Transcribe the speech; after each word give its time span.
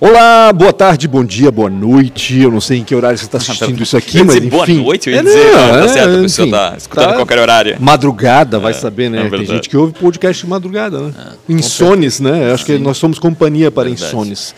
Olá, 0.00 0.52
boa 0.52 0.72
tarde, 0.72 1.08
bom 1.08 1.24
dia, 1.24 1.50
boa 1.50 1.70
noite. 1.70 2.38
Eu 2.38 2.50
não 2.50 2.60
sei 2.60 2.78
em 2.78 2.84
que 2.84 2.94
horário 2.94 3.16
você 3.16 3.24
está 3.24 3.38
assistindo 3.38 3.82
isso 3.82 3.96
aqui, 3.96 4.22
mas 4.22 4.36
enfim. 4.36 4.48
boa 4.48 4.66
noite, 4.66 5.08
eu 5.08 5.14
ia 5.14 5.20
É, 5.20 5.22
dizer, 5.22 5.44
não, 5.52 5.70
tá 5.70 5.78
é, 5.84 5.88
certo, 5.88 6.18
a 6.18 6.22
pessoa 6.22 6.46
enfim, 6.46 6.50
tá 6.56 6.74
escutando 6.76 7.08
tá- 7.08 7.14
qualquer 7.14 7.38
horário. 7.38 7.76
Madrugada, 7.80 8.58
vai 8.58 8.74
saber, 8.74 9.08
né? 9.08 9.26
é 9.26 9.30
Tem 9.30 9.44
gente 9.46 9.68
que 9.68 9.76
ouve 9.76 9.92
podcast 9.94 10.44
de 10.44 10.48
madrugada, 10.50 11.00
né? 11.00 11.12
Insones, 11.48 12.20
né? 12.20 12.52
Acho 12.52 12.64
que 12.66 12.76
nós 12.78 12.96
somos 12.98 13.18
companhia 13.18 13.70
para 13.70 13.84
Verdade. 13.88 14.04
insones. 14.06 14.54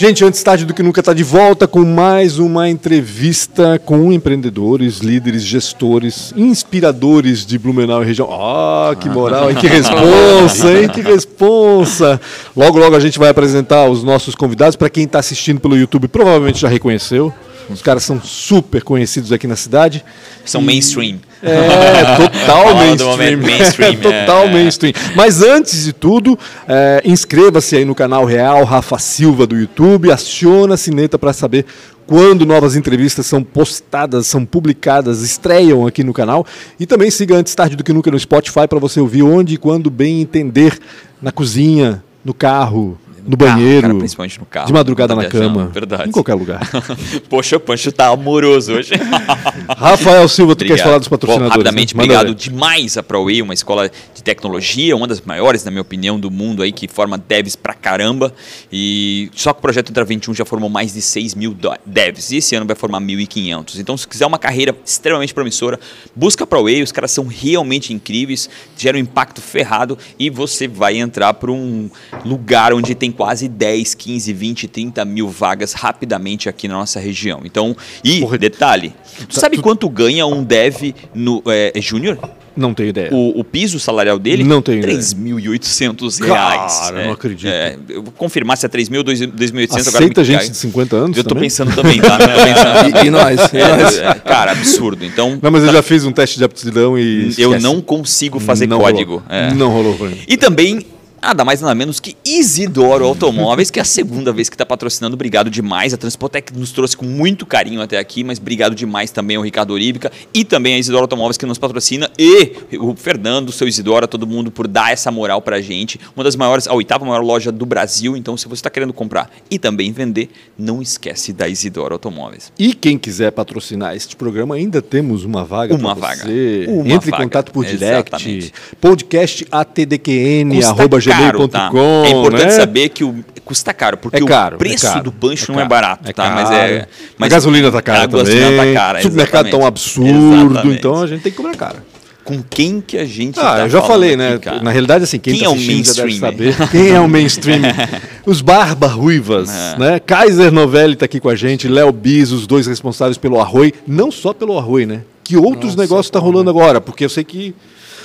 Gente, 0.00 0.24
antes 0.24 0.40
tarde 0.44 0.64
do 0.64 0.72
que 0.72 0.80
nunca 0.80 1.00
está 1.00 1.12
de 1.12 1.24
volta 1.24 1.66
com 1.66 1.84
mais 1.84 2.38
uma 2.38 2.68
entrevista 2.68 3.80
com 3.84 4.12
empreendedores, 4.12 4.98
líderes, 4.98 5.42
gestores, 5.42 6.32
inspiradores 6.36 7.44
de 7.44 7.58
Blumenau 7.58 8.00
e 8.04 8.06
região. 8.06 8.28
Ah, 8.30 8.94
que 8.94 9.08
moral, 9.08 9.50
hein? 9.50 9.56
Que 9.56 9.66
responsa, 9.66 10.70
hein? 10.72 10.88
Que 10.88 11.00
responsa. 11.00 12.20
Logo, 12.56 12.78
logo 12.78 12.94
a 12.94 13.00
gente 13.00 13.18
vai 13.18 13.28
apresentar 13.28 13.90
os 13.90 14.04
nossos 14.04 14.36
convidados. 14.36 14.76
Para 14.76 14.88
quem 14.88 15.02
está 15.02 15.18
assistindo 15.18 15.58
pelo 15.58 15.76
YouTube, 15.76 16.06
provavelmente 16.06 16.60
já 16.60 16.68
reconheceu. 16.68 17.34
Os 17.68 17.82
caras 17.82 18.02
são 18.02 18.20
super 18.22 18.82
conhecidos 18.82 19.32
aqui 19.32 19.46
na 19.46 19.56
cidade. 19.56 20.04
São 20.44 20.62
mainstream. 20.62 21.18
É, 21.42 22.16
total 22.16 22.74
mainstream. 22.76 23.38
mainstream, 23.42 23.96
total 23.96 24.44
é. 24.44 24.52
mainstream. 24.52 24.92
Mas 25.14 25.42
antes 25.42 25.84
de 25.84 25.92
tudo, 25.92 26.38
é, 26.66 27.02
inscreva-se 27.04 27.76
aí 27.76 27.84
no 27.84 27.94
canal 27.94 28.24
Real 28.24 28.64
Rafa 28.64 28.98
Silva 28.98 29.46
do 29.46 29.56
YouTube, 29.56 30.10
aciona 30.10 30.74
a 30.74 30.76
sineta 30.76 31.18
para 31.18 31.32
saber 31.32 31.66
quando 32.06 32.46
novas 32.46 32.74
entrevistas 32.74 33.26
são 33.26 33.44
postadas, 33.44 34.26
são 34.26 34.42
publicadas, 34.46 35.20
estreiam 35.20 35.86
aqui 35.86 36.02
no 36.02 36.14
canal. 36.14 36.46
E 36.80 36.86
também 36.86 37.10
siga 37.10 37.36
antes 37.36 37.54
tarde 37.54 37.76
do 37.76 37.84
que 37.84 37.92
nunca 37.92 38.10
no 38.10 38.18
Spotify 38.18 38.66
para 38.66 38.78
você 38.78 38.98
ouvir 38.98 39.22
onde 39.22 39.54
e 39.54 39.58
quando 39.58 39.90
bem 39.90 40.22
entender 40.22 40.78
na 41.20 41.30
cozinha, 41.30 42.02
no 42.24 42.32
carro, 42.32 42.98
no, 43.28 43.36
carro, 43.36 43.58
banheiro, 43.58 43.82
cara, 43.82 43.94
principalmente 43.94 44.38
no 44.38 44.46
carro. 44.46 44.66
de 44.66 44.72
madrugada 44.72 45.14
na 45.14 45.22
viajando, 45.22 45.58
cama, 45.58 45.66
Verdade. 45.66 46.08
em 46.08 46.12
qualquer 46.12 46.34
lugar. 46.34 46.60
Poxa, 47.28 47.56
o 47.56 47.60
Pancho 47.60 47.92
tá 47.92 48.08
amoroso 48.08 48.74
hoje. 48.74 48.92
Rafael 49.76 50.26
Silva, 50.28 50.56
tu 50.56 50.64
Obrigado. 50.64 50.84
falar 50.84 50.98
dos 50.98 51.08
patrocinadores? 51.08 51.52
Bom, 51.52 51.58
rapidamente, 51.58 51.96
né? 51.96 52.02
Obrigado 52.02 52.34
demais 52.34 52.96
a 52.96 53.02
ProWay, 53.02 53.42
uma 53.42 53.54
escola 53.54 53.90
de 54.14 54.22
tecnologia, 54.22 54.96
uma 54.96 55.06
das 55.06 55.20
maiores, 55.20 55.64
na 55.64 55.70
minha 55.70 55.82
opinião, 55.82 56.18
do 56.18 56.30
mundo 56.30 56.62
aí, 56.62 56.72
que 56.72 56.88
forma 56.88 57.18
devs 57.18 57.54
pra 57.54 57.74
caramba. 57.74 58.32
E 58.72 59.30
só 59.34 59.52
que 59.52 59.58
o 59.58 59.62
projeto 59.62 59.90
Entra 59.90 60.04
21 60.04 60.34
já 60.34 60.44
formou 60.44 60.70
mais 60.70 60.94
de 60.94 61.02
6 61.02 61.34
mil 61.34 61.56
devs. 61.84 62.30
E 62.30 62.36
esse 62.36 62.54
ano 62.54 62.66
vai 62.66 62.76
formar 62.76 63.00
1.500. 63.00 63.78
Então, 63.78 63.96
se 63.96 64.06
quiser 64.06 64.26
uma 64.26 64.38
carreira 64.38 64.74
extremamente 64.84 65.34
promissora, 65.34 65.78
busca 66.14 66.44
a 66.44 66.46
ProWay, 66.46 66.82
os 66.82 66.92
caras 66.92 67.10
são 67.10 67.26
realmente 67.26 67.92
incríveis, 67.92 68.48
geram 68.76 68.98
um 68.98 69.02
impacto 69.02 69.40
ferrado 69.40 69.98
e 70.18 70.30
você 70.30 70.68
vai 70.68 70.96
entrar 70.96 71.34
para 71.34 71.50
um 71.50 71.90
lugar 72.24 72.72
onde 72.72 72.94
tem 72.94 73.10
quase 73.18 73.48
10, 73.48 73.94
15, 73.94 74.32
20, 74.32 74.68
30 74.68 75.04
mil 75.04 75.28
vagas 75.28 75.72
rapidamente 75.72 76.48
aqui 76.48 76.68
na 76.68 76.74
nossa 76.74 77.00
região. 77.00 77.40
Então, 77.44 77.76
e 78.04 78.20
Porra, 78.20 78.38
detalhe, 78.38 78.94
tu 79.28 79.34
tá- 79.34 79.40
sabe 79.40 79.56
tu- 79.56 79.62
quanto 79.62 79.88
ganha 79.90 80.24
um 80.24 80.44
dev 80.44 80.94
no 81.12 81.42
é, 81.48 81.72
é 81.74 81.80
júnior? 81.82 82.16
Não 82.56 82.74
tenho 82.74 82.88
ideia. 82.88 83.10
O, 83.12 83.38
o 83.40 83.44
piso 83.44 83.78
salarial 83.78 84.18
dele? 84.18 84.42
Não 84.42 84.60
tenho 84.62 84.78
ideia. 84.78 84.96
3.800 84.98 86.20
reais. 86.20 86.78
Cara, 86.80 87.04
não 87.04 87.12
acredito. 87.12 87.48
É, 87.48 87.76
eu 87.88 88.02
vou 88.02 88.12
confirmar 88.16 88.56
se 88.56 88.66
é 88.66 88.68
3.000 88.68 88.98
ou 88.98 89.04
2.800 89.04 89.70
agora. 89.88 89.88
Aceita 89.98 90.20
me 90.20 90.26
gente 90.26 90.38
cai. 90.40 90.48
de 90.48 90.56
50 90.56 90.96
anos 90.96 91.16
Eu 91.16 91.22
tô 91.24 91.28
também? 91.30 91.44
pensando 91.44 91.74
também, 91.74 92.00
tá? 92.00 92.18
Tô 92.18 92.24
pensando. 92.26 92.98
E, 93.04 93.06
e 93.06 93.10
nós? 93.10 93.40
E 93.52 93.56
É, 93.58 93.68
nós? 93.82 93.98
é, 93.98 94.14
cara, 94.14 94.52
absurdo. 94.52 95.04
Então, 95.04 95.38
Não, 95.40 95.50
mas 95.50 95.62
eu 95.64 95.72
já 95.72 95.82
fiz 95.82 96.04
um 96.04 96.12
teste 96.12 96.38
de 96.38 96.44
aptidão 96.44 96.98
e 96.98 97.22
eu 97.38 97.50
esquece. 97.50 97.58
não 97.62 97.80
consigo 97.80 98.40
fazer 98.40 98.66
Não 98.66 98.78
código. 98.80 99.18
rolou. 99.18 99.24
É. 99.28 99.54
Não 99.54 99.70
rolou 99.70 99.94
pra 99.96 100.08
mim. 100.08 100.18
E 100.26 100.36
também, 100.36 100.80
nada 101.22 101.44
mais 101.44 101.60
nada 101.60 101.74
menos 101.74 102.00
que 102.00 102.16
Isidoro 102.24 103.04
Automóveis, 103.04 103.70
que 103.70 103.78
é 103.78 103.82
a 103.82 103.84
segunda 103.84 104.32
vez 104.32 104.48
que 104.48 104.54
está 104.54 104.64
patrocinando. 104.64 105.14
Obrigado 105.14 105.50
demais. 105.50 105.92
A 105.92 105.96
Transpotec 105.96 106.56
nos 106.56 106.72
trouxe 106.72 106.96
com 106.96 107.04
muito 107.04 107.44
carinho 107.46 107.80
até 107.80 107.98
aqui, 107.98 108.22
mas 108.24 108.38
obrigado 108.38 108.74
demais 108.74 109.10
também 109.10 109.36
ao 109.36 109.42
Ricardo 109.42 109.72
Oríbica 109.72 110.10
e 110.32 110.44
também 110.44 110.74
a 110.74 110.78
Isidoro 110.78 111.02
Automóveis 111.02 111.36
que 111.36 111.46
nos 111.46 111.58
patrocina 111.58 112.10
e 112.18 112.52
o 112.78 112.94
Fernando, 112.94 113.48
o 113.48 113.52
seu 113.52 113.66
Isidoro, 113.68 114.04
a 114.04 114.08
todo 114.08 114.26
mundo 114.26 114.50
por 114.50 114.66
dar 114.68 114.92
essa 114.92 115.10
moral 115.10 115.42
pra 115.42 115.60
gente. 115.60 115.98
Uma 116.14 116.24
das 116.24 116.36
maiores, 116.36 116.66
a 116.66 116.74
oitava 116.74 117.04
maior 117.04 117.22
loja 117.22 117.50
do 117.50 117.66
Brasil. 117.66 118.16
Então, 118.16 118.36
se 118.36 118.46
você 118.46 118.54
está 118.54 118.70
querendo 118.70 118.92
comprar 118.92 119.30
e 119.50 119.58
também 119.58 119.92
vender, 119.92 120.30
não 120.58 120.80
esquece 120.80 121.32
da 121.32 121.48
Isidoro 121.48 121.94
Automóveis. 121.94 122.52
E 122.58 122.74
quem 122.74 122.98
quiser 122.98 123.32
patrocinar 123.32 123.94
este 123.94 124.16
programa, 124.16 124.54
ainda 124.54 124.80
temos 124.80 125.24
uma 125.24 125.44
vaga 125.44 125.74
Uma 125.74 125.94
vaga. 125.94 126.22
você. 126.24 126.66
Uma 126.68 126.88
Entre 126.94 127.10
vaga. 127.10 127.22
em 127.22 127.26
contato 127.26 127.52
por 127.52 127.64
direct. 127.64 128.14
Exatamente. 128.14 128.52
Podcast 128.80 129.46
atdqn, 129.50 130.54
Custa 130.54 130.70
arroba 130.70 130.88
caro, 130.88 131.00
gmail.com. 131.08 131.48
tá? 131.48 131.70
É 132.04 132.10
importante 132.10 132.44
né? 132.44 132.50
saber 132.50 132.88
que 132.90 133.04
o 133.04 133.24
custa 133.44 133.72
caro, 133.72 133.96
porque 133.96 134.18
É 134.22 134.26
caro, 134.26 134.56
o 134.56 134.58
preço 134.58 134.86
é 134.86 134.90
caro, 134.90 135.04
do 135.04 135.12
pancho 135.12 135.50
é 135.50 135.54
não 135.54 135.62
é 135.62 135.64
barato, 135.66 136.06
é 136.08 136.12
tá? 136.12 136.28
Mas 136.30 136.50
é. 136.50 136.86
Mas 137.16 137.32
a 137.32 137.36
gasolina 137.36 137.72
tá 137.72 137.80
cara 137.80 138.02
a 138.04 138.08
também. 138.08 138.24
gasolina 138.26 138.62
tá 138.64 138.72
cara, 138.74 138.98
o 138.98 139.02
supermercado 139.02 139.50
tá 139.50 139.56
um 139.56 139.64
absurdo. 139.66 140.50
Exatamente. 140.50 140.78
Então 140.78 141.02
a 141.02 141.06
gente 141.06 141.22
tem 141.22 141.32
que 141.32 141.36
cobrar 141.36 141.54
cara. 141.56 141.76
Com 142.24 142.42
quem 142.42 142.82
que 142.82 142.98
a 142.98 143.06
gente 143.06 143.40
Ah, 143.40 143.42
tá 143.54 143.58
eu 143.60 143.70
já 143.70 143.80
falei, 143.80 144.10
aqui, 144.10 144.16
né? 144.18 144.38
cara? 144.38 144.62
Na 144.62 144.70
realidade, 144.70 145.04
assim, 145.04 145.18
quem, 145.18 145.32
Quem 145.32 145.44
tá 145.44 145.46
é 145.46 145.48
o 145.48 145.56
mainstream, 145.56 146.18
saber. 146.18 146.54
Quem 146.70 146.90
é 146.90 147.00
o 147.00 147.08
mainstream? 147.08 147.62
Os 148.26 148.42
Barba 148.42 148.86
Ruivas, 148.86 149.48
É. 149.48 149.78
né? 149.78 149.98
Kaiser 149.98 150.52
Novelli 150.52 150.94
tá 150.94 151.06
aqui 151.06 151.18
com 151.20 151.30
a 151.30 151.34
gente, 151.34 151.66
Léo 151.68 151.90
Bis, 151.90 152.30
os 152.30 152.46
dois 152.46 152.66
responsáveis 152.66 153.16
pelo 153.16 153.40
Arroi. 153.40 153.72
Não 153.86 154.10
só 154.10 154.34
pelo 154.34 154.58
Arroi, 154.58 154.84
né? 154.84 155.00
Que 155.24 155.38
outros 155.38 155.74
negócios 155.74 156.10
tá 156.10 156.18
rolando 156.18 156.50
agora? 156.50 156.82
Porque 156.82 157.02
eu 157.02 157.08
sei 157.08 157.24
que 157.24 157.54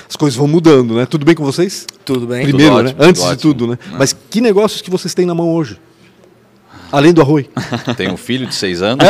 as 0.09 0.15
coisas 0.15 0.37
vão 0.37 0.47
mudando, 0.47 0.95
né? 0.95 1.05
Tudo 1.05 1.25
bem 1.25 1.35
com 1.35 1.43
vocês? 1.43 1.85
Tudo 2.05 2.27
bem? 2.27 2.43
Primeiro, 2.43 2.75
Tudo 2.75 2.83
né? 2.83 2.89
ótimo, 2.89 3.03
Antes 3.03 3.29
de 3.29 3.37
tudo, 3.37 3.67
né? 3.67 3.77
Mas 3.97 4.15
que 4.29 4.41
negócios 4.41 4.81
que 4.81 4.89
vocês 4.89 5.13
têm 5.13 5.25
na 5.25 5.33
mão 5.35 5.49
hoje? 5.53 5.77
Além 6.95 7.11
do 7.11 7.21
Arroi. 7.21 7.49
Tem 7.97 8.07
um 8.11 8.15
filho 8.17 8.45
de 8.45 8.53
seis 8.53 8.83
anos, 8.83 9.03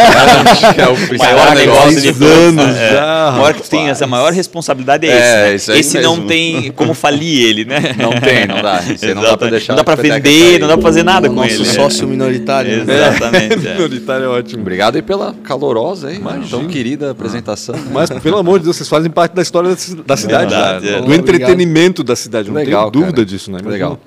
que 0.74 0.80
é 0.82 0.88
o 0.88 0.96
principal 0.96 1.34
Maior 1.34 1.54
negócio. 1.54 1.92
negócio 1.92 2.02
de 2.02 2.24
anos 2.24 2.64
todos, 2.66 2.76
é. 2.78 2.90
já, 2.94 3.04
A 3.30 3.42
hora 3.42 3.54
que 3.54 3.62
tu 3.64 3.70
tem 3.70 3.90
essa 3.90 4.08
maior 4.08 4.32
responsabilidade 4.32 5.06
é, 5.06 5.12
É, 5.12 5.16
esse. 5.16 5.50
né? 5.50 5.56
isso 5.56 5.72
aí 5.72 5.80
esse 5.80 6.00
não 6.02 6.14
mesmo. 6.16 6.28
tem 6.30 6.72
como 6.72 6.94
falir 6.94 7.46
ele, 7.46 7.66
né? 7.66 7.94
Não 7.98 8.12
tem, 8.22 8.48
não 8.48 8.62
dá. 8.62 8.80
Aí 9.04 9.14
não 9.14 9.22
dá 9.22 9.38
pra 9.38 9.48
Exatamente. 9.48 9.52
deixar 9.52 9.74
Não 9.74 9.78
dá 9.78 9.84
pra 9.84 9.94
a 9.96 9.98
peteca 9.98 10.16
vender, 10.30 10.60
não 10.60 10.68
dá 10.70 10.74
pra 10.78 10.84
fazer 10.84 11.04
nada 11.04 11.28
o 11.28 11.30
com 11.32 11.36
nosso 11.42 11.56
ele. 11.56 11.66
sócio 11.66 12.08
minoritário. 12.08 12.86
né? 12.86 12.94
Exatamente. 12.96 13.54
é. 13.68 13.74
Minoritário 13.74 14.26
é 14.26 14.30
ótimo. 14.30 14.62
Obrigado 14.62 14.96
aí 14.96 15.02
pela 15.02 15.34
calorosa 15.44 16.08
aí, 16.08 16.22
tão 16.50 16.66
querida 16.68 17.12
apresentação. 17.12 17.76
né? 17.76 17.84
Mas, 17.92 18.10
pelo 18.10 18.38
amor 18.38 18.60
de 18.60 18.64
Deus, 18.66 18.78
vocês 18.78 18.88
fazem 18.88 19.12
parte 19.12 19.34
da 19.36 19.42
história 19.42 19.70
da 19.72 19.76
ci- 19.76 19.96
da 19.96 20.16
cidade, 20.16 20.50
Verdade, 20.52 20.86
né? 20.86 20.92
é. 20.92 20.96
do 20.96 21.04
Obrigado. 21.04 21.20
entretenimento 21.20 22.02
da 22.02 22.16
cidade. 22.16 22.48
Não 22.48 22.56
Legal, 22.56 22.90
tenho 22.90 22.92
dúvida 23.04 23.18
cara. 23.18 23.26
disso, 23.26 23.52
né? 23.52 23.60
Legal. 23.66 24.00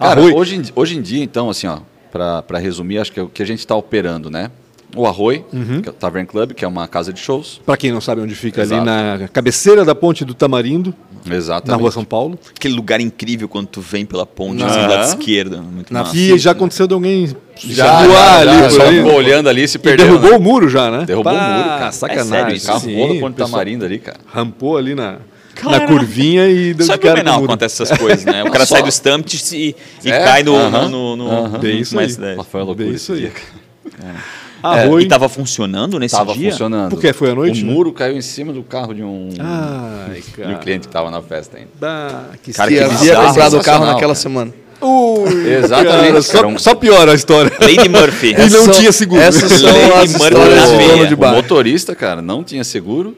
Imagina. 0.00 0.16
Cara, 0.28 0.36
hoje, 0.36 0.54
em, 0.56 0.62
hoje 0.76 0.96
em 0.96 1.02
dia, 1.02 1.24
então, 1.24 1.50
assim, 1.50 1.66
ó, 1.66 1.78
pra, 2.10 2.42
pra 2.42 2.58
resumir, 2.58 2.98
acho 2.98 3.12
que 3.12 3.20
é 3.20 3.22
o 3.22 3.28
que 3.28 3.42
a 3.42 3.46
gente 3.46 3.66
tá 3.66 3.74
operando, 3.76 4.30
né? 4.30 4.50
O 4.96 5.06
Arroi, 5.06 5.44
Uhum. 5.52 5.82
que 5.82 5.88
é 5.88 5.92
o 5.92 5.94
Tavern 5.94 6.26
Club, 6.26 6.52
que 6.54 6.64
é 6.64 6.68
uma 6.68 6.88
casa 6.88 7.12
de 7.12 7.20
shows. 7.20 7.60
Pra 7.66 7.76
quem 7.76 7.92
não 7.92 8.00
sabe 8.00 8.22
onde 8.22 8.34
fica, 8.34 8.62
ali 8.62 8.72
Exato. 8.72 8.86
na 8.86 9.28
cabeceira 9.30 9.84
da 9.84 9.94
ponte 9.94 10.24
do 10.24 10.32
Tamarindo, 10.32 10.94
Exatamente. 11.30 11.68
na 11.70 11.76
rua 11.76 11.90
São 11.92 12.04
Paulo. 12.06 12.38
Aquele 12.56 12.72
lugar 12.74 12.98
incrível 12.98 13.48
quando 13.50 13.66
tu 13.66 13.82
vem 13.82 14.06
pela 14.06 14.24
ponte, 14.24 14.60
Na- 14.64 14.66
assim, 14.66 14.80
do 14.82 14.88
lado 14.88 15.04
esquerdo. 15.08 15.62
Muito 15.62 15.92
Na 15.92 16.04
massa. 16.04 16.16
E 16.16 16.38
já 16.38 16.52
aconteceu 16.52 16.86
de 16.86 16.94
alguém 16.94 17.36
Já, 17.56 18.02
voar 18.06 18.08
já, 18.08 18.50
ali 18.52 18.58
já, 18.62 18.70
só 18.70 18.82
ali. 18.86 18.96
ficou 18.96 19.14
olhando 19.14 19.48
ali 19.50 19.62
e 19.64 19.68
se 19.68 19.76
E 19.76 19.80
perdeu. 19.80 20.06
derrubou 20.06 20.30
né? 20.30 20.36
o 20.38 20.40
muro 20.40 20.68
já, 20.70 20.90
né? 20.90 21.04
Derrubou 21.04 21.34
Pá, 21.34 21.38
o 21.38 21.52
muro, 21.58 21.68
cara. 21.68 21.92
Sacanagem. 21.92 22.32
É 22.34 22.38
sério 22.40 22.56
isso? 22.56 22.66
Carro 22.66 22.80
Sim, 22.80 22.94
voou 22.94 23.08
da 23.08 23.14
o 23.14 23.20
Ponte 23.20 23.36
Tamarindo 23.36 23.84
ali, 23.84 23.98
cara. 23.98 24.18
Rampou 24.26 24.78
ali 24.78 24.94
na, 24.94 25.18
na 25.64 25.80
curvinha 25.86 26.46
e 26.48 26.74
deu 26.74 26.86
Só 26.86 26.94
de 26.94 26.98
cara 27.00 27.14
Blumenau 27.16 27.40
muro. 27.40 27.52
acontece 27.52 27.82
essas 27.82 27.98
coisas, 27.98 28.24
né? 28.24 28.42
O 28.44 28.50
cara 28.50 28.64
sai 28.66 28.82
do 28.82 28.88
Stamptich 28.88 29.54
e, 29.56 29.76
e 30.04 30.10
É, 30.12 30.24
cai 30.24 30.42
no, 30.42 30.54
aham, 30.56 30.88
no, 30.88 31.16
no, 31.16 31.30
aham. 31.30 31.58
Bem 31.58 31.80
isso 31.80 31.94
no 31.94 32.00
aí. 32.00 32.06
S10. 32.06 32.36
Mas 32.36 32.46
foi 32.46 32.62
loucura 32.62 32.86
Bem 32.86 32.94
isso 32.94 33.12
aí. 33.12 33.30
cara. 33.30 34.16
Arroi. 34.62 35.02
É, 35.02 35.06
E 35.06 35.08
tava 35.08 35.28
funcionando 35.28 35.98
nesse 36.00 36.16
Tava 36.16 36.34
dia? 36.34 36.50
funcionando. 36.50 36.90
Por 36.90 37.00
quê? 37.00 37.12
Foi 37.12 37.30
à 37.30 37.34
noite, 37.34 37.62
O 37.62 37.66
né? 37.66 37.72
muro 37.72 37.92
caiu 37.92 38.16
em 38.16 38.20
cima 38.20 38.52
do 38.52 38.62
carro 38.62 38.92
de 38.92 39.02
um, 39.04 39.28
Ai, 39.38 40.20
de 40.36 40.52
um 40.52 40.58
cliente 40.58 40.88
que 40.88 40.92
tava 40.92 41.10
na 41.10 41.22
festa 41.22 41.56
ainda. 41.58 41.68
Bah, 41.80 42.24
que 42.42 42.52
Cara, 42.52 42.68
Que 42.70 42.84
bizarro, 42.88 43.26
comprado 43.28 43.56
o 43.56 43.62
carro 43.62 43.86
naquela 43.86 44.00
cara. 44.00 44.14
semana. 44.16 44.52
Ui, 44.80 45.52
Exatamente, 45.54 46.08
cara, 46.08 46.22
só, 46.22 46.46
um- 46.46 46.58
só 46.58 46.74
piora 46.74 47.12
a 47.12 47.14
história. 47.14 47.52
Lady 47.60 47.88
Murphy. 47.88 48.34
E 48.36 48.50
não 48.50 48.68
tinha 48.68 48.90
seguro. 48.92 49.20
Essas 49.20 49.50
são 49.52 49.70
Lady 49.72 49.92
as 49.92 50.12
Murphy 50.12 50.24
histórias 50.34 50.56
na 50.70 51.06
de 51.06 51.14
veia. 51.14 51.30
O 51.32 51.34
motorista, 51.34 51.94
cara, 51.96 52.20
não 52.22 52.42
tinha 52.44 52.62
seguro. 52.64 53.16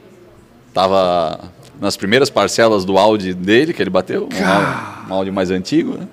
Tava 0.73 1.39
nas 1.81 1.97
primeiras 1.97 2.29
parcelas 2.31 2.85
do 2.85 2.99
Audi 2.99 3.33
dele, 3.35 3.73
que 3.73 3.83
ele 3.83 3.91
bateu. 3.91 4.29
Um, 4.33 4.47
Audi- 4.47 5.11
um 5.11 5.15
Audi 5.15 5.31
mais 5.31 5.51
antigo, 5.51 5.97
né? 5.99 6.07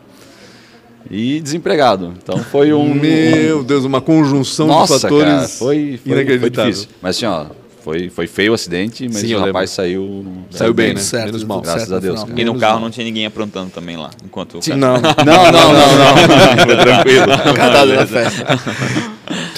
E 1.10 1.40
desempregado. 1.40 2.14
Então 2.22 2.38
foi 2.40 2.74
um. 2.74 2.94
Meu 2.94 3.64
Deus, 3.64 3.86
uma 3.86 4.02
conjunção 4.02 4.68
Nossa, 4.68 4.96
de 4.96 5.02
fatores 5.02 5.26
cara, 5.26 5.48
foi, 5.48 5.58
foi, 5.58 6.00
foi 6.04 6.12
inacreditável. 6.14 6.72
difícil. 6.72 6.90
Mas 7.02 7.16
assim, 7.16 7.26
ó, 7.26 7.46
foi, 7.82 8.10
foi 8.10 8.28
feio 8.28 8.52
o 8.52 8.56
acidente, 8.56 9.06
mas 9.08 9.18
Sim, 9.22 9.28
o 9.28 9.30
lembro. 9.38 9.46
rapaz 9.46 9.70
saiu. 9.70 10.26
Saiu 10.52 10.74
bem, 10.74 10.94
né? 10.94 11.00
Certo, 11.00 11.26
Menos 11.28 11.42
deu 11.42 11.48
mal. 11.48 11.62
Graças 11.62 11.84
certo 11.88 11.96
a 11.96 12.00
Deus. 12.00 12.26
E 12.36 12.44
no 12.44 12.60
carro 12.60 12.82
não 12.82 12.90
tinha 12.90 13.06
ninguém 13.06 13.26
aprontando 13.26 13.70
também 13.72 13.96
lá, 13.96 14.10
enquanto 14.26 14.58
o 14.58 14.62
cara... 14.62 14.76
Não, 14.78 14.94
Não, 14.96 15.52
não, 15.52 15.74
não, 15.74 15.74
não. 15.74 16.66
Foi 16.66 16.76
tranquilo. 16.78 17.26
Cadado 17.56 17.94
na 17.94 18.06
festa. 18.06 18.60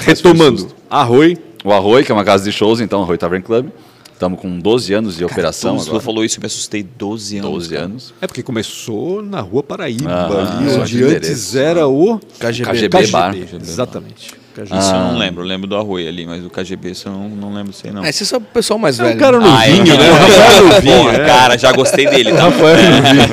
Retomando, 0.05 0.67
Arroi, 0.89 1.35
O 1.63 1.71
Arroi, 1.73 2.03
que 2.03 2.11
é 2.11 2.15
uma 2.15 2.23
casa 2.23 2.43
de 2.43 2.51
shows, 2.51 2.79
então, 2.79 3.01
Arroi 3.01 3.17
Tavern 3.17 3.43
Club. 3.43 3.69
Estamos 4.19 4.37
com 4.41 4.59
12 4.59 4.93
anos 4.93 5.15
de 5.15 5.23
operação 5.23 5.79
Você 5.79 5.87
agora. 5.87 6.03
falou 6.03 6.25
isso, 6.25 6.39
eu 6.39 6.41
me 6.41 6.47
assustei 6.47 6.83
12 6.83 7.37
anos. 7.37 7.51
12 7.51 7.69
cara. 7.69 7.85
anos. 7.85 8.13
É 8.19 8.27
porque 8.27 8.43
começou 8.43 9.21
na 9.23 9.39
Rua 9.39 9.63
Paraíba, 9.63 10.11
Ah, 10.11 10.57
ali 10.57 10.69
onde 10.77 10.97
de 10.97 11.03
antes 11.05 11.55
era 11.55 11.87
o 11.87 12.19
KGB. 12.37 12.69
KGB 12.69 13.07
Bar. 13.07 13.33
Exatamente. 13.37 14.35
KGB. 14.53 14.77
Isso 14.77 14.89
eu 14.91 14.95
Ah. 14.97 15.11
não 15.13 15.17
lembro, 15.17 15.41
eu 15.43 15.47
lembro 15.47 15.67
do 15.67 15.77
Arroi 15.77 16.05
ali, 16.05 16.25
mas 16.25 16.43
o 16.43 16.49
KGB 16.49 16.91
isso 16.91 17.07
eu 17.07 17.13
não, 17.13 17.29
não 17.29 17.53
lembro 17.53 17.71
sei 17.71 17.91
não. 17.91 18.03
É, 18.03 18.11
você 18.11 18.25
sabe 18.25 18.43
o 18.43 18.53
pessoal 18.53 18.77
mais 18.77 18.99
É 18.99 19.03
velho. 19.03 19.15
um 19.15 19.19
cara 19.19 19.37
Ah, 19.41 19.65
é, 19.65 19.69
novinho, 19.69 19.93
é, 19.93 19.97
né? 19.97 20.05
é. 20.05 20.11
O 20.11 20.15
Rafael 20.15 20.67
novinho. 20.67 20.97
Porra, 20.97 21.13
é. 21.15 21.25
cara, 21.25 21.57
já 21.57 21.71
gostei 21.71 22.05
dele, 22.09 22.33
tá? 22.33 22.43
Rafael 22.49 22.75
novinho. 22.91 23.29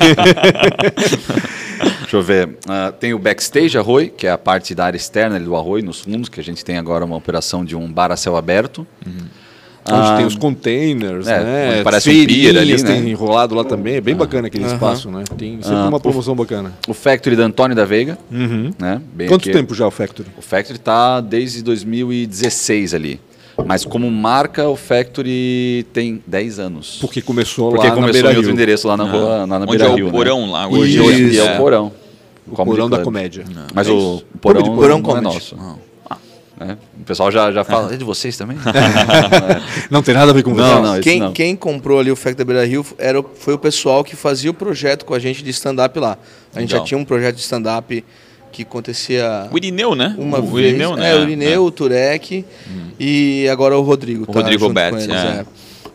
Deixa 2.03 2.17
eu 2.17 2.23
ver. 2.23 2.57
Ah, 2.69 2.93
tem 2.93 3.13
o 3.13 3.19
backstage 3.19 3.77
Arroi, 3.77 4.09
que 4.09 4.25
é 4.29 4.31
a 4.31 4.39
parte 4.39 4.73
da 4.73 4.85
área 4.85 4.97
externa 4.97 5.35
ali 5.35 5.47
do 5.47 5.57
Arroi, 5.57 5.83
nos 5.83 6.03
fundos, 6.03 6.29
que 6.29 6.39
a 6.39 6.45
gente 6.45 6.65
tem 6.65 6.79
agora 6.79 7.05
uma 7.05 7.17
operação 7.17 7.65
de 7.65 7.75
um 7.75 7.91
bar 7.93 8.13
a 8.13 8.17
céu 8.17 8.37
aberto. 8.37 8.87
Onde 9.89 10.09
Ah, 10.09 10.17
tem 10.17 10.27
os 10.27 10.35
containers, 10.35 11.27
é, 11.29 11.45
né? 11.45 11.83
parece 11.85 12.09
um 12.11 12.13
pier 12.13 12.27
Feirinhas, 12.29 12.57
ali, 12.57 12.83
né? 12.83 13.01
tem 13.01 13.11
enrolado 13.11 13.55
lá 13.55 13.63
também. 13.65 13.95
É 13.95 14.01
bem 14.01 14.17
bacana 14.17 14.49
aquele 14.49 14.65
Aham. 14.65 14.75
espaço, 14.75 15.11
né? 15.11 15.23
Tem 15.39 15.63
sempre 15.63 15.77
Ah, 15.79 15.89
uma 15.89 16.01
promoção 16.01 16.35
bacana. 16.35 16.73
O 16.89 16.93
Factory 16.95 17.37
da 17.37 17.45
Antônio 17.45 17.77
da 17.77 17.85
Veiga. 17.85 18.19
Né? 18.31 19.01
Bem 19.15 19.29
Quanto 19.29 19.43
aqui. 19.49 19.53
tempo 19.53 19.75
já 19.75 19.87
o 19.87 19.91
Factory? 19.91 20.29
O 20.37 20.43
Factory 20.43 20.79
está 20.79 21.21
desde 21.21 21.63
2016 21.63 22.95
ali. 22.95 23.21
Mas 23.65 23.85
como 23.87 24.11
marca, 24.11 24.69
o 24.69 24.77
Factory 24.77 25.87
tem 25.93 26.23
10 26.27 26.59
anos. 26.59 26.99
Porque 27.01 27.23
começou 27.23 27.71
Porque 27.71 27.87
lá 27.87 27.95
na 27.95 28.01
começou 28.01 28.13
Beira 28.13 28.33
em 28.35 28.37
outro 28.37 28.51
endereço 28.53 28.87
lá 28.87 28.97
na 28.97 29.05
rua, 29.05 29.29
lá 29.39 29.47
na 29.47 29.57
Onde 29.61 29.67
Beira 29.79 29.85
é 29.87 29.95
Rio. 29.95 30.09
o 30.09 30.11
porão 30.11 30.51
lá, 30.51 30.69
Hoje, 30.69 31.01
hoje, 31.01 31.39
é 31.39 31.55
o 31.55 31.57
porão. 31.57 31.93
O 32.47 32.65
porão 32.65 32.89
da 32.91 32.99
comédia. 32.99 33.45
Mas 33.75 33.89
É 33.89 33.91
o 33.93 34.21
porão, 34.41 34.63
Porão 34.77 35.01
não 35.01 35.17
é 35.17 35.21
nosso. 35.21 35.57
Né? 36.59 36.77
O 37.01 37.05
pessoal 37.05 37.31
já, 37.31 37.53
já 37.53 37.65
fala, 37.65 37.93
é 37.93 37.97
de 37.97 38.05
vocês 38.05 38.37
também? 38.37 38.57
Não 39.91 40.03
tem 40.03 40.15
nada 40.15 40.31
a 40.31 40.35
ver 40.35 40.43
com 40.43 40.55
Não, 40.55 40.83
você. 40.83 40.83
não, 40.95 41.01
Quem, 41.01 41.21
não. 41.21 41.33
quem 41.33 41.55
comprou 41.57 42.01
ali 42.01 42.11
o 42.11 42.17
Fact 42.17 42.37
da 42.37 42.45
Beira 42.45 42.65
Rio 42.65 42.85
era, 42.99 43.23
foi 43.23 43.55
o 43.55 43.59
pessoal 43.59 44.03
que 44.03 44.17
fazia 44.17 44.51
o 44.51 44.55
projeto 44.55 45.05
com 45.05 45.15
a 45.15 45.19
gente 45.19 45.43
de 45.43 45.51
stand-up 45.51 45.99
lá. 45.99 46.17
A 46.55 46.61
gente 46.61 46.71
Legal. 46.73 46.85
já 46.85 46.89
tinha 46.89 46.99
um 46.99 47.05
projeto 47.05 47.37
de 47.37 47.43
stand-up 47.43 48.05
que 48.53 48.63
acontecia 48.63 49.49
O 49.53 49.57
Irineu, 49.59 49.95
né? 49.95 50.15
uma 50.19 50.39
o 50.39 50.47
vez. 50.47 50.69
Irineu, 50.69 50.97
né? 50.97 51.11
É, 51.11 51.15
o 51.17 51.23
Irineu, 51.23 51.65
o 51.65 51.71
Turek 51.71 52.45
e 52.99 53.47
agora 53.51 53.77
o 53.77 53.83
Rodrigo. 53.83 54.25
O 54.27 54.33
Rodrigo 54.33 54.61
com 54.61 54.67
Alberti, 54.67 55.05
eles, 55.05 55.11
é. 55.11 55.27
é. 55.27 55.45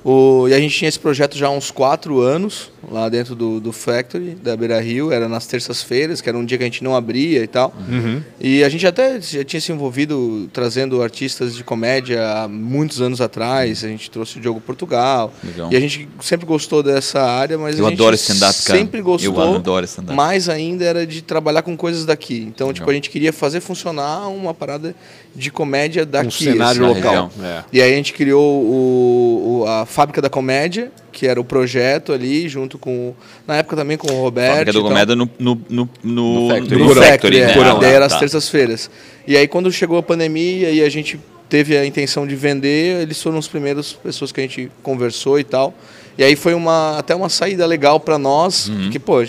O, 0.04 0.48
e 0.48 0.54
a 0.54 0.60
gente 0.60 0.76
tinha 0.76 0.90
esse 0.90 1.00
projeto 1.00 1.38
já 1.38 1.48
há 1.48 1.52
uns 1.52 1.70
quatro 1.70 2.20
anos, 2.22 2.72
lá 2.92 3.08
dentro 3.08 3.36
do, 3.36 3.60
do 3.60 3.72
Factory, 3.72 4.32
da 4.42 4.58
Beira 4.58 4.80
Rio. 4.82 5.12
Era 5.12 5.30
nas 5.30 5.46
terças-feiras, 5.46 6.22
que 6.22 6.28
era 6.28 6.38
um 6.38 6.44
dia 6.44 6.58
que 6.58 6.64
a 6.64 6.68
gente 6.68 6.84
não 6.84 6.96
abria 6.96 7.44
e 7.44 7.48
tal. 7.48 7.72
Uhum. 7.88 8.22
E 8.40 8.64
a 8.64 8.70
gente 8.70 8.86
até 8.88 9.22
já 9.22 9.44
tinha 9.44 9.62
se 9.62 9.72
envolvido 9.72 10.50
trazendo 10.52 11.04
artistas 11.04 11.56
de 11.56 11.64
comédia 11.64 12.26
há 12.28 12.48
muitos 12.48 13.00
anos 13.00 13.22
atrás. 13.22 13.84
A 13.84 13.88
gente 13.88 14.10
trouxe 14.10 14.38
o 14.40 14.42
Diogo 14.42 14.60
Portugal. 14.60 15.32
Legal. 15.44 15.72
E 15.72 15.76
a 15.76 15.80
gente 15.80 16.10
sempre 16.20 16.46
gostou 16.48 16.82
dessa 16.82 17.22
área, 17.22 17.58
mas 17.58 17.78
Eu 17.78 17.86
a 17.86 17.90
gente 17.90 18.00
adoro 18.00 18.16
stand-up, 18.16 18.64
cara. 18.64 18.80
sempre 18.80 19.02
gostou. 19.02 19.36
Eu 19.36 19.56
adoro 19.56 19.86
stand-up. 19.86 20.16
Mais 20.16 20.50
ainda 20.50 20.84
era 20.84 21.06
de 21.06 21.22
trabalhar 21.22 21.62
com 21.62 21.78
coisas 21.78 22.06
daqui. 22.06 22.40
Então, 22.48 22.74
tipo, 22.74 22.90
a 22.90 22.94
gente 22.94 23.10
queria 23.10 23.32
fazer 23.32 23.60
funcionar 23.60 24.28
uma 24.30 24.54
parada 24.54 24.96
de 25.36 25.52
comédia 25.52 26.06
daqui. 26.06 26.28
Um 26.28 26.32
cenário 26.32 26.86
assim. 26.86 26.96
local. 26.96 27.32
É. 27.42 27.64
E 27.72 27.82
aí 27.82 27.94
a 27.94 27.96
gente 27.96 28.14
criou 28.14 28.64
o, 28.64 29.60
o- 29.62 29.66
a 29.68 29.86
Fábrica 29.92 30.22
da 30.22 30.30
Comédia, 30.30 30.92
que 31.12 31.28
era 31.28 31.40
o 31.40 31.44
projeto 31.44 32.12
ali, 32.14 32.48
junto 32.50 32.80
com. 32.80 33.14
Na 33.46 33.58
época 33.58 33.76
também 33.76 33.98
com 33.98 34.12
o 34.12 34.22
Roberto. 34.22 34.52
Fábrica 34.58 34.72
então- 34.72 34.84
Comédia 34.84 35.16
no, 35.16 35.30
no, 35.38 35.62
no, 35.70 35.90
no, 36.04 36.42
No 36.44 36.50
Factory. 36.50 36.80
no 36.82 36.88
no 36.96 36.96
Factory, 37.02 37.40
né? 37.42 37.52
é. 37.52 37.60
Ah, 37.60 37.74
Daí 37.76 37.92
era 37.94 38.06
às 38.06 38.14
tá. 38.14 38.20
terças-feiras. 38.20 38.90
E 39.28 39.38
aí 39.38 39.48
quando 39.48 39.72
chegou 39.72 39.98
a 39.98 40.04
pandemia 40.04 40.72
e 40.72 40.82
a 40.82 40.90
gente 40.90 41.20
teve 41.50 41.78
a 41.78 41.86
intenção 41.86 42.26
de 42.26 42.36
vender, 42.36 43.02
eles 43.02 43.22
foram 43.22 43.38
os 43.38 43.48
primeiros 43.48 43.94
pessoas 43.94 44.32
que 44.32 44.40
a 44.40 44.44
gente 44.44 44.72
conversou 44.82 45.38
e 45.38 45.44
tal. 45.44 45.74
E 46.18 46.24
aí 46.24 46.36
foi 46.36 46.54
uma 46.54 46.98
até 46.98 47.14
uma 47.14 47.30
saída 47.30 47.66
legal 47.66 48.00
para 48.00 48.18
nós, 48.18 48.68
Uhum. 48.70 48.84
porque 48.84 49.00
pô, 49.00 49.20
a 49.20 49.26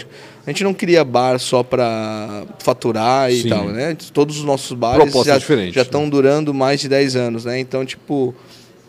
gente 0.51 0.63
não 0.65 0.73
queria 0.75 1.05
bar 1.05 1.39
só 1.39 1.63
para 1.63 2.45
faturar 2.59 3.31
e 3.33 3.43
Sim. 3.43 3.49
tal, 3.49 3.65
né? 3.69 3.97
Todos 4.13 4.39
os 4.39 4.45
nossos 4.45 4.73
bares 4.73 5.03
Proposta 5.03 5.39
já 5.39 5.71
já 5.71 5.83
estão 5.83 6.09
durando 6.09 6.53
mais 6.55 6.81
de 6.81 6.89
10 6.89 7.17
anos, 7.17 7.45
né? 7.45 7.59
Então, 7.59 7.85
tipo, 7.85 8.35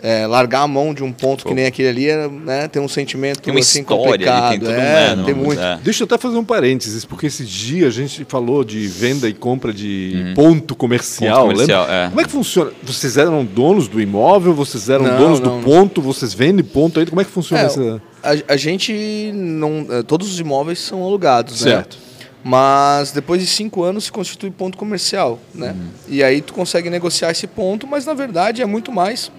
é, 0.05 0.27
largar 0.27 0.63
a 0.63 0.67
mão 0.67 0.93
de 0.93 1.01
um 1.01 1.13
ponto 1.13 1.45
que 1.45 1.53
nem 1.53 1.65
aquele 1.65 1.87
ali, 1.87 2.09
era, 2.09 2.27
né, 2.27 2.67
tem 2.67 2.81
um 2.81 2.89
sentimento 2.89 3.39
Tem 3.41 3.53
uma 3.53 3.59
assim 3.61 3.79
história 3.79 4.03
complicado, 4.03 4.43
ali, 4.43 4.59
tem 4.59 4.59
tudo 4.59 4.71
é, 4.71 5.13
um- 5.13 5.15
né, 5.15 5.23
tem 5.23 5.33
muito. 5.33 5.61
é. 5.61 5.79
Deixa 5.81 6.03
eu 6.03 6.05
até 6.05 6.17
fazer 6.17 6.37
um 6.37 6.43
parênteses, 6.43 7.05
porque 7.05 7.27
esse 7.27 7.45
dia 7.45 7.87
a 7.87 7.89
gente 7.89 8.25
falou 8.25 8.65
de 8.65 8.85
venda 8.85 9.29
e 9.29 9.33
compra 9.33 9.71
de 9.73 10.11
Uhum. 10.13 10.33
ponto 10.33 10.75
comercial. 10.75 11.43
Ponto 11.45 11.51
comercial, 11.53 11.89
é. 11.89 12.09
Como 12.09 12.19
é 12.19 12.23
que 12.25 12.29
funciona? 12.31 12.71
Vocês 12.83 13.15
eram 13.15 13.45
donos 13.45 13.87
do 13.87 14.01
imóvel? 14.01 14.53
Vocês 14.53 14.89
eram 14.89 15.05
Não, 15.05 15.17
donos 15.17 15.39
não. 15.39 15.59
do 15.59 15.63
ponto? 15.65 16.01
Vocês 16.01 16.33
vendem 16.33 16.65
ponto 16.65 16.99
aí? 16.99 17.05
Como 17.05 17.21
é 17.21 17.23
que 17.23 17.31
funciona 17.31 17.63
É, 17.63 17.65
essa... 17.67 18.01
A, 18.21 18.53
a 18.53 18.57
gente 18.57 19.31
não. 19.33 19.85
Todos 20.05 20.29
os 20.31 20.37
imóveis 20.39 20.79
são 20.79 21.01
alugados, 21.01 21.59
Certo. 21.59 21.95
né? 21.97 22.03
Mas 22.45 23.11
depois 23.13 23.39
de 23.39 23.47
cinco 23.47 23.83
anos 23.83 24.03
se 24.03 24.11
constitui 24.11 24.51
ponto 24.51 24.77
comercial, 24.77 25.39
né? 25.55 25.69
Uhum. 25.71 25.87
E 26.09 26.21
aí 26.21 26.41
tu 26.41 26.53
consegue 26.53 26.89
negociar 26.89 27.31
esse 27.31 27.47
ponto, 27.47 27.87
mas 27.87 28.05
na 28.05 28.13
verdade 28.13 28.61
é 28.61 28.65
muito 28.65 28.91
mais 28.91 29.31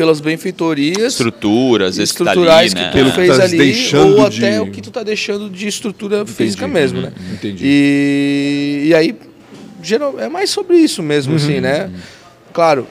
pelas 0.00 0.18
benfeitorias 0.18 1.12
Estruturas, 1.12 1.98
esse 1.98 2.14
que 2.14 2.24
tá 2.24 2.30
ali, 2.30 2.40
estruturais 2.40 2.72
né? 2.74 2.90
que 2.90 3.04
tu 3.04 3.10
fez 3.12 3.36
tá 3.36 3.44
ali, 3.44 3.94
ou 3.98 4.30
de- 4.30 4.46
até 4.46 4.60
o 4.62 4.70
que 4.70 4.80
tu 4.80 4.90
tá 4.90 5.02
deixando 5.02 5.50
de 5.50 5.68
estrutura 5.68 6.24
física 6.24 6.64
Entendi. 6.64 6.80
mesmo, 6.80 7.00
né? 7.02 7.12
Entendi. 7.34 7.62
E, 7.62 8.84
e 8.86 8.94
aí 8.94 9.14
geral, 9.82 10.18
é 10.18 10.26
mais 10.26 10.48
sobre 10.48 10.78
isso 10.78 11.02
mesmo, 11.02 11.34
assim, 11.36 11.56
Uhum. 11.56 11.60
né? 11.60 11.90
Claro, 12.50 12.86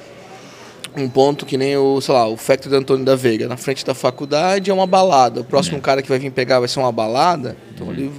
um 0.96 1.10
ponto 1.10 1.48
que 1.48 1.58
nem 1.58 1.76
o, 1.78 2.00
sei 2.00 2.14
lá, 2.14 2.28
o 2.28 2.38
Factory 2.38 2.70
do 2.70 2.78
Antônio 2.78 3.04
da 3.04 3.16
Veiga, 3.16 3.48
na 3.48 3.58
frente 3.58 3.84
da 3.84 3.96
faculdade 3.96 4.70
é 4.70 4.74
uma 4.74 4.86
balada. 4.86 5.42
O 5.42 5.44
próximo 5.44 5.78
Uhum. 5.78 5.82
cara 5.82 6.04
que 6.04 6.10
vai 6.10 6.20
vir 6.20 6.30
pegar 6.32 6.60
vai 6.60 6.68
ser 6.68 6.80
uma 6.80 6.92
balada, 6.92 7.58
então 7.74 7.92
ele 7.92 8.12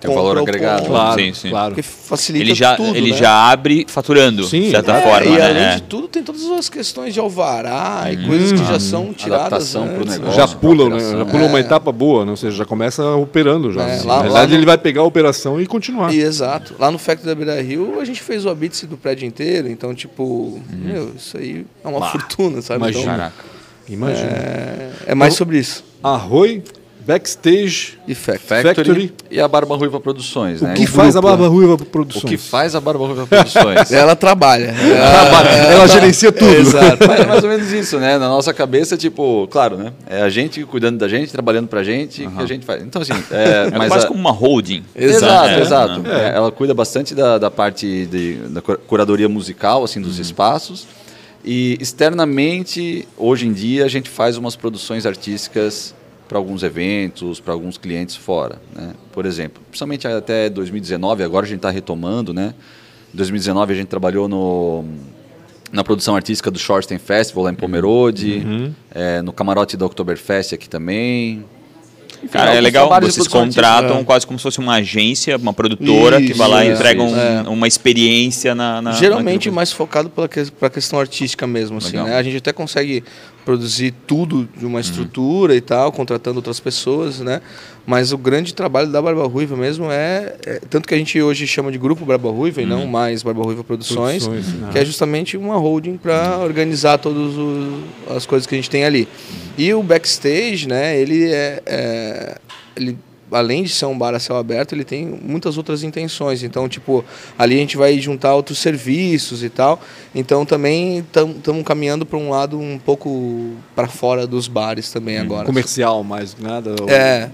Tem 0.00 0.10
um 0.10 0.14
valor 0.14 0.38
agregado. 0.38 0.86
Claro, 0.86 1.20
Sim, 1.20 1.34
sim. 1.34 1.50
claro. 1.50 1.74
Porque 1.74 1.82
facilita 1.82 2.42
Ele 2.44 2.54
já, 2.54 2.74
tudo, 2.76 2.96
ele 2.96 3.10
né? 3.10 3.16
já 3.18 3.30
abre 3.50 3.84
faturando, 3.86 4.44
Sim. 4.44 4.62
de 4.62 4.70
certa 4.70 4.96
É, 4.96 5.02
forma, 5.02 5.26
e 5.26 5.38
né? 5.38 5.42
além 5.46 5.62
É. 5.62 5.74
de 5.76 5.82
tudo, 5.82 6.08
tem 6.08 6.22
todas 6.22 6.42
as 6.50 6.68
questões 6.70 7.12
de 7.12 7.20
alvará 7.20 8.08
e 8.10 8.26
coisas 8.26 8.52
que 8.58 8.66
já 8.66 8.80
são 8.80 9.12
tiradas 9.12 9.70
pro 9.72 9.82
antes, 9.82 10.06
né? 10.06 10.12
negócio. 10.18 10.32
Já 10.40 10.48
pula, 10.48 10.88
né? 10.88 10.98
já 11.18 11.24
pula 11.26 11.44
uma 11.46 11.60
etapa 11.60 11.92
boa, 11.92 12.24
né? 12.24 12.30
ou 12.30 12.36
seja, 12.36 12.56
já 12.56 12.64
começa 12.64 13.04
operando 13.16 13.72
já. 13.72 13.82
É, 13.82 13.98
Na 13.98 14.04
lá- 14.04 14.16
lá 14.16 14.22
verdade, 14.22 14.52
no- 14.52 14.58
ele 14.58 14.66
vai 14.66 14.78
pegar 14.78 15.02
a 15.02 15.04
operação 15.04 15.60
e 15.60 15.66
continuar. 15.66 16.14
E, 16.14 16.20
exato. 16.20 16.74
Lá 16.78 16.90
no 16.90 16.96
Factory 16.98 17.28
da 17.28 17.34
Beira 17.34 17.60
Rio, 17.60 18.00
a 18.00 18.04
gente 18.06 18.22
fez 18.22 18.46
o 18.46 18.48
habite 18.48 18.86
do 18.86 18.96
prédio 18.96 19.26
inteiro. 19.26 19.68
Então, 19.68 19.94
tipo, 19.94 20.22
Uhum. 20.22 20.62
meu, 20.72 21.12
isso 21.14 21.36
aí 21.36 21.66
é 21.84 21.88
uma 21.88 22.08
fortuna, 22.10 22.62
sabe? 22.62 22.80
Imagina. 22.80 23.32
Então. 23.34 23.50
Imagina. 23.94 24.28
é, 24.30 24.90
é 25.08 25.14
mais 25.14 25.34
sobre 25.34 25.58
isso. 25.58 25.84
Arroi, 26.02 26.62
backstage, 27.14 27.98
E 28.06 28.14
Factory. 28.14 28.62
Factory, 28.62 29.12
e 29.30 29.40
a 29.40 29.48
Barba 29.48 29.76
Ruiva 29.76 29.98
Produções, 30.00 30.60
né? 30.62 30.72
o 30.72 30.74
que 30.76 30.82
E 30.84 30.86
faz 30.86 31.16
a 31.16 31.20
grupo, 31.20 31.28
Barba 31.36 31.48
Ruiva 31.48 31.74
o 31.74 31.84
Produções? 31.84 32.24
que 32.24 32.36
faz 32.36 32.74
a 32.74 32.80
Barba 32.80 33.06
Ruiva 33.06 33.26
Produções? 33.26 33.90
Ela 33.92 34.14
trabalha. 34.16 34.72
Trabalha. 34.74 35.48
Ela 35.48 35.88
gerencia 35.88 36.30
tudo. 36.32 36.50
Exato. 36.54 37.06
Mas 37.06 37.20
é 37.20 37.26
mais 37.26 37.42
ou 37.42 37.50
menos 37.50 37.72
isso, 37.72 37.98
né? 37.98 38.18
Na 38.18 38.28
nossa 38.28 38.52
cabeça, 38.54 38.96
tipo, 38.96 39.48
claro, 39.50 39.76
né? 39.76 39.92
É 40.08 40.22
a 40.22 40.28
gente 40.28 40.64
cuidando 40.64 40.98
da 40.98 41.08
gente, 41.08 41.32
trabalhando 41.32 41.68
pra 41.68 41.82
gente, 41.82 42.26
que 42.26 42.42
a 42.42 42.46
gente 42.46 42.64
faz. 42.64 42.82
Então, 42.82 43.02
assim, 43.02 43.12
é, 43.30 43.68
É 43.72 43.78
mas 43.78 43.88
quase 43.88 44.04
a- 44.04 44.08
como 44.08 44.20
uma 44.20 44.30
holding. 44.32 44.84
Exato, 44.94 45.48
É, 45.48 45.60
exato. 45.60 46.02
é. 46.06 46.30
É, 46.30 46.36
Ela 46.36 46.50
cuida 46.52 46.72
bastante 46.74 47.14
da, 47.14 47.38
da 47.38 47.50
parte 47.50 48.06
de, 48.06 48.34
da 48.48 48.60
cur- 48.60 48.78
curadoria 48.86 49.28
musical, 49.28 49.82
assim, 49.84 50.00
dos 50.00 50.18
espaços. 50.18 50.86
E 51.44 51.78
externamente, 51.80 53.08
hoje 53.16 53.46
em 53.46 53.52
dia, 53.52 53.84
a 53.84 53.88
gente 53.88 54.10
faz 54.10 54.36
umas 54.36 54.54
produções 54.56 55.06
artísticas 55.06 55.94
para 56.30 56.38
alguns 56.38 56.62
eventos, 56.62 57.40
para 57.40 57.52
alguns 57.52 57.76
clientes 57.76 58.14
fora. 58.14 58.62
Né? 58.72 58.92
Por 59.10 59.26
exemplo, 59.26 59.60
principalmente 59.68 60.06
até 60.06 60.48
2019, 60.48 61.24
agora 61.24 61.44
a 61.44 61.48
gente 61.48 61.56
está 61.56 61.70
retomando, 61.70 62.32
né? 62.32 62.54
Em 63.12 63.16
2019 63.16 63.72
a 63.72 63.76
gente 63.76 63.88
trabalhou 63.88 64.28
no, 64.28 64.84
na 65.72 65.82
produção 65.82 66.14
artística 66.14 66.48
do 66.48 66.56
Shorsten 66.56 66.98
Festival 66.98 67.42
lá 67.42 67.50
em 67.50 67.54
Pomerode, 67.56 68.46
é, 68.94 69.20
no 69.22 69.32
camarote 69.32 69.76
da 69.76 69.84
Oktoberfest 69.84 70.52
aqui 70.54 70.68
também. 70.68 71.44
Enfim, 72.22 72.28
Cara, 72.28 72.50
é 72.50 72.58
alguns 72.58 72.64
legal, 72.64 73.00
vocês 73.00 73.26
contratam 73.26 74.04
quase 74.04 74.24
como 74.24 74.38
se 74.38 74.42
fosse 74.44 74.60
uma 74.60 74.74
agência, 74.74 75.36
uma 75.36 75.54
produtora 75.54 76.20
que 76.20 76.34
vai 76.34 76.48
lá 76.48 76.64
e 76.64 76.68
Isso, 76.68 76.76
entrega 76.76 77.02
um- 77.02 77.08
isso, 77.08 77.16
é. 77.16 77.42
uma 77.48 77.66
experiência 77.66 78.54
na... 78.54 78.80
na 78.80 78.92
Geralmente 78.92 79.34
naquilo 79.34 79.54
mais 79.56 79.72
focado 79.72 80.10
para 80.10 80.26
a 80.66 80.70
questão 80.70 81.00
artística 81.00 81.44
mesmo, 81.46 81.78
assim, 81.78 81.96
né? 81.96 82.16
A 82.16 82.22
gente 82.22 82.36
até 82.36 82.52
consegue 82.52 83.02
produzir 83.44 83.92
tudo 84.06 84.48
de 84.56 84.66
uma 84.66 84.80
estrutura 84.80 85.54
e 85.54 85.60
tal, 85.60 85.90
contratando 85.92 86.36
outras 86.38 86.60
pessoas, 86.60 87.20
né? 87.20 87.40
Mas 87.86 88.12
o 88.12 88.18
grande 88.18 88.54
trabalho 88.54 88.92
da 88.92 89.00
Barba 89.00 89.26
Ruiva 89.26 89.56
mesmo 89.56 89.86
é, 89.90 90.36
é- 90.46 90.60
tanto 90.70 90.86
que 90.86 90.94
a 90.94 90.98
gente 90.98 91.20
hoje 91.20 91.46
chama 91.46 91.72
de 91.72 91.78
grupo 91.78 92.04
Barba 92.04 92.30
Ruiva 92.30 92.60
e 92.62 92.66
não 92.66 92.86
mais 92.86 93.22
Barba 93.22 93.42
Ruiva 93.42 93.64
Produções, 93.64 94.26
Produções, 94.28 94.70
que 94.72 94.78
é 94.78 94.84
justamente 94.84 95.36
uma 95.36 95.56
holding 95.56 95.96
para 95.96 96.38
organizar 96.38 96.98
todas 96.98 97.32
as 98.14 98.26
coisas 98.26 98.46
que 98.46 98.54
a 98.54 98.58
gente 98.58 98.70
tem 98.70 98.84
ali. 98.84 99.08
E 99.58 99.72
o 99.74 99.82
backstage, 99.82 100.68
né? 100.68 100.98
Ele 101.00 101.24
é, 101.32 101.62
é- 101.66 102.38
ele 102.76 102.96
além 103.32 103.62
de 103.62 103.68
ser 103.70 103.86
um 103.86 103.96
bar 103.96 104.14
a 104.14 104.18
céu 104.18 104.36
aberto, 104.36 104.74
ele 104.74 104.84
tem 104.84 105.06
muitas 105.06 105.56
outras 105.56 105.82
intenções. 105.82 106.42
Então, 106.42 106.68
tipo, 106.68 107.04
ali 107.38 107.54
a 107.56 107.58
gente 107.58 107.76
vai 107.76 107.98
juntar 108.00 108.34
outros 108.34 108.58
serviços 108.58 109.42
e 109.42 109.48
tal. 109.48 109.80
Então, 110.14 110.44
também 110.44 110.98
estamos 110.98 111.64
caminhando 111.64 112.04
para 112.06 112.18
um 112.18 112.30
lado 112.30 112.58
um 112.58 112.78
pouco 112.78 113.52
para 113.74 113.86
fora 113.88 114.26
dos 114.26 114.48
bares 114.48 114.90
também 114.90 115.18
Hum, 115.18 115.22
agora. 115.22 115.46
Comercial 115.46 116.02
mais 116.04 116.34
que 116.34 116.42
nada. 116.42 116.74
ou- 116.80 116.88
É, 116.88 117.30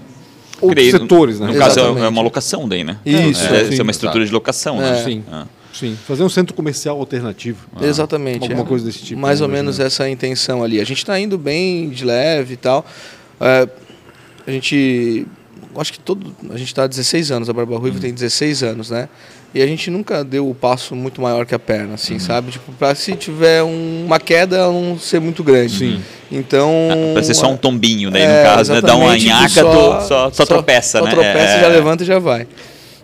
Outros 0.59 0.89
setores, 0.89 1.39
né? 1.39 1.47
No 1.47 1.53
caso, 1.55 1.79
é- 1.79 1.83
Exatamente. 1.83 2.05
é 2.05 2.09
uma 2.09 2.21
locação 2.21 2.67
daí, 2.67 2.83
né? 2.83 2.97
Isso, 3.05 3.45
É, 3.45 3.65
sim. 3.71 3.79
é 3.79 3.83
uma 3.83 3.91
estrutura 3.91 4.25
de 4.25 4.31
locação, 4.31 4.77
né? 4.77 4.99
É. 4.99 5.03
Sim. 5.03 5.23
Ah. 5.31 5.45
Sim. 5.71 5.95
Fazer 6.07 6.23
um 6.23 6.29
centro 6.29 6.55
comercial 6.55 6.97
alternativo. 6.99 7.67
exatamente. 7.79 8.41
Alguma 8.41 8.63
é. 8.63 8.65
coisa 8.65 8.83
desse 8.85 9.03
tipo, 9.03 9.21
Mais 9.21 9.39
né, 9.39 9.45
ou 9.45 9.51
menos 9.51 9.79
essa 9.79 10.05
a 10.05 10.09
intenção 10.09 10.63
ali. 10.63 10.81
A 10.81 10.83
gente 10.83 10.97
está 10.97 11.19
indo 11.19 11.37
bem 11.37 11.89
de 11.89 12.03
leve 12.03 12.55
e 12.55 12.57
tal. 12.57 12.83
É, 13.39 13.67
a 14.47 14.51
gente. 14.51 15.27
Acho 15.75 15.93
que 15.93 15.99
todo. 15.99 16.35
A 16.49 16.57
gente 16.57 16.67
está 16.67 16.83
há 16.83 16.87
16 16.87 17.31
anos, 17.31 17.49
a 17.49 17.53
Barba 17.53 17.75
Hum. 17.75 17.79
Ruiva 17.79 17.99
tem 17.99 18.13
16 18.13 18.63
anos, 18.63 18.89
né? 18.89 19.09
E 19.53 19.61
a 19.61 19.67
gente 19.67 19.89
nunca 19.89 20.23
deu 20.23 20.49
o 20.49 20.53
passo 20.53 20.95
muito 20.95 21.21
maior 21.21 21.45
que 21.45 21.55
a 21.55 21.59
perna, 21.59 21.93
assim, 21.95 22.13
Uhum. 22.13 22.19
sabe? 22.19 22.51
Tipo, 22.51 22.71
pra 22.73 22.93
se 22.95 23.15
tiver 23.15 23.63
um- 23.63 24.03
uma 24.05 24.19
queda, 24.19 24.57
ela 24.57 24.71
não 24.73 24.99
ser 24.99 25.19
muito 25.21 25.43
grande. 25.43 25.77
Sim. 25.77 26.01
Então. 26.31 26.71
Pra 27.13 27.23
ser 27.23 27.33
só 27.33 27.49
um 27.51 27.57
tombinho, 27.57 28.11
daí 28.11 28.21
É, 28.23 28.43
no 28.43 28.49
caso, 28.55 28.73
né? 28.73 28.81
Dá 28.81 28.95
uma 28.95 29.15
exatamente, 29.15 29.27
nhaca, 29.27 29.61
tu 29.63 29.99
tu 30.01 30.07
só, 30.07 30.31
só 30.31 30.45
tropeça, 30.45 30.99
só 30.99 31.05
né? 31.05 31.11
tropeça, 31.11 31.37
É. 31.53 31.61
já 31.61 31.67
levanta 31.67 32.03
e 32.03 32.05
já 32.05 32.19
vai. 32.19 32.45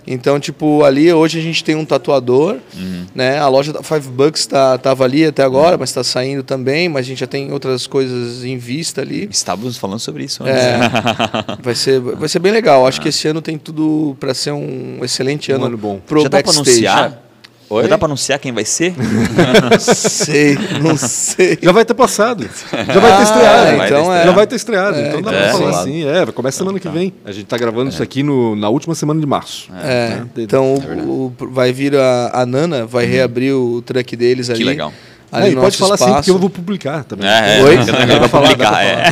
Então, 0.06 0.40
tipo, 0.40 0.84
ali 0.84 1.12
hoje 1.14 1.40
a 1.40 1.42
gente 1.42 1.64
tem 1.64 1.76
um 1.76 1.86
tatuador, 1.86 2.58
Uhum. 2.76 3.06
né? 3.16 3.40
A 3.40 3.48
loja 3.48 3.72
da 3.72 3.82
Five 3.82 4.10
Bucks 4.10 4.46
tá, 4.46 4.78
tava 4.78 5.04
ali 5.06 5.26
até 5.26 5.44
agora, 5.44 5.78
mas 5.78 5.90
está 5.90 6.04
saindo 6.04 6.44
também, 6.44 6.90
mas 6.90 7.06
a 7.06 7.08
gente 7.10 7.20
já 7.20 7.28
tem 7.28 7.52
outras 7.54 7.88
coisas 7.88 8.44
em 8.44 8.58
vista 8.58 9.02
ali. 9.02 9.28
Estávamos 9.32 9.78
falando 9.78 10.00
sobre 10.00 10.24
isso 10.26 10.44
antes. 10.44 10.56
É, 10.62 10.80
vai, 11.64 11.76
ser, 11.76 12.00
vai 12.02 12.28
ser 12.28 12.40
bem 12.40 12.52
legal. 12.52 12.86
Acho 12.86 13.00
que 13.00 13.10
esse 13.10 13.28
ano 13.28 13.42
tem 13.42 13.58
tudo 13.58 14.16
para 14.20 14.34
ser 14.34 14.52
um 14.52 15.00
excelente 15.04 15.52
Um 15.52 15.56
ano, 15.56 15.66
ano 15.68 15.78
bom. 15.78 16.00
pro 16.06 16.22
Já 16.22 16.28
dá 16.30 16.42
pra 16.44 16.52
backstage. 16.54 16.86
anunciar? 16.88 17.24
Oi? 17.74 17.84
Já 17.84 17.90
dá 17.90 17.98
pra 17.98 18.08
anunciar 18.08 18.40
quem 18.40 18.52
vai 18.52 18.66
ser? 18.66 18.94
Não 19.00 19.80
sei, 19.80 20.58
não 20.82 20.98
sei. 20.98 21.58
Já 21.62 21.72
vai 21.72 21.86
ter 21.86 21.94
passado. 21.94 22.48
Já 22.72 23.00
vai 23.00 23.12
ter 23.12 23.18
Ah, 23.18 23.24
estreado. 23.24 23.84
então 23.86 24.14
é. 24.14 24.24
Já 24.26 24.32
vai 24.32 24.48
ter 24.48 24.56
estreado. 24.56 24.98
É, 24.98 25.08
então 25.08 25.22
dá 25.22 25.32
então 25.32 25.34
pra 25.34 25.40
é. 25.48 25.52
falar 25.52 25.74
Sim. 25.74 25.80
assim. 25.80 26.04
É, 26.08 26.26
vai 26.26 26.34
começar 26.34 26.58
semana 26.60 26.80
que 26.80 26.90
vem. 26.90 27.14
A 27.26 27.32
gente 27.32 27.46
tá 27.46 27.58
gravando 27.58 27.90
isso 27.90 28.02
aqui 28.04 28.24
no, 28.24 28.56
na 28.56 28.70
última 28.70 28.94
semana 28.96 29.20
de 29.20 29.26
março. 29.26 29.70
É, 29.84 30.10
né? 30.10 30.28
então 30.38 30.76
o- 30.76 31.34
o- 31.40 31.48
vai 31.52 31.72
vir 31.74 31.96
a, 31.96 32.32
a 32.34 32.46
Nana, 32.46 32.86
vai 32.86 33.06
reabrir 33.06 33.54
o 33.54 33.82
truck 33.82 34.16
deles 34.16 34.50
ali. 34.50 34.64
legal. 34.64 34.94
Ali 35.34 35.52
e 35.52 35.56
no 35.56 35.62
pode 35.62 35.78
falar 35.78 35.96
assim, 35.96 36.04
espaço. 36.06 36.18
porque 36.20 36.32
eu 36.32 36.38
vou 36.38 36.50
publicar 36.50 37.04
também. 37.04 37.28
É, 37.28 37.60
é. 37.60 37.64
Oi? 37.64 37.78
A 37.78 38.18
pra 38.20 38.28
falar, 38.30 38.50
publicar, 38.50 38.84
é. 38.86 39.04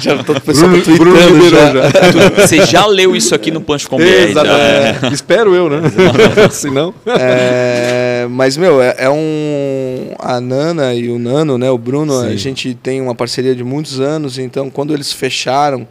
Já 0.00 0.16
tô 0.18 0.32
com 0.32 0.38
o 0.38 0.40
pessoal 0.40 0.70
Bruno, 0.70 0.96
Bruno 0.96 1.50
já. 1.50 1.72
já. 1.72 1.90
Você 2.46 2.64
já 2.66 2.86
leu 2.86 3.14
isso 3.14 3.34
aqui 3.34 3.50
no 3.50 3.60
Punch 3.60 3.86
com? 3.88 4.00
Exato. 4.00 4.46
já? 4.46 4.58
é. 4.58 4.98
Espero 5.12 5.54
eu, 5.54 5.68
né? 5.70 5.80
Se 6.50 6.70
não. 6.70 6.92
É, 7.06 8.26
mas, 8.30 8.56
meu, 8.56 8.82
é, 8.82 8.94
é 8.98 9.10
um. 9.10 10.14
A 10.18 10.40
Nana 10.40 10.94
e 10.94 11.08
o 11.10 11.18
Nano, 11.18 11.56
né? 11.58 11.70
O 11.70 11.78
Bruno, 11.78 12.18
a 12.20 12.30
Sim. 12.30 12.36
gente 12.36 12.74
tem 12.74 13.00
uma 13.00 13.14
parceria 13.14 13.54
de 13.54 13.62
muitos 13.64 14.00
anos, 14.00 14.38
então 14.38 14.70
quando 14.70 14.92
eles 14.94 15.12
fecharam, 15.12 15.86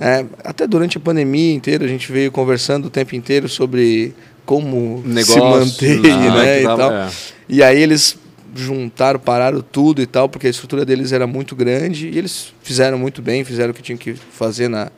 é, 0.00 0.24
até 0.44 0.66
durante 0.66 0.96
a 0.96 1.00
pandemia 1.00 1.52
inteira, 1.54 1.84
a 1.84 1.88
gente 1.88 2.10
veio 2.10 2.30
conversando 2.30 2.86
o 2.86 2.90
tempo 2.90 3.14
inteiro 3.14 3.48
sobre 3.48 4.14
como 4.44 5.02
Negócio, 5.06 5.34
se 5.66 5.86
manter, 5.98 6.10
ah, 6.12 6.16
né? 6.34 6.54
que 6.56 6.60
E, 6.60 6.64
tava- 6.64 6.76
tal. 6.78 6.92
é. 6.92 7.08
e 7.48 7.62
aí 7.62 7.80
eles 7.80 8.16
juntaram, 8.54 9.18
pararam 9.18 9.60
tudo 9.60 10.02
e 10.02 10.06
tal, 10.06 10.28
porque 10.28 10.46
a 10.46 10.50
estrutura 10.50 10.84
deles 10.84 11.12
era 11.12 11.26
muito 11.26 11.56
grande 11.56 12.08
e 12.08 12.18
eles 12.18 12.52
fizeram 12.62 12.98
muito 12.98 13.22
bem, 13.22 13.44
fizeram 13.44 13.70
o 13.70 13.74
que 13.74 13.82
tinham 13.82 13.98
que 13.98 14.14
fazer 14.14 14.68
na, 14.68 14.90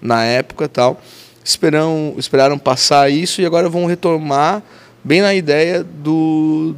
na 0.00 0.24
época 0.24 0.64
e 0.64 0.68
tal. 0.68 1.00
Esperam, 1.44 2.14
esperaram 2.18 2.58
passar 2.58 3.10
isso 3.10 3.40
e 3.40 3.46
agora 3.46 3.68
vão 3.68 3.86
retomar 3.86 4.62
bem 5.02 5.22
na 5.22 5.34
ideia 5.34 5.82
do, 5.82 6.74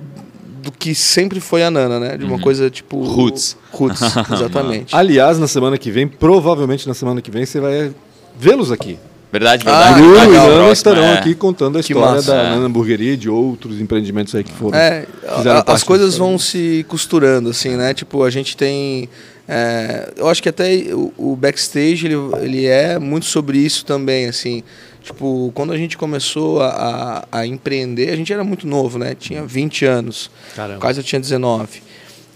do 0.63 0.71
que 0.71 0.95
sempre 0.95 1.41
foi 1.41 1.65
a 1.65 1.71
Nana, 1.71 1.99
né? 1.99 2.17
De 2.17 2.25
uma 2.25 2.39
coisa 2.39 2.71
tipo... 2.71 3.03
Roots. 3.03 3.57
Roots, 3.73 4.01
exatamente. 4.33 4.95
Aliás, 4.95 5.39
na 5.39 5.49
semana 5.49 5.77
que 5.77 5.91
vem, 5.91 6.07
provavelmente 6.07 6.87
na 6.87 6.95
semana 6.95 7.21
que 7.21 7.31
vem, 7.31 7.45
você 7.45 7.59
vai 7.59 7.93
vê-los 8.39 8.71
aqui. 8.71 8.99
Verdade, 9.33 9.63
Ah, 9.67 9.93
verdade. 9.93 10.01
Bruno 10.03 10.25
e 10.25 10.37
Nana 10.37 10.73
estarão 10.73 11.05
é. 11.05 11.15
aqui 11.15 11.35
contando 11.37 11.79
a 11.79 11.83
Que 11.83 11.93
história 11.93 12.17
massa. 12.17 12.33
da 12.35 12.43
É. 12.43 12.51
Nana 12.51 12.67
Hamburgueria 12.67 13.13
e 13.13 13.17
de 13.17 13.29
outros 13.31 13.81
empreendimentos 13.81 14.35
aí 14.35 14.43
que 14.43 14.53
foram. 14.53 14.77
É, 14.77 15.07
a- 15.27 15.73
as 15.73 15.83
coisas 15.85 16.17
vão 16.17 16.37
se 16.39 16.85
costurando, 16.89 17.51
assim, 17.51 17.77
né? 17.77 17.95
Tipo, 17.95 18.25
a 18.25 18.31
gente 18.31 18.57
tem. 18.57 19.09
é, 19.49 20.13
eu 20.17 20.29
acho 20.29 20.43
que 20.43 20.49
até 20.49 20.75
o, 20.93 21.13
o 21.17 21.37
backstage 21.37 22.07
ele, 22.07 22.15
ele 22.41 22.67
é 22.67 22.99
muito 22.99 23.27
sobre 23.27 23.59
isso 23.59 23.85
também, 23.85 24.27
assim. 24.27 24.63
Tipo, 25.03 25.51
quando 25.55 25.73
a 25.73 25.77
gente 25.77 25.97
começou 25.97 26.61
a, 26.63 27.25
a, 27.33 27.39
a 27.41 27.47
empreender, 27.47 28.11
a 28.11 28.17
gente 28.17 28.33
era 28.33 28.45
muito 28.45 28.67
novo, 28.67 28.99
né? 28.99 29.15
Tinha 29.19 29.45
20 29.45 29.85
anos. 29.87 30.31
Caramba. 30.55 30.79
Quase 30.81 31.01
eu 31.01 31.05
tinha 31.05 31.19
19. 31.21 31.83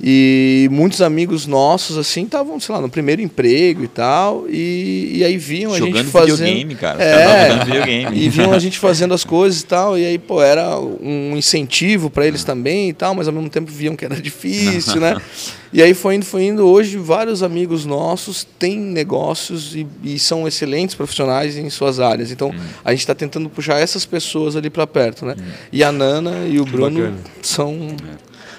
E 0.03 0.69
muitos 0.73 1.01
amigos 1.01 1.47
nossos, 1.47 1.97
assim, 1.97 2.25
estavam, 2.25 2.59
sei 2.59 2.75
lá, 2.75 2.81
no 2.81 2.89
primeiro 2.89 3.23
emprego 3.23 3.85
e 3.85 3.89
tal. 3.89 4.45
E, 4.49 5.13
e 5.19 5.25
aí 5.25 5.37
viam 5.37 5.73
a 5.73 5.79
Jogando 5.79 5.97
gente 5.99 6.11
fazendo. 6.11 6.37
videogame, 6.39 6.75
cara. 6.75 7.03
É, 7.03 7.49
jogando 7.51 7.65
videogame. 7.67 8.19
e 8.19 8.29
viam 8.29 8.53
a 8.53 8.59
gente 8.59 8.79
fazendo 8.79 9.15
as 9.15 9.25
coisas 9.25 9.61
e 9.61 9.67
tal, 9.67 9.97
e 9.97 10.05
aí, 10.05 10.19
pô, 10.19 10.43
era 10.43 10.79
um 10.79 11.37
incentivo 11.37 12.11
para 12.11 12.27
eles 12.27 12.43
também 12.45 12.89
e 12.89 12.93
tal, 12.93 13.15
mas 13.15 13.29
ao 13.29 13.33
mesmo 13.35 13.49
tempo 13.49 13.71
viam 13.71 13.95
que 13.95 14.05
era 14.05 14.21
difícil, 14.21 15.01
né? 15.01 15.17
E 15.75 15.83
aí 15.83 15.93
foi 15.93 16.15
indo, 16.15 16.25
foi 16.25 16.45
indo. 16.45 16.65
Hoje, 16.65 16.97
vários 16.97 17.43
amigos 17.43 17.85
nossos 17.85 18.47
têm 18.61 18.79
negócios 18.79 19.75
e, 19.75 19.85
e 20.05 20.21
são 20.21 20.47
excelentes 20.47 20.95
profissionais 20.95 21.59
em 21.59 21.69
suas 21.69 21.99
áreas. 21.99 22.31
Então, 22.31 22.51
Hum. 22.51 22.61
a 22.85 22.93
gente 22.93 23.01
está 23.01 23.13
tentando 23.13 23.49
puxar 23.51 23.81
essas 23.81 24.05
pessoas 24.07 24.55
ali 24.55 24.71
para 24.71 24.87
perto, 24.87 25.27
né? 25.27 25.35
E 25.73 25.83
a 25.83 25.91
Nana 25.91 26.47
e 26.49 26.61
o 26.61 26.65
Bruno 26.65 27.01
bacana. 27.01 27.17
são. 27.43 27.97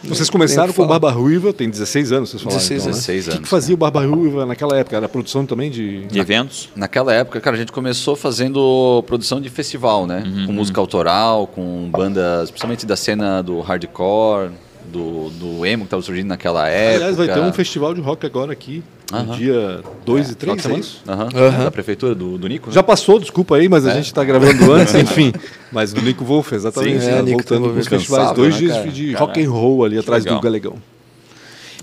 Vocês 0.03 0.29
começaram 0.29 0.73
com 0.73 0.83
o. 0.83 0.87
Barba 0.87 1.11
Ruiva, 1.11 1.51
tem 1.53 1.69
16 1.69 2.11
anos, 2.11 2.29
vocês 2.29 2.41
falaram. 2.41 2.59
16 2.59 2.81
então, 2.81 2.91
né? 2.91 2.97
16 2.97 3.21
O 3.21 3.29
que, 3.29 3.29
anos, 3.35 3.43
que 3.43 3.49
fazia 3.49 3.73
o 3.73 3.77
Barba 3.77 4.05
Ruiva 4.05 4.45
naquela 4.45 4.77
época? 4.77 4.95
Era 4.95 5.09
produção 5.09 5.45
também 5.45 5.69
de. 5.71 6.05
De 6.05 6.19
eventos? 6.19 6.69
Naquela 6.75 7.13
época, 7.13 7.39
cara, 7.41 7.55
a 7.55 7.59
gente 7.59 7.71
começou 7.71 8.15
fazendo 8.15 9.03
produção 9.07 9.39
de 9.41 9.49
festival, 9.49 10.05
né? 10.05 10.23
Uhum, 10.25 10.47
Com 10.47 10.53
música 10.53 10.79
autoral, 10.79 11.47
com 11.47 11.89
bandas, 11.91 12.49
principalmente 12.51 12.85
da 12.85 12.95
cena 12.95 13.41
do 13.41 13.61
hardcore, 13.61 14.51
do, 14.95 15.29
do 15.29 15.65
emo 15.65 15.83
que 15.83 15.87
estava 15.87 16.01
surgindo 16.01 16.27
naquela 16.27 16.67
época. 16.67 16.95
Aliás, 16.95 17.17
vai 17.17 17.27
ter 17.27 17.39
um 17.41 17.51
festival 17.51 17.93
de 17.93 18.01
rock 18.01 18.25
agora 18.25 18.53
aqui, 18.53 18.81
no 19.11 19.17
Aham. 19.17 19.35
dia 19.35 19.83
2 20.05 20.31
e 20.31 20.35
Final 20.35 20.55
3, 20.55 20.61
de 20.67 20.71
é 20.73 20.79
isso? 20.79 21.01
Aham. 21.07 21.29
Aham. 21.35 21.63
Da 21.65 21.71
prefeitura 21.71 22.15
do, 22.15 22.37
do 22.37 22.47
Nico. 22.47 22.67
né? 22.67 22.73
Já 22.73 22.81
passou, 22.81 23.19
desculpa 23.19 23.57
aí, 23.57 23.67
mas 23.67 23.85
a 23.85 23.91
É. 23.91 23.95
gente 23.95 24.05
está 24.05 24.23
gravando 24.23 24.71
antes, 24.71 24.95
enfim. 24.95 25.33
Mas 25.71 25.91
do 25.93 26.01
Nico 26.01 26.23
Wolf, 26.23 26.53
exatamente. 26.53 27.01
Sim, 27.03 27.09
é, 27.09 27.15
né? 27.15 27.21
Nico 27.21 27.37
Voltando 27.39 27.61
com 27.63 27.67
os 27.67 27.73
Wolf. 27.75 27.89
festivais, 27.89 28.31
dois 28.31 28.53
né, 28.53 28.59
dias 28.59 28.77
cara? 28.77 28.87
de 28.91 29.13
rock 29.13 29.43
and 29.45 29.49
roll 29.49 29.83
ali 29.85 29.97
atrás 29.99 30.23
legal. 30.23 30.39
do 30.39 30.43
Galegão. 30.43 30.75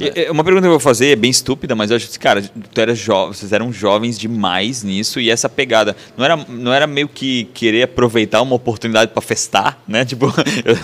E 0.02 0.30
Uma 0.30 0.42
pergunta 0.44 0.62
que 0.62 0.66
eu 0.68 0.72
vou 0.72 0.80
fazer 0.80 1.08
é 1.12 1.16
bem 1.16 1.30
estúpida, 1.30 1.74
mas 1.74 1.90
eu 1.90 1.96
acho 1.96 2.08
que, 2.08 2.18
cara, 2.18 2.42
tu 2.42 2.80
era 2.80 2.94
vocês 2.94 3.52
eram 3.52 3.72
jovens 3.72 4.18
demais 4.18 4.82
nisso 4.82 5.20
e 5.20 5.30
essa 5.30 5.48
pegada. 5.48 5.94
Não 6.16 6.24
era, 6.24 6.38
não 6.48 6.72
era 6.72 6.86
meio 6.86 7.08
que 7.08 7.44
querer 7.54 7.84
aproveitar 7.84 8.42
uma 8.42 8.54
oportunidade 8.54 9.10
pra 9.12 9.22
festar, 9.22 9.78
né? 9.86 10.04
Tipo, 10.12 10.26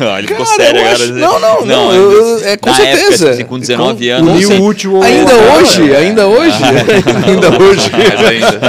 olha, 0.01 0.27
ficou 0.29 0.47
sério 0.47 0.81
agora. 0.81 0.95
acho- 0.95 1.13
não, 1.13 1.39
não, 1.41 1.67
não, 1.67 1.93
eu- 1.95 2.13
eu- 2.13 2.45
é 2.49 2.57
com 2.57 2.71
na 2.71 2.77
Época, 2.81 2.97
certeza. 2.97 3.17
tipo 3.25 3.31
assim, 3.31 3.45
com 3.45 3.59
19 3.59 4.09
anos. 4.11 4.33
Unir 4.33 4.45
assim, 4.45 4.61
útil 4.63 5.03
Ainda 5.03 5.35
hoje, 5.35 5.95
ainda 5.95 6.27
hoje, 6.27 6.63
ainda 7.27 7.63
hoje, 7.63 7.91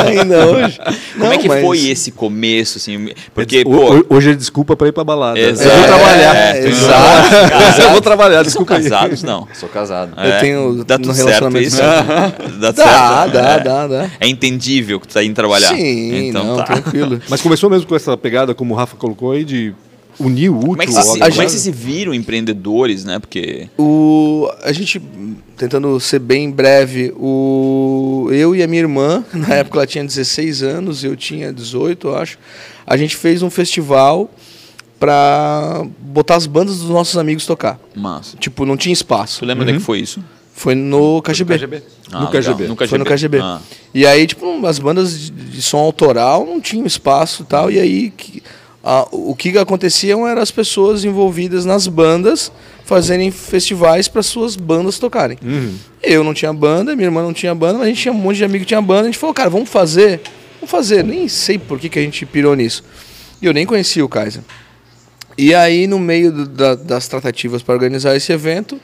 ainda. 0.08 0.46
hoje. 0.48 0.80
Como 1.14 1.26
é 1.26 1.36
Não, 1.36 1.38
que 1.42 1.48
mas- 1.48 1.62
foi 1.64 1.88
esse 1.88 2.12
começo, 2.12 2.78
assim? 2.78 3.10
Porque, 3.34 3.64
pô, 3.64 3.96
ho- 3.98 4.06
Hoje 4.10 4.32
é 4.32 4.34
desculpa 4.34 4.76
para 4.76 4.88
ir 4.88 4.92
pra 4.92 5.04
balada. 5.04 5.40
Exato. 5.40 5.70
Eu 5.70 5.76
vou 5.78 5.88
trabalhar. 5.88 6.36
É, 6.36 6.64
Eu 6.64 6.68
exato. 6.70 7.82
Eu 7.82 7.90
vou 7.92 8.02
trabalhar, 8.02 8.38
vocês 8.44 8.54
são 8.54 8.64
desculpa 8.64 8.82
casados, 8.82 9.24
não? 9.24 9.48
Sou 9.54 9.70
casado. 9.70 10.12
Eu 10.18 10.39
É, 10.40 10.42
tenho 10.42 10.84
dá 10.84 10.98
no 10.98 11.04
tudo 11.04 11.14
certo 11.16 11.28
relacionamento 11.28 11.68
isso? 11.68 11.78
certo. 11.78 12.50
Dá, 12.60 12.72
Dá, 12.72 12.74
certo? 12.74 13.34
dá, 13.34 13.40
É. 13.52 13.60
dá, 13.64 13.88
dá. 13.88 14.12
É 14.20 14.28
entendível 14.28 15.00
que 15.00 15.08
tu 15.08 15.14
tá 15.14 15.24
indo 15.24 15.34
trabalhar. 15.36 15.70
Sim, 15.76 16.28
então 16.30 16.44
não, 16.44 16.58
tá. 16.58 16.64
tranquilo. 16.64 17.22
Mas 17.30 17.42
começou 17.42 17.70
mesmo 17.70 17.88
com 17.88 17.96
essa 17.96 18.16
pegada, 18.18 18.54
como 18.54 18.74
o 18.74 18.78
Rafa 18.78 18.96
colocou 18.98 19.32
aí, 19.32 19.44
de 19.46 19.74
unir 20.20 20.50
o 20.50 20.58
útil 20.58 20.68
Como 20.70 20.82
é, 20.82 20.86
que 20.86 20.92
vocês, 20.92 21.08
como 21.08 21.24
é 21.24 21.30
que 21.30 21.36
vocês 21.52 21.62
se 21.62 21.72
viram 21.72 22.14
empreendedores, 22.14 23.06
né? 23.06 23.20
Porque. 23.20 23.70
O, 23.78 24.50
a 24.64 24.72
gente, 24.74 25.02
tentando 25.56 25.98
ser 26.00 26.20
bem 26.20 26.52
breve, 26.52 27.14
o, 27.18 28.28
eu 28.32 28.54
e 28.56 28.62
a 28.62 28.68
minha 28.68 28.82
irmã, 28.82 29.24
na 29.34 29.56
época 29.56 29.78
ela 29.78 29.88
tinha 29.88 30.04
16 30.04 30.62
anos, 30.64 31.04
eu 31.04 31.16
tinha 31.16 31.54
18, 31.54 32.08
eu 32.10 32.16
acho, 32.18 32.38
a 32.86 32.98
gente 32.98 33.16
fez 33.16 33.42
um 33.42 33.50
festival 33.50 34.30
pra 35.00 35.86
botar 36.00 36.36
as 36.36 36.46
bandas 36.46 36.80
dos 36.80 36.90
nossos 36.90 37.18
amigos 37.18 37.46
tocar. 37.46 37.80
Massa. 37.96 38.38
Tipo, 38.38 38.66
não 38.66 38.76
tinha 38.76 38.94
espaço. 38.94 39.40
Tu 39.40 39.46
lembra 39.46 39.64
onde 39.64 39.74
é 39.74 39.76
que 39.78 39.82
foi 39.82 40.00
isso? 40.00 40.24
Foi 40.54 40.76
no 40.76 41.22
KGB. 41.22 41.54
KGB. 41.58 41.84
Ah, 42.12 42.20
No. 42.22 42.28
KGB. 42.30 42.68
No 42.68 42.76
KGB. 42.76 42.88
Foi 42.90 42.98
no 43.00 43.06
KGB. 43.06 43.40
Ah. 43.40 43.60
E 43.94 44.06
aí, 44.06 44.28
tipo, 44.28 44.66
as 44.66 44.78
bandas 44.78 45.18
de, 45.18 45.32
de 45.32 45.62
som 45.62 45.78
autoral 45.78 46.46
não 46.46 46.60
tinham 46.60 46.86
espaço 46.86 47.44
e 47.44 47.46
tal. 47.46 47.72
E 47.72 47.80
aí, 47.80 48.12
que- 48.12 48.44
a- 48.84 49.08
o 49.12 49.34
que 49.36 49.58
aconteciam 49.58 50.28
eram 50.28 50.42
as 50.42 50.52
pessoas 50.52 51.06
envolvidas 51.06 51.64
nas 51.66 51.88
bandas 51.88 52.52
fazerem 52.84 53.32
festivais 53.32 54.08
para 54.10 54.22
suas 54.24 54.56
bandas 54.56 54.98
tocarem. 55.00 55.38
Eu 56.04 56.24
não 56.24 56.34
tinha 56.34 56.52
banda, 56.52 56.96
minha 56.96 57.08
irmã 57.08 57.22
não 57.22 57.34
tinha 57.34 57.54
banda, 57.56 57.74
mas 57.78 57.84
a 57.84 57.90
gente 57.90 58.02
tinha 58.02 58.14
um 58.14 58.18
monte 58.18 58.38
de 58.38 58.44
amigo 58.44 58.64
que 58.66 58.68
tinha 58.68 58.82
banda. 58.82 59.02
A 59.04 59.06
gente 59.06 59.18
falou, 59.18 59.34
cara, 59.34 59.50
vamos 59.50 59.70
fazer 59.70 60.20
vamos 60.60 60.72
fazer. 60.72 61.06
Nem 61.06 61.28
sei 61.30 61.58
por 61.58 61.80
que, 61.80 61.88
que 61.88 61.98
a 62.00 62.02
gente 62.02 62.26
pirou 62.26 62.54
nisso. 62.54 62.84
E 63.42 63.46
eu 63.46 63.54
nem 63.54 63.66
conhecia 63.66 64.04
o 64.04 64.10
Kaiser. 64.10 64.42
E 65.42 65.56
aí, 65.56 65.88
no 65.88 65.98
meio 65.98 66.32
do, 66.32 66.46
da, 66.48 66.76
das 66.76 67.08
tratativas 67.08 67.64
para 67.64 67.74
organizar 67.74 68.16
esse 68.16 68.32
evento, 68.32 68.80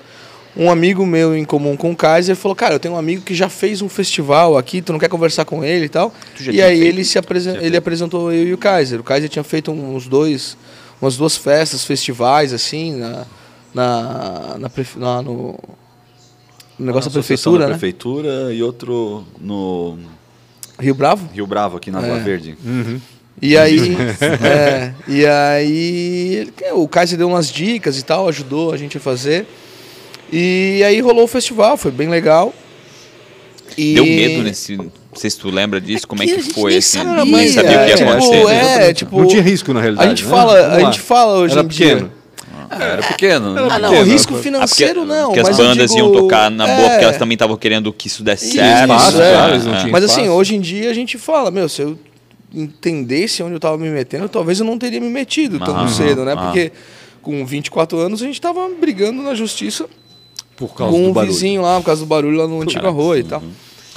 um 0.56 0.72
amigo 0.72 1.06
meu 1.06 1.36
em 1.36 1.44
comum 1.44 1.76
com 1.76 1.92
o 1.92 1.96
Kaiser 1.96 2.34
falou: 2.36 2.56
Cara, 2.56 2.76
eu 2.76 2.80
tenho 2.80 2.94
um 2.94 2.98
amigo 2.98 3.22
que 3.24 3.36
já 3.36 3.50
fez 3.50 3.82
um 3.82 3.90
festival 3.90 4.58
aqui, 4.58 4.82
tu 4.82 4.94
não 4.94 5.00
quer 5.00 5.10
conversar 5.10 5.44
com 5.44 5.64
ele 5.66 5.86
e 5.86 5.90
tal. 5.90 6.14
E 6.40 6.62
aí 6.62 6.78
feito? 6.80 6.84
ele 6.94 7.04
se 7.04 7.18
apresen- 7.18 7.58
ele 7.62 7.76
apresentou 7.76 8.32
eu 8.32 8.48
e 8.48 8.54
o 8.54 8.58
Kaiser. 8.58 9.02
O 9.02 9.04
Kaiser 9.04 9.30
tinha 9.30 9.44
feito 9.44 9.70
uns 9.72 10.08
dois, 10.08 10.56
umas 11.02 11.18
duas 11.18 11.36
festas, 11.36 11.84
festivais, 11.84 12.54
assim, 12.54 12.96
na, 12.96 13.26
na, 13.74 14.56
na, 14.58 14.70
prefe- 14.70 14.98
lá 14.98 15.22
no, 15.22 15.60
no 16.80 16.86
negócio 16.86 17.12
da 17.12 17.20
Associação 17.20 17.52
prefeitura, 17.52 17.60
da 17.60 17.68
né? 17.68 17.78
prefeitura 17.78 18.54
e 18.54 18.64
outro 18.64 19.26
no 19.42 19.98
Rio 20.80 20.96
Bravo. 20.96 21.30
Rio 21.34 21.46
Bravo, 21.48 21.76
aqui 21.76 21.92
na 21.92 22.00
Rua 22.00 22.16
É. 22.18 22.20
Verde. 22.22 22.58
E 23.42 23.58
aí, 23.58 23.96
é, 24.44 24.94
e 25.08 25.26
aí 25.26 26.48
o 26.74 26.88
Kaiser 26.88 27.18
deu 27.18 27.28
umas 27.28 27.52
dicas 27.52 28.00
e 28.00 28.04
tal, 28.04 28.28
ajudou 28.30 28.74
a 28.74 28.78
gente 28.78 28.98
a 28.98 29.00
fazer. 29.00 29.46
E 30.32 30.82
aí 30.86 31.00
rolou 31.02 31.26
o 31.26 31.28
festival, 31.28 31.78
foi 31.78 31.92
bem 31.92 32.10
legal. 32.10 32.54
E... 33.78 33.94
Deu 33.94 34.06
medo 34.06 34.44
nesse. 34.44 34.78
Não 34.78 34.92
sei 35.14 35.30
se 35.30 35.38
tu 35.38 35.50
lembra 35.50 35.80
disso, 35.80 36.08
como 36.08 36.24
é 36.24 36.26
que 36.26 36.42
foi, 36.42 36.72
nem 36.72 36.80
assim. 36.80 36.98
sabia, 36.98 37.26
nem 37.26 37.48
sabia 37.48 37.82
o 37.82 37.84
que 37.84 37.90
ia 37.90 37.96
tipo, 37.96 38.10
acontecer. 38.10 38.36
é, 38.36 38.62
Exatamente. 38.62 38.94
tipo, 38.96 39.20
não 39.20 39.28
tinha 39.28 39.42
risco 39.42 39.74
na 39.74 39.82
realidade. 39.82 40.08
A 40.08 40.10
gente 40.10 40.24
né? 40.26 40.30
fala, 40.30 40.76
a 40.76 40.80
gente 40.80 41.00
fala 41.00 41.38
hoje 41.38 41.54
Era 41.54 41.64
em 41.64 41.68
dia. 41.68 41.88
pequeno. 41.88 42.12
Ah, 42.70 42.84
era 42.84 43.04
pequeno. 43.04 43.54
né? 43.54 43.68
Ah, 43.70 43.80
não, 43.80 43.90
pequeno, 43.92 44.12
risco 44.12 44.34
né? 44.34 44.40
Ah, 44.40 44.44
financeiro 44.44 45.02
porque, 45.02 45.14
não. 45.14 45.26
porque 45.28 45.40
as 45.40 45.58
bandas 45.58 45.92
digo, 45.92 46.00
iam 46.00 46.12
tocar 46.12 46.52
na 46.52 46.66
boa, 46.66 46.90
porque 46.90 47.02
é, 47.02 47.04
elas 47.04 47.18
também 47.18 47.36
estavam 47.36 47.56
querendo 47.56 47.94
que 47.94 48.08
isso 48.08 48.24
desse 48.24 48.48
Isso, 48.48 48.56
certo. 48.56 48.92
espaço, 48.92 49.22
é. 49.22 49.32
claro, 49.32 49.92
Mas 49.92 50.04
assim, 50.04 50.28
hoje 50.28 50.56
em 50.56 50.60
dia 50.60 50.90
a 50.90 50.94
gente 50.94 51.18
fala, 51.18 51.52
meu, 51.52 51.70
se 51.70 51.82
eu 51.82 51.98
entendesse 52.56 53.44
onde 53.44 53.54
eu 53.56 53.60
tava 53.60 53.78
me 53.78 53.90
metendo, 53.90 54.30
talvez 54.30 54.60
eu 54.60 54.66
não 54.66 54.78
teria 54.78 55.00
me 55.02 55.10
metido 55.10 55.60
tão 55.60 55.76
Aham, 55.76 55.88
cedo, 55.90 56.24
né? 56.26 56.34
aham. 56.34 56.46
Porque 56.46 56.72
com 57.22 57.46
24 57.46 57.98
anos 57.98 58.22
a 58.22 58.26
gente 58.26 58.40
tava 58.40 58.70
brigando 58.80 59.22
na 59.22 59.34
justiça 59.36 59.88
Por 60.56 60.74
causa 60.74 60.94
com 60.94 61.02
do 61.04 61.10
um 61.10 61.14
barulho. 61.14 61.34
vizinho 61.34 61.62
lá, 61.62 61.80
por 61.80 61.86
causa 61.88 62.02
do 62.02 62.08
barulho 62.08 62.38
lá 62.38 62.48
no 62.48 62.62
Antiga 62.62 62.90
Rua 62.90 63.20
e 63.20 63.24
tal. 63.24 63.42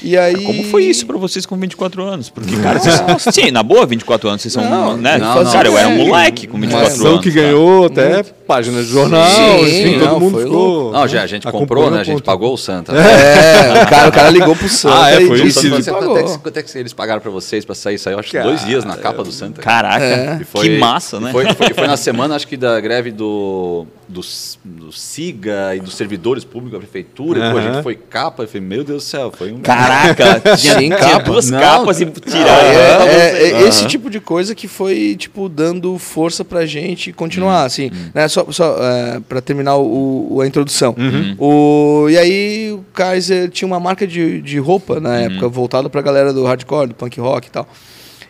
E 0.03 0.17
aí... 0.17 0.45
Como 0.45 0.63
foi 0.65 0.85
isso 0.85 1.05
pra 1.07 1.17
vocês 1.19 1.45
com 1.45 1.57
24 1.57 2.03
anos? 2.05 2.31
Porque, 2.31 2.57
cara, 2.59 2.79
vocês, 2.79 3.35
sim, 3.35 3.51
na 3.51 3.63
boa, 3.65 3.85
24 3.85 4.29
anos, 4.29 4.43
vocês 4.43 4.55
são, 4.55 4.63
Não, 4.69 4.97
né? 4.97 5.19
não, 5.19 5.43
não. 5.43 5.53
cara, 5.53 5.67
eu 5.69 5.77
era 5.77 5.89
um 5.89 5.97
moleque 6.07 6.47
com 6.47 6.57
24 6.61 6.87
Mas- 6.89 6.99
Ação 7.01 7.11
anos. 7.13 7.23
que 7.23 7.31
cara. 7.33 7.47
ganhou 7.47 7.87
até 7.87 8.23
página 8.23 8.81
de 8.81 8.89
jornal, 8.89 9.27
Sim, 9.29 9.61
enfim, 9.63 9.99
todo 9.99 10.09
não, 10.09 10.21
mundo 10.21 10.33
foi 10.35 10.45
ficou. 10.45 10.93
Não, 10.93 11.09
já 11.09 11.23
a 11.23 11.27
gente 11.27 11.47
comprou, 11.51 11.91
né? 11.91 12.01
a 12.01 12.05
gente 12.05 12.23
pagou 12.23 12.55
o 12.55 12.57
Santa. 12.57 12.93
É, 12.93 13.83
o 13.83 13.87
cara, 13.91 14.09
o 14.09 14.13
cara 14.13 14.31
ligou 14.31 14.55
pro 14.55 14.69
Santa 14.69 15.03
Ah, 15.03 15.11
é, 15.13 15.23
e 15.23 15.27
foi 15.27 15.43
disse 15.43 15.67
isso? 15.67 15.77
que 15.77 15.91
Quanto, 15.91 16.01
pagou. 16.01 16.19
é 16.19 16.23
que, 16.23 16.39
quanto 16.39 16.57
é 16.57 16.63
que 16.63 16.79
eles 16.79 16.93
pagaram 16.93 17.21
pra 17.21 17.31
vocês 17.31 17.65
pra 17.65 17.75
sair? 17.75 17.99
Saiu 17.99 18.19
acho 18.21 18.31
que 18.31 18.41
dois 18.41 18.65
dias 18.65 18.85
na 18.85 18.97
capa 18.97 19.23
do 19.25 19.33
Santa. 19.33 19.61
Caraca, 19.61 20.05
É. 20.05 20.39
E 20.41 20.45
foi- 20.45 20.69
que 20.69 20.79
massa, 20.79 21.19
né? 21.21 21.33
Foi, 21.33 21.45
foi, 21.55 21.75
foi 21.75 21.87
na 21.89 21.97
semana, 21.97 22.37
acho 22.37 22.47
que 22.47 22.57
da 22.57 22.81
greve 22.81 23.11
do, 23.11 23.85
do, 24.09 24.21
do 24.65 24.91
SIGA 24.91 25.77
e 25.77 25.81
dos 25.81 25.95
servidores 25.95 26.45
públicos 26.45 26.73
da 26.73 26.79
prefeitura. 26.79 27.49
E, 27.49 27.53
pô, 27.53 27.59
a 27.59 27.63
gente 27.63 27.83
foi 27.83 27.95
capa. 27.95 28.43
Eu 28.45 28.49
falei, 28.49 28.63
meu 28.67 28.83
Deus 28.85 29.05
do 29.05 29.07
céu, 29.07 29.31
foi 29.37 29.53
um. 29.53 29.61
Caraca, 29.61 30.41
tinha, 30.57 30.77
tinha 30.77 30.97
capa. 30.97 31.21
duas 31.31 31.51
Não. 31.51 31.61
capas 31.61 32.01
e 32.01 32.05
É, 32.05 32.07
tiraram. 32.11 33.07
é, 33.07 33.49
é 33.51 33.53
Aham. 33.57 33.69
esse 33.69 33.87
tipo 33.87 34.09
de 34.09 34.19
coisa 34.21 34.55
que 34.55 34.67
foi, 34.67 35.15
tipo, 35.19 35.49
dando 35.49 35.99
força 35.99 36.45
pra 36.45 36.65
gente 36.65 37.13
continuar, 37.13 37.65
assim, 37.65 37.91
né? 38.15 38.27
Só, 38.29 38.47
só 38.51 38.77
é, 38.81 39.21
pra 39.29 39.41
terminar 39.41 39.77
o, 39.77 40.37
o- 40.37 40.41
a 40.41 40.47
introdução. 40.47 40.97
O, 41.39 42.07
e 42.09 42.17
aí 42.17 42.73
o 42.73 42.85
Kaiser 42.95 43.51
tinha 43.51 43.67
uma 43.67 43.79
marca 43.81 44.07
de, 44.07 44.41
de 44.41 44.59
roupa 44.59 44.99
na 45.01 45.19
época, 45.19 45.49
voltada 45.49 45.89
pra 45.91 46.01
galera 46.01 46.33
do 46.33 46.45
hardcore, 46.45 46.89
do 46.89 46.95
punk 46.95 47.21
rock 47.21 47.49
e 47.49 47.51
tal. 47.51 47.69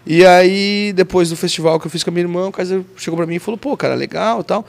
E 0.06 0.24
aí, 0.24 0.92
depois 0.94 1.28
do 1.28 1.36
festival 1.36 1.78
que 1.78 1.86
eu 1.86 1.90
fiz 1.90 2.02
com 2.02 2.08
a 2.08 2.12
minha 2.12 2.24
irmã, 2.24 2.46
o 2.48 2.52
Kaiser 2.52 2.80
chegou 2.96 3.16
pra 3.16 3.26
mim 3.26 3.34
e 3.34 3.38
falou, 3.38 3.58
pô, 3.58 3.76
cara, 3.76 3.94
legal 3.94 4.40
e 4.40 4.44
tal. 4.44 4.64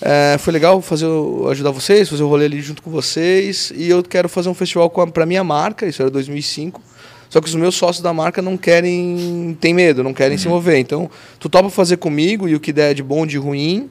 É, 0.00 0.36
foi 0.38 0.52
legal 0.52 0.80
fazer, 0.82 1.06
ajudar 1.50 1.70
vocês, 1.70 2.08
fazer 2.08 2.22
o 2.22 2.28
rolê 2.28 2.46
ali 2.46 2.60
junto 2.60 2.82
com 2.82 2.90
vocês. 2.90 3.72
E 3.74 3.88
eu 3.88 4.02
quero 4.02 4.28
fazer 4.28 4.48
um 4.48 4.54
festival 4.54 4.90
com 4.90 5.00
a, 5.00 5.06
pra 5.06 5.24
minha 5.24 5.44
marca, 5.44 5.86
isso 5.86 6.02
era 6.02 6.10
2005. 6.10 6.80
Só 7.28 7.40
que 7.40 7.48
os 7.48 7.54
meus 7.54 7.74
sócios 7.74 8.02
da 8.02 8.12
marca 8.12 8.40
não 8.40 8.56
querem, 8.56 9.56
tem 9.60 9.74
medo, 9.74 10.04
não 10.04 10.14
querem 10.14 10.38
se 10.38 10.48
mover. 10.48 10.78
Então, 10.78 11.10
tu 11.40 11.48
topa 11.48 11.68
fazer 11.68 11.96
comigo 11.96 12.48
e 12.48 12.54
o 12.54 12.60
que 12.60 12.72
der 12.72 12.94
de 12.94 13.02
bom, 13.02 13.26
de 13.26 13.38
ruim, 13.38 13.90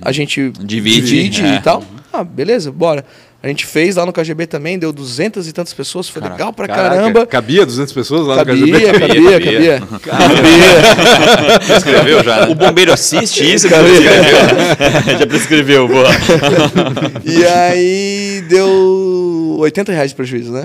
a 0.00 0.12
gente 0.12 0.50
Divide, 0.60 1.02
divide 1.02 1.44
é. 1.44 1.56
e 1.56 1.60
tal. 1.60 1.82
Ah, 2.12 2.22
beleza, 2.22 2.70
bora. 2.70 3.04
A 3.44 3.48
gente 3.48 3.66
fez 3.66 3.96
lá 3.96 4.06
no 4.06 4.12
KGB 4.12 4.46
também, 4.46 4.78
deu 4.78 4.90
duzentas 4.90 5.46
e 5.46 5.52
tantas 5.52 5.74
pessoas, 5.74 6.08
foi 6.08 6.22
legal 6.22 6.50
pra 6.50 6.66
Caraca, 6.66 6.94
caramba. 6.96 7.26
Cabia 7.26 7.66
200 7.66 7.92
pessoas 7.92 8.26
lá 8.26 8.36
Cabia, 8.36 8.54
no 8.54 8.72
KGB? 8.72 8.86
cabia, 8.98 9.08
cabia, 9.08 9.40
cabia. 9.40 9.82
cabia. 10.00 11.76
Escreveu 11.76 12.24
já, 12.24 12.46
né? 12.46 12.52
O 12.52 12.54
bombeiro 12.54 12.90
assiste 12.90 13.44
isso? 13.54 13.68
que 13.68 13.74
você 13.74 13.92
escreveu? 13.92 15.18
Já 15.18 15.26
prescreveu, 15.26 15.86
boa. 15.88 16.08
E 17.22 17.44
aí 17.44 18.44
deu 18.48 19.56
80 19.58 19.92
reais 19.92 20.10
de 20.10 20.16
prejuízo, 20.16 20.50
né? 20.52 20.64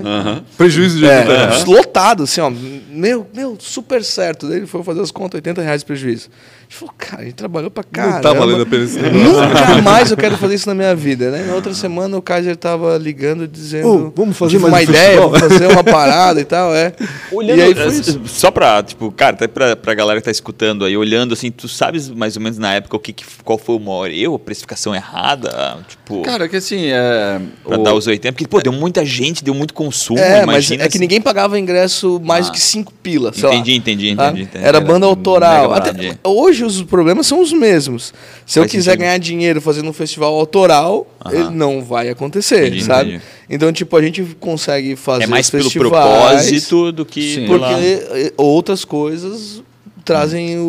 Prejuízo 0.56 0.98
de 0.98 1.06
É, 1.06 1.18
80 1.20 1.36
reais. 1.36 1.64
lotado, 1.66 2.22
assim, 2.22 2.40
ó. 2.40 2.50
Meu, 2.90 3.26
meu, 3.34 3.56
super 3.58 4.02
certo. 4.02 4.50
Ele 4.52 4.66
foi 4.66 4.82
fazer 4.82 5.00
as 5.02 5.10
contas, 5.10 5.36
80 5.38 5.62
reais 5.62 5.80
de 5.82 5.86
prejuízo. 5.86 6.28
Gente 6.70 6.78
falou, 6.78 6.94
cara, 6.96 7.22
a 7.22 7.24
gente 7.24 7.34
trabalhou 7.34 7.68
pra 7.68 7.82
caramba. 7.82 8.14
Não 8.14 8.20
tá 8.22 8.32
valendo 8.32 8.62
a 8.62 8.66
pena 8.66 8.84
esse 8.84 8.96
negócio. 9.00 9.24
Nunca 9.28 9.82
mais 9.82 10.08
eu 10.12 10.16
quero 10.16 10.38
fazer 10.38 10.54
isso 10.54 10.68
na 10.68 10.74
minha 10.74 10.94
vida, 10.94 11.28
né? 11.32 11.42
Na 11.48 11.54
outra 11.56 11.74
semana 11.74 12.16
o 12.16 12.22
Kaiser 12.22 12.56
tava 12.56 12.96
ligando 12.96 13.48
dizendo. 13.48 13.88
Ô, 13.88 14.12
vamos 14.14 14.36
fazer 14.36 14.56
uma 14.58 14.68
um 14.68 14.78
ideia, 14.80 15.20
vamos 15.20 15.40
fazer 15.40 15.66
uma 15.66 15.82
parada 15.82 16.40
e 16.40 16.44
tal, 16.44 16.72
é. 16.72 16.92
Olhando, 17.32 17.58
e 17.58 17.62
aí 17.62 17.74
foi 17.74 17.88
isso. 17.88 18.20
só 18.26 18.52
pra, 18.52 18.84
tipo, 18.84 19.10
cara, 19.10 19.34
até 19.34 19.48
pra, 19.48 19.74
pra 19.74 19.94
galera 19.94 20.20
que 20.20 20.24
tá 20.26 20.30
escutando 20.30 20.84
aí, 20.84 20.96
olhando 20.96 21.32
assim, 21.34 21.50
tu 21.50 21.66
sabes 21.66 22.08
mais 22.08 22.36
ou 22.36 22.42
menos 22.42 22.56
na 22.56 22.72
época 22.74 22.96
o 22.96 23.00
que, 23.00 23.12
que- 23.14 23.24
qual 23.44 23.58
foi 23.58 23.74
o 23.74 23.80
maior 23.80 24.08
erro, 24.08 24.36
a 24.36 24.38
precificação 24.38 24.94
errada, 24.94 25.76
tipo, 25.88 26.22
Cara, 26.22 26.48
que 26.48 26.54
assim, 26.56 26.86
é. 26.86 27.40
pra 27.66 27.80
o- 27.80 27.82
dar 27.82 27.94
os 27.94 28.06
80, 28.06 28.32
porque, 28.32 28.46
pô, 28.46 28.60
deu 28.62 28.72
muita 28.72 29.04
gente, 29.04 29.42
deu 29.42 29.54
muito 29.54 29.74
consumo, 29.74 30.20
É, 30.20 30.46
mas 30.46 30.70
é 30.70 30.88
que 30.88 31.00
ninguém 31.00 31.20
pagava 31.20 31.58
ingresso 31.58 32.20
mais 32.24 32.46
Ah. 32.46 32.50
do 32.50 32.52
que 32.52 32.60
5 32.60 32.92
pila, 33.02 33.32
sei 33.32 33.48
lá. 33.48 33.54
Entendi, 33.56 33.74
entendi, 33.74 34.14
tá? 34.14 34.26
entendi, 34.28 34.42
entendi. 34.44 34.64
Era 34.64 34.80
banda 34.80 35.04
autoral. 35.04 35.72
Até- 35.74 35.92
barato. 35.92 36.20
Hoje 36.64 36.78
os 36.78 36.82
problemas 36.84 37.26
são 37.26 37.40
os 37.40 37.52
mesmos. 37.52 38.12
Se 38.46 38.58
eu 38.58 38.62
Faz 38.64 38.72
quiser 38.72 38.90
sentido. 38.92 39.00
ganhar 39.00 39.18
dinheiro 39.18 39.60
fazendo 39.60 39.88
um 39.88 39.92
festival 39.92 40.34
autoral, 40.34 41.06
Aham. 41.24 41.34
ele 41.34 41.50
não 41.50 41.82
vai 41.84 42.08
acontecer, 42.08 42.66
Entendi, 42.68 42.84
sabe? 42.84 43.08
entendi. 43.10 43.24
Então, 43.48 43.72
tipo, 43.72 43.96
a 43.96 44.02
gente 44.02 44.22
consegue 44.38 44.96
fazer 44.96 45.24
É 45.24 45.26
mais 45.26 45.50
pelo 45.50 45.70
propósito 45.70 46.92
do 46.92 47.04
que 47.04 47.34
Sim. 47.36 47.46
porque 47.46 47.64
eh, 47.74 48.32
outras 48.36 48.84
coisas 48.84 49.62
trazem 50.04 50.58
o- 50.58 50.62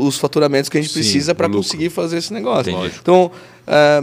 o- 0.00 0.06
os 0.06 0.18
faturamentos 0.18 0.68
que 0.68 0.76
a 0.76 0.80
gente 0.80 0.92
Sim, 0.92 0.98
precisa 1.00 1.34
para 1.34 1.48
conseguir 1.48 1.90
fazer 1.90 2.18
esse 2.18 2.32
negócio. 2.32 2.70
Entendi. 2.72 2.92
Então, 3.00 3.30
é, 3.66 4.02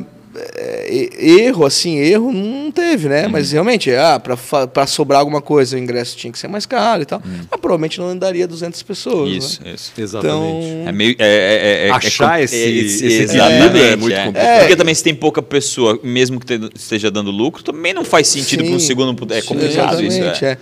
erro, 1.17 1.65
assim, 1.65 1.97
erro 1.97 2.31
não 2.31 2.71
teve, 2.71 3.07
né? 3.09 3.25
Uhum. 3.25 3.31
Mas 3.31 3.51
realmente, 3.51 3.91
ah, 3.91 4.19
para 4.19 4.87
sobrar 4.87 5.19
alguma 5.19 5.41
coisa, 5.41 5.75
o 5.75 5.79
ingresso 5.79 6.15
tinha 6.17 6.31
que 6.31 6.39
ser 6.39 6.47
mais 6.47 6.65
caro 6.65 7.01
e 7.03 7.05
tal. 7.05 7.21
Uhum. 7.23 7.41
Mas 7.49 7.59
provavelmente 7.59 7.99
não 7.99 8.07
andaria 8.07 8.47
200 8.47 8.81
pessoas. 8.83 9.31
Isso, 9.31 9.63
né? 9.63 9.73
isso. 9.75 9.91
Exatamente. 9.97 10.65
Então, 10.67 10.87
É 10.87 10.91
meio. 10.91 11.15
É, 11.19 11.25
é, 11.25 11.85
é, 11.85 11.87
é, 11.87 11.91
Achar 11.91 12.39
é, 12.39 12.43
esse- 12.43 12.55
é, 12.55 12.69
esse 12.69 13.05
exatamente, 13.05 13.53
equilíbrio 13.57 13.83
é 13.83 13.95
muito 13.95 14.15
complicado. 14.17 14.59
Porque 14.59 14.75
também 14.75 14.95
se 14.95 15.03
tem 15.03 15.15
pouca 15.15 15.41
pessoa, 15.41 15.99
mesmo 16.03 16.39
que 16.39 16.45
te- 16.45 16.69
esteja 16.75 17.11
dando 17.11 17.31
lucro, 17.31 17.63
também 17.63 17.93
não 17.93 18.03
faz 18.05 18.27
sentido 18.27 18.63
que 18.63 18.71
um 18.71 18.79
segundo. 18.79 19.11
É 19.33 19.41
complicado 19.41 20.01
isso. 20.03 20.17
Exatamente, 20.17 20.45
É. 20.45 20.49
é. 20.51 20.57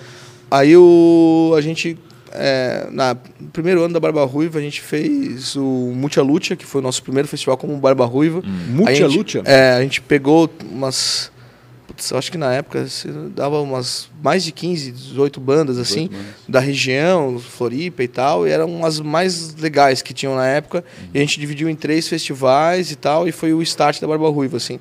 Aí 0.51 0.75
o, 0.75 1.53
a 1.55 1.61
gente, 1.61 1.95
é, 2.39 2.87
na 2.91 3.15
no 3.39 3.49
primeiro 3.49 3.83
ano 3.83 3.93
da 3.93 3.99
Barba 3.99 4.23
Ruiva, 4.25 4.57
a 4.59 4.61
gente 4.61 4.81
fez 4.81 5.55
o 5.55 5.91
Mucha 5.95 6.21
Lucha, 6.21 6.55
que 6.55 6.65
foi 6.65 6.79
o 6.79 6.83
nosso 6.83 7.03
primeiro 7.03 7.27
festival 7.27 7.57
como 7.57 7.75
Barba 7.77 8.05
Ruiva. 8.05 8.41
Mucha 8.69 8.89
A 8.91 8.93
gente- 8.95 9.17
Lucha? 9.17 9.41
É, 9.45 9.73
a 9.73 9.81
gente 9.81 10.01
pegou 10.01 10.49
umas. 10.71 11.31
putz, 11.87 12.13
acho 12.13 12.31
que 12.31 12.37
na 12.37 12.53
época 12.53 12.85
dava 13.35 13.59
umas 13.61 14.09
mais 14.23 14.43
de 14.43 14.51
15, 14.51 14.91
18 14.91 15.39
bandas 15.39 15.77
assim, 15.79 16.09
da 16.47 16.59
região, 16.59 17.39
Floripa 17.39 18.03
e 18.03 18.07
tal, 18.07 18.47
e 18.47 18.51
eram 18.51 18.85
as 18.85 18.99
mais 18.99 19.55
legais 19.55 20.01
que 20.01 20.13
tinham 20.13 20.35
na 20.35 20.47
época. 20.47 20.83
E 21.13 21.17
a 21.17 21.21
gente 21.21 21.39
dividiu 21.39 21.67
em 21.69 21.75
três 21.75 22.07
festivais 22.07 22.91
e 22.91 22.95
tal, 22.95 23.27
e 23.27 23.31
foi 23.31 23.53
o 23.53 23.61
start 23.63 23.99
da 23.99 24.07
Barba 24.07 24.29
Ruiva, 24.29 24.57
assim. 24.57 24.79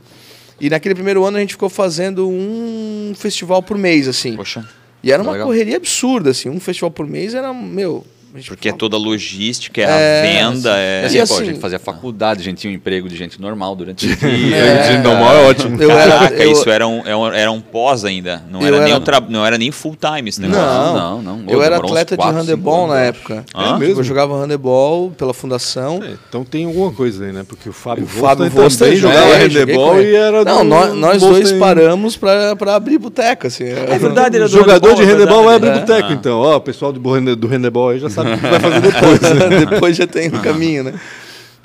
E 0.61 0.69
naquele 0.69 0.95
primeiro 0.95 1.25
ano 1.25 1.37
a 1.37 1.41
gente 1.41 1.53
ficou 1.55 1.69
fazendo 1.71 2.29
um 2.29 3.13
festival 3.17 3.63
por 3.63 3.79
mês, 3.79 4.07
assim. 4.09 4.35
Poxa. 4.37 4.69
E 5.03 5.13
era 5.13 5.23
uma 5.23 5.39
correria 5.39 5.77
absurda, 5.77 6.31
assim. 6.31 6.49
Um 6.49 6.61
festival 6.61 6.91
por 6.91 7.07
mês 7.07 7.35
era, 7.35 7.53
meu. 7.53 8.05
Porque 8.47 8.69
é 8.69 8.73
toda 8.73 8.97
a 8.97 8.99
logística, 8.99 9.81
é, 9.81 9.85
É, 9.85 10.19
a 10.19 10.51
venda, 10.51 10.75
é. 10.79 11.03
E 11.03 11.07
assim, 11.07 11.17
E 11.17 11.27
pô, 11.27 11.35
a 11.35 11.37
assim- 11.37 11.45
gente 11.47 11.61
fazia 11.61 11.79
faculdade, 11.79 12.41
a 12.41 12.45
gente 12.45 12.59
tinha 12.59 12.71
um 12.71 12.75
emprego 12.77 13.09
de 13.09 13.17
gente 13.17 13.41
normal 13.41 13.75
durante 13.75 14.07
o 14.07 14.09
dia. 14.17 14.57
É. 14.57 14.93
Gente 14.93 15.03
normal 15.03 15.35
é 15.37 15.49
ótimo. 15.49 15.83
Eu 15.83 15.91
era- 15.91 16.13
Caraca, 16.19 16.35
eu- 16.43 16.53
isso 16.53 16.69
era 16.71 16.87
um, 16.87 17.03
era 17.05 17.19
um, 17.19 17.27
era 17.33 17.51
um 17.53 17.61
pós 17.61 18.05
ainda. 18.05 18.43
Não 18.51 18.61
Eu 18.61 18.67
era, 18.69 18.81
nem 18.81 18.91
era- 18.93 19.01
um 19.01 19.03
tra... 19.03 19.21
não 19.29 19.45
era 19.47 19.57
nem 19.59 19.71
full 19.71 19.97
time 19.97 20.29
esse 20.29 20.41
negócio. 20.41 20.63
Não, 20.63 21.23
não, 21.23 21.37
não. 21.39 21.45
Eu 21.53 21.59
Ô, 21.59 21.63
era 21.63 21.77
atleta 21.79 22.17
de 22.17 22.23
quatro, 22.23 22.39
handebol 22.41 22.83
cinco 22.83 22.95
na 22.95 23.01
época. 23.01 23.45
Ah, 23.55 23.75
É 23.75 23.79
mesmo? 23.79 24.01
Eu 24.01 24.05
jogava 24.05 24.35
handebol 24.37 25.11
pela 25.13 25.33
fundação. 25.33 26.01
É, 26.03 26.15
então 26.29 26.45
tem 26.45 26.65
alguma 26.67 26.93
coisa 26.93 27.25
aí, 27.25 27.33
né? 27.33 27.45
Porque 27.49 27.69
o 27.69 27.73
Fábio, 27.73 28.05
O 28.05 28.07
Fábio 28.09 28.49
Voster 28.51 28.89
também 28.89 29.01
jogava 29.01 29.37
handebol 29.37 30.01
e 30.01 30.15
era 30.15 30.45
Não, 30.45 30.59
do 30.59 30.65
nós, 30.65 30.95
nós 30.95 31.21
dois 31.23 31.51
em- 31.53 31.59
paramos 31.59 32.17
pra, 32.17 32.55
pra 32.57 32.75
abrir 32.77 32.99
boteca, 32.99 33.49
assim. 33.49 33.65
É 33.65 33.99
verdade, 33.99 34.37
ele 34.37 34.45
é 34.45 34.49
do 34.49 34.53
Jogador 34.53 34.95
de 34.95 35.03
handebol, 35.03 35.13
é 35.13 35.25
handebol 35.25 35.45
vai 35.45 35.55
abrir 35.57 35.71
boteco, 35.81 36.09
Ah. 36.11 36.13
então. 36.13 36.39
Ó, 36.41 36.57
o 36.57 36.61
pessoal 36.61 36.93
do 36.93 37.47
handebol 37.49 37.89
aí 37.91 37.99
já 37.99 38.09
sabe 38.11 38.18
o 38.23 38.37
que 38.37 38.43
vai 38.43 38.61
fazer 38.61 38.81
depois. 38.81 39.21
né? 39.21 39.67
Depois 39.71 39.97
já 39.97 40.07
tem 40.07 40.29
um 40.29 40.41
caminho, 40.43 40.85
né? 40.85 40.95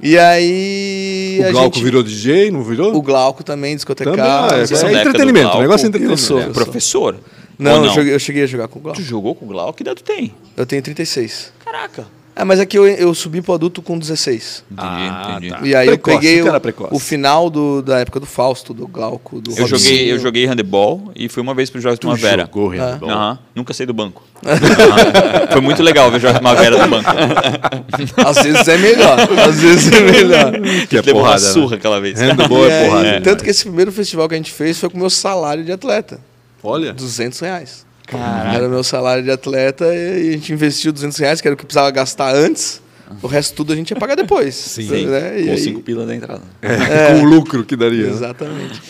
E 0.01 0.17
aí. 0.17 1.39
O 1.41 1.47
a 1.47 1.51
Glauco 1.51 1.75
gente- 1.75 1.83
virou 1.83 2.03
DJ, 2.03 2.51
não 2.51 2.63
virou? 2.63 2.93
O 2.95 3.01
Glauco 3.01 3.43
também, 3.43 3.59
Também, 3.61 3.75
discotecário. 3.75 4.21
ah, 4.23 4.49
é, 4.51 4.63
é 4.63 4.65
do 4.65 4.97
entretenimento, 4.99 5.41
Glauco? 5.43 5.57
o 5.57 5.61
negócio 5.61 5.85
é 5.85 5.85
Eu 5.85 5.89
entretenimento. 5.89 6.21
sou. 6.21 6.41
É, 6.41 6.45
professor? 6.49 7.15
Não, 7.57 7.79
Ou 7.79 7.85
Eu, 7.85 7.93
joguei, 7.93 8.13
eu 8.15 8.19
cheguei 8.19 8.43
a 8.43 8.47
jogar 8.47 8.67
com 8.67 8.79
o 8.79 8.81
Glauco. 8.81 8.99
Tu 8.99 9.05
jogou 9.05 9.35
com 9.35 9.45
o 9.45 9.47
Glauco? 9.47 9.73
Que 9.77 9.83
idade 9.83 10.03
tu 10.03 10.05
tem? 10.05 10.33
Eu 10.57 10.65
tenho 10.65 10.81
36. 10.81 11.53
Caraca. 11.63 12.05
É, 12.35 12.43
mas 12.43 12.59
é 12.59 12.65
que 12.65 12.77
eu, 12.77 12.87
eu 12.87 13.13
subi 13.13 13.41
pro 13.41 13.53
adulto 13.53 13.81
com 13.81 13.97
16. 13.97 14.63
Entendi, 14.71 14.87
Ah, 14.87 15.35
entendi. 15.37 15.49
tá. 15.53 15.59
E 15.63 15.75
aí 15.75 15.87
Precoce, 15.87 16.15
eu 16.15 16.19
peguei 16.19 16.41
o 16.41 16.95
o, 16.95 16.99
final 16.99 17.49
do, 17.49 17.81
da 17.81 17.99
época 17.99 18.19
do 18.19 18.25
Fausto, 18.25 18.73
do 18.73 18.87
Glauco, 18.87 19.39
do 19.39 19.51
Eu 19.55 19.67
joguei, 19.67 20.11
eu 20.11 20.17
joguei 20.17 20.45
handebol 20.47 21.11
e 21.15 21.29
fui 21.29 21.43
uma 21.43 21.53
vez 21.53 21.69
pro 21.69 21.79
de 21.79 21.97
Primavera. 21.97 22.43
Jogou 22.43 22.69
handball. 22.69 23.09
Aham. 23.09 23.39
Nunca 23.53 23.73
saí 23.73 23.85
do 23.85 23.93
banco. 23.93 24.23
Foi 25.51 25.61
muito 25.61 25.83
legal 25.83 26.09
ver 26.11 26.19
de 26.19 26.27
Primavera 26.27 26.77
do 26.83 26.89
banco. 26.89 27.09
Às 28.27 28.43
vezes 28.43 28.67
é 28.67 28.77
melhor. 28.77 29.17
Às 29.19 29.61
vezes 29.61 29.91
é 29.93 29.99
melhor. 30.01 30.51
Que 30.87 30.97
é 30.97 31.01
Levou 31.01 31.21
uma 31.21 31.27
porrada, 31.27 31.45
né? 31.45 31.51
surra 31.51 31.75
aquela 31.75 32.01
vez. 32.01 32.19
Handball 32.19 32.65
E 32.67 32.69
é 32.71 32.79
aí, 32.79 32.85
porrada. 32.89 33.11
Tanto 33.13 33.23
demais. 33.23 33.41
que 33.43 33.49
esse 33.51 33.63
primeiro 33.63 33.91
festival 33.91 34.27
que 34.27 34.33
a 34.33 34.37
gente 34.37 34.51
fez 34.51 34.79
foi 34.79 34.89
com 34.89 34.97
o 34.97 34.99
meu 34.99 35.09
salário 35.09 35.63
de 35.63 35.71
atleta. 35.71 36.19
Olha, 36.63 36.93
200 36.93 37.39
reais. 37.39 37.85
Era 38.11 38.67
o 38.67 38.69
meu 38.69 38.83
salário 38.83 39.23
de 39.23 39.31
atleta 39.31 39.85
e 39.93 40.29
a 40.29 40.31
gente 40.33 40.51
investiu 40.53 40.91
200 40.91 41.17
reais, 41.17 41.41
que 41.41 41.47
era 41.47 41.55
o 41.55 41.57
que 41.57 41.65
precisava 41.65 41.89
gastar 41.91 42.35
antes. 42.35 42.81
O 43.21 43.27
resto 43.27 43.55
tudo 43.55 43.73
a 43.73 43.75
gente 43.75 43.91
ia 43.91 43.97
pagar 43.97 44.15
depois. 44.15 44.55
Sim. 44.55 45.05
Né? 45.05 45.39
E 45.41 45.45
Com 45.45 45.51
aí- 45.51 45.57
cinco 45.59 45.81
pila 45.81 46.05
da 46.05 46.15
entrada. 46.15 46.41
com 46.61 47.21
o 47.21 47.25
lucro 47.25 47.63
que 47.63 47.75
daria. 47.75 48.07
Exatamente. 48.07 48.81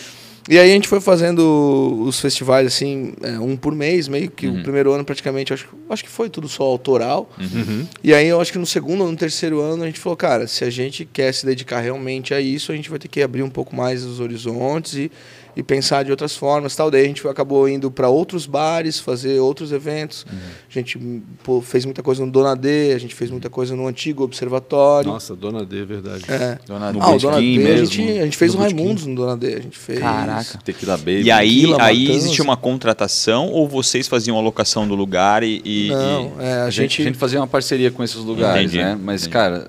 E 0.46 0.58
aí 0.58 0.70
a 0.70 0.74
gente 0.74 0.86
foi 0.88 1.00
fazendo 1.00 2.02
os 2.06 2.20
festivais 2.20 2.66
assim, 2.66 3.14
é, 3.22 3.38
um 3.38 3.56
por 3.56 3.74
mês, 3.74 4.08
meio 4.08 4.30
que 4.30 4.46
Uhum. 4.46 4.60
o 4.60 4.62
primeiro 4.62 4.92
ano 4.92 5.02
praticamente, 5.02 5.54
acho, 5.54 5.66
acho 5.88 6.04
que 6.04 6.10
foi 6.10 6.28
tudo 6.28 6.48
só 6.48 6.64
autoral. 6.64 7.30
Uhum. 7.38 7.86
E 8.02 8.12
aí 8.12 8.28
eu 8.28 8.38
acho 8.38 8.52
que 8.52 8.58
no 8.58 8.66
segundo 8.66 9.04
ou 9.04 9.10
no 9.10 9.16
terceiro 9.16 9.60
ano 9.62 9.82
a 9.84 9.86
gente 9.86 9.98
falou, 9.98 10.16
cara, 10.18 10.46
se 10.46 10.62
a 10.62 10.68
gente 10.68 11.08
quer 11.10 11.32
se 11.32 11.46
dedicar 11.46 11.80
realmente 11.80 12.34
a 12.34 12.40
isso, 12.42 12.72
a 12.72 12.76
gente 12.76 12.90
vai 12.90 12.98
ter 12.98 13.08
que 13.08 13.22
abrir 13.22 13.42
um 13.42 13.48
pouco 13.48 13.74
mais 13.74 14.04
os 14.04 14.20
horizontes 14.20 14.92
e, 14.94 15.10
e 15.56 15.62
pensar 15.62 16.04
de 16.04 16.10
outras 16.10 16.34
formas, 16.36 16.74
tal. 16.74 16.90
Daí 16.90 17.04
a 17.04 17.06
gente 17.06 17.26
acabou 17.28 17.68
indo 17.68 17.90
para 17.90 18.08
outros 18.08 18.46
bares, 18.46 18.98
fazer 18.98 19.38
outros 19.40 19.72
eventos. 19.72 20.24
Uhum. 20.30 20.38
A 20.68 20.72
gente 20.72 20.98
pô, 21.42 21.60
fez 21.60 21.84
muita 21.84 22.02
coisa 22.02 22.24
no 22.24 22.30
Dona 22.30 22.54
D, 22.56 22.92
a 22.92 22.98
gente 22.98 23.14
fez 23.14 23.30
muita 23.30 23.48
coisa 23.48 23.74
no 23.76 23.86
antigo 23.86 24.24
observatório. 24.24 25.10
Nossa, 25.10 25.34
Dona 25.36 25.64
D, 25.64 25.82
é 25.82 25.84
verdade. 25.84 26.24
É. 26.28 26.58
Dona 26.66 26.92
Ah, 27.00 27.10
o 27.14 27.18
Dona 27.18 27.40
D, 27.40 27.56
a 27.56 27.58
mesmo. 27.60 27.86
gente, 27.86 28.18
a 28.18 28.24
gente 28.24 28.36
fez 28.36 28.52
No 28.54 28.60
o. 28.60 28.62
Raimundos 28.62 29.06
no 29.06 29.14
Dona 29.14 29.36
D, 29.36 29.54
a 29.54 29.60
gente 29.60 29.78
fez. 29.78 29.98
Caraca. 30.00 30.58
Tequila 30.64 30.96
Baby. 30.96 31.22
E 31.22 31.30
aí, 31.30 31.54
Tequila, 31.60 31.82
aí 31.82 32.00
Matanza. 32.04 32.18
existia 32.18 32.44
uma 32.44 32.56
contratação 32.56 33.48
ou 33.48 33.68
vocês 33.68 34.08
faziam 34.08 34.36
a 34.36 34.40
locação 34.40 34.86
do 34.88 34.94
lugar 34.94 35.42
e. 35.42 35.62
e- 35.64 35.88
Não, 35.90 36.32
e- 36.40 36.42
é, 36.44 36.52
a, 36.54 36.64
A 36.64 36.70
gente, 36.70 36.82
gente, 36.96 37.02
a 37.02 37.04
gente 37.06 37.18
fazia 37.18 37.38
uma 37.40 37.46
parceria 37.46 37.90
com 37.90 38.02
esses 38.02 38.16
lugares, 38.16 38.62
Entendi, 38.72 38.78
né? 38.82 38.98
Mas, 39.00 39.22
entendi. 39.22 39.32
cara, 39.32 39.68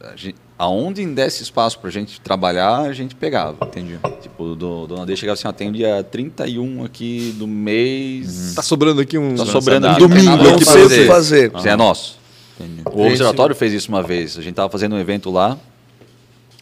a 0.00 0.16
gente- 0.16 0.36
aonde 0.58 1.06
desse 1.06 1.42
espaço 1.42 1.78
pra 1.78 1.88
gente 1.88 2.20
trabalhar, 2.20 2.80
a 2.80 2.92
gente 2.92 3.14
pegava. 3.14 3.64
Entendi. 3.64 3.98
Tipo, 4.20 4.56
do 4.56 4.86
Dona 4.88 5.06
D 5.06 5.14
chegava 5.16 5.34
assim, 5.34 5.46
ó, 5.46 5.52
tem 5.52 5.68
o 5.68 5.72
dia 5.72 6.02
31 6.02 6.84
aqui 6.84 7.34
do 7.38 7.46
mês. 7.46 8.54
Tá 8.56 8.62
sobrando 8.62 9.00
aqui 9.00 9.16
um, 9.16 9.36
Tá 9.36 9.46
sobrando 9.46 9.86
um 9.86 9.94
domingo 9.98 10.36
não 10.36 10.58
que 10.58 10.64
fazer. 10.64 11.52
Isso 11.56 11.68
é 11.68 11.76
nosso. 11.76 12.18
Entendi. 12.58 12.82
O 12.92 13.06
Observatório 13.06 13.54
fez 13.54 13.72
isso 13.72 13.88
uma 13.88 14.02
vez. 14.02 14.36
A 14.36 14.42
gente 14.42 14.54
tava 14.56 14.68
fazendo 14.68 14.96
um 14.96 14.98
evento 14.98 15.30
lá. 15.30 15.56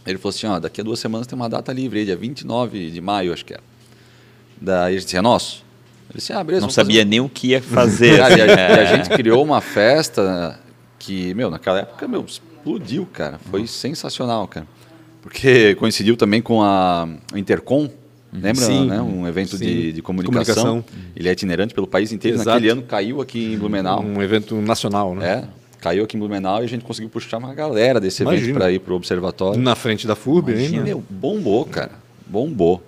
Ele 0.06 0.18
falou 0.18 0.30
assim, 0.30 0.46
ó, 0.46 0.60
daqui 0.60 0.80
a 0.80 0.84
duas 0.84 1.00
semanas 1.00 1.26
tem 1.26 1.34
uma 1.34 1.48
data 1.48 1.72
livre 1.72 2.04
dia 2.04 2.16
29 2.16 2.90
de 2.90 3.00
maio, 3.00 3.32
acho 3.32 3.44
que 3.44 3.54
era. 3.54 3.62
Daí 4.60 4.94
a 4.94 4.98
gente 4.98 5.04
disse, 5.06 5.16
é 5.16 5.22
nosso? 5.22 5.64
Ele 6.10 6.18
disse, 6.18 6.32
ah, 6.32 6.44
beleza. 6.44 6.60
Não 6.60 6.68
vamos 6.68 6.74
fazer 6.74 6.86
sabia 6.86 7.04
nem 7.04 7.20
o 7.20 7.28
que 7.28 7.48
ia 7.48 7.62
fazer. 7.62 8.18
Cara, 8.18 8.36
e, 8.36 8.40
a, 8.40 8.44
É. 8.54 8.74
e 8.76 8.78
a 8.80 8.96
gente 8.96 9.08
criou 9.10 9.42
uma 9.42 9.60
festa 9.60 10.60
que, 10.98 11.34
meu, 11.34 11.50
naquela 11.50 11.80
época, 11.80 12.06
meu, 12.06 12.24
explodiu, 12.66 13.06
cara. 13.12 13.38
Foi 13.50 13.66
sensacional, 13.66 14.48
cara. 14.48 14.66
Porque 15.22 15.74
coincidiu 15.76 16.16
também 16.16 16.42
com 16.42 16.62
a 16.62 17.08
o 17.32 17.38
Intercom, 17.38 17.88
lembra, 18.32 18.64
Sim. 18.64 18.86
né? 18.86 19.00
Um 19.00 19.26
evento 19.26 19.56
Sim. 19.56 19.64
de, 19.64 19.92
de 19.92 20.02
comunicação. 20.02 20.54
Comunicação. 20.54 20.84
Ele 21.14 21.28
é 21.28 21.32
itinerante 21.32 21.74
pelo 21.74 21.86
país 21.86 22.12
inteiro. 22.12 22.36
Exato. 22.36 22.50
Naquele 22.50 22.70
ano 22.70 22.82
caiu 22.82 23.20
aqui 23.20 23.54
em 23.54 23.58
Blumenau. 23.58 24.02
Um 24.02 24.20
evento 24.22 24.56
nacional, 24.56 25.14
né? 25.14 25.28
É, 25.28 25.44
caiu 25.80 26.04
aqui 26.04 26.16
em 26.16 26.20
Blumenau 26.20 26.62
e 26.62 26.64
a 26.64 26.68
gente 26.68 26.84
conseguiu 26.84 27.08
puxar 27.08 27.38
uma 27.38 27.54
galera 27.54 28.00
desse 28.00 28.22
evento 28.22 28.38
Imagina. 28.38 28.58
para 28.58 28.72
ir 28.72 28.80
pro 28.80 28.94
observatório. 28.94 29.60
Na 29.60 29.74
frente 29.74 30.06
da 30.06 30.14
FURB 30.16 30.52
E, 30.52 30.66
ainda. 30.66 30.82
meu, 30.82 31.02
bombou, 31.08 31.64
cara. 31.64 31.92
Bombou. 32.26 32.82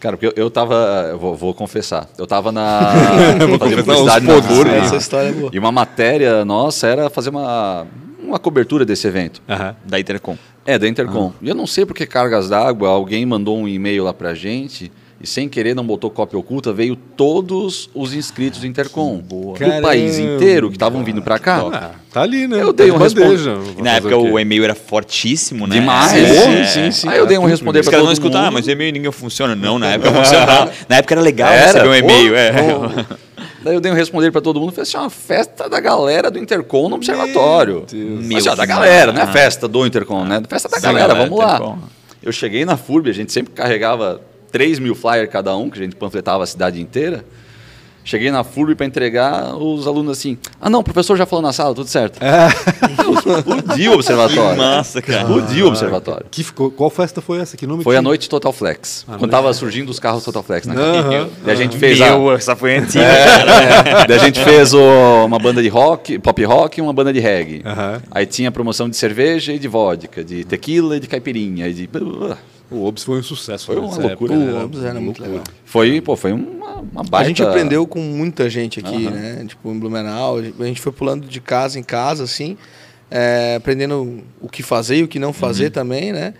Cara, 0.00 0.16
porque 0.16 0.26
eu, 0.26 0.44
eu 0.44 0.50
tava. 0.50 0.74
Eu 1.10 1.18
vou, 1.18 1.34
vou 1.34 1.54
confessar. 1.54 2.08
Eu 2.18 2.26
tava 2.26 2.52
na. 2.52 2.92
Vou 3.48 3.58
fazendo 3.58 3.84
confessar 3.84 4.20
publicidade 4.20 4.26
na. 4.26 4.42
FURB. 4.42 4.70
Essa 4.70 4.96
história 4.96 5.28
é 5.28 5.32
boa. 5.32 5.50
E 5.52 5.58
uma 5.58 5.72
matéria 5.72 6.44
nossa 6.44 6.86
era 6.86 7.08
fazer 7.08 7.30
uma, 7.30 7.86
uma 8.26 8.38
cobertura 8.38 8.84
desse 8.84 9.06
evento. 9.06 9.42
Aham. 9.48 9.76
Da 9.84 10.00
Intercom. 10.00 10.36
É, 10.66 10.78
da 10.78 10.88
Intercom. 10.88 11.32
E 11.42 11.48
eu 11.48 11.54
não 11.54 11.66
sei 11.66 11.84
por 11.84 11.94
que 11.94 12.06
cargas 12.06 12.48
d'água, 12.48 12.88
alguém 12.88 13.24
mandou 13.26 13.58
um 13.58 13.68
e-mail 13.68 14.04
lá 14.04 14.14
pra 14.14 14.34
gente 14.34 14.90
e 15.24 15.26
sem 15.26 15.48
querer 15.48 15.74
não 15.74 15.86
botou 15.86 16.10
cópia 16.10 16.38
oculta, 16.38 16.70
veio 16.70 16.94
todos 16.94 17.88
os 17.94 18.12
inscritos 18.12 18.60
do 18.60 18.66
Intercom. 18.66 19.18
Do 19.18 19.54
Caramba. 19.58 19.80
país 19.80 20.18
inteiro 20.18 20.68
que 20.68 20.76
estavam 20.76 21.02
vindo 21.02 21.22
pra 21.22 21.38
cá. 21.38 21.62
Ah, 21.72 21.90
tá 22.12 22.20
ali, 22.20 22.46
né? 22.46 22.60
Eu 22.60 22.74
dei 22.74 22.90
um 22.90 22.98
bandeja. 22.98 23.56
Na 23.78 23.92
época 23.92 24.16
o 24.18 24.38
e-mail 24.38 24.64
era 24.64 24.74
fortíssimo, 24.74 25.66
né? 25.66 25.76
Demais. 25.76 26.12
É. 26.12 26.26
Sim, 26.26 26.64
sim, 26.66 26.90
sim. 26.90 27.08
Aí 27.08 27.18
eu 27.18 27.26
dei 27.26 27.38
um 27.38 27.46
responder 27.46 27.82
caras 27.84 28.00
todo 28.00 28.04
não 28.04 28.12
escutam, 28.12 28.40
ah, 28.40 28.44
mundo. 28.44 28.54
mas 28.54 28.66
o 28.66 28.70
e-mail 28.70 28.92
ninguém 28.92 29.10
funciona. 29.12 29.54
Não, 29.54 29.78
na 29.78 29.92
época 29.92 30.12
funcionava. 30.12 30.70
Na 30.88 30.96
época 30.96 31.14
era 31.14 31.20
legal 31.22 31.50
Era, 31.50 31.66
receber 31.66 31.88
um 31.88 31.94
e-mail. 31.94 32.32
pô, 32.32 32.36
é. 32.36 32.52
pô. 32.52 33.14
Daí 33.64 33.74
eu 33.74 33.80
dei 33.80 33.90
um 33.90 33.94
responder 33.94 34.30
pra 34.30 34.40
todo 34.42 34.60
mundo 34.60 34.72
e 34.72 34.74
falei 34.74 34.82
assim: 34.88 34.96
ó, 34.98 35.08
festa 35.08 35.68
da 35.68 35.80
galera 35.80 36.30
do 36.30 36.38
Intercom 36.38 36.88
no 36.90 36.96
observatório. 36.96 37.86
Meu 37.92 38.18
Mas, 38.34 38.46
ó, 38.46 38.50
da 38.50 38.56
Deus. 38.64 38.68
galera, 38.68 39.10
não 39.12 39.20
é 39.22 39.24
Ah. 39.24 39.32
festa 39.32 39.66
do 39.66 39.86
Intercom, 39.86 40.24
né? 40.24 40.42
Festa 40.48 40.68
da 40.68 40.76
Da 40.76 40.82
galera, 40.82 41.08
galera 41.08 41.28
vamos 41.28 41.38
lá. 41.42 41.54
Intercom. 41.56 41.78
Eu 42.22 42.30
cheguei 42.32 42.64
na 42.64 42.76
FURB, 42.76 43.08
a 43.10 43.12
gente 43.14 43.32
sempre 43.32 43.52
carregava 43.54 44.20
3 44.52 44.78
mil 44.78 44.94
flyers 44.94 45.30
cada 45.30 45.56
um, 45.56 45.68
que 45.70 45.78
a 45.78 45.82
gente 45.82 45.96
panfletava 45.96 46.44
a 46.44 46.46
cidade 46.46 46.80
inteira. 46.80 47.24
Cheguei 48.04 48.30
na 48.30 48.44
FURB 48.44 48.74
para 48.74 48.84
entregar, 48.86 49.56
os 49.56 49.86
alunos 49.86 50.18
assim, 50.18 50.36
ah 50.60 50.68
não, 50.68 50.80
o 50.80 50.84
professor 50.84 51.16
já 51.16 51.24
falou 51.24 51.42
na 51.42 51.52
sala, 51.54 51.74
tudo 51.74 51.88
certo. 51.88 52.18
Explodiu 53.36 53.92
o 53.92 53.94
observatório. 53.94 54.50
Que 54.52 54.56
massa, 54.58 55.00
cara. 55.02 55.20
Explodiu 55.22 55.64
o 55.64 55.68
observatório. 55.68 56.26
Que 56.30 56.44
ficou, 56.44 56.70
qual 56.70 56.90
festa 56.90 57.20
foi 57.22 57.38
essa? 57.40 57.56
Que 57.56 57.66
nome 57.66 57.82
Foi 57.82 57.92
tinha? 57.94 58.00
a 58.00 58.02
noite 58.02 58.28
Total 58.28 58.52
Flex, 58.52 59.06
quando 59.18 59.30
tava 59.30 59.52
surgindo 59.54 59.88
os 59.90 59.98
carros 59.98 60.22
Total 60.24 60.42
Flex 60.42 60.66
na 60.66 60.74
Aham. 60.74 61.28
E 61.46 61.50
a 61.50 61.54
gente 61.54 61.76
fez 61.78 62.00
a, 62.00 62.10
Meu, 62.10 62.32
essa 62.32 62.54
foi 62.54 62.76
antiga. 62.76 63.04
é, 63.04 64.06
daí 64.06 64.18
a 64.18 64.24
gente 64.24 64.40
fez 64.44 64.74
o- 64.74 65.24
uma 65.24 65.38
banda 65.38 65.62
de 65.62 65.68
rock, 65.68 66.18
pop 66.18 66.44
rock 66.44 66.78
e 66.78 66.82
uma 66.82 66.92
banda 66.92 67.12
de 67.12 67.20
reggae. 67.20 67.62
Aham. 67.64 68.02
Aí 68.10 68.26
tinha 68.26 68.50
promoção 68.52 68.88
de 68.88 68.96
cerveja 68.96 69.52
e 69.52 69.58
de 69.58 69.66
vodka, 69.68 70.22
de 70.22 70.44
tequila 70.44 70.96
e 70.96 71.00
de 71.00 71.06
caipirinha. 71.08 71.68
E 71.68 71.72
de... 71.74 71.88
O 72.70 72.86
Obs 72.86 73.04
foi 73.04 73.18
um 73.18 73.22
sucesso. 73.22 73.66
Foi 73.66 73.76
uma 73.76 73.86
loucura. 73.88 74.12
época, 74.12 74.32
O 74.32 74.36
né? 74.36 74.64
Obs 74.64 74.82
era 74.84 75.00
muito 75.00 75.22
legal. 75.22 75.42
Foi, 75.64 76.00
pô, 76.00 76.16
foi 76.16 76.32
uma, 76.32 76.76
uma 76.80 77.02
baita... 77.04 77.18
A 77.18 77.24
gente 77.24 77.42
aprendeu 77.42 77.86
com 77.86 78.00
muita 78.00 78.48
gente 78.50 78.80
aqui, 78.80 79.06
Aham. 79.06 79.10
né? 79.14 79.44
Tipo, 79.46 79.70
em 79.70 79.78
Blumenau. 79.78 80.38
A 80.38 80.64
gente 80.64 80.80
foi 80.80 80.90
pulando 80.92 81.26
de 81.26 81.40
casa 81.40 81.78
em 81.78 81.82
casa, 81.82 82.24
assim, 82.24 82.56
é, 83.10 83.54
aprendendo 83.56 84.24
o 84.40 84.48
que 84.48 84.62
fazer 84.62 84.96
e 84.96 85.02
o 85.02 85.08
que 85.08 85.18
não 85.18 85.32
fazer 85.32 85.70
também, 85.70 86.12
né? 86.12 86.34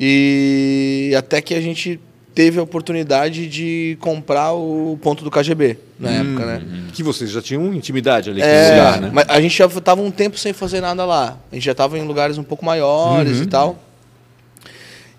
E 0.00 1.12
até 1.18 1.40
que 1.42 1.54
a 1.54 1.60
gente 1.60 1.98
teve 2.34 2.60
a 2.60 2.62
oportunidade 2.62 3.48
de 3.48 3.98
comprar 4.00 4.52
o 4.52 4.96
ponto 5.02 5.24
do 5.24 5.30
KGB 5.30 5.76
na 5.98 6.08
época, 6.10 6.46
né? 6.46 6.62
Que 6.92 7.02
vocês 7.02 7.30
já 7.30 7.42
tinham 7.42 7.74
intimidade 7.74 8.30
ali 8.30 8.40
com 8.40 8.46
o 8.46 8.50
É, 8.50 8.70
lugar, 8.70 9.00
né? 9.00 9.10
mas 9.12 9.28
a 9.28 9.40
gente 9.40 9.56
já 9.58 9.66
estava 9.66 10.00
um 10.00 10.10
tempo 10.12 10.38
sem 10.38 10.52
fazer 10.52 10.80
nada 10.80 11.04
lá. 11.04 11.36
A 11.50 11.54
gente 11.56 11.64
já 11.64 11.72
estava 11.72 11.98
em 11.98 12.06
lugares 12.06 12.38
um 12.38 12.44
pouco 12.44 12.64
maiores 12.64 13.38
Uhum. 13.38 13.42
e 13.42 13.46
tal. 13.46 13.78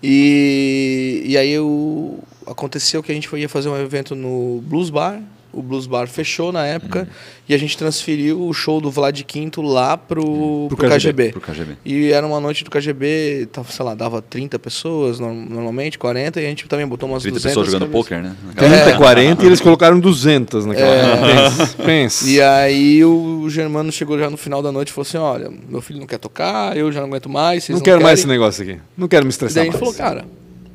E, 0.02 1.22
e 1.24 1.36
aí 1.36 1.50
eu, 1.50 2.18
aconteceu 2.46 3.02
que 3.02 3.12
a 3.12 3.14
gente 3.14 3.34
ia 3.36 3.48
fazer 3.48 3.68
um 3.68 3.76
evento 3.76 4.14
no 4.14 4.60
Blues 4.62 4.90
Bar. 4.90 5.22
O 5.52 5.62
Blues 5.62 5.86
Bar 5.86 6.06
fechou 6.06 6.52
na 6.52 6.64
época 6.66 7.08
e 7.48 7.54
a 7.54 7.58
gente 7.58 7.76
transferiu 7.76 8.40
o 8.46 8.52
show 8.52 8.80
do 8.80 8.90
Vlad 8.90 9.20
Quinto 9.22 9.60
lá 9.62 9.96
pro, 9.96 10.66
Pro 10.68 10.76
pro 10.76 10.88
KGB. 10.88 11.32
Pro 11.32 11.40
KGB. 11.40 11.76
E 11.84 12.12
era 12.12 12.26
uma 12.26 12.38
noite 12.40 12.62
do 12.64 12.70
KGB, 12.70 13.48
tava, 13.52 13.70
sei 13.70 13.84
lá, 13.84 13.94
dava 13.94 14.22
30 14.22 14.58
pessoas 14.58 15.18
no- 15.18 15.34
normalmente, 15.34 15.98
40, 15.98 16.40
e 16.40 16.46
a 16.46 16.48
gente 16.48 16.66
também 16.68 16.86
botou 16.86 17.08
umas 17.08 17.22
30 17.22 17.34
200 17.38 17.50
pessoas 17.56 17.72
jogando 17.72 17.90
poker, 17.90 18.22
né? 18.22 18.34
30, 18.56 18.96
40 18.96 19.42
e 19.42 19.46
eles 19.46 19.60
colocaram 19.60 19.98
200 19.98 20.66
naquela. 20.66 20.94
É. 20.94 21.50
Pensa. 21.50 21.76
pensa. 21.84 22.28
E 22.30 22.40
aí 22.40 23.04
o 23.04 23.48
Germano 23.50 23.90
chegou 23.90 24.18
já 24.18 24.30
no 24.30 24.36
final 24.36 24.62
da 24.62 24.70
noite 24.70 24.88
e 24.88 24.92
falou 24.92 25.06
assim, 25.08 25.18
olha, 25.18 25.50
meu 25.68 25.80
filho 25.80 25.98
não 26.00 26.06
quer 26.06 26.18
tocar, 26.18 26.76
eu 26.76 26.92
já 26.92 27.00
não 27.00 27.08
aguento 27.08 27.28
mais, 27.28 27.64
vocês 27.64 27.74
não 27.74 27.78
não, 27.78 27.84
quero 27.84 28.02
mais 28.02 28.18
esse 28.20 28.26
querem?" 28.26 28.38
negócio 28.38 28.62
aqui. 28.62 28.78
Não 28.96 29.08
quero 29.08 29.24
me 29.24 29.28
E 29.28 29.32
estressar 29.32 29.54
daí 29.62 29.68
a 29.68 29.72
gente 29.72 29.78
falou, 29.80 29.94
cara, 29.94 30.24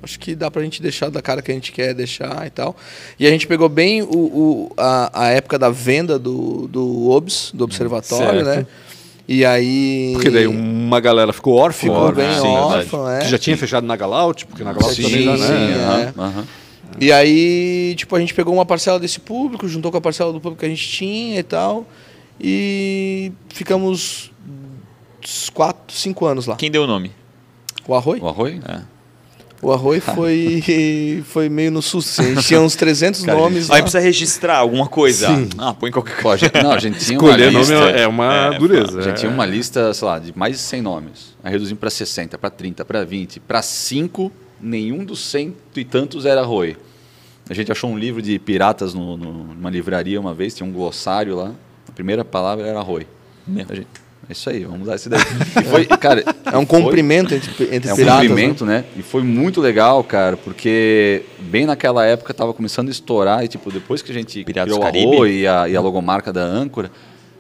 acho 0.06 0.18
que 0.18 0.34
dá 0.36 0.50
pra 0.50 0.62
gente 0.64 0.82
deixar 0.82 1.10
da 1.10 1.22
cara 1.22 1.42
que 1.42 1.52
a 1.52 1.54
gente 1.54 1.72
quer 1.74 1.94
deixar 1.94 2.48
e 2.48 2.50
tal. 2.50 2.76
E 3.20 3.28
a 3.28 3.30
gente 3.30 3.46
pegou 3.46 3.68
bem 3.68 4.02
o, 4.02 4.08
o- 4.08 4.72
a, 4.78 5.26
a 5.26 5.28
época 5.32 5.60
da 5.60 5.70
venda 5.70 6.18
do, 6.18 6.68
do 6.70 7.10
OBS, 7.10 7.52
do 7.54 7.66
observatório, 7.66 8.46
Certo. 8.46 8.60
né? 8.62 8.68
E 9.28 9.44
aí... 9.44 10.12
Porque 10.14 10.30
daí 10.30 10.46
uma 10.48 11.00
galera 11.00 11.34
ficou 11.34 11.56
órfã. 11.56 11.80
Ficou 11.82 11.98
órfã, 11.98 12.22
bem 12.22 12.34
sim, 12.40 12.48
órfã, 12.48 13.12
é. 13.16 13.20
Que 13.22 13.28
já 13.30 13.38
tinha 13.40 13.58
fechado 13.58 13.86
na 13.86 13.96
Galaut, 13.96 14.46
porque 14.46 14.64
na 14.64 14.72
Galaut 14.72 14.96
Sim, 14.96 15.02
também 15.04 15.24
já, 15.26 15.48
sim, 15.48 15.54
né? 15.54 15.74
é. 16.16 16.20
aham, 16.20 16.28
aham. 16.30 16.46
E 17.02 17.12
aí, 17.12 17.94
tipo, 17.98 18.16
a 18.16 18.20
gente 18.20 18.34
pegou 18.34 18.54
uma 18.54 18.66
parcela 18.66 19.00
desse 19.00 19.20
público, 19.20 19.68
juntou 19.68 19.92
com 19.92 19.98
a 19.98 20.02
parcela 20.02 20.32
do 20.32 20.40
público 20.40 20.60
que 20.60 20.66
a 20.66 20.70
gente 20.70 20.88
tinha 20.88 21.40
e 21.40 21.44
tal. 21.44 21.86
E 22.40 23.32
ficamos 23.50 24.32
uns 25.24 25.50
4, 25.50 25.94
5 25.96 26.26
anos 26.26 26.46
lá. 26.46 26.56
Quem 26.56 26.70
deu 26.70 26.84
o 26.84 26.88
nome? 26.88 27.12
O 27.88 27.96
Arroi? 27.96 28.20
O 28.20 28.28
arroz? 28.28 28.56
O 29.62 29.72
Arroi 29.72 30.00
foi, 30.02 31.24
foi 31.26 31.50
meio 31.50 31.72
no 31.72 31.82
susto. 31.82 32.22
Assim. 32.22 32.32
A 32.32 32.36
gente 32.36 32.48
tinha 32.48 32.62
uns 32.62 32.76
300 32.76 33.22
Cara, 33.24 33.38
nomes 33.38 33.70
Aí 33.72 33.82
precisa 33.82 34.00
registrar 34.00 34.58
alguma 34.58 34.88
coisa. 34.88 35.28
Sim. 35.28 35.50
Ah, 35.58 35.74
põe 35.74 35.92
qualquer 35.92 36.22
coisa. 36.22 36.52
não, 36.62 36.72
a 36.72 36.80
gente 36.80 37.00
tinha 37.00 37.16
Escolher 37.18 37.50
uma 37.50 37.52
nome 37.52 37.60
lista, 37.60 37.74
é 38.00 38.08
uma 38.08 38.56
É, 38.56 38.60
dureza. 38.60 39.00
A 39.00 39.02
gente 39.02 39.12
é. 39.14 39.18
tinha 39.18 39.32
uma 39.32 39.46
lista, 39.46 39.94
sei 39.94 40.08
lá, 40.08 40.20
de 40.20 40.38
mais 40.38 40.54
de 40.56 40.62
100 40.62 40.82
nomes. 40.82 41.36
Aí 41.44 41.52
reduzimos 41.52 41.80
para 41.80 41.90
60, 41.90 42.38
para 42.38 42.50
30, 42.50 42.86
para 42.86 43.04
20. 43.04 43.40
Para 43.40 43.62
5, 43.62 44.32
nenhum 44.62 45.04
dos 45.04 45.20
cento 45.20 45.56
e 45.76 45.84
tantos 45.84 46.26
era 46.26 46.42
Roi. 46.44 46.76
A 47.50 47.54
gente 47.54 47.72
achou 47.72 47.90
um 47.90 47.98
livro 47.98 48.22
de 48.22 48.38
piratas 48.40 48.94
no, 48.94 49.16
no- 49.16 49.34
numa 49.54 49.70
livraria 49.70 50.20
uma 50.20 50.34
vez, 50.34 50.54
tinha 50.56 50.68
um 50.68 50.72
glossário 50.74 51.36
lá. 51.36 51.52
A 51.88 51.92
primeira 51.92 52.26
palavra 52.26 52.68
era 52.68 52.82
Roi. 52.82 53.06
Meu. 53.48 53.66
A 53.70 53.76
gente, 53.76 53.88
é 54.30 54.32
isso 54.32 54.50
aí, 54.50 54.64
vamos 54.66 54.82
usar 54.84 54.96
esse 54.96 55.08
daí. 55.10 55.20
E 55.62 55.64
foi, 55.66 55.86
cara, 55.98 56.24
É 56.52 56.58
um 56.58 56.66
foi- 56.66 56.82
cumprimento 56.82 57.34
entre, 57.34 57.50
entre 57.76 57.90
é 57.90 57.94
um 57.94 57.96
piratas. 57.96 58.22
né? 58.24 58.28
cumprimento, 58.30 58.66
né? 58.66 58.84
E 58.98 59.02
foi 59.02 59.22
muito 59.24 59.62
legal, 59.62 60.04
cara, 60.04 60.36
porque 60.38 61.24
bem 61.40 61.66
naquela 61.66 62.06
época 62.06 62.34
tava 62.34 62.54
começando 62.54 62.88
a 62.88 62.92
estourar 62.92 63.44
e, 63.44 63.48
tipo, 63.48 63.72
depois 63.72 64.02
que 64.02 64.12
a 64.12 64.14
gente 64.16 64.44
Piratas 64.44 64.74
criou 64.74 64.82
a 64.88 64.92
Caribe? 64.92 65.16
Oi 65.18 65.32
e 65.42 65.48
a, 65.48 65.70
e 65.70 65.76
a 65.76 65.82
logomarca 65.82 66.32
da 66.34 66.42
âncora, 66.44 66.90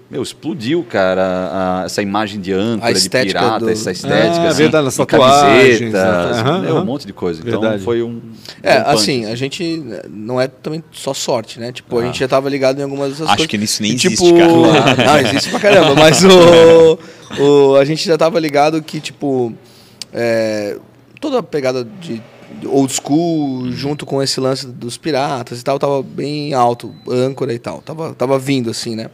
meu, 0.10 0.22
explodiu, 0.22 0.84
cara, 0.88 1.22
a- 1.24 1.82
a- 1.82 1.86
essa 1.86 2.02
imagem 2.02 2.39
de 2.39 2.54
âncora, 2.54 2.94
de 2.94 3.10
pirata, 3.10 3.60
do- 3.65 3.70
essa 3.72 3.91
estética, 3.91 4.44
Ah, 4.46 4.48
assim, 4.50 4.58
verdade, 4.58 4.96
tatuagens, 4.96 5.80
camisetas, 5.80 6.38
aham, 6.38 6.62
meu, 6.62 6.76
um 6.78 6.86
monte 6.86 7.08
de 7.08 7.13
coisa. 7.13 7.41
Então 7.46 7.60
Verdade. 7.60 7.84
foi 7.84 8.04
um... 8.04 8.22
É, 8.62 8.80
um 8.80 8.88
assim, 8.89 9.26
a 9.26 9.36
gente 9.36 9.84
não 10.10 10.39
é 10.39 10.48
também 10.48 10.84
só 10.91 11.13
sorte, 11.13 11.60
né? 11.60 11.72
Tipo, 11.72 11.98
a 12.00 12.06
gente 12.06 12.20
já 12.20 12.28
tava 12.28 12.48
ligado 12.50 12.80
em 12.80 12.84
algumas 12.84 13.10
dessas 13.12 13.26
Acho 13.28 13.38
coisas. 13.38 13.50
que 13.50 13.58
nisso 13.58 13.82
nem 13.82 13.91
E, 13.91 13.96
existe, 13.96 14.15
tipo, 14.15 14.38
cara. 14.38 15.06
Não, 15.06 15.18
existe 15.28 15.50
pra 15.50 15.60
caramba, 15.60 15.96
mas 15.96 16.24
o, 16.24 17.00
o, 17.41 17.76
a 17.78 17.84
gente 17.86 18.06
já 18.06 18.18
tava 18.18 18.39
ligado 18.39 18.82
que, 18.84 19.00
tipo, 19.00 19.54
é, 20.13 20.78
toda 21.20 21.39
a 21.39 21.44
pegada 21.44 21.84
de 21.84 22.22
de 22.62 22.68
old 22.68 22.94
school, 22.94 23.70
junto 23.72 24.06
com 24.06 24.22
esse 24.24 24.39
lance 24.39 24.65
dos 24.68 24.98
piratas 24.98 25.60
e 25.60 25.63
tal, 25.63 25.78
tava 25.78 26.02
bem 26.02 26.54
alto, 26.54 26.96
âncora 27.10 27.54
e 27.54 27.60
tal. 27.60 27.82
Tava, 27.82 28.13
tava 28.13 28.39
vindo, 28.39 28.70
assim, 28.70 28.96
né? 28.96 29.10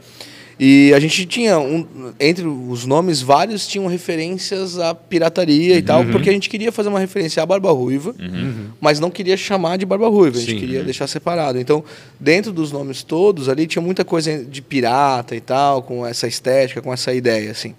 E 0.63 0.93
a 0.93 1.00
gente 1.00 1.26
tinha, 1.26 1.58
um, 1.58 2.13
entre 2.19 2.45
os 2.45 2.86
nomes 2.86 3.19
vários, 3.19 3.65
tinham 3.65 3.88
referências 3.88 4.78
à 4.78 4.93
pirataria 4.93 5.76
e 5.76 5.82
tal, 5.82 6.06
porque 6.06 6.30
a 6.30 6.34
gente 6.34 6.47
queria 6.47 6.71
fazer 6.71 6.89
uma 6.89 7.00
referência 7.00 7.41
à 7.41 7.45
Barba 7.47 7.71
Ruiva, 7.71 8.13
mas 8.80 9.00
não 9.00 9.10
queria 9.10 9.36
chamar 9.36 9.80
de 9.80 9.88
Barba 9.88 10.08
Ruiva, 10.08 10.38
a 10.38 10.39
gente 10.39 10.52
Sim. 10.52 10.60
queria 10.60 10.84
deixar 10.84 11.08
separado. 11.08 11.58
Então, 11.58 11.84
dentro 12.19 12.52
dos 12.52 12.71
nomes 12.71 13.02
todos, 13.02 13.50
ali 13.50 13.65
tinha 13.65 13.82
muita 13.82 14.06
coisa 14.06 14.45
de 14.45 14.62
pirata 14.62 15.36
e 15.36 15.41
tal, 15.41 15.82
com 15.82 16.06
essa 16.06 16.28
estética, 16.28 16.80
com 16.80 16.93
essa 16.93 17.12
ideia, 17.12 17.50
assim. 17.50 17.74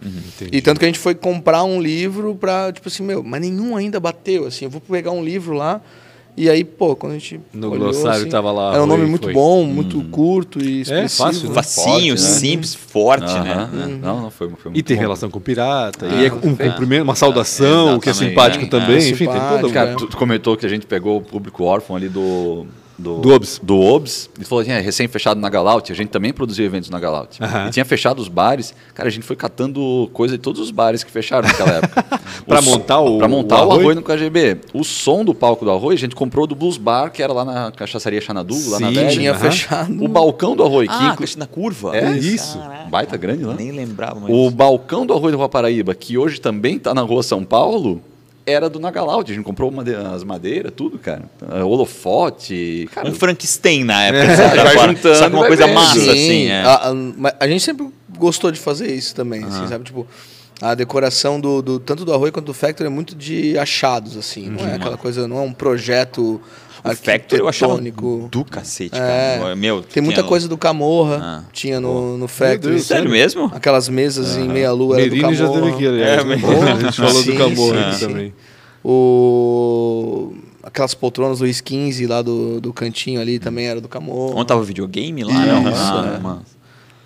E 0.51 0.61
tanto 0.61 0.81
que 0.81 0.85
a 0.85 0.89
gente 0.89 0.99
foi 0.99 1.15
comprar 1.15 1.63
um 1.63 1.81
livro 1.81 2.35
pra, 2.35 2.73
tipo 2.73 2.89
assim, 2.89 3.05
meu, 3.05 3.23
mas 3.23 3.41
nenhum 3.41 3.77
ainda 3.77 4.01
bateu, 4.01 4.45
assim, 4.45 4.65
eu 4.65 4.71
vou 4.73 4.81
pegar 4.81 5.13
um 5.13 5.25
livro 5.25 5.55
lá, 5.55 5.81
e 6.37 6.49
aí, 6.49 6.65
pô, 6.65 6.97
quando 6.97 7.13
a 7.13 7.19
gente 7.19 7.41
No 7.53 7.69
olhou, 7.71 7.85
glossário 7.91 8.23
assim, 8.23 8.31
tava 8.31 8.51
lá, 8.53 8.73
Era 8.75 8.83
um 8.83 8.87
nome 8.87 9.05
muito 9.07 9.25
foi. 9.25 9.35
bom, 9.35 9.65
muito 9.65 10.03
curto 10.05 10.63
e 10.63 10.81
expressivo. 10.81 11.25
fácil, 11.25 11.49
né? 11.49 11.55
Facinho, 11.55 12.17
Forte, 12.17 12.23
né? 12.33 12.39
simples, 12.39 12.75
forte, 12.75 13.35
né? 13.35 13.69
né? 13.73 13.87
Não, 14.03 14.23
não, 14.23 14.31
foi, 14.31 14.49
foi 14.51 14.71
muito 14.71 14.79
E 14.79 14.83
tem 14.83 14.97
bom. 14.97 15.03
relação 15.03 15.31
com 15.31 15.41
pirata, 15.41 16.07
Ah, 16.11 16.15
e 16.23 16.27
é 16.27 16.33
um 16.33 16.57
cumprimento, 16.57 17.03
uma 17.03 17.15
saudação, 17.15 17.99
que 18.01 18.09
é 18.09 18.13
simpático 18.15 18.65
É, 18.65 18.69
também, 18.69 18.97
é 18.97 19.09
enfim, 19.11 19.27
tem 19.27 19.41
toda 19.61 19.73
Cara, 19.73 19.91
É. 19.91 19.95
tu 19.95 20.17
comentou 20.17 20.57
que 20.57 20.65
a 20.65 20.69
gente 20.69 20.87
pegou 20.87 21.19
o 21.19 21.21
público 21.23 21.65
órfão 21.65 21.97
ali 21.97 22.09
do... 22.09 22.67
Do, 23.03 23.19
Do 23.19 23.35
OBS. 23.35 23.61
Do 23.63 23.79
OBS. 23.81 24.31
E 24.41 24.45
falou 24.45 24.63
assim, 24.63 24.71
é 24.71 24.81
recém-fechado 24.81 25.41
na 25.41 25.49
Galaut. 25.49 25.91
A 25.91 25.95
gente 25.95 26.09
também 26.09 26.33
produziu 26.33 26.65
eventos 26.65 26.89
na 26.89 26.99
Galaut. 27.01 27.43
Aham. 27.43 27.69
E 27.69 27.71
tinha 27.71 27.85
fechado 27.85 28.21
os 28.21 28.29
bares. 28.29 28.75
Cara, 28.95 29.09
a 29.09 29.13
gente 29.13 29.25
foi 29.27 29.37
catando 29.37 30.09
coisa 30.13 30.37
de 30.37 30.43
todos 30.43 30.61
os 30.61 30.71
bares 30.71 31.03
que 31.03 31.11
fecharam 31.11 31.47
naquela 31.49 31.73
época. 31.73 32.05
Som- 32.63 32.71
montar 32.71 33.01
o- 33.01 33.19
Pra 33.19 33.29
montar 33.29 33.57
o 33.57 33.59
o, 33.59 33.63
arroz? 33.73 33.81
arroz 33.81 33.97
no 33.97 34.03
KGB. 34.03 34.59
O 34.73 34.85
som 34.85 35.25
do 35.25 35.35
palco 35.35 35.65
do 35.65 35.71
arroz, 35.71 35.95
a 35.99 36.01
gente 36.01 36.15
comprou 36.15 36.47
do 36.47 36.55
Blues 36.55 36.77
Bar, 36.77 37.11
que 37.11 37.23
era 37.23 37.33
lá 37.33 37.45
na 37.45 37.73
cachaçaria 37.73 38.21
Xanadu, 38.21 38.55
lá 38.71 38.79
na 38.81 38.89
Sim, 38.89 38.95
Velha. 38.95 39.11
Tinha 39.11 39.35
fechado. 39.35 40.05
O 40.05 40.09
balcão 40.09 40.55
do 40.57 40.63
arroz, 40.63 40.89
Ah, 40.91 40.99
que 41.17 41.23
inclu- 41.25 41.39
na 41.39 41.47
curva. 41.47 41.97
É 41.97 42.11
isso. 42.17 42.59
Caraca. 42.59 42.89
Baita 42.91 43.17
grande 43.17 43.45
lá. 43.45 43.55
Nem 43.55 43.71
lembrava 43.73 44.21
mais. 44.21 44.35
O 44.35 44.51
balcão 44.51 45.05
do 45.07 45.13
Arroio 45.13 45.33
da 45.33 45.37
Rua 45.39 45.49
Paraíba, 45.49 45.95
que 45.95 46.19
hoje 46.19 46.41
também 46.41 46.77
está 46.77 46.93
na 46.95 47.01
Rua 47.03 47.23
São 47.23 47.43
Paulo, 47.45 48.01
era 48.47 48.69
do 48.69 48.79
Nagalaut. 48.81 49.31
A 49.31 49.35
gente 49.35 49.45
comprou 49.45 49.71
made- 49.71 49.95
as 49.95 50.25
madeiras, 50.25 50.73
tudo, 50.77 50.99
cara. 50.99 51.23
Uh, 51.41 51.65
holofote. 51.67 52.89
Cara, 52.93 53.09
Um 53.09 53.15
Frankenstein 53.15 53.85
na 53.85 54.03
época. 54.05 54.25
É, 54.33 54.37
sabe? 54.37 54.59
Agora, 54.59 54.89
juntando, 54.89 55.17
Só 55.17 55.31
que 55.31 55.37
uma 55.37 55.47
coisa 55.47 55.67
massa, 55.69 56.01
Sim, 56.01 56.11
assim. 56.11 56.47
É. 56.49 56.63
a, 56.63 56.75
a- 57.29 57.35
a 57.41 57.49
gente 57.49 57.63
sempre 57.63 57.89
gostou 58.19 58.51
de 58.51 58.59
fazer 58.61 58.93
isso 58.95 59.15
também, 59.15 59.43
assim, 59.45 59.67
sabe? 59.69 59.85
Tipo, 59.85 60.07
a 60.61 60.75
decoração 60.75 61.41
do, 61.41 61.61
do- 61.63 61.81
tanto 61.81 62.05
do 62.05 62.13
Arroio 62.13 62.33
quanto 62.33 62.47
do 62.47 62.55
Factory 62.55 62.87
é 62.87 62.91
muito 62.91 63.15
de 63.17 63.59
achados, 63.59 64.17
assim. 64.17 64.49
Não 64.49 64.65
é 64.69 64.75
aquela 64.77 64.97
coisa, 64.97 65.27
não 65.27 65.39
é 65.39 65.43
um 65.43 65.53
projeto 65.53 66.41
O 66.85 66.95
Factory 66.97 67.41
eu 67.41 67.49
achava 67.49 67.81
do 67.81 68.45
cacete, 68.45 68.97
É. 68.97 69.39
cara. 69.39 69.55
Meu, 69.57 69.83
Tem 69.83 70.03
muita 70.03 70.21
tinha- 70.21 70.29
coisa 70.29 70.49
do 70.49 70.59
Camorra, 70.59 71.21
Ah. 71.23 71.43
tinha 71.53 71.79
no, 71.81 72.19
no 72.19 72.27
Factory. 72.27 72.75
Deus, 72.75 72.87
Sério 72.87 73.09
mesmo? 73.11 73.51
Aquelas 73.55 73.89
mesas 73.89 74.37
em 74.37 74.49
meia-lua 74.49 75.01
era 75.01 75.09
do 75.09 75.15
Merini 75.17 75.35
já 75.35 75.45
Camorra. 75.47 75.61
teve 75.63 75.75
aqui, 75.75 75.87
aliás. 75.87 76.21
É, 76.21 76.25
né? 76.25 76.35
a 76.73 76.81
gente 76.81 76.97
falou 76.97 77.23
Sim, 77.23 77.31
do 77.31 77.37
Camorra 77.39 77.75
sim, 77.75 77.89
aqui 77.89 77.97
sim. 77.99 78.07
também. 78.09 78.35
O... 78.85 80.33
Aquelas 80.63 80.95
poltronas 80.95 81.39
do 81.41 81.47
15 81.47 82.07
lá 82.07 82.23
do, 82.23 82.61
do 82.61 82.73
cantinho 82.73 83.21
ali 83.21 83.39
também 83.39 83.67
era 83.67 83.81
do 83.81 83.89
Camorra. 83.89 84.35
Onde 84.37 84.47
tava 84.47 84.61
o 84.61 84.65
videogame 84.65 85.25
lá? 85.25 85.33
Isso, 85.33 85.47
não? 85.47 85.69
é. 85.69 85.73
Ah, 86.17 86.21
mano. 86.23 86.43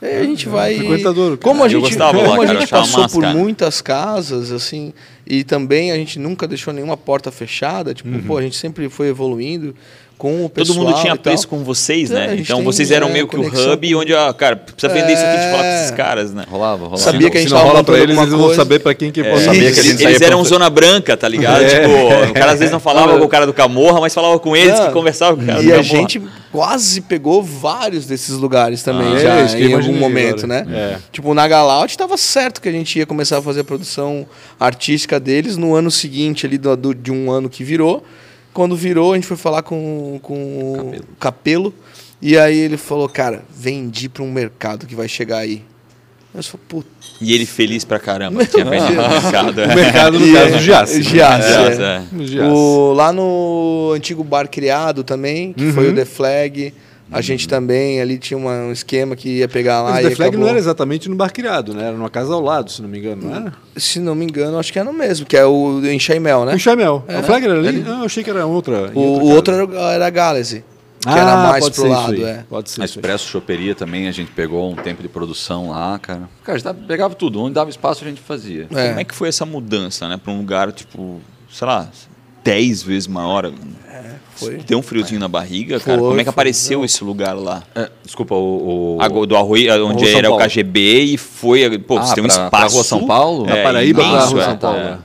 Aí 0.07 0.17
a 0.17 0.25
gente 0.25 0.49
vai. 0.49 0.77
frequentador, 0.77 1.37
Como 1.39 1.65
a 1.65 1.69
gente, 1.69 1.81
gostava 1.81 2.19
como 2.19 2.31
lá, 2.31 2.35
a 2.35 2.47
cara, 2.47 2.61
gente 2.61 2.71
passou 2.71 3.03
massa, 3.03 3.15
por 3.15 3.23
cara. 3.23 3.35
muitas 3.35 3.81
casas, 3.81 4.53
assim, 4.53 4.93
e 5.27 5.43
também 5.45 5.91
a 5.93 5.97
gente 5.97 6.19
nunca 6.19 6.47
deixou 6.47 6.73
nenhuma 6.73 6.97
porta 6.97 7.31
fechada, 7.33 7.93
tipo, 7.93 8.09
pô, 8.23 8.39
a 8.39 8.43
gente 8.43 8.57
sempre 8.57 8.89
foi 8.89 9.09
evoluindo 9.09 9.75
com 10.19 10.45
o 10.47 10.49
pessoal. 10.49 10.79
Todo 10.79 10.87
mundo 10.89 11.01
tinha 11.03 11.15
e 11.15 11.19
preço 11.19 11.47
com 11.47 11.63
vocês, 11.63 12.11
É, 12.11 12.15
né? 12.15 12.37
Então 12.39 12.65
vocês 12.65 12.91
eram 12.91 13.09
é, 13.09 13.13
meio 13.13 13.29
que 13.29 13.37
o 13.37 13.41
hub 13.41 13.93
com- 13.93 14.01
onde, 14.01 14.15
ó, 14.15 14.33
cara, 14.33 14.57
precisa 14.57 14.89
vender 14.93 15.13
isso 15.13 15.23
aqui, 15.23 15.37
a 15.37 15.41
gente 15.43 15.51
fala 15.51 15.63
com 15.63 15.69
É. 15.69 15.81
esses 15.83 15.91
caras, 15.91 16.33
né? 16.33 16.45
rolava, 16.51 16.85
rolava. 16.85 16.97
Sabia 16.97 17.31
que 17.31 17.37
a 17.37 17.41
gente 17.41 17.49
Se 17.49 17.55
não 17.55 17.61
tava 17.61 17.73
rola 17.73 17.85
pra 17.85 17.99
eles, 17.99 18.17
eles 18.17 18.31
vão 18.33 18.55
saber 18.55 18.79
pra 18.79 18.95
quem 18.95 19.11
que 19.13 19.21
É, 19.21 19.37
sabia 19.39 19.63
eles, 19.65 19.75
que 19.79 19.87
eles 19.87 20.01
saía 20.01 20.27
eram 20.27 20.41
pra- 20.41 20.49
zona 20.49 20.71
branca, 20.71 21.17
tá 21.17 21.29
ligado? 21.29 21.63
É. 21.63 21.69
Tipo, 21.69 22.31
o 22.31 22.35
cara 22.35 22.53
às 22.53 22.59
vezes 22.59 22.73
não 22.73 22.81
falava 22.81 23.19
com 23.19 23.25
o 23.25 23.29
cara 23.29 23.45
do 23.47 23.53
Camorra, 23.53 24.01
mas 24.01 24.15
falava 24.15 24.39
com 24.39 24.57
eles 24.57 24.79
Não, 24.79 24.87
que 24.87 24.93
conversava 24.93 25.37
com 25.37 25.43
o 25.43 25.47
cara 25.47 25.59
do 25.63 25.69
E 25.69 25.73
a 25.73 25.77
Camorra. 25.77 25.99
gente 26.01 26.23
quase 26.51 27.01
pegou 27.03 27.43
vários 27.43 28.07
desses 28.07 28.37
lugares 28.37 28.83
também, 28.83 29.17
Ah, 29.17 29.19
já, 29.19 29.35
é, 29.41 29.47
que 29.49 29.63
eu 29.65 29.69
em 29.71 29.75
algum 29.75 29.93
momento, 29.93 30.45
agora. 30.47 30.65
né? 30.65 30.95
É. 30.95 30.97
Tipo, 31.13 31.35
na 31.35 31.47
Galaut 31.47 31.91
estava 31.93 32.17
certo 32.17 32.63
que 32.63 32.69
a 32.69 32.73
gente 32.73 32.99
ia 32.99 33.05
começar 33.05 33.37
a 33.39 33.43
fazer 33.43 33.61
a 33.61 33.65
produção 33.65 34.27
artística 34.59 35.21
deles 35.21 35.57
no 35.59 35.75
ano 35.75 35.91
seguinte, 35.91 36.47
ali 36.47 36.57
do, 36.57 36.75
do- 36.75 36.95
de 36.95 37.13
um 37.13 37.31
ano 37.31 37.51
que 37.51 37.63
virou. 37.63 38.03
Quando 38.57 38.75
virou, 38.75 39.13
a 39.13 39.17
gente 39.17 39.27
foi 39.27 39.37
falar 39.37 39.61
com, 39.63 40.19
com 40.23 40.35
o 40.35 40.95
Capelo. 41.21 41.75
E 42.23 42.39
aí 42.39 42.57
ele 42.59 42.79
falou, 42.79 43.07
cara, 43.07 43.43
vendi 43.55 44.09
para 44.09 44.23
um 44.23 44.33
mercado 44.33 44.87
que 44.87 44.95
vai 44.95 45.07
chegar 45.07 45.39
aí. 45.41 45.63
Eu 46.35 46.43
falei, 46.43 46.67
puta. 46.67 46.89
E 47.21 47.35
ele 47.35 47.45
feliz 47.45 47.85
pra 47.85 47.99
caramba, 47.99 48.47
tinha 48.47 48.65
vendido 48.69 48.95
no 48.95 49.09
mercado. 49.11 49.51
O 49.63 49.75
mercado, 49.75 50.19
no 50.19 50.33
caso, 50.33 50.49
é- 50.49 50.51
do 50.53 50.59
Giasse. 50.59 51.03
Giasse, 51.03 51.83
É, 51.83 51.83
é. 51.83 52.39
é. 52.39 52.43
O, 52.49 52.95
lá 52.95 53.13
no 53.13 53.93
antigo 53.95 54.25
bar 54.25 54.49
criado 54.49 55.05
também, 55.05 55.53
que 55.53 55.71
foi 55.73 55.87
Uhum. 55.89 55.93
o 55.93 55.95
The 55.95 56.05
Flag. 56.07 56.73
A 57.11 57.21
gente 57.21 57.47
também 57.47 58.01
ali 58.01 58.19
tinha 58.19 58.37
uma- 58.37 58.63
um 58.65 58.73
esquema 58.73 59.15
que 59.15 59.29
ia 59.39 59.49
pegar 59.49 59.81
lá 59.83 59.91
Mas 59.93 60.07
e 60.07 60.09
The 60.11 60.15
Flag 60.17 60.29
acabou- 60.31 60.41
não 60.45 60.49
era 60.51 60.59
exatamente 60.59 61.09
no 61.09 61.15
bar 61.15 61.33
criado, 61.33 61.73
né? 61.73 61.85
Era 61.89 61.97
numa 61.97 62.11
casa 62.11 62.35
ao 62.35 62.41
lado, 62.41 62.71
se 62.71 62.83
não 62.83 62.89
me 62.89 62.99
engano, 62.99 63.23
não 63.29 63.35
era? 63.37 63.53
Se 63.77 64.01
não 64.01 64.15
me 64.15 64.25
engano, 64.25 64.59
acho 64.59 64.73
que 64.73 64.79
é 64.79 64.83
no 64.83 64.93
mesmo, 64.93 65.25
que 65.25 65.37
é 65.37 65.45
o 65.47 65.81
em 65.87 65.99
Chaimel, 66.01 66.45
né? 66.45 66.55
O 66.55 66.59
Chamel. 66.59 67.05
É. 67.07 67.19
O 67.21 67.23
Flag 67.23 67.45
era 67.45 67.55
ali? 67.59 67.69
Ali. 67.69 67.85
Ah, 67.87 67.99
eu 68.01 68.05
achei 68.07 68.25
que 68.25 68.31
era 68.31 68.45
outra. 68.45 68.91
em 68.93 68.99
O, 68.99 69.01
outra 69.01 69.25
o 69.25 69.29
outro 69.31 69.55
era, 69.55 69.93
era 69.95 70.07
a 70.07 70.11
Galaxy, 70.11 70.65
que 71.01 71.09
Ah, 71.09 71.17
era 71.19 71.37
mais 71.37 71.65
pode 71.65 71.77
pro 71.77 71.89
lado, 71.89 72.27
é. 72.27 72.45
Pode 72.49 72.71
ser 72.71 72.83
A. 72.83 72.85
Expresso 72.85 73.29
Choperia 73.29 73.77
também, 73.77 74.09
a 74.09 74.13
gente 74.13 74.33
pegou 74.33 74.69
um 74.73 74.75
tempo 74.75 75.01
de 75.01 75.09
produção 75.09 75.71
lá, 75.71 75.97
cara. 76.01 76.29
Cara, 76.43 76.57
a 76.57 76.59
gente 76.59 76.65
dava- 76.65 76.79
pegava 76.89 77.15
tudo. 77.15 77.41
Onde 77.41 77.55
dava 77.55 77.71
espaço, 77.71 78.05
a 78.05 78.09
gente 78.09 78.21
fazia. 78.21 78.67
É. 78.75 78.89
Como 78.89 79.01
é 79.01 79.05
que 79.05 79.15
foi 79.15 79.29
essa 79.29 79.47
mudança, 79.47 80.09
né? 80.09 80.17
Pra 80.17 80.33
um 80.33 80.39
lugar, 80.39 80.73
tipo, 80.73 81.21
sei 81.53 81.69
lá, 81.69 81.89
10 82.47 82.83
vezes 82.83 83.07
maior. 83.07 83.53
Foi. 84.37 84.59
Deu 84.67 84.79
um 84.79 84.83
friozinho 84.83 85.19
na 85.19 85.29
barriga, 85.29 85.81
cara. 85.81 85.99
Foi, 85.99 86.09
Como 86.09 86.21
é 86.21 86.25
que 86.25 86.25
foi. 86.25 86.31
apareceu 86.31 86.79
Não. 86.81 86.85
esse 86.85 87.03
lugar 87.03 87.33
lá? 87.35 87.63
É, 87.75 87.89
desculpa, 88.05 88.35
o... 88.35 88.97
o... 88.97 89.01
A, 89.01 89.09
do 89.09 89.35
Arroio, 89.35 89.87
onde 89.87 90.07
era 90.07 90.31
o. 90.31 90.37
KGB 90.37 91.01
e 91.05 91.17
foi. 91.17 91.79
Pô, 91.79 91.97
Ah, 91.99 92.03
você 92.03 92.15
tem 92.17 92.25
um 92.25 92.27
pra- 92.27 92.35
espaço. 92.45 92.51
pra 92.51 92.67
Rua 92.75 92.85
São 92.85 93.07
Paulo? 93.07 93.47
É, 93.49 93.57
Da 93.57 93.63
Paraíba 93.63 94.03
pra 94.03 94.11
imenso, 94.13 94.33
Rua 94.33 94.43
é, 94.43 94.45
São 94.45 94.57
Paulo. 94.59 94.79
é. 94.79 94.99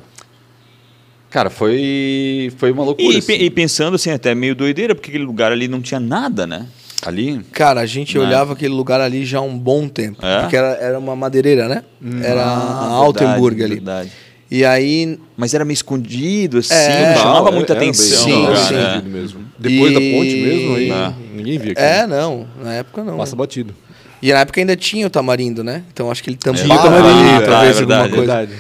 Cara, 1.30 1.50
foi, 1.50 2.52
foi 2.58 2.72
uma 2.74 2.84
loucura. 2.84 3.08
E, 3.14 3.18
assim. 3.20 3.34
e 3.34 3.50
pensando 3.50 3.96
assim, 3.96 4.12
até 4.12 4.36
meio 4.36 4.54
doideira, 4.54 4.94
porque 4.94 5.10
aquele 5.12 5.24
lugar 5.24 5.50
ali 5.54 5.66
não 5.70 5.82
tinha 5.82 6.00
nada, 6.00 6.46
né? 6.46 6.68
Ali, 7.04 7.42
Cara, 7.54 7.80
a 7.82 7.86
gente 7.86 8.18
Né? 8.18 8.24
olhava 8.24 8.54
aquele 8.54 8.74
lugar 8.74 9.00
ali 9.02 9.26
já 9.26 9.40
há 9.40 9.42
um 9.42 9.58
bom 9.58 9.88
tempo. 9.88 10.24
É? 10.26 10.42
Porque 10.42 10.56
era, 10.58 10.74
era 10.74 11.00
uma 11.00 11.16
madeireira, 11.16 11.68
né? 11.70 11.84
era 12.22 12.44
a 12.44 12.84
Altenburg 12.90 13.64
ali. 13.64 13.74
Ah, 13.74 13.76
Verdade. 13.76 14.12
E 14.52 14.66
aí. 14.66 15.18
Mas 15.38 15.54
era 15.54 15.64
meio 15.64 15.74
escondido, 15.76 16.58
assim, 16.58 16.74
É. 16.74 17.14
não 17.16 17.22
chamava 17.22 17.50
Não, 17.50 17.58
muita 17.58 17.72
era 17.74 17.80
bem- 17.80 17.90
atenção. 17.90 18.24
Sim, 18.26 18.44
cara, 18.46 18.56
sim. 18.58 18.74
né? 18.74 19.02
mesmo. 19.06 19.40
Depois 19.58 19.92
E- 19.92 19.94
da 19.94 20.00
ponte 20.18 20.36
mesmo, 20.36 20.76
aí 20.76 20.92
Ah. 20.92 21.14
ninguém 21.34 21.58
via 21.58 21.72
aquilo. 21.72 21.88
É, 21.88 22.06
não. 22.06 22.46
Na 22.62 22.74
época 22.74 23.04
não. 23.04 23.18
Passa 23.18 23.36
batido. 23.36 23.74
E 24.22 24.32
na 24.34 24.40
época 24.42 24.60
ainda 24.60 24.76
tinha 24.76 25.08
o 25.08 25.10
tamarindo, 25.10 25.64
né? 25.64 25.84
Então 25.92 26.12
acho 26.12 26.22
que 26.22 26.30
ele 26.30 26.38
tampava 26.38 26.64
Tinha 26.64 26.76
o 26.78 26.82
tamarindo, 26.84 27.46
talvez 27.46 27.48
é 27.48 27.48
alguma 27.48 27.74
verdade, 27.74 28.10
coisa. 28.16 28.18
Verdade. 28.36 28.52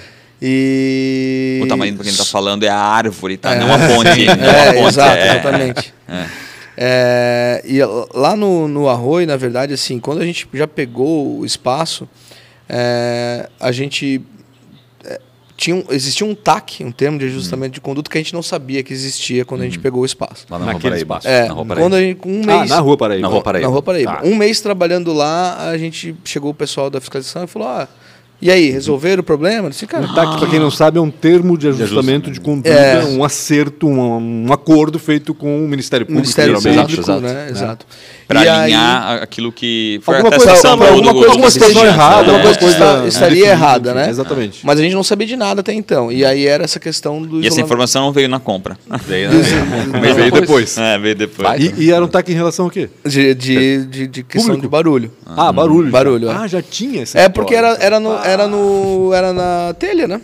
E. 0.42 1.60
O 1.64 1.68
tamanho 1.68 1.94
pra 1.96 2.04
quem 2.04 2.14
tá 2.16 2.26
falando 2.26 2.64
é 2.64 2.70
a 2.70 2.76
árvore, 2.80 3.38
tá? 3.38 3.54
Não 3.56 3.68
a 3.72 3.78
ponte. 3.78 4.26
não 4.26 4.50
a 4.50 4.54
É, 4.66 4.74
ponte, 4.74 4.88
exato, 4.88 5.18
é. 5.18 5.30
exatamente. 5.30 5.94
É, 6.78 7.62
e 7.66 7.80
lá 8.14 8.36
no, 8.36 8.68
no 8.68 8.88
Arroio, 8.90 9.28
na 9.28 9.36
verdade, 9.38 9.74
assim, 9.74 10.00
quando 10.00 10.22
a 10.22 10.26
gente 10.26 10.48
já 10.54 10.68
pegou 10.68 11.40
o 11.40 11.46
espaço, 11.46 12.08
é, 12.68 13.48
a 13.60 13.72
gente 13.72 14.16
é, 14.18 14.41
tinha 15.62 15.76
um, 15.76 15.84
existia 15.91 16.26
um 16.26 16.34
TAC, 16.34 16.84
um 16.84 16.91
termo 16.91 17.19
de 17.19 17.26
ajustamento 17.26 17.74
de 17.76 17.82
conduta 17.82 18.10
que 18.10 18.17
a 18.17 18.21
gente 18.21 18.34
não 18.34 18.41
sabia 18.41 18.82
que 18.82 18.91
existia 18.91 19.45
quando 19.45 19.62
a 19.62 19.65
gente 19.65 19.78
pegou 19.78 20.02
o 20.02 20.06
espaço. 20.06 20.47
Lá 20.50 20.58
na 20.58 20.65
Rua 20.65 20.74
Naquele 20.74 20.89
Paraíba. 20.95 21.17
espaço. 21.17 21.28
É, 21.28 21.47
na 21.47 21.54
Rua 21.54 21.65
Paraíba. 21.65 21.86
quando 21.86 21.93
a 21.93 22.02
gente, 22.02 22.19
um 22.28 22.41
Ah, 22.41 22.58
mês, 22.58 22.69
na 22.71 22.80
Rua 22.80 22.97
Paraíba. 22.97 23.21
Na 23.21 23.28
Rua 23.28 23.41
Paraíba. 23.43 23.67
na 23.67 23.71
Rua 23.71 23.82
Paraíba. 23.84 24.12
Tá. 24.13 24.21
Um 24.26 24.36
mês 24.36 24.60
trabalhando 24.60 25.13
lá, 25.13 25.69
a 25.69 25.78
gente 25.78 26.15
chegou 26.26 26.50
o 26.50 26.54
pessoal 26.56 26.89
da 26.89 27.00
fiscalização 27.00 27.43
e 27.43 27.47
falou: 27.47 27.67
ah, 27.67 27.88
e 28.41 28.50
aí, 28.50 28.71
resolveram 28.71 29.21
o 29.21 29.24
problema? 29.24 29.67
Eu 29.67 29.69
disse, 29.69 29.86
cara, 29.86 30.04
O 30.04 30.15
TAC, 30.15 30.39
para 30.39 30.50
quem 30.50 30.60
não 30.60 30.71
sabe, 30.71 30.97
é 30.97 31.02
um 31.02 31.12
termo 31.12 31.56
de 31.56 31.67
ajustamento 31.67 32.32
de 32.32 32.39
conduta, 32.41 32.69
É. 32.69 33.06
um 33.06 33.24
acerto, 33.24 33.86
um, 33.88 34.47
um 34.47 34.52
acordo 34.52 34.97
feito 34.97 35.32
com 35.36 35.63
o 35.63 35.67
Ministério 35.67 36.08
Público, 36.08 36.21
Ministério. 36.24 36.56
Público, 36.56 37.02
Exato, 37.02 37.21
né? 37.21 37.50
exato. 37.52 37.52
Exato. 37.52 37.86
Pra 38.32 38.46
E 38.46 38.48
aí- 38.48 38.60
alinhar 38.63 39.24
aquilo 39.24 39.52
que 39.52 40.00
foi 40.04 40.15
Alguma 40.17 40.36
coisa, 40.38 40.52
alguma 40.70 40.88
do- 40.88 41.02
do- 41.02 41.04
coisa, 41.04 41.13
do- 41.26 41.32
alguma 41.32 41.50
situação 41.52 41.86
errada, 41.86 42.15
alguma 42.17 42.38
alguma 42.38 42.56
coisa 42.58 42.74
está- 42.74 43.08
estaria 43.08 43.28
indefinida, 43.38 43.52
errada, 43.52 43.94
né? 43.94 44.10
Exatamente. 44.10 44.60
Mas 44.65 44.80
a 44.80 44.84
gente 44.84 44.94
não 44.96 45.04
sabia 45.04 45.28
de 45.28 45.36
nada 45.36 45.62
até 45.62 45.74
então. 45.74 46.12
E 46.12 46.24
aí 46.24 46.48
era 46.48 46.63
essa 46.63 46.80
questão 46.80 47.22
do 47.22 47.41
E 47.41 47.48
essa 47.48 47.60
informação 47.62 48.04
não 48.04 48.12
veio 48.12 48.30
na 48.30 48.39
compra. 48.39 48.78
Veio, 49.08 49.30
né? 49.32 49.39
Mas 50.02 50.15
veio 50.15 50.32
depois. 50.32 50.78
É, 50.78 50.98
veio 50.98 51.15
depois. 51.15 51.60
E, 51.60 51.84
e 51.86 51.91
era 51.91 52.04
um 52.04 52.08
TAC 52.08 52.30
em 52.32 52.36
relação 52.36 52.65
ao 52.65 52.72
quê? 52.72 52.89
de, 53.06 53.34
de, 53.36 53.86
de, 53.86 54.08
de 54.08 54.24
questão 54.24 54.48
Público? 54.56 54.62
de 54.67 54.72
barulho. 54.72 55.12
Ah, 55.26 55.52
barulho. 55.52 55.91
Barulho, 55.91 56.28
já. 56.28 56.34
é. 56.34 56.38
Ah, 56.38 56.48
já 56.48 56.62
tinha 56.62 57.02
essa 57.04 57.20
É 57.20 57.28
porque 57.30 57.54
era, 57.56 57.78
era, 57.80 58.00
no, 58.00 58.13
era, 58.24 58.48
no, 58.48 59.12
era 59.13 59.34
na 59.34 59.74
telha, 59.78 60.08
né? 60.08 60.22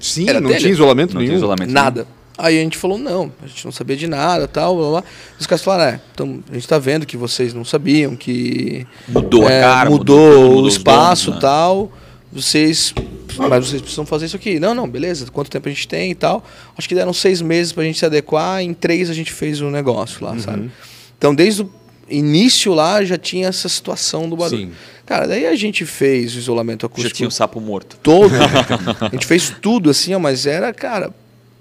Sim, 0.00 0.28
era 0.28 0.40
não 0.40 0.48
telha. 0.48 0.60
tinha 0.60 0.72
isolamento 0.72 1.12
Não 1.14 1.20
nenhum. 1.20 1.30
tinha 1.32 1.36
isolamento. 1.38 1.70
Nada. 1.70 2.06
Aí 2.36 2.58
a 2.58 2.62
gente 2.62 2.78
falou, 2.78 2.98
não, 2.98 3.30
a 3.42 3.46
gente 3.46 3.64
não 3.64 3.72
sabia 3.72 3.96
de 3.96 4.06
nada, 4.06 4.48
tal, 4.48 4.76
blá, 4.76 4.88
blá. 4.88 5.04
Os 5.38 5.46
caras 5.46 5.62
falaram, 5.62 5.92
é, 5.92 6.00
então 6.12 6.42
a 6.50 6.54
gente 6.54 6.66
tá 6.66 6.78
vendo 6.78 7.04
que 7.04 7.16
vocês 7.16 7.52
não 7.52 7.64
sabiam, 7.64 8.16
que 8.16 8.86
Mudou 9.06 9.46
a 9.46 9.50
é, 9.52 9.60
cara, 9.60 9.90
mudou, 9.90 10.16
mudou 10.16 10.42
mudou 10.48 10.64
o 10.64 10.68
espaço 10.68 11.26
donos, 11.26 11.42
né? 11.42 11.48
tal, 11.48 11.92
vocês, 12.32 12.94
mas 13.36 13.68
vocês 13.68 13.82
precisam 13.82 14.06
fazer 14.06 14.26
isso 14.26 14.36
aqui. 14.36 14.58
Não, 14.58 14.74
não, 14.74 14.88
beleza, 14.88 15.26
quanto 15.30 15.50
tempo 15.50 15.68
a 15.68 15.72
gente 15.72 15.86
tem 15.86 16.10
e 16.10 16.14
tal. 16.14 16.42
Acho 16.76 16.88
que 16.88 16.94
deram 16.94 17.12
seis 17.12 17.42
meses 17.42 17.72
pra 17.72 17.84
gente 17.84 17.98
se 17.98 18.06
adequar, 18.06 18.62
em 18.62 18.72
três 18.72 19.10
a 19.10 19.14
gente 19.14 19.30
fez 19.30 19.60
o 19.60 19.70
negócio 19.70 20.24
lá, 20.24 20.38
sabe? 20.38 20.70
Então 21.18 21.34
desde 21.34 21.62
o 21.62 21.70
início 22.08 22.72
lá 22.72 23.04
já 23.04 23.18
tinha 23.18 23.48
essa 23.48 23.68
situação 23.68 24.28
do 24.28 24.36
barulho. 24.36 24.68
Sim. 24.68 24.72
Cara, 25.04 25.26
daí 25.26 25.46
a 25.46 25.54
gente 25.54 25.84
fez 25.84 26.34
o 26.34 26.38
isolamento 26.38 26.82
Já 26.82 26.86
acústico 26.86 27.14
tinha 27.14 27.28
o 27.28 27.32
sapo 27.32 27.60
morto. 27.60 27.98
todo. 28.02 28.32
a 29.00 29.08
gente 29.10 29.26
fez 29.26 29.52
tudo 29.60 29.90
assim, 29.90 30.14
ó, 30.14 30.18
mas 30.18 30.46
era, 30.46 30.72
cara, 30.72 31.12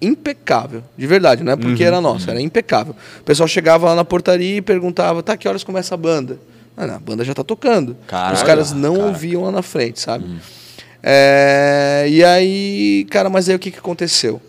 impecável. 0.02 0.84
De 0.98 1.06
verdade, 1.06 1.44
não 1.44 1.54
é 1.54 1.56
porque 1.56 1.84
era 1.84 2.02
nosso, 2.02 2.30
era 2.30 2.42
impecável. 2.42 2.96
O 3.20 3.24
pessoal 3.24 3.48
chegava 3.48 3.88
lá 3.88 3.96
na 3.96 4.04
portaria 4.06 4.58
e 4.58 4.62
perguntava, 4.62 5.22
tá, 5.22 5.38
que 5.38 5.48
horas 5.48 5.64
começa 5.64 5.94
a 5.94 5.98
banda? 5.98 6.40
Ah, 6.76 6.88
não, 6.88 6.96
a 6.96 7.00
banda 7.00 7.24
já 7.24 7.34
tá 7.34 7.44
tocando. 7.44 7.96
Caralho, 8.08 8.36
Os 8.36 8.44
caras 8.44 8.72
não 8.72 8.94
caraca. 8.94 9.10
ouviam 9.10 9.44
lá 9.44 9.52
na 9.52 9.62
frente, 9.62 10.00
sabe? 10.00 10.26
É, 11.04 12.06
e 12.10 12.24
aí, 12.24 13.06
cara, 13.10 13.30
mas 13.30 13.50
aí 13.50 13.56
o 13.56 13.60
que, 13.60 13.72
que 13.72 13.80
aconteceu? 13.80 14.42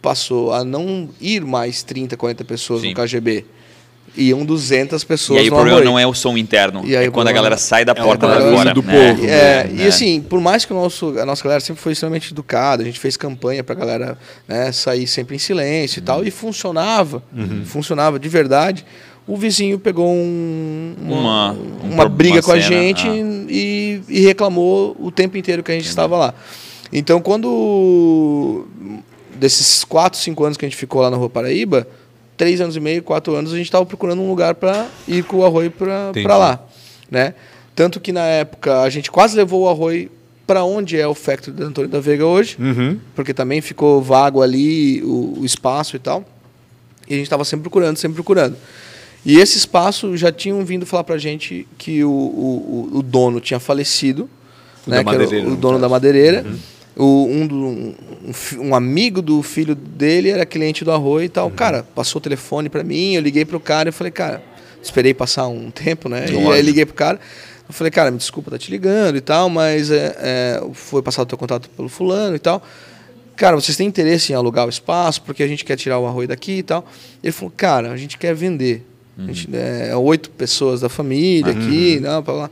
Passou 0.00 0.52
a 0.52 0.62
não 0.64 1.08
ir 1.20 1.44
mais 1.44 1.82
30, 1.82 2.16
40 2.16 2.44
pessoas 2.44 2.82
Sim. 2.82 2.90
no 2.90 2.94
KGB. 2.94 3.44
Iam 4.16 4.44
200 4.44 5.02
pessoas 5.02 5.38
E 5.38 5.42
aí 5.42 5.48
o 5.48 5.52
problema 5.52 5.78
Arroio. 5.78 5.90
não 5.90 5.98
é 5.98 6.06
o 6.06 6.14
som 6.14 6.36
interno, 6.36 6.82
E 6.86 6.96
aí 6.96 7.06
é 7.06 7.10
quando 7.10 7.28
a 7.28 7.32
galera 7.32 7.56
sai 7.56 7.84
da 7.84 7.92
é 7.92 7.94
porta 7.96 8.28
fora. 8.28 8.72
do 8.72 8.82
né? 8.82 8.92
povo. 9.14 9.24
É, 9.26 9.64
né? 9.64 9.70
e 9.84 9.86
assim, 9.88 10.20
por 10.20 10.40
mais 10.40 10.64
que 10.64 10.72
o 10.72 10.76
nosso, 10.76 11.18
a 11.18 11.26
nossa 11.26 11.42
galera 11.42 11.60
sempre 11.60 11.82
foi 11.82 11.92
extremamente 11.92 12.30
educada, 12.32 12.82
a 12.82 12.86
gente 12.86 13.00
fez 13.00 13.16
campanha 13.16 13.64
pra 13.64 13.74
galera 13.74 14.16
né, 14.46 14.70
sair 14.70 15.06
sempre 15.08 15.34
em 15.34 15.38
silêncio 15.40 15.98
e 15.98 16.02
tal, 16.02 16.24
e 16.24 16.30
funcionava, 16.30 17.22
funcionava 17.64 18.18
de 18.18 18.28
verdade. 18.28 18.84
O 19.26 19.36
vizinho 19.36 19.78
pegou 19.78 20.06
um- 20.06 20.94
uma, 21.00 21.16
Uma- 21.16 21.52
uma, 21.52 21.92
um 21.94 21.96
pro- 21.96 22.08
briga 22.10 22.34
uma 22.36 22.42
com 22.42 22.52
a 22.52 22.60
gente 22.60 23.08
ah. 23.08 23.14
e, 23.48 24.00
e 24.08 24.20
reclamou 24.20 24.94
o 25.00 25.10
tempo 25.10 25.36
inteiro 25.38 25.62
que 25.62 25.72
a 25.72 25.74
gente 25.74 25.88
estava 25.88 26.16
lá. 26.16 26.34
Então, 26.92 27.20
quando 27.20 28.66
desses 29.36 29.82
4, 29.84 30.18
5 30.20 30.44
anos 30.44 30.56
que 30.56 30.64
a 30.64 30.68
gente 30.68 30.76
ficou 30.78 31.00
lá 31.02 31.10
na 31.10 31.16
Rua 31.16 31.28
Paraíba, 31.30 31.86
três 32.36 32.60
anos 32.60 32.76
e 32.76 32.80
meio, 32.80 33.02
quatro 33.02 33.34
anos, 33.34 33.52
a 33.52 33.56
gente 33.56 33.66
estava 33.66 33.84
procurando 33.86 34.20
um 34.22 34.28
lugar 34.28 34.54
para 34.54 34.86
ir 35.06 35.22
com 35.24 35.38
o 35.38 35.44
arroio 35.44 35.70
para 35.70 36.36
lá, 36.36 36.60
né? 37.10 37.34
Tanto 37.74 38.00
que 38.00 38.12
na 38.12 38.24
época 38.24 38.82
a 38.82 38.90
gente 38.90 39.10
quase 39.10 39.36
levou 39.36 39.62
o 39.62 39.68
arroio 39.68 40.10
para 40.46 40.62
onde 40.64 40.98
é 40.98 41.06
o 41.06 41.14
Factory 41.14 41.56
da 41.56 41.64
Antônio 41.66 41.90
da 41.90 42.00
Veiga 42.00 42.26
hoje, 42.26 42.56
Uhum. 42.60 42.98
porque 43.14 43.32
também 43.32 43.60
ficou 43.60 44.00
vago 44.02 44.42
ali 44.42 45.02
o, 45.02 45.38
o 45.40 45.44
espaço 45.44 45.96
e 45.96 45.98
tal. 45.98 46.24
E 47.08 47.14
a 47.14 47.16
gente 47.16 47.26
estava 47.26 47.44
sempre 47.44 47.62
procurando, 47.64 47.96
sempre 47.96 48.14
procurando. 48.14 48.56
E 49.26 49.38
esse 49.38 49.56
espaço 49.56 50.16
já 50.16 50.30
tinham 50.30 50.62
vindo 50.64 50.84
falar 50.84 51.02
pra 51.04 51.16
gente 51.18 51.66
que 51.78 52.04
o, 52.04 52.10
o, 52.10 52.90
o- 52.94 53.02
dono 53.02 53.40
tinha 53.40 53.58
falecido, 53.58 54.28
O 54.86 54.90
né? 54.90 54.98
da 54.98 55.04
que 55.04 55.08
era 55.10 55.18
madeireira, 55.18 55.46
o, 55.46 55.50
no 55.50 55.56
dono 55.56 55.74
da 55.78 55.80
caso. 55.82 55.90
madeireira. 55.92 56.46
O, 56.96 57.26
um, 57.28 57.46
do- 57.46 57.56
um, 57.56 57.94
um 58.60 58.74
amigo 58.74 59.20
do 59.20 59.42
filho 59.42 59.74
dele 59.74 60.30
era 60.30 60.46
cliente 60.46 60.84
do 60.84 60.92
Arroio 60.92 61.24
e 61.24 61.28
tal. 61.28 61.50
Cara, 61.50 61.82
passou 61.94 62.18
o 62.20 62.22
telefone 62.22 62.68
pra 62.68 62.84
mim, 62.84 63.14
eu 63.14 63.20
liguei 63.22 63.44
pro 63.44 63.58
cara 63.58 63.88
e 63.88 63.92
falei, 63.92 64.12
cara, 64.12 64.42
esperei 64.82 65.12
passar 65.12 65.48
um 65.48 65.70
tempo, 65.70 66.08
né? 66.08 66.26
E 66.28 66.52
aí 66.52 66.62
liguei 66.62 66.86
pro 66.86 66.94
cara. 66.94 67.18
Eu 67.68 67.72
falei, 67.74 67.90
cara, 67.90 68.10
me 68.10 68.18
desculpa, 68.18 68.50
tá 68.50 68.58
te 68.58 68.70
ligando 68.70 69.16
e 69.16 69.20
tal, 69.20 69.48
mas 69.48 69.90
é, 69.90 70.14
é, 70.18 70.62
foi 70.74 71.02
passado 71.02 71.24
o 71.24 71.28
teu 71.28 71.38
contato 71.38 71.68
pelo 71.70 71.88
fulano 71.88 72.36
e 72.36 72.38
tal. 72.38 72.62
Cara, 73.36 73.56
vocês 73.56 73.76
têm 73.76 73.88
interesse 73.88 74.32
em 74.32 74.36
alugar 74.36 74.64
o 74.66 74.68
espaço 74.68 75.20
porque 75.22 75.42
a 75.42 75.48
gente 75.48 75.64
quer 75.64 75.76
tirar 75.76 75.98
o 75.98 76.06
arroio 76.06 76.28
daqui 76.28 76.58
e 76.58 76.62
tal. 76.62 76.86
Ele 77.22 77.32
falou, 77.32 77.52
cara, 77.56 77.90
a 77.90 77.96
gente 77.96 78.16
quer 78.18 78.34
vender. 78.34 78.86
A 79.18 79.22
gente, 79.32 79.48
é 79.52 79.96
oito 79.96 80.28
pessoas 80.30 80.80
da 80.82 80.88
família 80.88 81.52
aqui, 81.52 81.98
não, 82.00 82.22
pra 82.22 82.34
lá. 82.34 82.50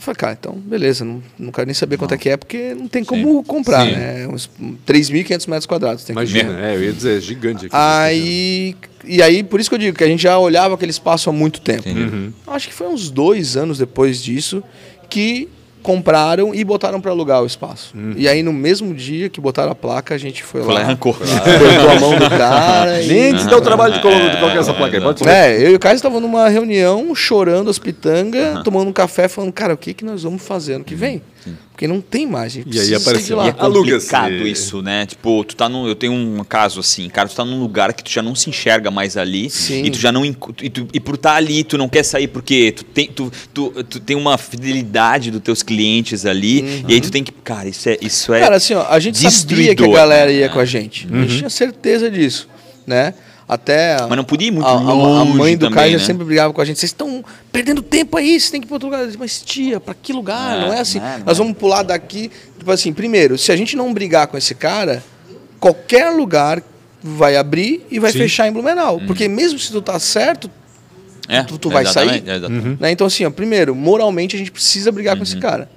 Eu 0.00 0.02
falei, 0.02 0.16
cara, 0.16 0.32
então, 0.40 0.54
beleza, 0.54 1.04
não, 1.04 1.22
não 1.38 1.52
quero 1.52 1.66
nem 1.66 1.74
saber 1.74 1.98
quanto 1.98 2.14
é 2.14 2.16
que 2.16 2.30
é, 2.30 2.36
porque 2.38 2.74
não 2.74 2.88
tem 2.88 3.04
como 3.04 3.44
comprar, 3.44 3.84
Sim. 3.84 3.92
né? 3.92 4.26
Uns 4.26 4.50
3.500 4.86 5.46
metros 5.46 5.66
quadrados. 5.66 6.04
Tem 6.04 6.16
que 6.16 6.22
Imagina, 6.22 6.58
é, 6.58 6.74
eu 6.74 6.84
ia 6.84 6.92
dizer, 6.92 7.18
é 7.18 7.20
gigante 7.20 7.66
aqui. 7.66 7.76
Aí, 7.76 8.74
e 9.04 9.22
aí, 9.22 9.42
por 9.42 9.60
isso 9.60 9.68
que 9.68 9.74
eu 9.74 9.78
digo 9.78 9.98
que 9.98 10.02
a 10.02 10.06
gente 10.06 10.22
já 10.22 10.38
olhava 10.38 10.74
aquele 10.74 10.90
espaço 10.90 11.28
há 11.28 11.32
muito 11.34 11.60
tempo. 11.60 11.86
Uhum. 11.86 12.32
Acho 12.46 12.68
que 12.68 12.72
foi 12.72 12.88
uns 12.88 13.10
dois 13.10 13.58
anos 13.58 13.76
depois 13.76 14.22
disso 14.22 14.62
que 15.10 15.50
compraram 15.82 16.54
e 16.54 16.62
botaram 16.64 17.00
para 17.00 17.10
alugar 17.10 17.42
o 17.42 17.46
espaço. 17.46 17.94
E 18.16 18.28
aí, 18.28 18.42
no 18.42 18.52
mesmo 18.52 18.94
dia 18.94 19.28
que 19.28 19.40
botaram 19.40 19.72
a 19.72 19.74
placa, 19.74 20.14
a 20.14 20.18
gente 20.18 20.42
foi, 20.42 20.62
Foi 20.62 20.74
lá 20.74 20.80
e 20.80 20.82
arrancou. 20.84 21.12
apertou 21.14 21.90
a 21.90 22.00
mão 22.00 22.18
do 22.18 22.28
cara. 22.28 23.02
e- 23.02 23.08
Nem 23.08 23.34
te 23.36 23.44
dá 23.46 23.56
o 23.56 23.60
trabalho 23.60 23.94
de 23.94 24.00
colo- 24.00 24.30
de 24.30 24.36
colocar 24.36 24.58
essa 24.58 24.74
placa 24.74 24.96
aí, 24.96 25.02
pode 25.02 25.20
ser. 25.20 25.28
É, 25.28 25.56
eu 25.66 25.72
e 25.72 25.74
o 25.74 25.78
Caio 25.78 25.96
estavam 25.96 26.20
numa 26.20 26.48
reunião, 26.48 27.14
chorando 27.14 27.70
as 27.70 27.78
pitangas, 27.78 28.62
tomando 28.62 28.88
um 28.88 28.92
café, 28.92 29.28
falando, 29.28 29.52
cara, 29.52 29.74
o 29.74 29.76
que, 29.76 29.94
que 29.94 30.04
nós 30.04 30.22
vamos 30.22 30.42
fazer 30.42 30.74
ano 30.74 30.84
que 30.84 30.94
vem? 30.94 31.22
Porque 31.70 31.88
não 31.88 32.00
tem 32.00 32.26
mais, 32.26 32.54
E 32.54 32.60
aí 32.78 32.94
apareceu. 32.94 33.14
seguir 33.14 33.30
E 33.30 33.32
é 33.32 33.34
lá. 33.36 33.52
Complicado 33.52 34.46
isso, 34.46 34.82
né? 34.82 35.06
Tipo, 35.06 35.42
tu 35.44 35.56
tá 35.56 35.68
num. 35.68 35.88
Eu 35.88 35.94
tenho 35.94 36.12
um 36.12 36.44
caso 36.44 36.80
assim, 36.80 37.08
cara, 37.08 37.28
tu 37.28 37.34
tá 37.34 37.44
num 37.44 37.58
lugar 37.58 37.94
que 37.94 38.04
tu 38.04 38.10
já 38.10 38.22
não 38.22 38.34
se 38.34 38.50
enxerga 38.50 38.90
mais 38.90 39.16
ali. 39.16 39.48
Sim. 39.48 39.84
E 39.84 39.90
tu 39.90 39.98
já 39.98 40.12
não. 40.12 40.24
E, 40.24 40.34
tu, 40.34 40.88
e 40.92 41.00
por 41.00 41.14
estar 41.14 41.36
ali, 41.36 41.64
tu 41.64 41.78
não 41.78 41.88
quer 41.88 42.02
sair 42.02 42.28
porque 42.28 42.72
tu 42.72 42.84
tem, 42.84 43.06
tu, 43.06 43.32
tu, 43.54 43.70
tu 43.84 44.00
tem 44.00 44.16
uma 44.16 44.36
fidelidade 44.36 45.30
dos 45.30 45.40
teus 45.40 45.62
clientes 45.62 46.26
ali. 46.26 46.84
E 46.86 46.94
aí 46.94 47.00
tu 47.00 47.10
tem 47.10 47.24
que. 47.24 47.32
Cara, 47.32 47.68
isso 47.68 47.88
é. 47.88 47.96
Isso 48.02 48.34
é 48.34 48.40
Cara, 48.40 48.56
assim, 48.56 48.74
ó, 48.74 48.86
a 48.88 48.98
gente 48.98 49.18
sabia 49.18 49.74
que 49.74 49.84
a 49.84 49.88
galera 49.88 50.30
ia 50.30 50.48
né? 50.48 50.52
com 50.52 50.58
a 50.58 50.64
gente. 50.64 51.08
A 51.10 51.22
gente 51.22 51.38
tinha 51.38 51.50
certeza 51.50 52.10
disso, 52.10 52.46
né? 52.86 53.14
Até 53.52 53.96
Mas 54.08 54.16
não 54.16 54.22
podia 54.22 54.46
ir 54.46 54.52
muito 54.52 54.64
a, 54.66 54.70
a- 54.70 54.74
a 54.74 54.92
longe 54.92 55.36
mãe 55.36 55.56
do 55.56 55.66
também, 55.66 55.74
Caio 55.76 55.98
né? 55.98 56.04
sempre 56.04 56.24
brigava 56.24 56.52
com 56.52 56.60
a 56.60 56.64
gente. 56.64 56.78
Vocês 56.78 56.90
estão 56.90 57.24
perdendo 57.50 57.82
tempo 57.82 58.16
aí, 58.16 58.38
vocês 58.38 58.48
têm 58.48 58.60
que 58.60 58.66
ir 58.66 58.68
para 58.68 58.76
outro 58.76 58.88
lugar. 58.88 59.04
Disse, 59.06 59.18
Mas 59.18 59.42
tia, 59.42 59.80
para 59.80 59.92
que 59.92 60.12
lugar? 60.12 60.56
Não 60.60 60.72
é 60.72 60.78
assim. 60.78 61.00
não 61.00 61.06
é, 61.06 61.18
não 61.18 61.24
Nós 61.26 61.36
é. 61.36 61.42
vamos 61.42 61.58
pular 61.58 61.82
daqui. 61.82 62.30
Tipo 62.56 62.70
assim, 62.70 62.92
primeiro, 62.92 63.36
se 63.36 63.50
a 63.50 63.56
gente 63.56 63.74
não 63.76 63.92
brigar 63.92 64.28
com 64.28 64.38
esse 64.38 64.54
cara, 64.54 65.02
qualquer 65.58 66.10
lugar 66.10 66.62
vai 67.02 67.36
abrir 67.36 67.84
e 67.90 67.98
vai 67.98 68.12
Sim. 68.12 68.18
fechar 68.18 68.46
em 68.46 68.52
Blumenau. 68.52 68.98
Uhum. 68.98 69.06
Porque 69.06 69.26
mesmo 69.26 69.58
se 69.58 69.72
tu 69.72 69.82
tá 69.82 69.98
certo, 69.98 70.48
É, 71.28 71.42
tu- 71.42 71.58
tu 71.58 71.70
vai 71.70 71.84
sair? 71.86 72.22
exatamente. 72.24 72.80
né? 72.80 72.90
Então, 72.92 73.06
assim, 73.06 73.24
ó, 73.24 73.30
primeiro, 73.30 73.74
moralmente 73.74 74.36
a 74.36 74.38
gente 74.38 74.52
precisa 74.52 74.92
brigar 74.92 75.16
com 75.16 75.22
esse 75.24 75.38
cara. 75.38 75.68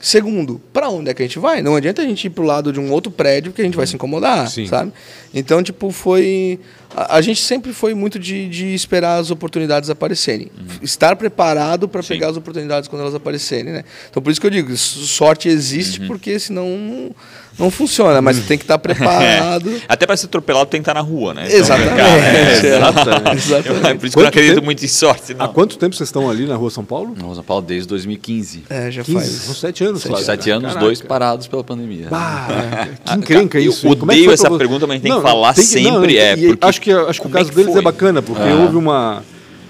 Segundo, 0.00 0.60
para 0.72 0.88
onde 0.88 1.10
é 1.10 1.14
que 1.14 1.22
a 1.22 1.26
gente 1.26 1.38
vai? 1.38 1.62
Não 1.62 1.76
adianta 1.76 2.02
a 2.02 2.04
gente 2.04 2.24
ir 2.26 2.30
pro 2.30 2.42
lado 2.42 2.72
de 2.72 2.80
um 2.80 2.90
outro 2.90 3.08
prédio 3.12 3.52
que 3.52 3.60
a 3.62 3.64
gente 3.64 3.76
vai 3.76 3.86
se 3.86 3.94
incomodar, 3.94 4.48
Sim. 4.50 4.66
sabe? 4.66 4.92
Então, 5.32 5.62
tipo, 5.62 5.92
foi. 5.92 6.58
A, 6.96 7.16
a 7.16 7.20
gente 7.20 7.40
sempre 7.40 7.72
foi 7.72 7.94
muito 7.94 8.18
de, 8.18 8.48
de 8.48 8.74
esperar 8.74 9.18
as 9.18 9.30
oportunidades 9.30 9.88
aparecerem. 9.90 10.48
Estar 10.82 11.16
preparado 11.16 11.88
para 11.88 12.02
pegar 12.02 12.28
as 12.28 12.36
oportunidades 12.36 12.88
quando 12.88 13.02
elas 13.02 13.14
aparecerem, 13.14 13.72
né? 13.72 13.84
Então, 14.10 14.22
por 14.22 14.30
isso 14.30 14.40
que 14.40 14.46
eu 14.46 14.50
digo, 14.50 14.76
sorte 14.76 15.48
existe, 15.48 16.00
porque 16.00 16.38
senão 16.38 16.66
não, 16.78 17.10
não 17.58 17.70
funciona, 17.70 18.20
mas 18.20 18.36
você 18.36 18.42
tem 18.42 18.58
que 18.58 18.64
estar 18.64 18.78
preparado. 18.80 19.80
Até 19.88 20.06
para 20.06 20.16
ser 20.16 20.26
atropelado 20.26 20.66
tem 20.66 20.80
que 20.80 20.88
estar 20.90 20.94
na 20.94 21.00
rua, 21.00 21.34
né? 21.34 21.44
Então, 21.46 21.58
Exatamente. 21.58 21.96
cara, 21.96 22.12
É, 22.22 22.52
exatamente. 22.76 23.36
Exatamente. 23.36 23.68
Eu, 23.68 23.96
por 23.98 24.06
isso 24.06 24.16
que 24.16 24.20
eu 24.20 24.22
Quanto 24.22 24.22
não 24.22 24.28
acredito 24.28 24.54
tempo- 24.54 24.64
muito 24.64 24.84
em 24.84 24.88
sorte. 24.88 25.32
Há 25.38 25.46
Não. 25.46 25.52
quanto 25.52 25.78
tempo 25.78 25.94
vocês 25.96 26.08
estão 26.08 26.28
ali 26.30 26.46
na 26.46 26.56
rua 26.56 26.70
São 26.70 26.84
Paulo? 26.84 27.14
Na 27.16 27.24
Rosa 27.24 27.42
Paulo 27.42 27.62
desde 27.62 27.88
2015. 27.88 28.64
É, 28.68 28.90
já 28.90 29.02
15, 29.02 29.18
faz. 29.18 29.28
são 29.30 29.54
sete 29.54 29.84
anos. 29.84 30.02
Flávio. 30.02 30.24
Sete 30.24 30.50
anos, 30.50 30.68
Caraca. 30.68 30.80
dois 30.84 31.00
parados 31.00 31.46
pela 31.46 31.64
pandemia. 31.64 32.08
Bah, 32.10 32.88
que 33.04 33.14
encrenca 33.14 33.58
Eu 33.60 33.70
isso. 33.70 33.82
Como 33.96 34.12
é 34.12 34.14
que 34.14 34.20
odeio 34.22 34.32
essa 34.32 34.50
pergunta, 34.58 34.86
mas 34.86 35.00
tem 35.00 35.10
que 35.10 35.16
Não, 35.16 35.22
falar 35.22 35.54
tem 35.54 35.66
que- 35.66 35.80
não, 35.80 35.92
sempre, 35.94 36.16
é, 36.18 36.36
porque 36.36 36.56
acho 36.90 37.02
que, 37.04 37.10
acho 37.10 37.20
que 37.20 37.26
o 37.26 37.30
é 37.30 37.32
caso 37.32 37.50
que 37.50 37.56
deles 37.56 37.70
é 37.70 37.74
foi? 37.74 37.82
bacana, 37.82 38.22
porque 38.22 38.42
houve 38.42 38.76
uma... 38.76 39.22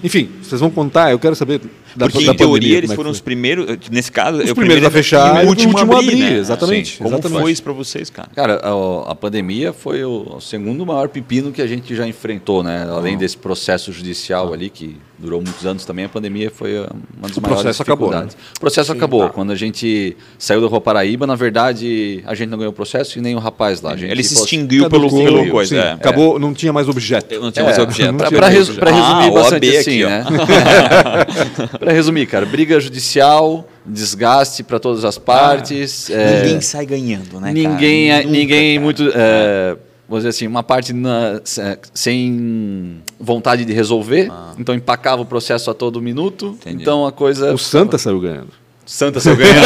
Enfim, 0.03 0.29
vocês 0.41 0.59
vão 0.59 0.69
contar, 0.69 1.11
eu 1.11 1.19
quero 1.19 1.35
saber 1.35 1.61
da, 1.95 2.07
Porque, 2.09 2.25
da 2.25 2.33
em 2.33 2.35
teoria, 2.35 2.57
pandemia, 2.59 2.77
eles 2.77 2.91
é 2.91 2.95
foram 2.95 3.07
foi. 3.09 3.11
os 3.13 3.21
primeiros, 3.21 3.77
nesse 3.91 4.11
caso, 4.11 4.39
Os 4.41 4.49
eu 4.49 4.55
primeiros 4.55 4.83
a 4.85 4.91
fechar 4.91 5.43
e 5.43 5.45
o 5.45 5.49
último 5.49 5.73
último 5.73 5.93
a 5.93 5.97
abrir, 5.97 6.09
abrir, 6.09 6.19
né? 6.19 6.37
exatamente, 6.37 6.91
Sim. 6.91 6.97
Como 7.03 7.15
exatamente. 7.15 7.41
foi 7.41 7.51
isso 7.51 7.63
pra 7.63 7.73
vocês, 7.73 8.09
cara? 8.09 8.29
Cara, 8.35 8.61
a, 8.63 9.11
a 9.11 9.15
pandemia 9.15 9.71
foi 9.73 10.03
o, 10.03 10.39
segundo 10.39 10.85
maior 10.85 11.07
pepino 11.09 11.51
que 11.51 11.61
a 11.61 11.67
gente 11.67 11.95
já 11.95 12.07
enfrentou, 12.07 12.63
né? 12.63 12.87
Além 12.89 13.17
desse 13.17 13.37
processo 13.37 13.91
judicial 13.91 14.53
ali, 14.53 14.69
que 14.69 14.97
durou 15.17 15.41
muitos 15.41 15.65
anos 15.65 15.85
também, 15.85 16.05
a 16.05 16.09
pandemia 16.09 16.51
foi 16.53 16.77
uh, 16.79 16.87
uma 17.17 17.27
das 17.29 17.37
O 17.37 17.41
maiores 17.41 17.61
processo 17.63 17.81
acabou, 17.81 18.07
dificuldades. 18.09 18.37
O 18.57 18.59
processo 18.59 18.91
acabou. 18.91 19.29
Quando 19.29 19.51
a 19.51 19.55
gente 19.55 20.17
saiu 20.37 20.59
da 20.61 20.67
Rua 20.67 20.81
Paraíba, 20.81 21.25
na 21.25 21.35
verdade, 21.35 22.21
a 22.25 22.35
gente 22.35 22.49
não 22.49 22.57
ganhou 22.57 22.71
o 22.71 22.75
processo 22.75 23.17
e 23.19 23.21
nem 23.21 23.35
o 23.35 23.39
rapaz 23.39 23.81
lá. 23.81 23.91
A 23.93 23.95
gente 23.97 24.11
Ele 24.11 24.23
se 24.23 24.33
assim, 24.33 24.43
extinguiu 24.43 24.89
pelo, 24.89 25.09
pelo 25.09 25.43
sim, 25.43 25.49
coisa. 25.49 25.75
é. 25.77 25.91
Acabou, 25.93 26.37
não 26.39 26.53
tinha 26.53 26.73
mais 26.73 26.89
objeto. 26.89 27.39
Não 27.39 27.51
tinha 27.51 27.63
mais 27.63 27.77
objeto. 27.79 28.13
pra 28.15 28.49
resumir 28.49 28.83
Ah, 28.83 29.31
bastante 29.31 29.77
assim, 29.77 30.03
né? 30.03 30.25
pra 31.83 31.93
resumir, 31.93 32.25
cara, 32.25 32.45
briga 32.45 32.79
judicial, 32.79 33.67
desgaste 33.85 34.63
para 34.63 34.79
todas 34.79 35.03
as 35.05 35.17
partes. 35.17 36.09
é, 36.09 36.41
Ninguém 36.43 36.61
sai 36.61 36.85
ganhando, 36.85 37.39
né, 37.39 37.51
ninguém, 37.53 38.09
cara? 38.09 38.23
é- 38.23 38.25
ninguém 38.25 38.79
muito. 38.79 39.03
é, 39.13 39.75
vamos 40.07 40.23
dizer 40.23 40.29
assim, 40.29 40.47
uma 40.47 40.63
parte 40.63 40.93
na- 40.93 41.41
se- 41.43 41.61
sem 41.93 43.01
vontade 43.19 43.65
de 43.65 43.73
resolver, 43.73 44.31
então 44.57 44.73
empacava 44.75 45.21
o 45.21 45.25
processo 45.25 45.69
a 45.69 45.73
todo 45.73 46.01
minuto. 46.01 46.57
Entendi. 46.61 46.81
Então 46.81 47.05
a 47.05 47.11
coisa. 47.11 47.53
O 47.53 47.57
Santa 47.57 47.97
saiu 47.97 48.19
ganhando. 48.19 48.49
Santa 48.85 49.19
saiu 49.19 49.37
ganhando. 49.37 49.63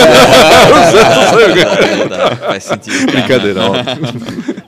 Tá, 2.10 2.36
Faz 2.36 2.64
sentido. 2.66 3.12
Brincadeira, 3.12 3.62
ó. 3.62 3.74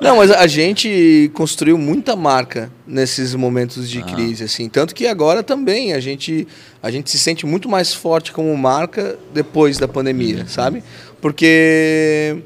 Não, 0.01 0.17
mas 0.17 0.31
a 0.31 0.47
gente 0.47 1.29
construiu 1.33 1.77
muita 1.77 2.15
marca 2.15 2.71
nesses 2.87 3.35
momentos 3.35 3.89
de 3.89 4.01
crise, 4.01 4.43
assim. 4.43 4.67
Tanto 4.67 4.95
que 4.95 5.05
agora 5.05 5.43
também 5.43 5.93
a 5.93 5.99
gente, 5.99 6.47
a 6.81 6.89
gente 6.89 7.11
se 7.11 7.19
sente 7.19 7.45
muito 7.45 7.69
mais 7.69 7.93
forte 7.93 8.31
como 8.31 8.55
marca 8.57 9.17
depois 9.33 9.77
da 9.77 9.87
pandemia, 9.87 10.45
sabe? 10.47 10.83
Porque 11.21 12.37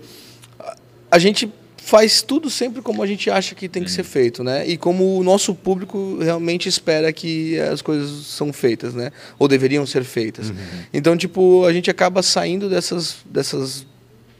a 1.10 1.18
gente 1.20 1.49
faz 1.86 2.22
tudo 2.22 2.50
sempre 2.50 2.82
como 2.82 3.04
a 3.04 3.08
gente 3.08 3.30
acha 3.30 3.54
que 3.54 3.68
tem 3.68 3.84
que 3.84 3.92
ser 3.92 4.04
feito, 4.04 4.44
né? 4.44 4.66
E 4.68 4.78
como 4.78 5.18
o 5.18 5.24
nosso 5.24 5.54
público 5.54 6.18
realmente 6.22 6.70
espera 6.70 7.12
que 7.12 7.60
as 7.60 7.82
coisas 7.82 8.26
são 8.28 8.54
feitas, 8.54 8.94
né? 8.94 9.12
Ou 9.38 9.48
deveriam 9.48 9.86
ser 9.86 10.04
feitas. 10.04 10.52
Então, 10.94 11.18
tipo, 11.18 11.66
a 11.66 11.74
gente 11.74 11.92
acaba 11.92 12.24
saindo 12.24 12.70
dessas, 12.70 13.18
dessas 13.26 13.86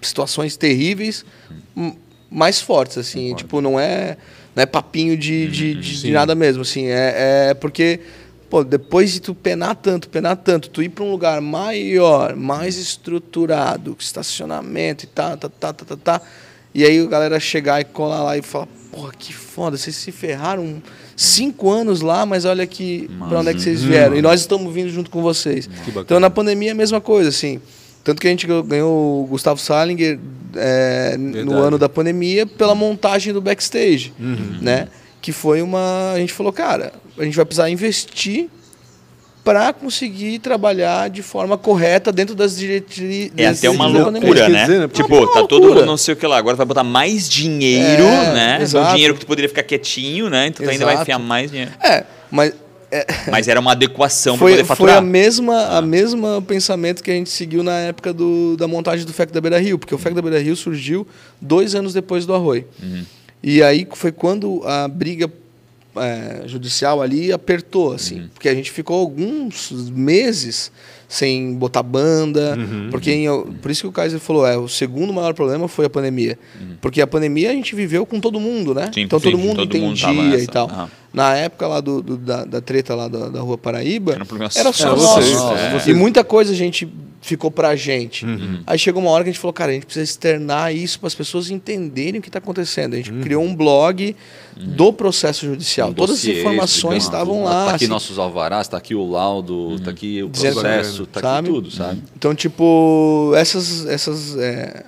situações 0.02 0.56
terríveis 0.56 1.26
m- 1.76 1.98
mais 2.32 2.62
fortes, 2.62 2.98
assim. 2.98 3.36
Tipo, 3.36 3.60
não 3.62 3.78
é, 3.80 4.18
não 4.56 4.64
é 4.64 4.66
papinho 4.66 5.18
de, 5.18 5.48
de, 5.50 5.76
de, 5.76 6.02
de 6.02 6.12
nada 6.12 6.34
mesmo, 6.36 6.62
assim. 6.62 6.86
É, 6.88 7.50
é 7.50 7.54
porque, 7.54 8.00
pô, 8.50 8.64
depois 8.64 9.12
de 9.12 9.20
tu 9.22 9.36
penar 9.36 9.76
tanto, 9.76 10.08
penar 10.10 10.38
tanto, 10.38 10.70
tu 10.70 10.82
ir 10.82 10.89
para 10.89 11.04
um 11.04 11.12
lugar 11.12 11.41
maior, 11.41 12.36
mais 12.38 12.78
estruturado, 12.78 13.96
estacionamento 14.00 15.04
e 15.04 15.08
tá, 15.08 15.36
tá, 15.38 15.50
tá, 15.50 15.74
tá, 15.74 15.86
tá, 15.86 15.98
tá. 15.98 16.22
E 16.74 16.84
aí 16.84 16.99
a 16.99 17.05
galera 17.05 17.39
chegar 17.39 17.82
e 17.82 17.84
colar 17.84 18.24
lá 18.24 18.38
e 18.38 18.41
falar, 18.41 18.67
porra, 18.91 19.11
que 19.17 19.34
foda, 19.34 19.78
vocês 19.78 19.95
se 19.95 20.11
ferraram 20.11 20.82
cinco 21.15 21.69
anos 21.69 22.01
lá, 22.01 22.26
mas 22.26 22.45
olha 22.45 22.63
aqui 22.63 23.09
para 23.30 23.39
onde 23.39 23.49
é 23.49 23.53
que 23.53 23.61
vocês 23.61 23.84
vieram. 23.84 24.15
E 24.15 24.21
nós 24.21 24.41
estamos 24.41 24.74
vindo 24.74 24.89
junto 24.89 25.09
com 25.11 25.21
vocês. 25.21 25.69
Então 25.88 26.19
na 26.19 26.30
pandemia 26.30 26.69
é 26.69 26.71
a 26.71 26.76
mesma 26.76 26.99
coisa, 26.99 27.30
assim. 27.30 27.61
Tanto 28.03 28.19
que 28.19 28.28
a 28.28 28.30
gente 28.32 28.45
ganhou 28.65 29.24
o 29.24 29.28
Gustavo 29.28 29.59
Salinger 29.59 30.19
é, 30.55 31.15
no 31.17 31.57
ano 31.57 31.78
da 31.78 31.88
pandemia 31.88 32.45
pela 32.45 32.76
montagem 32.76 33.32
do 33.32 33.39
backstage, 33.41 34.11
Uhum. 34.19 34.57
né? 34.61 34.88
Que 35.21 35.32
foi 35.32 35.61
uma... 35.61 36.11
A 36.13 36.19
gente 36.19 36.34
falou, 36.34 36.51
cara, 36.51 36.91
a 37.17 37.24
gente 37.24 37.36
vai 37.36 37.45
precisar 37.45 37.69
investir 37.69 38.49
para 39.44 39.74
conseguir 39.74 40.39
trabalhar 40.39 41.10
de 41.10 41.22
forma 41.22 41.58
correta 41.58 42.12
dentro 42.12 42.34
das 42.34 42.56
diretrizes 42.58 43.32
É 43.36 43.48
até 43.48 43.70
uma 43.70 43.88
loucura, 43.88 44.48
né? 44.48 44.62
dizer, 44.66 44.80
né? 44.80 44.88
Tipo, 44.88 45.18
Uma 45.18 45.34
tá 45.34 45.46
todo 45.46 45.68
mundo 45.68 45.86
não 45.86 45.98
sei 45.98 46.14
o 46.14 46.18
que 46.18 46.26
lá, 46.26 46.38
agora 46.38 46.56
vai 46.56 46.66
botar 46.66 46.84
mais 46.84 47.28
dinheiro, 47.30 48.04
É, 48.04 48.34
né? 48.34 48.58
exato. 48.62 48.89
Um 48.89 48.94
dinheiro 48.94 49.14
que 49.16 49.20
tu 49.22 49.28
poderia 49.28 49.50
ficar 49.50 49.64
quietinho, 49.64 50.30
né? 50.30 50.48
Então 50.48 50.66
tu 50.66 50.70
ainda 50.70 50.86
vai 50.86 51.02
enfiar 51.02 51.20
mais 51.20 51.52
dinheiro. 51.52 51.72
É, 51.84 52.06
mas 52.32 52.54
é, 52.89 53.08
Mas 53.32 53.48
era 53.48 53.60
uma 53.60 53.72
adequação 53.72 54.38
para 54.38 54.46
foi, 54.46 54.52
poder 54.52 54.66
foi 54.66 54.76
faturar. 54.76 54.98
a 54.98 55.02
mesma 55.02 55.78
a 55.78 55.82
mesma 55.82 56.41
pensamento 56.44 57.04
que 57.04 57.10
a 57.10 57.14
gente 57.16 57.32
seguiu 57.32 57.64
na 57.64 57.80
época 57.80 58.14
do, 58.14 58.56
da 58.56 58.68
montagem 58.68 59.04
do 59.04 59.12
FEC 59.12 59.34
da 59.34 59.41
Beira 59.41 59.58
Rio, 59.60 59.80
porque 59.80 59.96
o 59.96 59.98
FEC 59.98 60.14
da 60.14 60.22
Beira 60.22 60.39
Rio 60.39 60.56
surgiu 60.56 61.06
dois 61.41 61.74
anos 61.74 61.91
depois 61.91 62.26
do 62.28 62.36
Arroi. 62.36 62.66
E 63.41 63.64
aí 63.64 63.88
foi 63.94 64.12
quando 64.12 64.62
a 64.64 64.88
briga 64.88 65.28
é, 65.96 66.48
judicial 66.48 67.02
ali 67.02 67.32
apertou, 67.32 67.94
assim, 67.94 68.30
porque 68.34 68.50
a 68.50 68.56
gente 68.56 68.72
ficou 68.72 69.00
alguns 69.00 69.72
meses 69.91 70.72
sem 71.08 71.54
botar 71.56 71.84
banda, 71.84 72.58
porque 72.91 73.12
em- 73.12 73.28
por 73.62 73.70
isso 73.70 73.82
que 73.82 73.88
o 73.88 73.91
Kaiser 73.91 74.20
falou, 74.20 74.45
é, 74.47 74.58
o 74.58 74.68
segundo 74.68 75.14
maior 75.14 75.34
problema 75.34 75.68
foi 75.68 75.86
a 75.86 75.89
pandemia, 75.89 76.38
porque 76.82 77.01
a 77.01 77.08
pandemia 77.08 77.49
a 77.51 77.54
gente 77.54 77.76
viveu 77.76 78.06
com 78.06 78.20
todo 78.20 78.39
mundo, 78.39 78.74
né? 78.74 78.89
Sim, 78.93 79.01
então 79.01 79.20
sim, 79.20 79.32
todo 79.32 79.38
mundo 79.39 79.58
todo 79.68 79.78
mundo 79.78 79.93
entendia 79.97 80.24
tava 80.32 80.41
e 80.41 80.47
tal. 80.47 80.68
aham. 80.70 80.89
Na 81.14 81.36
época 81.36 81.68
lá 81.68 81.80
do, 81.80 82.01
do- 82.01 82.18
da, 82.18 82.43
da 82.43 82.60
treta 82.60 82.95
lá 82.95 83.08
da, 83.08 83.30
da 83.30 83.39
Rua 83.39 83.56
Paraíba, 83.56 84.14
Era 84.14 84.24
um 84.24 84.36
era 84.56 84.74
só 84.74 84.95
vocês, 84.95 85.38
é. 85.88 85.91
E 85.91 85.93
muita 85.93 86.24
coisa 86.24 86.51
a 86.51 86.56
gente 86.56 86.91
ficou 87.22 87.51
pra 87.51 87.76
gente. 87.76 88.26
Uhum. 88.26 88.62
Aí 88.66 88.80
chegou 88.80 88.99
uma 88.99 89.12
hora 89.12 89.24
que 89.24 89.30
a 89.30 89.32
gente 89.32 89.39
falou, 89.39 89.54
cara, 89.54 89.70
a 89.72 89.74
gente 89.76 89.86
precisa 89.86 90.04
externar 90.04 90.76
isso 90.76 90.99
para 90.99 91.06
as 91.08 91.14
pessoas 91.14 91.51
entenderem 91.51 92.20
o 92.20 92.22
que 92.22 92.30
está 92.30 92.39
acontecendo. 92.39 92.95
A 92.95 92.97
gente 92.97 93.14
criou 93.14 93.43
um 93.43 93.56
blog 93.56 94.16
do 94.58 94.91
processo 94.91 95.45
judicial. 95.45 95.89
Um 95.89 95.93
Todas 95.93 96.18
as 96.18 96.26
informações 96.26 97.04
estavam 97.04 97.36
tudo. 97.36 97.45
lá. 97.45 97.66
Tá 97.68 97.76
aqui 97.76 97.86
assim. 97.86 97.88
nossos 97.93 98.18
alvarás, 98.18 98.68
tá 98.68 98.78
aqui 98.78 98.95
o 98.95 99.08
laudo, 99.10 99.80
tá 99.82 99.91
aqui 99.91 100.24
o 100.24 100.30
Dizendo- 100.30 100.56
processo, 101.08 101.22
tá 101.24 101.36
Sabe? 101.36 101.47
tudo, 101.49 101.72
sabe? 101.72 102.01
Então, 102.16 102.34
tipo, 102.36 103.32
essas, 103.36 103.86
essas, 103.86 104.36
é, 104.38 104.84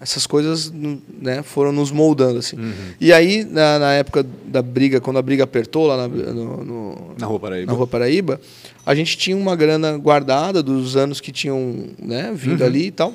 essas 0.00 0.26
coisas 0.26 0.70
né, 0.72 1.42
foram 1.42 1.72
nos 1.72 1.90
moldando, 1.90 2.38
assim. 2.38 2.56
E 3.00 3.12
aí, 3.12 3.44
na, 3.44 3.78
na 3.78 3.92
época 3.94 4.24
da 4.46 4.60
briga, 4.62 5.00
quando 5.00 5.18
a 5.18 5.22
briga 5.22 5.44
apertou 5.44 5.86
lá 5.86 5.96
na, 5.96 6.08
no- 6.08 6.64
no, 6.64 7.14
Na 7.18 7.26
Rua 7.26 7.40
Paraíba. 7.40 7.66
na 7.72 7.76
Rua 7.76 7.86
Paraíba, 7.86 8.40
a 8.84 8.94
gente 8.94 9.16
tinha 9.16 9.36
uma 9.36 9.56
grana 9.56 9.96
guardada 9.96 10.62
dos 10.62 10.96
anos 10.96 11.20
que 11.20 11.32
tinham 11.32 11.86
né, 11.98 12.32
vindo 12.34 12.62
ali 12.64 12.86
e 12.86 12.90
tal. 12.90 13.14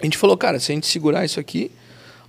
A 0.00 0.04
gente 0.04 0.16
falou, 0.16 0.36
cara, 0.36 0.58
se 0.60 0.70
a 0.72 0.74
gente 0.74 0.86
segurar 0.86 1.24
isso 1.24 1.38
aqui, 1.40 1.70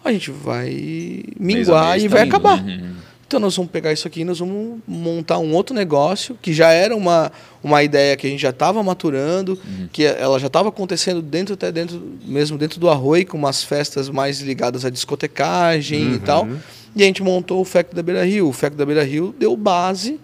a 0.04 0.12
gente 0.12 0.32
vai 0.32 1.24
minguar 1.40 2.00
e 2.00 2.04
tá 2.10 2.16
vai 2.16 2.26
indo, 2.26 2.36
acabar. 2.36 2.64
Uhum. 2.64 2.89
Então 3.30 3.40
nós 3.40 3.56
vamos 3.56 3.72
pegar 3.72 3.94
isso 3.94 4.08
aqui 4.08 4.22
e 4.22 4.26
nós 4.26 4.40
vamos 4.40 4.80
montar 4.88 5.38
um 5.38 5.54
outro 5.54 5.76
negócio 5.76 6.36
que 6.42 6.52
já 6.52 6.72
era 6.72 6.96
uma, 6.96 7.32
uma 7.64 7.84
ideia 7.84 8.18
que 8.18 8.26
a 8.26 8.30
gente 8.32 8.42
já 8.42 8.50
estava 8.50 8.82
maturando, 8.82 9.56
que 9.92 10.04
ela 10.04 10.40
já 10.40 10.48
estava 10.48 10.70
acontecendo 10.70 11.22
dentro 11.22 11.54
até 11.54 11.72
dentro 11.72 12.02
mesmo 12.26 12.58
dentro 12.58 12.80
do 12.80 12.90
Arroi 12.90 13.26
com 13.26 13.38
umas 13.38 13.64
festas 13.64 14.10
mais 14.10 14.42
ligadas 14.42 14.84
à 14.84 14.90
discotecagem 14.90 16.16
e 16.16 16.20
tal. 16.20 16.48
E 16.96 17.04
a 17.04 17.06
gente 17.06 17.22
montou 17.22 17.62
o 17.62 17.66
FEC 17.66 17.94
da 17.94 18.02
Beira 18.02 18.26
Rio. 18.26 18.50
O 18.50 18.52
FEC 18.52 18.76
da 18.76 18.84
Beira 18.84 19.04
Rio 19.04 19.36
deu 19.38 19.56
base 19.56 20.20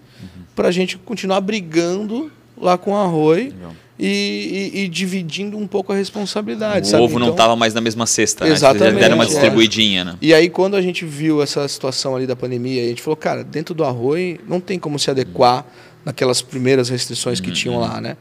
para 0.56 0.70
a 0.70 0.72
gente 0.72 0.98
continuar 0.98 1.42
brigando 1.42 2.32
lá 2.58 2.78
com 2.78 2.92
o 2.92 2.96
Arroi 2.96 3.54
e, 4.00 4.72
e- 4.74 4.80
e 4.84 4.88
dividindo 4.88 5.58
um 5.58 5.66
pouco 5.68 5.92
a 5.94 5.96
responsabilidade. 5.96 6.88
O 6.88 6.92
sabe? 6.92 7.04
ovo 7.04 7.20
não 7.20 7.28
Então- 7.28 7.36
estava 7.36 7.56
mais 7.56 7.74
na 7.74 7.82
mesma 7.82 8.06
cesta, 8.06 8.46
né? 8.46 8.52
Exatamente, 8.52 9.00
deram 9.00 9.16
uma 9.16 9.24
é. 9.24 9.28
distribuidinha, 9.28 10.04
né? 10.06 10.18
e 10.22 10.34
aí, 10.34 10.50
quando 10.50 10.76
a 10.76 10.82
gente 10.82 11.06
viu 11.06 11.42
essa 11.42 11.68
situação 11.68 12.16
ali 12.16 12.26
da 12.28 12.36
pandemia, 12.36 12.84
a 12.84 12.88
gente 12.88 13.02
falou, 13.02 13.16
cara, 13.18 13.44
dentro 13.44 13.74
do 13.74 13.84
Arroi 13.84 14.40
não 14.48 14.60
tem 14.60 14.78
como 14.80 14.98
se 15.00 15.10
adequar 15.10 15.66
naquelas 16.04 16.42
primeiras 16.42 16.90
restrições 16.90 17.40
que 17.40 17.52
tinham 17.52 17.80
lá, 17.80 18.00
né? 18.02 18.16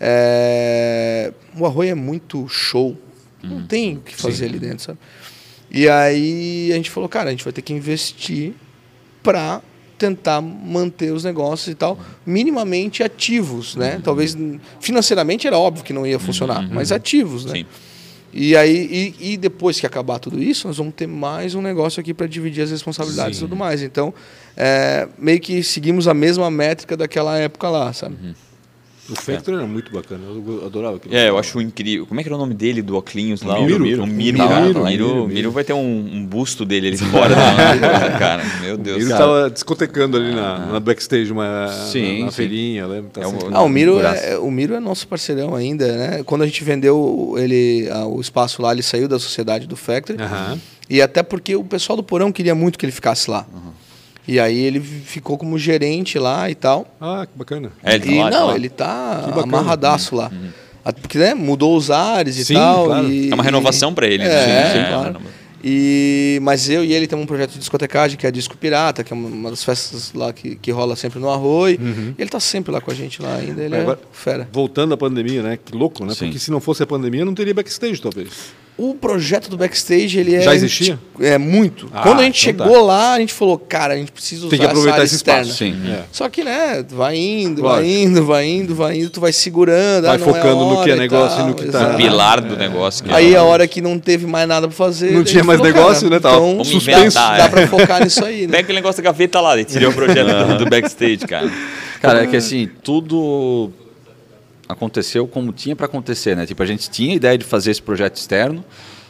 É, 0.00 1.32
O 1.58 1.64
Arroi 1.66 1.88
é 1.88 1.94
muito 1.94 2.46
show, 2.48 2.96
não 3.42 3.62
tem 3.66 3.96
o 3.96 4.00
que 4.00 4.14
fazer 4.14 4.46
ali 4.46 4.58
dentro, 4.58 4.84
sabe? 4.84 4.98
E 5.70 5.88
aí 5.88 6.70
a 6.72 6.76
gente 6.76 6.90
falou, 6.90 7.08
cara, 7.08 7.28
a 7.28 7.32
gente 7.32 7.42
vai 7.44 7.52
ter 7.52 7.62
que 7.62 7.72
investir 7.72 8.52
para 9.22 9.60
tentar 9.98 10.40
manter 10.40 11.12
os 11.12 11.24
negócios 11.24 11.68
e 11.68 11.74
tal 11.74 11.98
minimamente 12.24 13.02
ativos, 13.02 13.76
né? 13.76 14.00
Talvez 14.02 14.36
financeiramente 14.80 15.46
era 15.46 15.58
óbvio 15.58 15.84
que 15.84 15.92
não 15.92 16.06
ia 16.06 16.18
funcionar, 16.18 16.68
mas 16.70 16.92
ativos, 16.92 17.44
né? 17.44 17.52
Sim. 17.58 17.66
E 18.38 18.54
aí, 18.54 19.14
e, 19.18 19.32
e 19.32 19.36
depois 19.38 19.80
que 19.80 19.86
acabar 19.86 20.18
tudo 20.18 20.42
isso, 20.42 20.68
nós 20.68 20.76
vamos 20.76 20.92
ter 20.94 21.06
mais 21.06 21.54
um 21.54 21.62
negócio 21.62 22.00
aqui 22.00 22.12
para 22.12 22.26
dividir 22.26 22.62
as 22.62 22.70
responsabilidades 22.70 23.38
e 23.38 23.40
tudo 23.40 23.56
mais. 23.56 23.80
Então, 23.82 24.12
é, 24.54 25.08
meio 25.18 25.40
que 25.40 25.62
seguimos 25.62 26.06
a 26.06 26.12
mesma 26.12 26.50
métrica 26.50 26.98
daquela 26.98 27.38
época 27.38 27.70
lá, 27.70 27.90
sabe? 27.94 28.14
O 29.08 29.14
Factor 29.14 29.54
era 29.54 29.66
muito 29.66 29.92
bacana, 29.92 30.24
eu 30.26 30.62
adorava 30.66 30.96
aquele 30.96 31.14
É, 31.16 31.28
eu 31.28 31.38
acho 31.38 31.60
incrível. 31.60 32.06
Como 32.06 32.18
é 32.18 32.22
que 32.22 32.28
era 32.28 32.34
o 32.36 32.38
nome 32.38 32.54
dele, 32.54 32.82
do 32.82 32.96
Oclinhos 32.96 33.42
lá? 33.42 33.60
Miro. 33.60 33.76
O 33.76 33.80
Miro. 33.80 34.02
O 34.02 34.06
Miro, 34.06 34.38
Miro, 34.38 34.48
cara. 34.48 34.60
Miro, 34.66 34.74
Miro, 34.74 34.84
Miro, 34.84 35.14
Miro, 35.14 35.28
Miro. 35.28 35.50
vai 35.52 35.62
ter 35.64 35.72
um, 35.72 35.78
um 36.12 36.26
busto 36.26 36.64
dele 36.64 36.88
ali 36.88 36.96
fora 36.98 37.34
da 37.34 38.18
cara. 38.18 38.42
Meu 38.62 38.76
Deus. 38.76 38.96
Ele 38.98 39.08
cara. 39.10 39.20
estava 39.24 39.50
discotecando 39.50 40.16
ali 40.16 40.34
na, 40.34 40.58
na 40.66 40.80
backstage, 40.80 41.30
uma, 41.30 41.68
Sim, 41.90 42.18
na, 42.20 42.24
na 42.26 42.30
sim. 42.30 42.36
feirinha, 42.36 42.86
lembra? 42.86 43.10
Tá 43.12 43.20
É 43.22 43.26
um- 43.26 43.38
Ah, 43.52 43.62
o 43.62 43.68
Miro, 43.68 44.00
é, 44.00 44.38
o 44.38 44.50
Miro 44.50 44.74
é 44.74 44.80
nosso 44.80 45.06
parceirão 45.06 45.54
ainda, 45.54 45.86
né? 45.96 46.22
Quando 46.24 46.42
a 46.42 46.46
gente 46.46 46.64
vendeu 46.64 47.34
ele, 47.38 47.88
ah, 47.92 48.06
o 48.06 48.20
espaço 48.20 48.60
lá, 48.62 48.72
ele 48.72 48.82
saiu 48.82 49.06
da 49.08 49.18
sociedade 49.18 49.66
do 49.66 49.76
Factory. 49.76 50.20
Aham. 50.20 50.58
E 50.88 51.02
até 51.02 51.22
porque 51.22 51.56
o 51.56 51.64
pessoal 51.64 51.96
do 51.96 52.02
Porão 52.02 52.30
queria 52.30 52.54
muito 52.54 52.78
que 52.78 52.84
ele 52.86 52.92
ficasse 52.92 53.28
lá. 53.30 53.44
E 54.28 54.40
aí 54.40 54.58
ele 54.58 54.80
ficou 54.80 55.38
como 55.38 55.56
gerente 55.58 56.18
lá 56.18 56.50
e 56.50 56.54
tal. 56.54 56.86
Ah, 57.00 57.26
que 57.30 57.38
bacana. 57.38 57.70
É, 57.82 57.94
ele 57.94 58.04
tá 58.06 58.10
e 58.12 58.18
lá, 58.18 58.30
tá 58.30 58.38
não, 58.40 58.46
lá. 58.48 58.54
ele 58.56 58.68
tá 58.68 59.32
amarradaço 59.42 60.16
lá. 60.16 60.30
Até 60.84 61.00
Porque 61.00 61.18
né, 61.18 61.34
mudou 61.34 61.76
os 61.76 61.90
ares 61.90 62.36
e 62.36 62.44
Sim, 62.44 62.54
tal. 62.54 62.86
claro. 62.86 63.08
e- 63.12 63.30
É 63.30 63.34
uma 63.34 63.42
renovação 63.44 63.92
pra 63.94 64.06
ele, 64.06 64.22
É, 64.22 64.28
né? 64.28 64.66
Sim, 64.66 64.72
sim, 64.80 64.88
claro. 64.92 65.20
E, 65.64 66.38
mas 66.42 66.68
eu 66.70 66.84
e 66.84 66.92
ele 66.92 67.06
temos 67.08 67.24
um 67.24 67.26
projeto 67.26 67.52
de 67.52 67.58
discotecagem 67.58 68.16
que 68.16 68.24
é 68.26 68.30
Disco 68.30 68.56
Pirata, 68.56 69.02
que 69.02 69.12
é 69.12 69.16
uma 69.16 69.50
das 69.50 69.64
festas 69.64 70.12
lá 70.12 70.32
que, 70.32 70.54
que 70.54 70.70
rola 70.70 70.94
sempre 70.94 71.18
no 71.18 71.28
Arroi. 71.28 71.76
Uhum. 71.80 72.14
E 72.16 72.22
ele 72.22 72.30
tá 72.30 72.38
sempre 72.38 72.70
lá 72.70 72.80
com 72.80 72.90
a 72.90 72.94
gente 72.94 73.20
lá 73.20 73.34
ainda. 73.36 73.62
Ele 73.62 73.74
é 73.74 73.80
agora- 73.80 73.98
fera. 74.12 74.48
Voltando 74.52 74.94
à 74.94 74.96
pandemia, 74.96 75.42
né? 75.42 75.58
Que 75.64 75.76
louco, 75.76 76.04
né? 76.04 76.14
Sim. 76.14 76.26
Porque 76.26 76.38
se 76.38 76.50
não 76.52 76.60
fosse 76.60 76.82
a 76.82 76.86
pandemia, 76.86 77.24
não 77.24 77.34
teria 77.34 77.54
backstage, 77.54 78.00
talvez. 78.00 78.28
O 78.78 78.94
projeto 78.94 79.48
do 79.48 79.56
backstage, 79.56 80.18
ele 80.18 80.34
é. 80.34 80.42
Já 80.42 80.54
existia? 80.54 80.98
É 81.18 81.38
muito. 81.38 81.88
Ah, 81.94 82.02
Quando 82.02 82.20
a 82.20 82.24
gente 82.24 82.50
então 82.50 82.66
chegou 82.66 82.84
lá, 82.84 83.14
a 83.14 83.18
gente 83.18 83.32
falou, 83.32 83.58
cara, 83.58 83.94
a 83.94 83.96
gente 83.96 84.12
precisa 84.12 84.42
usar 84.42 84.50
Tem 84.50 84.58
que 84.58 84.66
aproveitar 84.66 84.90
essa 84.90 85.00
área 85.00 85.04
esse 85.06 85.14
externa. 85.14 85.42
espaço. 85.42 85.58
Sim. 85.64 85.90
É. 85.90 86.02
Só 86.12 86.28
que, 86.28 86.44
né, 86.44 86.84
vai 86.90 87.16
indo, 87.16 87.62
Lógico. 87.62 87.80
vai 87.82 87.88
indo, 88.02 88.24
vai 88.26 88.46
indo, 88.46 88.74
vai 88.74 88.98
indo, 88.98 89.08
tu 89.08 89.18
vai 89.18 89.32
segurando. 89.32 90.04
Vai 90.04 90.16
ah, 90.16 90.18
não 90.18 90.28
é 90.28 90.32
focando 90.34 90.64
no 90.66 90.84
que 90.84 90.90
é 90.90 90.94
e 90.94 90.98
negócio 90.98 91.34
e 91.34 91.38
tal, 91.38 91.46
no 91.48 91.54
que 91.54 91.64
tá-. 91.68 91.92
O 91.92 91.96
pilar 91.96 92.40
do 92.42 92.54
negócio. 92.54 93.02
que 93.02 93.10
Aí 93.14 93.32
é- 93.32 93.36
a 93.38 93.42
hora 93.44 93.66
que 93.66 93.80
não 93.80 93.98
teve 93.98 94.26
mais 94.26 94.46
nada 94.46 94.68
pra 94.68 94.76
fazer. 94.76 95.10
Não 95.12 95.24
tinha 95.24 95.42
mais 95.42 95.58
falou, 95.58 95.72
negócio, 95.72 96.02
cara, 96.10 96.14
né? 96.16 96.20
Tava 96.20 96.36
Então, 96.36 96.50
Vamos 96.50 96.68
suspenso. 96.68 97.00
inventar, 97.00 97.38
dá 97.38 97.44
é. 97.44 97.48
pra 97.48 97.66
focar 97.68 98.04
nisso 98.04 98.22
aí, 98.26 98.42
né? 98.42 98.48
Pega 98.48 98.60
aquele 98.64 98.78
negócio 98.78 99.02
da 99.02 99.08
gaveta 99.10 99.40
lá, 99.40 99.58
e 99.58 99.64
tirou 99.64 99.90
o 99.90 99.94
projeto 99.94 100.26
do 100.58 100.66
backstage, 100.68 101.18
cara. 101.26 101.50
Cara, 102.02 102.24
é 102.24 102.26
que 102.26 102.36
assim, 102.36 102.68
tudo 102.84 103.72
aconteceu 104.68 105.26
como 105.26 105.52
tinha 105.52 105.76
para 105.76 105.86
acontecer, 105.86 106.36
né? 106.36 106.46
Tipo, 106.46 106.62
a 106.62 106.66
gente 106.66 106.90
tinha 106.90 107.12
a 107.12 107.16
ideia 107.16 107.38
de 107.38 107.44
fazer 107.44 107.70
esse 107.70 107.82
projeto 107.82 108.16
externo, 108.16 108.64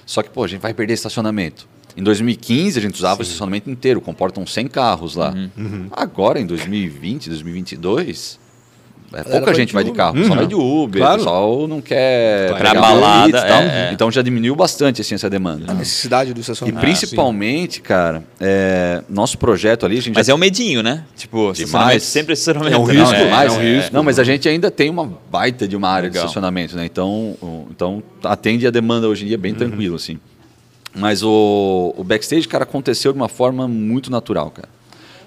só 0.04 0.22
que, 0.22 0.30
pô, 0.30 0.44
a 0.44 0.48
gente 0.48 0.60
vai 0.60 0.74
perder 0.74 0.94
estacionamento. 0.94 1.66
Em 1.96 2.02
2015, 2.02 2.78
a 2.78 2.82
gente 2.82 2.94
usava 2.94 3.20
o 3.20 3.22
estacionamento 3.22 3.70
inteiro, 3.70 4.00
comportam 4.00 4.46
100 4.46 4.68
carros 4.68 5.16
lá. 5.16 5.34
Agora, 5.90 6.38
em 6.38 6.46
2020, 6.46 7.30
2022, 7.30 8.38
é, 9.12 9.22
pouca 9.22 9.46
vai 9.46 9.54
gente 9.54 9.68
de 9.68 9.74
vai 9.74 9.84
de 9.84 9.92
carro, 9.92 10.24
só 10.24 10.34
vai 10.34 10.46
de 10.46 10.54
Uber, 10.54 11.00
Claro. 11.00 11.14
o 11.14 11.18
pessoal 11.18 11.68
não 11.68 11.80
quer 11.80 12.48
Pra 12.48 12.56
pegar 12.58 12.80
balada, 12.80 13.38
e 13.38 13.40
é, 13.40 13.88
é. 13.88 13.92
Então 13.92 14.10
já 14.10 14.22
diminuiu 14.22 14.54
bastante 14.56 15.00
assim, 15.00 15.14
essa 15.14 15.30
demanda. 15.30 15.70
A 15.70 15.74
necessidade 15.74 16.32
do 16.32 16.38
E 16.38 16.40
estacionamento. 16.40 16.80
principalmente, 16.84 17.80
cara, 17.80 18.24
é, 18.40 19.02
nosso 19.08 19.38
projeto 19.38 19.86
ali, 19.86 19.98
a 19.98 20.02
gente 20.02 20.14
Mas 20.14 20.26
já 20.26 20.32
é 20.32 20.34
um 20.34 20.38
medinho, 20.38 20.82
né? 20.82 21.04
Tipo, 21.16 21.52
estacionamento 21.52 22.02
sempre 22.04 22.32
estacionamento. 22.34 22.76
É 22.76 22.78
um 22.78 22.86
não, 22.86 22.94
risco, 22.94 23.14
é, 23.14 23.30
Mas, 23.30 23.52
é 23.52 23.56
um 23.56 23.60
risco. 23.60 23.94
Não, 23.94 24.02
mas 24.02 24.18
a 24.18 24.24
gente 24.24 24.48
ainda 24.48 24.70
tem 24.70 24.90
uma 24.90 25.10
baita 25.30 25.66
de 25.68 25.76
uma 25.76 25.88
área 25.88 26.08
de 26.08 26.14
Legal. 26.14 26.26
estacionamento, 26.26 26.76
né? 26.76 26.84
Então, 26.84 27.36
então 27.70 28.02
atende 28.24 28.66
a 28.66 28.70
demanda 28.70 29.08
hoje 29.08 29.24
em 29.24 29.28
dia 29.28 29.38
bem 29.38 29.52
Uhum. 29.52 29.58
tranquilo, 29.58 29.96
assim. 29.96 30.18
Mas 30.94 31.22
o, 31.22 31.94
o 31.96 32.02
backstage, 32.02 32.48
cara, 32.48 32.64
aconteceu 32.64 33.12
de 33.12 33.18
uma 33.18 33.28
forma 33.28 33.68
muito 33.68 34.10
natural, 34.10 34.50
cara. 34.50 34.68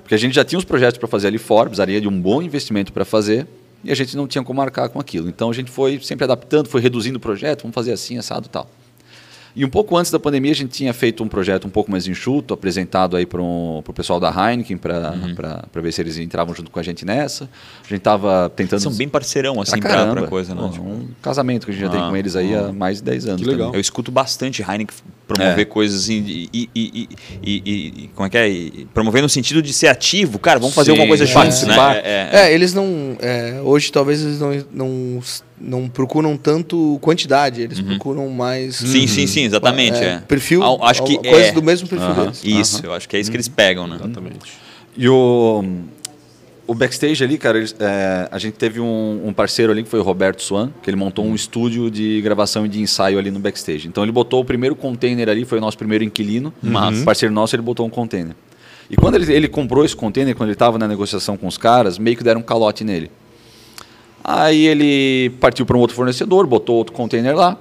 Porque 0.02 0.16
a 0.16 0.18
gente 0.18 0.34
já 0.34 0.44
tinha 0.44 0.58
os 0.58 0.66
projetos 0.66 0.98
para 0.98 1.08
fazer 1.08 1.28
ali 1.28 1.38
fora, 1.38 1.70
precisaria 1.70 2.02
de 2.02 2.08
um 2.08 2.20
bom 2.20 2.42
investimento 2.42 2.92
para 2.92 3.06
fazer, 3.06 3.46
e 3.84 3.92
a 3.92 3.96
gente 3.96 4.16
não 4.16 4.28
tinha 4.28 4.44
como 4.44 4.58
marcar 4.58 4.90
com 4.90 5.00
aquilo. 5.00 5.30
Então 5.30 5.50
a 5.50 5.54
gente 5.54 5.72
foi 5.72 6.00
sempre 6.00 6.24
adaptando, 6.24 6.68
foi 6.68 6.82
reduzindo 6.82 7.18
o 7.18 7.20
projeto, 7.20 7.62
vamos 7.62 7.76
fazer 7.76 7.92
assim, 7.92 8.18
assado 8.18 8.48
tal. 8.50 8.70
E 9.56 9.66
um 9.66 9.70
pouco 9.70 9.98
antes 9.98 10.12
da 10.12 10.20
pandemia, 10.20 10.52
a 10.52 10.56
gente 10.56 10.72
tinha 10.72 10.94
feito 10.94 11.24
um 11.24 11.28
projeto 11.28 11.66
um 11.66 11.70
pouco 11.70 11.90
mais 11.92 12.08
enxuto, 12.08 12.54
apresentado 12.54 13.18
aí 13.18 13.26
para 13.26 13.42
o 13.42 13.84
pessoal 13.94 14.20
da 14.20 14.30
Heineken, 14.30 14.78
para 14.78 15.12
Uhum. 15.14 15.82
ver 15.82 15.92
se 15.92 16.02
eles 16.02 16.18
entravam 16.18 16.54
junto 16.54 16.70
com 16.72 16.80
a 16.80 16.84
gente 16.84 17.06
nessa. 17.06 17.46
A 17.84 17.88
gente 17.88 17.98
estava 17.98 18.50
tentando... 18.56 18.80
São 18.80 18.94
bem 18.94 19.10
parceirão, 19.10 19.60
assim, 19.62 19.80
Pra 19.80 20.14
pra, 20.14 20.28
coisa, 20.28 20.54
né? 20.56 20.70
Tipo, 20.72 20.86
um 20.86 21.08
casamento 21.22 21.66
que 21.66 21.72
a 21.72 21.74
gente 21.74 21.84
já 21.84 21.90
tem 21.90 22.00
Ah, 22.02 22.10
com 22.10 22.16
eles 22.16 22.36
aí 22.36 22.54
há 22.56 22.72
mais 22.72 22.98
de 22.98 23.04
10 23.04 23.26
anos. 23.28 23.42
Que 23.42 23.48
legal. 23.48 23.68
também. 23.68 23.78
Eu 23.78 23.82
escuto 23.82 24.12
bastante 24.12 24.62
Heineken 24.62 24.96
promover 25.28 25.60
É. 25.60 25.66
coisas 25.66 26.04
assim, 26.04 26.24
e, 26.28 26.50
e, 26.54 26.70
e, 26.76 27.10
e- 27.44 27.64
e- 27.66 28.04
e- 28.06 28.08
como 28.16 28.26
é 28.26 28.30
que 28.30 28.38
é? 28.38 28.50
E 28.50 28.88
promover 28.94 29.22
no 29.22 29.30
sentido 29.30 29.62
de 29.62 29.72
ser 29.74 29.88
ativo, 29.88 30.40
cara, 30.40 30.60
vamos 30.60 30.74
fazer 30.76 30.88
Sim, 30.88 30.92
alguma 31.00 31.08
coisa 31.08 31.24
é. 31.24 31.28
juntos, 31.28 31.64
né? 31.64 31.76
Participar. 31.76 31.96
É, 31.98 32.02
é. 32.02 32.30
É, 32.50 32.54
eles 32.54 32.74
não. 32.74 33.16
é, 33.20 33.62
hoje 33.64 33.92
talvez 33.92 34.22
eles 34.22 34.40
não, 34.40 34.50
não, 34.72 35.20
não 35.60 35.88
procuram 35.90 36.38
tanto 36.38 36.98
quantidade, 37.02 37.62
eles 37.62 37.80
procuram 37.82 38.30
mais. 38.30 38.80
Uhum. 38.82 38.88
Sim, 38.88 39.08
sim, 39.08 39.28
sim, 39.28 39.44
exatamente. 39.44 39.98
é, 39.98 40.06
é. 40.06 40.20
Perfil. 40.28 40.64
Al- 40.64 40.84
acho 40.84 41.04
que 41.04 41.18
coisas 41.18 41.50
é. 41.50 41.52
do 41.52 41.62
mesmo 41.64 41.88
perfil 41.88 42.08
Aham. 42.08 42.26
deles. 42.26 42.42
Isso, 42.44 42.86
eu 42.86 42.94
acho 42.94 43.08
que 43.10 43.16
é 43.16 43.20
isso 43.20 43.30
que 43.30 43.36
eles 43.38 43.48
pegam, 43.48 43.88
né? 43.88 43.96
Exatamente. 43.96 44.52
E 44.98 45.08
o, 45.10 45.64
o 46.68 46.74
backstage 46.76 47.24
ali, 47.24 47.38
cara, 47.38 47.58
eles- 47.58 47.76
é, 47.80 48.28
a 48.32 48.38
gente 48.40 48.54
teve 48.54 48.80
um, 48.80 49.22
um 49.26 49.34
parceiro 49.34 49.72
ali 49.72 49.84
que 49.84 49.90
foi 49.90 50.00
o 50.00 50.04
Roberto 50.04 50.42
Swan, 50.42 50.70
que 50.82 50.90
ele 50.90 50.98
montou 50.98 51.26
um 51.26 51.36
estúdio 51.36 51.90
de 51.92 52.22
gravação 52.22 52.66
e 52.66 52.70
de 52.70 52.80
ensaio 52.82 53.18
ali 53.20 53.32
no 53.32 53.40
backstage. 53.40 53.88
Então 53.88 54.04
ele 54.04 54.12
botou 54.12 54.42
o 54.42 54.46
primeiro 54.46 54.76
container 54.76 55.28
ali, 55.30 55.46
foi 55.46 55.58
o 55.58 55.62
nosso 55.62 55.78
primeiro 55.78 56.04
inquilino. 56.04 56.54
Massa. 56.62 57.02
Um 57.02 57.04
parceiro 57.06 57.34
nosso, 57.34 57.56
ele 57.56 57.64
botou 57.64 57.86
um 57.86 57.90
container. 57.90 58.36
E 58.90 58.96
quando 58.96 59.16
ele, 59.16 59.32
ele 59.32 59.48
comprou 59.48 59.86
esse 59.86 59.96
container, 59.96 60.36
quando 60.36 60.50
ele 60.50 60.54
estava 60.56 60.78
na 60.80 60.88
negociação 60.88 61.38
com 61.38 61.46
os 61.48 61.58
caras, 61.60 62.00
meio 62.00 62.18
que 62.18 62.24
deram 62.24 62.40
um 62.40 62.44
calote 62.44 62.84
nele. 62.84 63.12
Aí 64.32 64.68
ele 64.68 65.32
partiu 65.40 65.66
para 65.66 65.76
um 65.76 65.80
outro 65.80 65.96
fornecedor, 65.96 66.46
botou 66.46 66.76
outro 66.76 66.94
container 66.94 67.36
lá. 67.36 67.58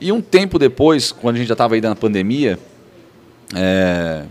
E 0.00 0.10
um 0.10 0.20
tempo 0.20 0.58
depois, 0.58 1.12
quando 1.12 1.36
a 1.36 1.38
gente 1.38 1.46
já 1.46 1.54
estava 1.54 1.76
aí 1.76 1.80
na 1.80 1.94
pandemia, 1.94 2.58
é, 3.54 4.24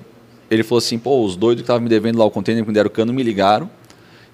ele 0.51 0.61
falou 0.61 0.79
assim, 0.79 0.99
pô, 0.99 1.23
os 1.23 1.37
doidos 1.37 1.61
que 1.61 1.63
estavam 1.63 1.81
me 1.81 1.87
devendo 1.87 2.19
lá 2.19 2.25
o 2.25 2.29
container 2.29 2.61
que 2.61 2.67
me 2.67 2.73
deram 2.73 2.89
cano 2.89 3.13
me 3.13 3.23
ligaram 3.23 3.69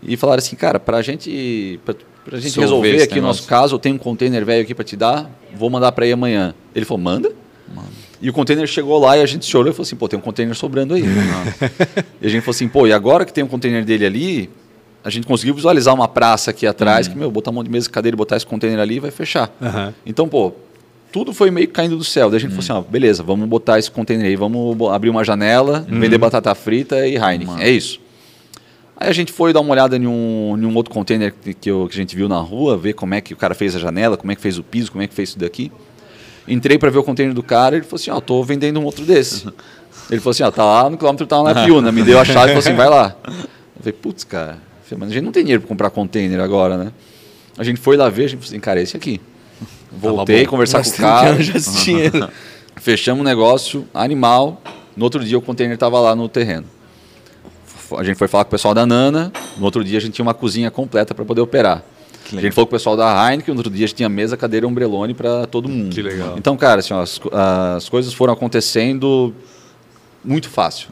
e 0.02 0.18
falaram 0.18 0.40
assim, 0.40 0.56
cara, 0.56 0.80
pra 0.80 1.04
gente, 1.04 1.80
pra, 1.86 1.94
pra 2.26 2.40
gente 2.40 2.60
Resolver 2.60 3.04
aqui 3.04 3.20
o 3.20 3.22
nosso 3.22 3.44
caso, 3.44 3.76
eu 3.76 3.80
tenho 3.80 3.94
um 3.94 4.00
container 4.00 4.44
velho 4.44 4.64
aqui 4.64 4.74
pra 4.74 4.84
te 4.84 4.96
dar, 4.96 5.30
vou 5.56 5.70
mandar 5.70 5.92
pra 5.92 6.08
ir 6.08 6.14
amanhã. 6.14 6.56
Ele 6.74 6.84
falou, 6.84 7.04
manda. 7.04 7.32
E 8.20 8.28
o 8.28 8.34
container 8.34 8.66
chegou 8.66 8.98
lá 8.98 9.16
e 9.20 9.22
a 9.22 9.26
gente 9.28 9.46
se 9.46 9.56
olhou 9.56 9.70
e 9.70 9.74
falou 9.74 9.86
assim, 9.86 9.96
pô, 9.96 10.10
tem 10.10 10.18
um 10.18 10.22
container 10.22 10.56
sobrando 10.56 10.96
aí. 10.96 11.04
e 12.20 12.26
a 12.26 12.30
gente 12.30 12.42
falou 12.42 12.56
assim, 12.56 12.68
pô, 12.68 12.88
e 12.88 12.92
agora 12.92 13.24
que 13.24 13.32
tem 13.32 13.44
um 13.44 13.48
container 13.48 13.86
dele 13.86 14.04
ali, 14.04 14.50
a 15.04 15.10
gente 15.10 15.26
conseguiu 15.26 15.54
visualizar 15.56 15.94
uma 15.94 16.08
praça 16.08 16.52
aqui 16.52 16.68
atrás, 16.68 17.08
que, 17.08 17.18
meu, 17.18 17.32
botar 17.32 17.52
um 17.52 17.54
monte 17.56 17.68
de 17.68 17.72
mesa 17.72 17.88
e 17.88 17.90
cadeira 17.92 18.16
e 18.16 18.18
botar 18.18 18.36
esse 18.38 18.46
container 18.46 18.80
ali 18.80 19.00
vai 19.00 19.12
fechar. 19.12 19.50
Aham. 19.62 19.94
Então, 20.06 20.28
pô, 20.28 20.52
tudo 21.12 21.34
foi 21.34 21.50
meio 21.50 21.68
caindo 21.70 21.98
do 21.98 22.04
céu. 22.04 22.30
Daí 22.30 22.38
a 22.38 22.40
gente 22.40 22.52
falou 22.52 22.64
assim, 22.64 22.74
ó, 22.74 22.82
beleza, 22.92 23.24
vamos 23.24 23.48
botar 23.48 23.80
esse 23.80 23.90
container 23.90 24.26
aí, 24.28 24.36
vamos 24.36 24.78
abrir 24.92 25.10
uma 25.10 25.24
janela, 25.24 25.86
vender 25.90 26.18
batata 26.18 26.54
frita 26.54 27.08
e 27.08 27.16
Heineken. 27.16 27.60
É 27.62 27.70
isso. 27.70 28.00
Aí 28.98 29.10
a 29.10 29.14
gente 29.14 29.32
foi 29.32 29.54
dar 29.54 29.62
uma 29.62 29.72
olhada 29.72 29.96
em 29.96 30.06
um, 30.06 30.58
em 30.58 30.66
um 30.66 30.76
outro 30.76 30.94
container 30.94 31.34
que, 31.34 31.54
que, 31.54 31.72
eu- 31.72 31.88
que 31.90 31.96
a 31.96 31.98
gente 32.02 32.14
viu 32.16 32.28
na 32.28 32.38
rua, 32.40 32.78
ver 32.78 32.92
como 32.94 33.14
é 33.14 33.22
que 33.22 33.34
o 33.34 33.38
cara 33.38 33.56
fez 33.56 33.74
a 33.76 33.80
janela, 33.80 34.18
como 34.18 34.30
é 34.32 34.36
que 34.36 34.42
fez 34.42 34.58
o 34.58 34.64
piso, 34.64 34.92
como 34.92 35.02
é 35.02 35.08
que 35.08 35.14
fez 35.14 35.30
isso 35.30 35.40
daqui. 35.40 35.72
Entrei 36.46 36.78
para 36.78 36.90
ver 36.90 36.98
o 36.98 37.04
container 37.04 37.34
do 37.34 37.42
cara, 37.44 37.76
ele 37.78 37.86
falou 37.86 37.96
assim, 37.96 38.12
ó, 38.12 38.20
tô 38.20 38.44
vendendo 38.44 38.78
um 38.80 38.84
outro 38.84 39.06
desse. 39.06 39.48
Ele 40.12 40.20
falou 40.20 40.32
assim, 40.32 40.44
ó, 40.44 40.52
tá 40.52 40.66
lá 40.66 40.90
no 40.90 40.98
quilômetro 40.98 41.26
tal 41.26 41.44
na 41.46 41.64
Piúna, 41.64 41.92
me 41.92 42.04
deu 42.04 42.20
a 42.20 42.26
chave 42.26 42.40
e 42.52 42.56
falou 42.56 42.60
assim, 42.60 42.74
vai 42.76 42.90
lá. 42.90 43.16
Eu 43.26 43.34
falei, 43.80 43.94
putz, 43.94 44.24
cara, 44.26 44.58
falei, 44.90 45.00
mas 45.00 45.12
a 45.12 45.14
gente 45.14 45.24
não 45.24 45.32
tem 45.32 45.44
dinheiro 45.44 45.62
para 45.62 45.70
comprar 45.70 45.90
container 45.90 46.40
agora, 46.40 46.78
né? 46.78 46.92
A 47.58 47.64
gente 47.64 47.80
foi 47.80 47.98
lá 47.98 48.10
ver, 48.10 48.26
a 48.26 48.28
gente 48.28 48.40
falou 48.40 48.50
assim, 48.50 48.60
cara, 48.60 48.82
esse 48.82 48.96
aqui. 48.96 49.22
Voltei, 49.92 50.46
conversar 50.46 50.84
com 50.84 50.90
o 50.90 50.94
cara. 50.94 51.38
esse 51.42 51.84
dinheiro. 51.84 52.30
Fechamos 52.78 53.22
o 53.22 53.24
negócio, 53.24 53.88
animal. 53.94 54.62
No 54.96 55.04
outro 55.04 55.24
dia 55.24 55.38
o 55.38 55.42
container 55.42 55.74
estava 55.74 56.00
lá 56.00 56.16
no 56.16 56.28
terreno. 56.30 56.66
A 57.98 58.04
gente 58.04 58.18
foi 58.18 58.28
falar 58.28 58.46
com 58.46 58.50
o 58.50 58.52
pessoal 58.52 58.74
da 58.74 58.86
Nana. 58.86 59.32
No 59.58 59.66
outro 59.66 59.84
dia 59.84 59.98
a 59.98 60.02
gente 60.02 60.14
tinha 60.14 60.24
uma 60.24 60.34
cozinha 60.34 60.70
completa 60.70 61.14
para 61.14 61.26
poder 61.26 61.42
operar. 61.42 61.84
A 62.32 62.42
gente 62.42 62.54
falou 62.54 62.68
com 62.68 62.76
o 62.76 62.78
pessoal 62.78 62.96
da 62.96 63.30
Heineken. 63.32 63.54
No 63.54 63.60
outro 63.60 63.74
dia 63.74 63.86
a 63.86 63.88
gente 63.88 63.98
tinha 63.98 64.10
mesa, 64.10 64.38
cadeira 64.38 64.66
e 64.66 64.70
ombrelone 64.70 65.14
para 65.14 65.48
todo 65.48 65.68
mundo. 65.68 65.94
Que 65.94 66.02
legal. 66.02 66.36
Então, 66.38 66.56
cara, 66.56 66.80
assim, 66.80 66.94
ó, 66.94 67.02
as, 67.02 67.20
as 67.76 67.90
coisas 67.90 68.14
foram 68.14 68.34
acontecendo 68.34 69.34
muito 70.24 70.50
fácil. 70.50 70.90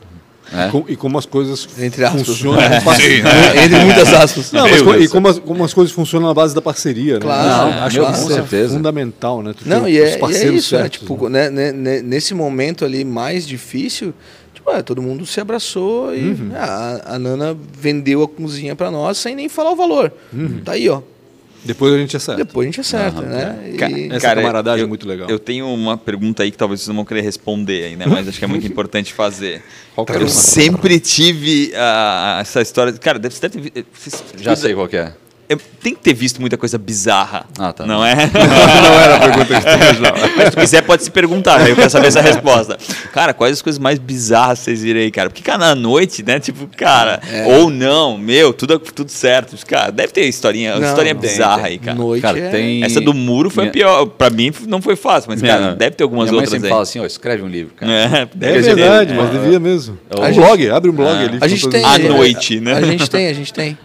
Né? 0.51 0.69
Com- 0.71 0.85
e 0.87 0.95
como 0.95 1.17
as 1.17 1.25
coisas 1.25 1.67
Entre 1.79 2.03
aspas. 2.03 2.25
funcionam. 2.27 2.61
É. 2.61 2.79
com 2.79 2.85
par- 2.85 2.99
Entre 3.01 3.79
muitas 3.85 4.13
aspas. 4.13 4.51
Não, 4.51 4.67
mas 4.67 5.05
e 5.05 5.07
como 5.09 5.27
as, 5.27 5.39
como 5.39 5.63
as 5.63 5.73
coisas 5.73 5.93
funcionam 5.93 6.27
na 6.27 6.33
base 6.33 6.53
da 6.55 6.61
parceria, 6.61 7.19
Claro, 7.19 7.69
né? 7.69 7.75
não, 7.77 7.83
acho 7.83 7.99
claro. 7.99 8.17
Com 8.17 8.31
é 8.31 8.33
certeza. 8.35 8.73
fundamental, 8.73 9.41
né? 9.43 9.53
Tu 9.57 9.67
Não, 9.67 9.87
e 9.87 9.99
os 10.01 10.07
é, 10.07 10.11
e 10.11 10.13
é 10.13 10.17
parceiros 10.17 10.59
isso, 10.63 10.75
né? 10.75 10.81
certos, 10.81 10.99
Tipo, 10.99 11.29
né, 11.29 11.49
né, 11.49 11.71
né, 11.71 12.01
nesse 12.01 12.33
momento 12.33 12.83
ali 12.85 13.03
mais 13.03 13.45
difícil, 13.47 14.13
tipo, 14.53 14.69
é, 14.71 14.81
todo 14.81 15.01
mundo 15.01 15.25
se 15.25 15.39
abraçou 15.39 16.13
e 16.15 16.19
Uhum. 16.31 16.51
a, 16.55 17.01
a 17.15 17.19
Nana 17.19 17.55
vendeu 17.79 18.23
a 18.23 18.27
cozinha 18.27 18.75
pra 18.75 18.89
nós 18.91 19.17
sem 19.17 19.35
nem 19.35 19.47
falar 19.49 19.71
o 19.71 19.75
valor. 19.75 20.11
Uhum. 20.33 20.61
Tá 20.63 20.73
aí, 20.73 20.87
ó. 20.89 21.01
Depois 21.63 21.93
a 21.93 21.97
gente 21.97 22.15
acerta. 22.15 22.43
Depois 22.45 22.65
a 22.65 22.67
gente 22.71 22.79
acerta, 22.81 23.21
né? 23.21 23.73
Ca- 23.77 23.89
E- 23.89 24.09
Essa 24.11 24.35
camaradagem 24.35 24.83
é 24.85 24.87
muito 24.87 25.07
legal. 25.07 25.29
Eu 25.29 25.37
tenho 25.39 25.67
uma 25.67 25.97
pergunta 25.97 26.43
aí 26.43 26.51
que 26.51 26.57
talvez 26.57 26.79
vocês 26.79 26.87
não 26.87 26.95
vão 26.95 27.05
querer 27.05 27.21
responder 27.21 27.83
aí, 27.85 27.95
né? 27.95 28.05
Mas 28.07 28.27
acho 28.27 28.39
que 28.39 28.45
é 28.45 28.47
muito 28.47 28.65
importante 28.67 29.13
fazer. 29.13 29.61
Qualquer 29.95 30.21
Eu 30.21 30.29
sempre 30.29 30.99
tive 30.99 31.71
ah, 31.75 32.37
essa 32.41 32.61
história. 32.61 32.93
Cara, 32.93 33.19
deve, 33.19 33.35
você 33.35 33.47
deve 33.49 33.71
vocês 33.93 34.23
Já 34.37 34.55
sei 34.55 34.73
qual 34.73 34.87
que 34.87 34.97
é. 34.97 35.13
É, 35.49 35.55
tem 35.81 35.93
que 35.95 36.01
ter 36.01 36.13
visto 36.13 36.41
muita 36.41 36.57
coisa 36.57 36.77
bizarra. 36.77 37.45
Ah, 37.57 37.71
tá. 37.71 37.85
Não 37.85 38.03
é? 38.05 38.15
não 38.33 38.99
era 38.99 39.15
a 39.15 39.19
pergunta 39.19 39.45
que 39.45 39.61
você 39.61 39.77
fez, 39.77 39.99
não. 39.99 40.11
Mas 40.35 40.45
se 40.45 40.51
tu 40.51 40.59
quiser, 40.59 40.81
pode 40.83 41.03
se 41.03 41.11
perguntar, 41.11 41.59
né? 41.59 41.71
eu 41.71 41.75
quero 41.75 41.89
saber 41.89 42.07
essa 42.07 42.19
resposta. 42.21 42.77
Cara, 43.13 43.33
quais 43.33 43.53
as 43.53 43.61
coisas 43.61 43.79
mais 43.79 43.97
bizarras 43.97 44.59
vocês 44.59 44.81
viram 44.81 44.99
aí, 44.99 45.09
cara? 45.09 45.29
Porque, 45.29 45.41
cara, 45.41 45.57
na 45.59 45.75
noite, 45.75 46.21
né? 46.23 46.39
Tipo, 46.39 46.67
cara, 46.75 47.21
ou 47.45 47.69
não, 47.69 48.17
meu, 48.17 48.51
tudo, 48.53 48.77
tudo 48.79 49.09
certo. 49.09 49.55
Cara, 49.65 49.91
deve 49.91 50.11
ter 50.11 50.25
historinha, 50.25 50.77
Não, 50.77 50.87
historinha 50.87 51.15
tem, 51.15 51.29
bizarra 51.29 51.63
tem. 51.63 51.65
aí, 51.65 51.77
cara. 51.79 51.97
Noite 51.97 52.21
Cara, 52.21 52.39
é- 52.39 52.49
tem. 52.49 52.83
Essa 52.83 52.99
do 52.99 53.13
muro 53.13 53.49
foi 53.49 53.63
a 53.63 53.65
Minha- 53.65 53.73
pior. 53.73 54.05
Pra 54.05 54.29
mim 54.29 54.51
não 54.67 54.81
foi 54.81 54.95
fácil, 54.97 55.29
mas, 55.31 55.41
cara, 55.41 55.59
Minha- 55.61 55.75
deve 55.75 55.95
ter 55.95 56.03
algumas 56.03 56.25
minha 56.29 56.41
mãe 56.41 56.43
outras 56.45 56.61
aí. 56.63 56.69
fala 56.69 56.81
assim, 56.81 56.99
ó, 56.99 57.05
escreve 57.05 57.43
um 57.43 57.47
livro, 57.47 57.73
cara. 57.75 57.91
É, 57.91 58.03
É 58.23 58.27
deve 58.35 58.63
ser. 58.63 58.75
verdade, 58.75 59.13
mas 59.13 59.29
devia 59.31 59.59
mesmo. 59.59 59.97
É 60.09 60.27
Um 60.29 60.33
blog, 60.33 60.69
abre 60.69 60.89
um 60.89 60.93
blog 60.93 61.15
Ah. 61.15 61.21
ali. 61.21 61.37
A 61.39 61.47
gente 61.47 61.69
tem. 61.69 61.85
À 61.85 61.95
é, 61.95 61.99
noite, 61.99 62.59
né? 62.59 62.73
A 62.73 62.81
gente 62.81 63.09
tem, 63.09 63.27
a 63.27 63.33
gente 63.33 63.53
tem. 63.53 63.77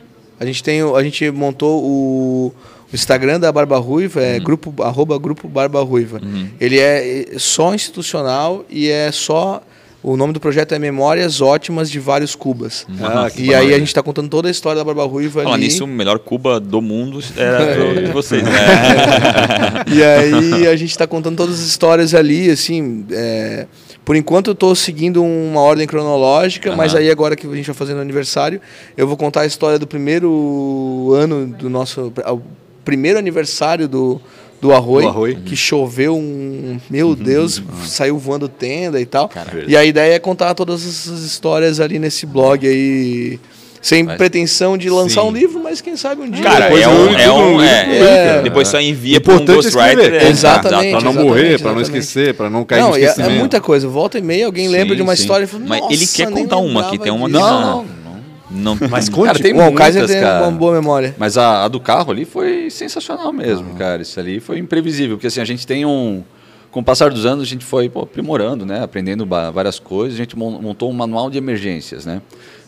A 0.42 0.46
gente 0.46 0.62
tem, 0.62 0.82
o- 0.82 0.96
a 0.96 1.02
gente 1.04 1.30
montou 1.30 1.82
o, 1.82 2.52
o 2.92 2.94
Instagram 2.94 3.38
da 3.40 3.50
Barba 3.52 3.78
Ruiva, 3.78 4.20
é 4.20 4.36
Uhum. 4.38 4.42
grupo, 4.44 4.82
arroba 4.82 5.18
grupo 5.18 5.46
Barba 5.48 5.80
Ruiva. 5.82 6.20
Ele 6.60 6.78
é 6.78 7.22
é 7.34 7.38
só 7.38 7.74
institucional 7.74 8.64
e 8.68 8.88
é 8.90 9.10
só. 9.12 9.62
O 10.04 10.16
nome 10.16 10.32
do 10.32 10.40
projeto 10.40 10.72
é 10.74 10.80
Memórias 10.80 11.40
Ótimas 11.40 11.88
de 11.88 12.00
Vários 12.00 12.34
Cubas. 12.34 12.84
Ah, 13.00 13.30
que 13.30 13.44
e 13.44 13.54
aí 13.54 13.72
a 13.72 13.78
gente 13.78 13.86
está 13.86 14.02
contando 14.02 14.28
toda 14.28 14.48
a 14.48 14.50
história 14.50 14.76
da 14.80 14.84
Barba 14.84 15.04
Ruiva 15.04 15.44
Falar 15.44 15.54
ali. 15.54 15.66
nisso, 15.66 15.84
o 15.84 15.86
melhor 15.86 16.18
Cuba 16.18 16.58
do 16.58 16.82
mundo 16.82 17.20
era 17.36 17.76
do- 17.94 18.06
de 18.06 18.10
vocês. 18.10 18.42
Né? 18.42 18.50
E 19.86 20.02
aí 20.02 20.66
a 20.66 20.74
gente 20.76 20.90
está 20.90 21.06
contando 21.06 21.36
todas 21.36 21.54
as 21.60 21.66
histórias 21.66 22.14
ali, 22.14 22.50
assim. 22.50 23.04
é, 23.12 23.66
por 24.04 24.16
enquanto 24.16 24.48
eu 24.48 24.52
estou 24.52 24.74
seguindo 24.74 25.22
uma 25.22 25.60
ordem 25.60 25.86
cronológica, 25.86 26.74
mas 26.74 26.94
aí 26.94 27.10
agora 27.10 27.36
que 27.36 27.46
a 27.46 27.54
gente 27.54 27.66
vai 27.66 27.74
fazendo 27.74 28.00
aniversário, 28.00 28.60
eu 28.96 29.06
vou 29.06 29.16
contar 29.16 29.42
a 29.42 29.46
história 29.46 29.78
do 29.78 29.86
primeiro 29.86 31.12
ano 31.14 31.46
do 31.46 31.70
nosso. 31.70 32.12
O 32.26 32.42
primeiro 32.84 33.18
aniversário 33.18 33.86
do, 33.86 34.20
do 34.60 34.72
Arroi, 34.72 35.02
Do 35.04 35.08
Arroi. 35.08 35.34
que 35.36 35.54
choveu 35.54 36.16
um. 36.16 36.78
Meu 36.90 37.14
Deus, 37.14 37.62
saiu 37.84 38.18
voando 38.18 38.48
tenda 38.48 39.00
e 39.00 39.06
tal. 39.06 39.28
E 39.68 39.76
a 39.76 39.84
ideia 39.84 40.14
é 40.14 40.18
contar 40.18 40.54
todas 40.54 40.86
essas 40.86 41.22
histórias 41.22 41.78
ali 41.80 41.98
nesse 41.98 42.26
blog 42.26 42.66
aí. 42.66 43.38
Sem 43.82 44.04
Mas- 44.04 44.16
pretensão 44.16 44.78
de 44.78 44.88
lançar 44.88 45.22
Sim. 45.22 45.26
um 45.26 45.32
livro, 45.32 45.60
mas 45.60 45.80
quem 45.80 45.96
sabe 45.96 46.22
um 46.22 46.30
dia. 46.30 46.44
Cara, 46.44 46.66
Depois 46.66 46.82
é 46.82 46.88
um. 46.88 47.18
É 47.18 47.32
um 47.32 47.56
no 47.56 47.62
é, 47.64 48.36
é. 48.38 48.42
Depois 48.42 48.68
só 48.68 48.80
envia 48.80 49.20
para 49.20 49.32
um 49.32 49.36
Importante 49.38 49.66
é 49.66 49.68
escrever. 49.70 49.96
ghostwriter. 49.96 50.28
Exatamente. 50.30 50.90
Pra 50.92 51.00
não 51.00 51.12
morrer, 51.12 51.60
pra 51.60 51.72
não 51.72 51.80
esquecer, 51.80 52.34
pra 52.34 52.48
não 52.48 52.64
cair 52.64 52.80
Não, 52.80 52.90
no 52.90 52.96
é, 52.96 53.00
é 53.00 53.04
esquecimento. 53.06 53.38
muita 53.40 53.60
coisa. 53.60 53.88
Volta 53.88 54.18
e 54.18 54.22
meia, 54.22 54.46
alguém 54.46 54.66
Sim, 54.66 54.72
lembra 54.72 54.94
de 54.94 55.02
uma 55.02 55.16
sim. 55.16 55.22
história 55.22 55.44
e 55.44 55.46
fala, 55.48 55.64
Mas 55.66 55.82
ele 55.90 56.00
"Nossa, 56.00 56.16
quer 56.16 56.30
contar 56.30 56.56
uma 56.58 56.80
aqui, 56.86 56.96
tem 56.98 57.10
uma 57.10 57.28
disso." 57.28 57.40
que- 57.40 57.50
Não, 57.50 57.84
não, 58.52 58.76
não. 58.76 58.88
Mas 58.88 59.08
conte. 59.08 59.26
Cara, 59.26 59.38
tem 59.40 59.52
Bom, 59.52 59.72
muitas, 59.72 60.06
tem 60.10 60.20
cara. 60.20 60.44
uma 60.46 60.52
boa 60.52 60.72
memória. 60.74 61.14
Mas 61.18 61.36
a, 61.36 61.64
a 61.64 61.68
do 61.68 61.80
carro 61.80 62.12
ali 62.12 62.24
foi 62.24 62.70
sensacional 62.70 63.32
mesmo, 63.32 63.74
cara. 63.74 64.00
Isso 64.02 64.20
ali 64.20 64.38
foi 64.38 64.58
imprevisível, 64.58 65.16
porque 65.16 65.26
assim, 65.26 65.40
a 65.40 65.44
gente 65.44 65.66
tem 65.66 65.84
um... 65.84 66.22
Com 66.70 66.80
o 66.80 66.82
passar 66.84 67.10
dos 67.10 67.26
anos, 67.26 67.42
a 67.42 67.46
gente 67.46 67.64
foi 67.66 67.88
pô, 67.90 68.00
aprimorando, 68.00 68.64
né? 68.64 68.80
Aprendendo 68.82 69.26
várias 69.52 69.78
coisas. 69.78 70.14
A 70.14 70.22
gente 70.22 70.38
mon- 70.38 70.58
montou 70.62 70.88
um 70.88 70.94
manual 70.94 71.28
de 71.28 71.36
emergências, 71.36 72.06
né? 72.06 72.22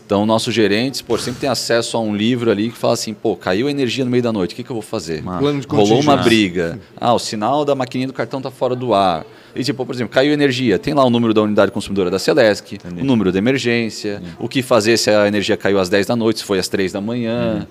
Então, 0.06 0.26
nossos 0.26 0.52
gerentes, 0.54 1.00
pô, 1.00 1.16
sempre 1.16 1.40
tem 1.40 1.48
acesso 1.48 1.96
a 1.96 2.00
um 2.00 2.14
livro 2.14 2.50
ali 2.50 2.70
que 2.70 2.76
fala 2.76 2.92
assim, 2.92 3.14
pô, 3.14 3.34
caiu 3.34 3.68
a 3.68 3.70
energia 3.70 4.04
no 4.04 4.10
meio 4.10 4.22
da 4.22 4.30
noite, 4.32 4.52
o 4.52 4.56
que, 4.56 4.62
que 4.62 4.70
eu 4.70 4.74
vou 4.74 4.82
fazer? 4.82 5.22
Plano 5.22 5.60
de 5.60 5.66
Rolou 5.66 5.98
uma 6.00 6.16
briga. 6.18 6.78
Ah, 7.00 7.14
o 7.14 7.18
sinal 7.18 7.64
da 7.64 7.74
maquininha 7.74 8.06
do 8.08 8.12
cartão 8.12 8.40
tá 8.42 8.50
fora 8.50 8.76
do 8.76 8.92
ar. 8.92 9.24
E 9.56 9.64
tipo, 9.64 9.86
por 9.86 9.94
exemplo, 9.94 10.12
caiu 10.12 10.32
energia, 10.32 10.78
tem 10.78 10.92
lá 10.92 11.04
o 11.04 11.08
número 11.10 11.32
da 11.32 11.40
unidade 11.40 11.72
consumidora 11.72 12.10
da 12.10 12.18
Celesc, 12.18 12.76
o 13.00 13.04
número 13.04 13.32
da 13.32 13.38
emergência, 13.38 14.20
o 14.38 14.46
que 14.48 14.62
fazer 14.62 14.98
se 14.98 15.08
a 15.10 15.26
energia 15.26 15.56
caiu 15.56 15.78
às 15.78 15.88
10 15.88 16.06
da 16.06 16.16
noite, 16.16 16.40
se 16.40 16.44
foi 16.44 16.58
às 16.58 16.68
3 16.68 16.92
da 16.92 17.00
manhã. 17.00 17.66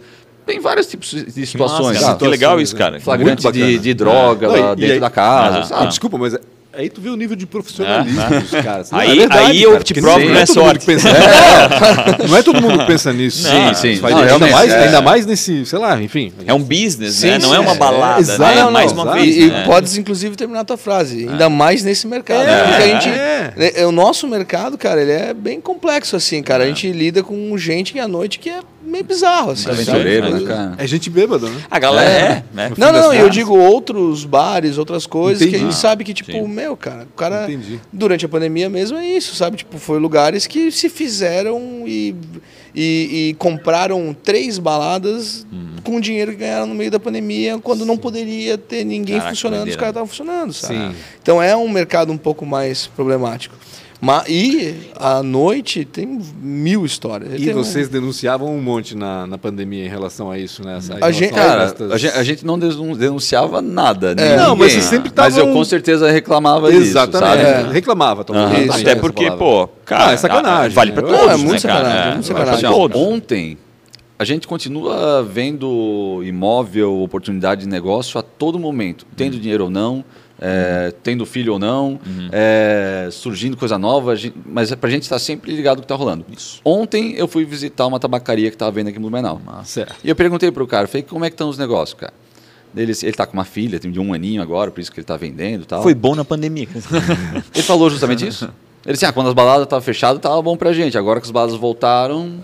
Tem 0.45 0.59
vários 0.59 0.87
tipos 0.87 1.09
de 1.11 1.45
situações. 1.45 1.95
Massa, 1.95 2.05
sabe? 2.07 2.19
que 2.19 2.27
legal 2.27 2.59
isso, 2.59 2.75
cara. 2.75 2.99
Flagrante 2.99 3.49
de, 3.51 3.77
de 3.79 3.93
droga 3.93 4.47
Não, 4.47 4.57
e- 4.57 4.59
lá 4.59 4.73
e 4.73 4.75
dentro 4.75 4.93
aí- 4.95 4.99
da 4.99 5.09
casa. 5.09 5.59
Ah, 5.59 5.63
sabe? 5.63 5.87
Desculpa, 5.87 6.17
mas 6.17 6.35
aí 6.75 6.89
tu 6.89 6.99
vê 7.01 7.09
o 7.09 7.15
nível 7.15 7.35
de 7.35 7.45
profissionalismo 7.45 8.19
Ah, 8.21 8.39
dos 8.39 8.49
caras. 8.63 8.91
Não, 8.91 8.99
Aí- 8.99 9.11
é 9.11 9.15
verdade, 9.15 9.51
aí 9.51 9.61
eu 9.63 9.71
cara, 9.73 9.83
te 9.83 9.93
provo 9.93 10.19
não 10.19 10.25
que 10.27 10.33
não 10.33 10.39
é 10.39 10.45
todo 10.45 10.55
mundo 10.55 10.63
sorte. 10.65 10.79
que 10.79 10.85
pensa- 10.85 11.09
É, 12.23 12.27
não 12.27 12.37
é 12.37 12.43
todo 12.43 12.61
mundo 12.61 12.79
que 12.79 12.85
pensa 12.85 13.13
nisso. 13.13 13.43
Sim, 13.47 13.73
sim. 13.75 13.95
Faz- 13.97 14.15
Não, 14.15 14.21
ainda, 14.23 14.47
mais, 14.47 14.71
é. 14.71 14.83
ainda 14.85 15.01
mais 15.01 15.25
nesse, 15.25 15.65
sei 15.65 15.79
lá, 15.79 16.01
enfim. 16.01 16.31
É 16.45 16.53
um 16.53 16.59
business, 16.63 17.15
Sim, 17.15 17.27
né? 17.27 17.37
Não 17.39 17.49
sim, 17.49 17.55
é 17.55 17.59
uma 17.59 17.71
é. 17.73 17.75
balada, 17.75 18.19
Exato, 18.21 18.41
né? 18.55 18.61
não, 18.63 18.71
Mais 18.71 18.91
não, 18.93 19.03
uma 19.03 19.13
vez. 19.13 19.35
E, 19.35 19.41
e 19.41 19.47
né? 19.49 19.63
podes, 19.65 19.97
inclusive, 19.97 20.35
terminar 20.35 20.61
a 20.61 20.65
tua 20.65 20.77
frase. 20.77 21.27
Ainda 21.29 21.49
mais 21.49 21.83
nesse 21.83 22.07
mercado. 22.07 22.47
É. 22.47 22.63
Porque 22.67 22.83
a 22.83 22.87
gente. 22.87 23.09
É. 23.09 23.81
é, 23.81 23.85
O 23.85 23.91
nosso 23.91 24.27
mercado, 24.27 24.77
cara, 24.77 25.01
ele 25.01 25.11
é 25.11 25.33
bem 25.33 25.59
complexo, 25.61 26.15
assim, 26.15 26.41
cara. 26.41 26.63
A 26.63 26.67
gente 26.67 26.91
lida 26.91 27.21
com 27.23 27.57
gente 27.57 27.97
à 27.99 28.07
noite 28.07 28.39
que 28.39 28.49
é 28.49 28.59
meio 28.85 29.03
bizarro, 29.03 29.51
assim. 29.51 29.69
Aventureiro, 29.69 30.29
né, 30.29 30.45
cara? 30.47 30.75
É 30.77 30.85
gente 30.87 31.09
bêbada, 31.09 31.49
né? 31.49 31.61
A 31.69 31.79
galera 31.79 32.09
é, 32.09 32.43
né? 32.53 32.71
Não, 32.77 32.91
não, 32.91 33.09
das 33.09 33.19
eu 33.19 33.29
digo 33.29 33.55
outros 33.57 34.25
bares, 34.25 34.77
outras 34.77 35.05
coisas 35.05 35.39
que 35.39 35.55
a 35.55 35.57
Entendi. 35.57 35.71
gente 35.71 35.79
sabe 35.79 36.03
que, 36.03 36.13
tipo, 36.13 36.31
Sim. 36.31 36.47
meu, 36.47 36.75
cara, 36.77 37.03
o 37.03 37.17
cara, 37.17 37.43
Entendi. 37.45 37.79
durante 37.91 38.25
a 38.25 38.29
pandemia 38.29 38.69
mesmo 38.69 38.97
é 38.97 39.05
isso, 39.05 39.35
sabe? 39.35 39.57
Tipo, 39.57 39.77
foi 39.77 39.99
lugares 39.99 40.45
que 40.47 40.71
se 40.71 40.89
fizeram 40.89 41.83
e, 41.87 42.15
e, 42.75 43.29
e 43.29 43.35
compraram 43.39 44.15
três 44.23 44.57
baladas 44.59 45.45
Hum. 45.51 45.75
com 45.83 45.97
o 45.97 46.01
dinheiro 46.01 46.31
que 46.31 46.37
ganharam 46.37 46.65
no 46.67 46.75
meio 46.75 46.89
da 46.91 46.99
pandemia, 46.99 47.57
quando 47.59 47.85
não 47.85 47.97
poderia 47.97 48.57
ter 48.57 48.83
ninguém 48.83 49.17
Caraca, 49.17 49.29
funcionando, 49.35 49.67
os 49.69 49.75
caras 49.75 49.89
estavam 49.89 50.07
funcionando, 50.07 50.53
sabe? 50.53 50.75
Sim. 50.75 50.95
Então 51.21 51.41
é 51.41 51.55
um 51.55 51.67
mercado 51.69 52.11
um 52.11 52.17
pouco 52.17 52.45
mais 52.45 52.87
problemático. 52.87 53.55
Mas, 54.05 54.25
e 54.27 54.75
à 54.97 55.23
noite 55.23 55.85
tem 55.85 56.19
mil 56.41 56.85
histórias. 56.85 57.39
E 57.39 57.45
Tem 57.45 57.53
um- 57.55 57.63
vocês 57.63 57.87
denunciavam 57.87 58.53
um 58.53 58.61
monte 58.61 58.97
na, 58.97 59.25
na 59.25 59.37
pandemia 59.37 59.85
em 59.85 59.87
relação 59.87 60.29
a 60.29 60.37
isso, 60.37 60.61
né? 60.61 60.77
Em 60.77 61.01
A 61.01 61.09
gente- 61.09 61.33
Cara, 61.33 61.63
estas- 61.63 61.89
a 61.89 61.97
gente, 61.97 62.13
a 62.17 62.23
gente 62.23 62.45
não 62.45 62.59
denun- 62.59 62.97
denunciava 62.97 63.61
nada. 63.61 64.13
É. 64.17 64.35
Não, 64.35 64.57
mas 64.57 64.73
vocês 64.73 64.83
sempre 64.83 65.09
Mas 65.15 65.37
eu 65.37 65.53
com 65.53 65.63
certeza 65.63 66.11
reclamava 66.11 66.69
disso, 66.69 66.83
Exatamente. 66.83 67.43
sabe? 67.43 67.69
É. 67.69 67.71
Reclamava. 67.71 68.25
Isso, 68.65 68.81
Até 68.81 68.91
é. 68.91 68.95
porque, 68.95 69.31
pô, 69.31 69.69
cara, 69.85 70.09
Ah, 70.09 70.11
é 70.11 70.17
sacanagem, 70.17 70.75
vale 70.75 70.91
pra 70.91 71.01
né? 71.01 71.07
todos, 71.07 71.25
Não, 71.25 71.31
é 71.31 71.37
muito 71.37 71.53
né, 71.53 71.59
cara? 71.61 71.73
sacanagem, 71.85 72.01
é 72.01 72.09
É, 72.09 72.13
muito 72.13 72.27
sacanagem. 72.27 72.69
Todos. 72.69 73.01
ontem 73.01 73.57
a 74.19 74.25
gente 74.25 74.47
continua 74.47 75.23
vendo 75.23 76.21
imóvel, 76.25 76.99
oportunidade 77.01 77.61
de 77.61 77.67
negócio 77.69 78.19
a 78.19 78.21
todo 78.21 78.59
momento, 78.59 79.05
tendo 79.15 79.39
dinheiro 79.39 79.63
ou 79.63 79.69
não, 79.69 80.03
é, 80.45 80.93
tendo 81.01 81.25
filho 81.25 81.53
ou 81.53 81.59
não, 81.59 81.97
é, 82.29 83.07
surgindo 83.09 83.55
coisa 83.55 83.77
nova, 83.77 84.13
a 84.13 84.17
mas 84.45 84.73
é 84.73 84.75
pra 84.75 84.89
gente 84.89 85.03
estar 85.03 85.17
sempre 85.17 85.55
ligado 85.55 85.77
no 85.77 85.83
que 85.83 85.85
está 85.85 85.95
rolando. 85.95 86.25
Ontem 86.65 87.13
eu 87.15 87.29
fui 87.29 87.45
visitar 87.45 87.87
uma 87.87 87.97
tabacaria 87.97 88.49
que 88.49 88.55
estava 88.55 88.69
vendo 88.69 88.89
aqui 88.89 88.97
em 88.97 89.01
Blumenau. 89.01 89.41
Certo. 89.63 89.95
E 90.03 90.09
eu 90.09 90.15
perguntei 90.15 90.51
pro 90.51 90.67
cara, 90.67 90.85
falei, 90.85 91.03
como 91.03 91.23
é 91.23 91.29
que 91.29 91.35
estão 91.35 91.47
os 91.47 91.57
negócios, 91.57 91.97
cara? 91.97 92.13
Ele, 92.75 92.91
ele 93.03 93.13
tá 93.13 93.25
com 93.25 93.33
uma 93.33 93.45
filha, 93.45 93.79
tem 93.79 93.89
de 93.89 93.99
um 93.99 94.13
aninho 94.13 94.41
agora, 94.41 94.69
por 94.69 94.81
isso 94.81 94.91
que 94.91 94.99
ele 94.99 95.05
tá 95.05 95.15
vendendo 95.15 95.61
e 95.61 95.65
tal. 95.65 95.81
Foi 95.81 95.93
bom 95.93 96.15
na 96.15 96.25
pandemia. 96.25 96.67
Ele 97.53 97.63
falou 97.63 97.87
justamente 97.87 98.25
isso. 98.27 98.49
Ele 98.83 98.93
disse, 98.93 99.05
ah, 99.05 99.13
quando 99.13 99.27
as 99.27 99.33
baladas 99.33 99.63
estavam 99.63 99.83
fechadas, 99.83 100.19
tava 100.19 100.41
bom 100.41 100.57
pra 100.57 100.73
gente. 100.73 100.97
Agora 100.97 101.21
que 101.21 101.27
as 101.27 101.31
baladas 101.31 101.55
voltaram, 101.55 102.39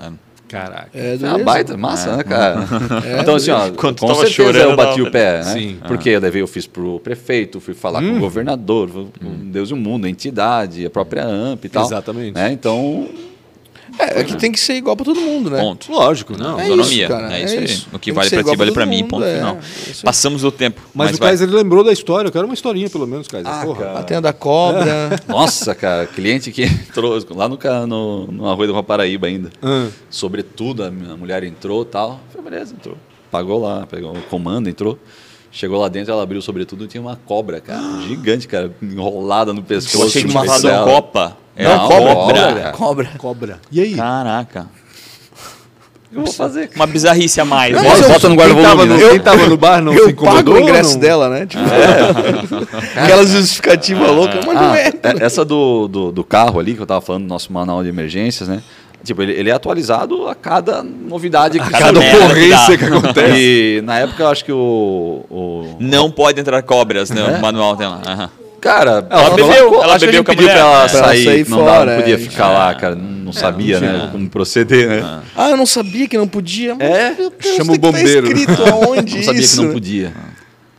Caraca. 0.50 0.90
É, 0.94 1.16
é 1.22 1.26
uma 1.28 1.40
baita, 1.44 1.78
massa, 1.78 2.10
É. 2.10 2.18
né, 2.18 2.24
cara? 2.24 2.66
É, 3.06 3.22
então, 3.22 3.36
assim, 3.36 3.52
ó, 3.52 3.70
Quando 3.72 4.00
com 4.00 4.08
tava 4.08 4.20
certeza 4.26 4.34
chorando, 4.34 4.72
eu 4.72 4.76
bati 4.76 4.98
tava- 4.98 5.08
o 5.08 5.12
pé, 5.12 5.38
né? 5.38 5.44
Sim. 5.44 5.78
Porque 5.88 6.10
eu 6.10 6.20
levei, 6.20 6.42
eu 6.42 6.48
fiz 6.48 6.66
pro 6.68 7.00
prefeito, 7.00 7.60
fui 7.60 7.74
falar 7.74 8.02
com 8.02 8.18
o 8.18 8.20
governador, 8.20 8.90
com 8.90 9.10
Deus 9.52 9.70
e 9.70 9.74
o 9.74 9.78
mundo, 9.78 10.06
a 10.06 10.10
entidade, 10.10 10.86
a 10.86 10.90
própria 10.90 11.24
AMP 11.26 11.66
e 11.66 11.70
tal. 11.70 11.86
Exatamente. 11.86 12.34
Né? 12.34 12.52
Então, 12.52 13.08
É, 13.98 14.22
é 14.22 14.24
que 14.24 14.36
tem 14.38 14.52
que 14.52 14.60
ser 14.60 14.74
igual 14.76 14.96
pra 14.96 15.06
todo 15.06 15.20
mundo, 15.20 15.50
né? 15.50 15.60
Ponto. 15.60 15.92
Lógico, 15.92 16.38
não. 16.38 16.60
É 16.60 16.64
autonomia. 16.64 17.06
isso, 17.06 17.08
cara, 17.08 17.34
é 17.34 17.42
é 17.42 17.46
isso 17.46 17.54
aí. 17.56 17.66
isso. 17.66 17.88
O 17.92 18.00
que 18.00 18.12
Tem 18.12 18.14
vale 18.14 18.28
igual 18.28 18.56
ti, 18.56 18.58
vale 18.58 18.72
todo 18.72 18.88
mim, 18.88 19.04
ponto 19.06 19.24
é. 19.26 19.36
final. 19.36 19.56
É 19.56 19.90
isso. 19.92 20.04
Passamos 20.06 20.42
do 20.42 20.52
tempo. 20.52 20.82
Mas, 20.94 21.16
o 21.16 21.18
vai. 21.18 21.30
Kaiser 21.30 21.48
ele 21.48 21.58
lembrou 21.58 21.84
da 21.84 21.92
história. 21.92 22.28
Eu 22.28 22.32
quero 22.32 22.46
uma 22.46 22.54
historinha, 22.54 22.90
pelo 22.90 23.08
menos, 23.08 23.28
Kaiser. 23.28 23.52
Ah, 23.52 23.66
Porra. 23.66 23.86
cara. 23.86 24.00
A 24.00 24.04
tenda 24.04 24.22
da 24.22 24.34
cobra. 24.34 25.20
nossa, 25.28 25.74
cara, 25.74 26.06
cliente 26.06 26.52
que 26.52 26.64
entrou 26.90 27.18
lá 27.32 27.50
no, 27.50 27.58
no, 27.88 28.28
no 28.28 28.50
Arroio 28.50 28.74
do 28.74 28.84
Paraíba 28.84 29.28
ainda. 29.28 29.52
Ah, 29.62 29.88
Sobretudo, 30.10 30.84
a 30.84 30.92
minha 30.92 31.16
mulher 31.18 31.44
entrou 31.44 31.84
e 31.84 31.86
tal. 31.86 32.20
Beleza, 32.44 32.74
entrou. 32.74 32.98
Pagou 33.32 33.62
lá, 33.62 33.86
pegou 33.86 34.16
o 34.16 34.22
comando, 34.24 34.70
entrou. 34.70 34.98
Chegou 35.52 35.80
lá 35.80 35.88
dentro, 35.90 36.12
ela 36.14 36.22
abriu 36.24 36.42
sobretudo 36.42 36.86
e 36.86 36.88
tinha 36.88 37.02
uma 37.02 37.16
cobra, 37.26 37.60
cara. 37.60 37.82
Gigante, 38.08 38.48
cara, 38.48 38.72
enrolada 38.82 39.52
no 39.54 39.60
Eu 39.60 39.64
pescoço. 39.64 40.06
achei 40.06 40.24
que 40.24 40.28
peito 40.32 40.46
falado 40.46 40.62
dela. 40.62 40.86
Copa. 40.86 41.38
É 41.56 41.64
Não, 41.66 41.76
uma 41.76 41.88
cobra, 41.90 42.16
cobra. 42.16 42.72
cobra. 42.72 43.10
cobra. 43.18 43.60
E 43.72 43.82
aí? 43.82 43.96
Caraca. 43.96 44.68
Eu 46.12 46.24
vou 46.24 46.34
fazer, 46.34 46.68
cara. 46.70 46.76
Uma 46.80 46.88
bizarrice 46.88 47.40
a 47.40 47.46
mais. 47.46 47.76
Não, 47.76 47.84
né? 47.84 47.90
mas 47.90 48.02
eu- 48.02 48.08
Bota 48.10 48.30
no 48.30 48.36
Quem 48.38 48.48
tava 48.48 48.62
guarda-volume, 48.64 48.88
no, 48.88 48.98
né? 49.06 49.10
quem 49.12 49.20
tava 49.20 49.48
no 49.48 49.58
bar 49.58 49.82
não 49.82 49.94
se 49.94 50.00
Eu 50.00 50.10
incomodou? 50.10 50.44
pago 50.44 50.52
o 50.56 50.60
ingresso 50.60 50.94
não? 50.94 51.00
dela, 51.00 51.30
né? 51.30 51.46
Tipo, 51.46 51.64
aquela 53.00 53.26
justificativa 53.28 54.08
louca, 54.12 54.40
mas 54.46 54.56
não 54.56 54.72
Ah, 54.72 54.80
é. 54.80 54.88
é- 54.88 55.24
essa 55.24 55.46
do, 55.46 55.88
do, 55.88 56.12
do 56.12 56.24
carro 56.24 56.60
ali, 56.60 56.74
que 56.74 56.82
eu 56.82 56.86
tava 56.88 57.02
falando, 57.02 57.24
do 57.24 57.30
nosso 57.30 57.54
manual 57.54 57.84
de 57.84 57.90
emergências, 57.90 58.50
né? 58.50 58.64
Tipo, 59.04 59.22
ele, 59.22 59.32
ele 59.32 59.50
é 59.50 59.54
atualizado 59.54 60.28
a 60.28 60.36
cada 60.36 60.84
novidade 60.84 61.58
que 61.60 61.70
cada 61.72 61.86
surge, 61.86 62.00
merda 62.00 62.26
ocorrência 62.26 62.78
que 62.78 62.84
que 62.84 62.90
dá. 62.90 62.98
acontece. 62.98 63.40
E 63.40 63.82
na 63.84 64.00
época 64.00 64.24
eu 64.24 64.28
acho 64.28 64.44
que 64.46 64.52
o. 64.52 65.26
o 65.30 65.78
Não 65.80 66.12
pode 66.12 66.40
entrar 66.40 66.62
cobras 66.64 67.10
no 67.10 67.20
É? 67.22 67.40
manual 67.40 67.76
dela. 67.76 68.02
Aham. 68.06 68.30
Cara, 68.60 69.08
Ela 69.10 69.30
não- 69.30 69.36
bebeu, 69.38 69.74
ela 69.82 69.96
acho 69.96 70.00
que 70.00 70.04
a 70.04 70.08
bebeu 70.08 70.24
com 70.26 70.32
a 70.34 70.36
mulher. 70.36 70.52
pra 70.52 70.60
ela 70.60 70.90
Pra 70.90 70.98
ela 71.00 71.08
sair, 71.08 71.24
sair 71.24 71.50
não, 71.50 71.58
fora, 71.60 71.86
não 71.96 72.02
podia 72.02 72.16
é. 72.16 72.18
ficar 72.18 72.50
lá, 72.50 72.76
cara. 72.76 72.94
Não, 72.96 73.04
não 73.04 73.32
sabia, 73.32 73.78
tinha. 73.78 73.94
né? 73.94 74.10
Como 74.12 74.30
proceder, 74.30 74.90
né? 74.90 75.22
Ah, 75.34 75.52
eu 75.52 75.56
não 75.56 75.66
sabia 75.66 76.10
que 76.10 76.18
não 76.18 76.28
podia. 76.28 76.76
Mas, 76.76 76.90
É? 76.90 77.16
Chama 77.56 77.72
tem 77.72 77.76
o 77.76 77.78
bombeiro. 77.80 78.28
Que 78.28 78.34
tá 78.34 78.40
escrito 78.52 78.64
aonde 78.70 79.16
Não 79.16 79.24
sabia 79.24 79.40
isso? 79.40 79.60
que 79.62 79.66
não 79.66 79.72
podia. 79.74 80.12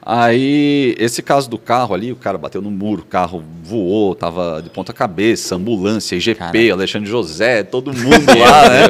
Aí, 0.03 0.95
esse 0.99 1.23
caso 1.23 1.49
do 1.49 1.59
carro 1.59 1.95
ali, 1.95 2.11
o 2.11 2.17
cara 2.17 2.39
bateu 2.39 2.63
no 2.63 2.71
muro, 2.71 3.03
o 3.03 3.05
carro 3.05 3.45
voou, 3.63 4.15
tava 4.15 4.61
de 4.63 4.71
ponta 4.71 4.93
cabeça, 4.93 5.55
ambulância, 5.57 6.17
IGP, 6.17 6.39
Caraca. 6.39 6.73
Alexandre 6.73 7.09
José, 7.09 7.63
todo 7.63 7.93
mundo 7.97 8.27
lá, 8.39 8.69
né? 8.71 8.85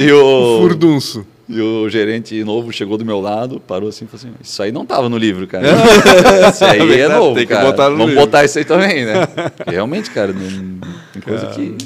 E 0.00 0.10
o, 0.12 0.58
Furdunço. 0.62 1.24
e 1.48 1.60
o 1.60 1.88
gerente 1.88 2.42
novo 2.42 2.72
chegou 2.72 2.98
do 2.98 3.04
meu 3.04 3.20
lado, 3.20 3.60
parou 3.60 3.88
assim 3.88 4.04
e 4.04 4.08
falou 4.08 4.26
assim: 4.26 4.34
Isso 4.42 4.62
aí 4.62 4.72
não 4.72 4.84
tava 4.84 5.08
no 5.08 5.16
livro, 5.16 5.46
cara. 5.46 5.64
Isso 6.52 6.64
aí 6.64 7.00
é 7.00 7.08
novo, 7.08 7.36
tem 7.36 7.46
que 7.46 7.52
cara. 7.52 7.64
botar 7.66 7.84
no 7.88 7.96
Vamos 7.96 8.10
livro." 8.10 8.24
botar 8.26 8.44
isso 8.44 8.58
aí 8.58 8.64
também, 8.64 9.04
né? 9.04 9.26
Porque 9.56 9.70
realmente, 9.70 10.10
cara, 10.10 10.32
não, 10.32 10.80
tem 11.12 11.22
coisa 11.22 11.46
que. 11.46 11.76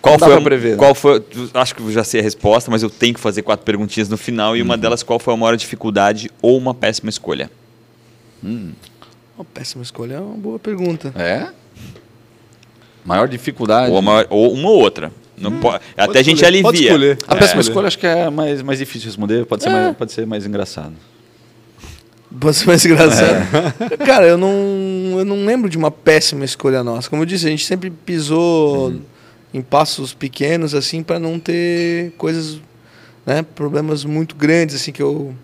Qual 0.00 0.16
Não 0.16 0.28
foi, 0.28 0.36
a- 0.36 0.40
prever, 0.40 0.70
né? 0.70 0.76
qual 0.76 0.94
foi, 0.94 1.20
acho 1.54 1.74
que 1.74 1.82
eu 1.82 1.90
já 1.90 2.04
sei 2.04 2.20
a 2.20 2.22
resposta, 2.22 2.70
mas 2.70 2.84
eu 2.84 2.88
tenho 2.88 3.12
que 3.14 3.18
fazer 3.20 3.42
quatro 3.42 3.66
perguntinhas 3.66 4.08
no 4.08 4.16
final 4.16 4.56
e 4.56 4.62
uma 4.62 4.74
Uhum. 4.74 4.80
delas, 4.80 5.02
qual 5.02 5.18
foi 5.18 5.34
a 5.34 5.36
maior 5.36 5.56
dificuldade 5.56 6.30
ou 6.40 6.56
uma 6.56 6.72
péssima 6.72 7.10
escolha? 7.10 7.50
Uma 8.42 9.44
péssima 9.54 9.82
escolha 9.82 10.14
é 10.14 10.20
uma 10.20 10.36
boa 10.36 10.58
pergunta. 10.58 11.12
É? 11.16 11.48
Maior 13.04 13.28
dificuldade. 13.28 13.90
Ou, 13.90 13.98
a 13.98 14.02
maior- 14.02 14.26
ou 14.30 14.52
uma 14.52 14.68
ou 14.68 14.78
outra. 14.80 15.10
Não 15.36 15.52
Hum, 15.52 15.60
po- 15.60 15.68
até 15.96 16.18
a 16.18 16.22
gente 16.22 16.38
escolher, 16.42 16.62
pode 16.62 16.88
alivia. 16.88 17.18
A 17.28 17.34
É. 17.36 17.38
péssima 17.38 17.60
escolha 17.60 17.86
acho 17.86 17.98
que 17.98 18.06
é 18.06 18.28
mais, 18.28 18.60
mais 18.60 18.78
difícil 18.80 19.02
de 19.02 19.06
responder, 19.06 19.46
pode 19.46 19.62
ser, 19.62 19.70
mais, 19.70 19.96
pode 19.96 20.12
ser 20.12 20.26
mais 20.26 20.44
engraçado. 20.44 20.92
Pode 22.40 22.56
ser 22.56 22.66
mais 22.66 22.84
engraçado. 22.84 23.46
Cara, 24.04 24.26
eu 24.26 24.36
não, 24.36 24.50
eu 25.18 25.24
não 25.24 25.44
lembro 25.46 25.70
de 25.70 25.78
uma 25.78 25.90
péssima 25.90 26.44
escolha 26.44 26.82
nossa. 26.82 27.08
Como 27.08 27.22
eu 27.22 27.26
disse, 27.26 27.46
a 27.46 27.50
gente 27.50 27.64
sempre 27.64 27.88
pisou 27.88 28.94
em 29.54 29.62
passos 29.62 30.12
pequenos, 30.12 30.74
assim, 30.74 31.02
para 31.02 31.18
não 31.20 31.38
ter 31.38 32.12
coisas, 32.18 32.60
né, 33.24 33.42
problemas 33.54 34.04
muito 34.04 34.34
grandes, 34.34 34.74
assim, 34.74 34.90
que 34.92 35.00
eu. 35.02 35.34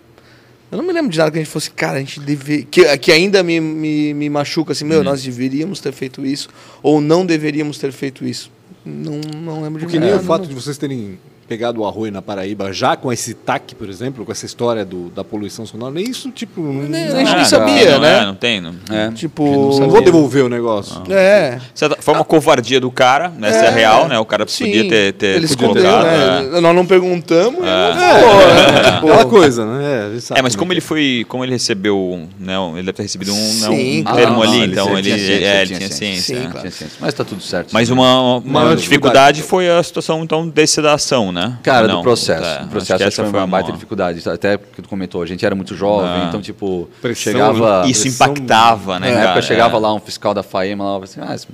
Eu 0.75 0.77
não 0.79 0.85
me 0.85 0.91
lembro 0.91 1.09
de 1.09 1.17
nada 1.17 1.31
que 1.31 1.37
a 1.37 1.41
gente 1.41 1.49
fosse, 1.49 1.71
cara, 1.71 1.97
a 1.97 1.99
gente 1.99 2.19
deve. 2.19 2.63
Que, 2.65 2.97
que 2.97 3.09
ainda 3.09 3.41
me, 3.41 3.61
me, 3.61 4.13
me 4.13 4.29
machuca, 4.29 4.73
assim, 4.73 4.83
meu, 4.83 5.01
nós 5.05 5.23
deveríamos 5.23 5.79
ter 5.79 5.93
feito 5.93 6.25
isso, 6.25 6.49
ou 6.83 6.99
não 6.99 7.25
deveríamos 7.25 7.77
ter 7.77 7.93
feito 7.93 8.25
isso. 8.25 8.51
Não, 8.85 9.21
não 9.41 9.63
lembro 9.63 9.79
de 9.79 9.85
Porque 9.85 9.97
nem 9.99 10.09
nada. 10.11 10.21
o 10.21 10.25
fato 10.25 10.45
de 10.45 10.53
vocês 10.53 10.77
terem 10.77 11.17
pegado 11.47 11.81
o 11.81 11.85
arroio 11.87 12.11
na 12.11 12.21
Paraíba 12.21 12.71
já 12.73 12.95
com 12.95 13.11
esse 13.11 13.33
TAC, 13.33 13.75
por 13.75 13.89
exemplo, 13.89 14.25
com 14.25 14.31
essa 14.31 14.45
história 14.45 14.83
do, 14.83 15.09
da 15.09 15.23
poluição 15.23 15.65
sonora, 15.65 15.93
nem 15.93 16.09
isso, 16.09 16.31
tipo. 16.31 16.61
não- 16.61 16.73
Nem- 16.83 17.07
não- 17.09 17.15
a 17.15 17.19
gente 17.19 17.29
Ah, 17.31 17.35
nem 17.35 17.45
sabia, 17.45 17.91
não, 17.91 17.99
né? 17.99 18.17
é, 18.21 18.25
não 18.25 18.35
tem. 18.35 18.61
Não. 18.61 18.75
É. 18.91 19.11
Tipo. 19.11 19.79
não 19.79 19.89
vou 19.89 20.01
devolver 20.01 20.43
o 20.43 20.49
negócio. 20.49 21.01
É. 21.09 21.59
Certa- 21.73 21.97
Foi 22.01 22.13
uma 22.13 22.23
covardia 22.25 22.79
do 22.79 22.89
cara, 22.91 23.29
né? 23.29 23.49
Essa 23.49 23.65
é, 23.65 23.67
É, 23.67 23.71
real, 23.71 24.07
né? 24.07 24.17
O 24.19 24.25
cara 24.25 24.45
Sim, 24.47 24.65
podia 24.65 24.87
ter, 24.89 25.13
ter 25.13 25.35
ele 25.37 25.45
escondeu, 25.45 25.83
colocado. 25.83 26.03
né? 26.05 26.57
é. 26.57 26.61
Nós 26.61 26.75
não 26.75 26.85
perguntamos, 26.85 27.59
ele 27.59 27.69
É. 27.69 27.91
não 27.91 27.95
né? 27.95 28.91
Tipo, 28.95 29.07
Aquela 29.07 29.25
coisa, 29.25 29.65
né? 29.65 29.85
É, 30.33 30.39
É, 30.39 30.41
mas 30.41 30.55
como 30.55 30.73
ele 30.73 30.81
foi, 30.81 31.25
como 31.27 31.43
ele 31.43 31.51
recebeu, 31.53 32.27
né, 32.39 32.53
ele 32.73 32.83
deve 32.83 32.93
ter 32.93 33.03
recebido 33.03 33.33
um, 33.33 33.35
né, 33.37 33.67
Sim, 33.67 33.99
um 33.99 34.03
claro. 34.03 34.17
termo 34.17 34.41
Ah, 34.41 34.45
ali, 34.45 34.65
então 34.65 34.97
ele, 34.97 35.11
é, 35.43 35.65
tinha 35.65 35.89
ciência. 35.91 36.35
é. 36.37 36.87
Mas 36.99 37.13
tá 37.13 37.23
tudo 37.23 37.41
certo. 37.41 37.69
Mas 37.71 37.89
uma, 37.89 38.41
dificuldade 38.75 39.41
foi 39.41 39.69
a 39.69 39.81
situação 39.83 40.23
então 40.23 40.47
de 40.47 40.67
sedação, 40.67 41.31
né? 41.35 41.57
Cara, 41.61 41.87
Não, 41.87 41.97
do 41.97 42.01
processo. 42.03 42.43
é, 42.43 42.45
o 42.45 42.59
acho 42.61 42.67
processo 42.69 42.87
que 42.97 43.03
acho 43.03 43.15
que 43.15 43.21
essa 43.21 43.29
foi 43.29 43.39
uma 43.39 43.45
baita 43.47 43.71
dificuldade. 43.71 44.27
Até 44.27 44.57
porque 44.57 44.81
tu 44.81 44.89
comentou, 44.89 45.21
a 45.21 45.25
gente 45.25 45.45
era 45.45 45.53
muito 45.53 45.75
jovem, 45.75 46.09
Ah. 46.09 46.25
então, 46.29 46.41
tipo, 46.41 46.89
Pressão, 47.01 47.31
chegava. 47.33 47.83
né? 47.83 47.89
Isso 47.89 48.01
pressão- 48.03 48.27
impactava, 48.33 48.99
né, 48.99 49.09
Na 49.09 49.13
cara? 49.15 49.25
época 49.27 49.41
chegava 49.43 49.77
É. 49.77 49.79
lá 49.79 49.93
um 49.93 49.99
fiscal 49.99 50.33
da 50.33 50.41
FAEMA 50.41 50.83
lá, 50.83 51.03
assim, 51.03 51.19
ah, 51.21 51.35
esse 51.35 51.45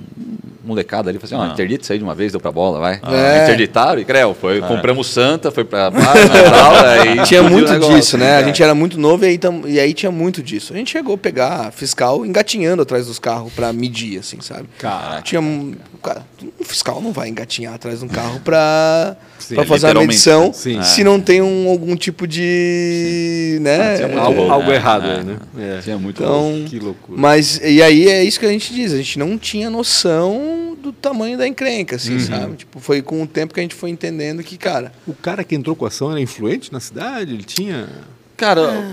molecada 0.64 1.10
ali, 1.10 1.18
falou 1.18 1.34
assim, 1.42 1.44
ó, 1.48 1.50
Ah. 1.50 1.52
interdita 1.52 1.82
isso 1.82 1.92
aí 1.92 1.98
de 1.98 2.04
uma 2.04 2.14
vez, 2.14 2.30
deu 2.30 2.40
pra 2.40 2.52
bola, 2.52 2.78
vai. 2.78 3.00
É. 3.10 3.42
Interditaram 3.42 4.00
e 4.00 4.04
creu, 4.04 4.32
foi, 4.32 4.60
compramos 4.60 5.08
Santa, 5.08 5.50
foi 5.50 5.64
pra 5.64 5.90
página 5.90 6.12
e 6.38 6.50
tal, 6.50 6.74
aí 6.86 7.22
Tinha 7.24 7.42
muito 7.42 7.76
disso, 7.80 8.16
né? 8.16 8.36
A 8.36 8.42
gente 8.44 8.62
era 8.62 8.72
muito 8.74 8.98
novo 8.98 9.24
e 9.24 9.28
aí, 9.28 9.38
tam- 9.38 9.62
e 9.66 9.80
aí 9.80 9.92
tinha 9.92 10.12
muito 10.12 10.40
disso. 10.40 10.72
A 10.72 10.76
gente 10.76 10.92
chegou 10.92 11.16
a 11.16 11.18
pegar 11.18 11.72
fiscal 11.72 12.24
engatinhando 12.24 12.80
atrás 12.82 13.06
dos 13.06 13.18
carros 13.18 13.52
pra 13.52 13.72
medir, 13.72 14.20
assim, 14.20 14.40
sabe? 14.40 14.68
Cara, 14.78 15.20
Tinha 15.22 15.40
um, 15.40 15.74
cara, 16.00 16.22
um 16.60 16.64
fiscal 16.64 17.00
não 17.00 17.10
vai 17.12 17.28
engatinhar 17.28 17.74
atrás 17.74 17.98
de 17.98 18.04
um 18.04 18.08
carro 18.08 18.38
pra, 18.40 19.16
Sim, 19.40 19.56
pra 19.56 19.64
fazer 19.80 19.96
a 19.96 20.00
medição 20.00 20.52
sim. 20.52 20.82
se 20.82 21.02
não 21.04 21.20
tem 21.20 21.40
um, 21.42 21.68
algum 21.68 21.96
tipo 21.96 22.26
de. 22.26 23.58
né? 23.60 23.96
Ah, 24.16 24.20
algo, 24.20 24.42
algo 24.50 24.70
É, 24.70 24.74
errado 24.74 25.06
é. 25.06 25.16
aí, 25.16 25.24
né? 25.24 25.36
É. 25.58 25.80
Tinha 25.82 25.98
muito 25.98 26.22
Então, 26.22 26.64
Que 26.68 26.78
loucura. 26.78 27.20
Mas, 27.20 27.60
e 27.62 27.82
aí 27.82 28.08
é 28.08 28.24
isso 28.24 28.38
que 28.38 28.46
a 28.46 28.50
gente 28.50 28.72
diz, 28.72 28.92
a 28.92 28.96
gente 28.96 29.18
não 29.18 29.36
tinha 29.38 29.68
noção 29.70 30.76
do 30.82 30.92
tamanho 30.92 31.38
da 31.38 31.46
encrenca, 31.46 31.96
assim, 31.96 32.18
sabe? 32.18 32.56
Tipo, 32.56 32.80
foi 32.80 33.02
com 33.02 33.22
o 33.22 33.26
tempo 33.26 33.54
que 33.54 33.60
a 33.60 33.62
gente 33.62 33.74
foi 33.74 33.90
entendendo 33.90 34.42
que, 34.42 34.56
cara, 34.56 34.92
O 35.06 35.14
cara 35.14 35.44
que 35.44 35.54
entrou 35.54 35.76
com 35.76 35.84
a 35.84 35.88
ação 35.88 36.10
era 36.10 36.20
influente 36.20 36.72
na 36.72 36.80
cidade? 36.80 37.32
Ele 37.32 37.44
tinha. 37.44 37.88
Cara, 38.36 38.84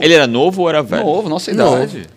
Ele 0.00 0.12
era 0.14 0.26
novo 0.26 0.62
ou 0.62 0.68
era 0.68 0.82
velho? 0.82 1.04
novo, 1.04 1.28
nossa 1.28 1.50
idade. 1.50 1.98
novo. 1.98 2.13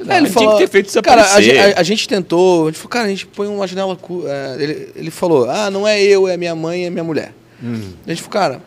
Aí 0.00 0.04
idade. 0.04 0.18
ele 0.20 0.26
Tinha 0.30 0.32
falou, 0.32 0.52
que 0.56 0.64
ter 0.64 0.70
feito 0.70 1.02
cara, 1.02 1.22
a, 1.22 1.40
a- 1.60 1.80
a 1.80 1.82
gente 1.82 2.08
tentou, 2.08 2.64
a 2.64 2.66
gente 2.70 2.76
falou, 2.78 2.88
cara, 2.90 3.04
a 3.06 3.08
gente 3.08 3.26
põe 3.26 3.46
uma 3.48 3.66
janela. 3.66 3.96
é, 4.26 4.56
ele, 4.62 4.92
ele 4.96 5.10
falou, 5.10 5.48
ah, 5.50 5.70
não 5.70 5.86
é 5.86 6.02
eu, 6.02 6.26
é 6.28 6.36
minha 6.36 6.54
mãe, 6.54 6.86
é 6.86 6.90
minha 6.90 7.04
mulher. 7.04 7.32
A 8.06 8.10
gente 8.10 8.22
falou, 8.22 8.32
cara, 8.32 8.62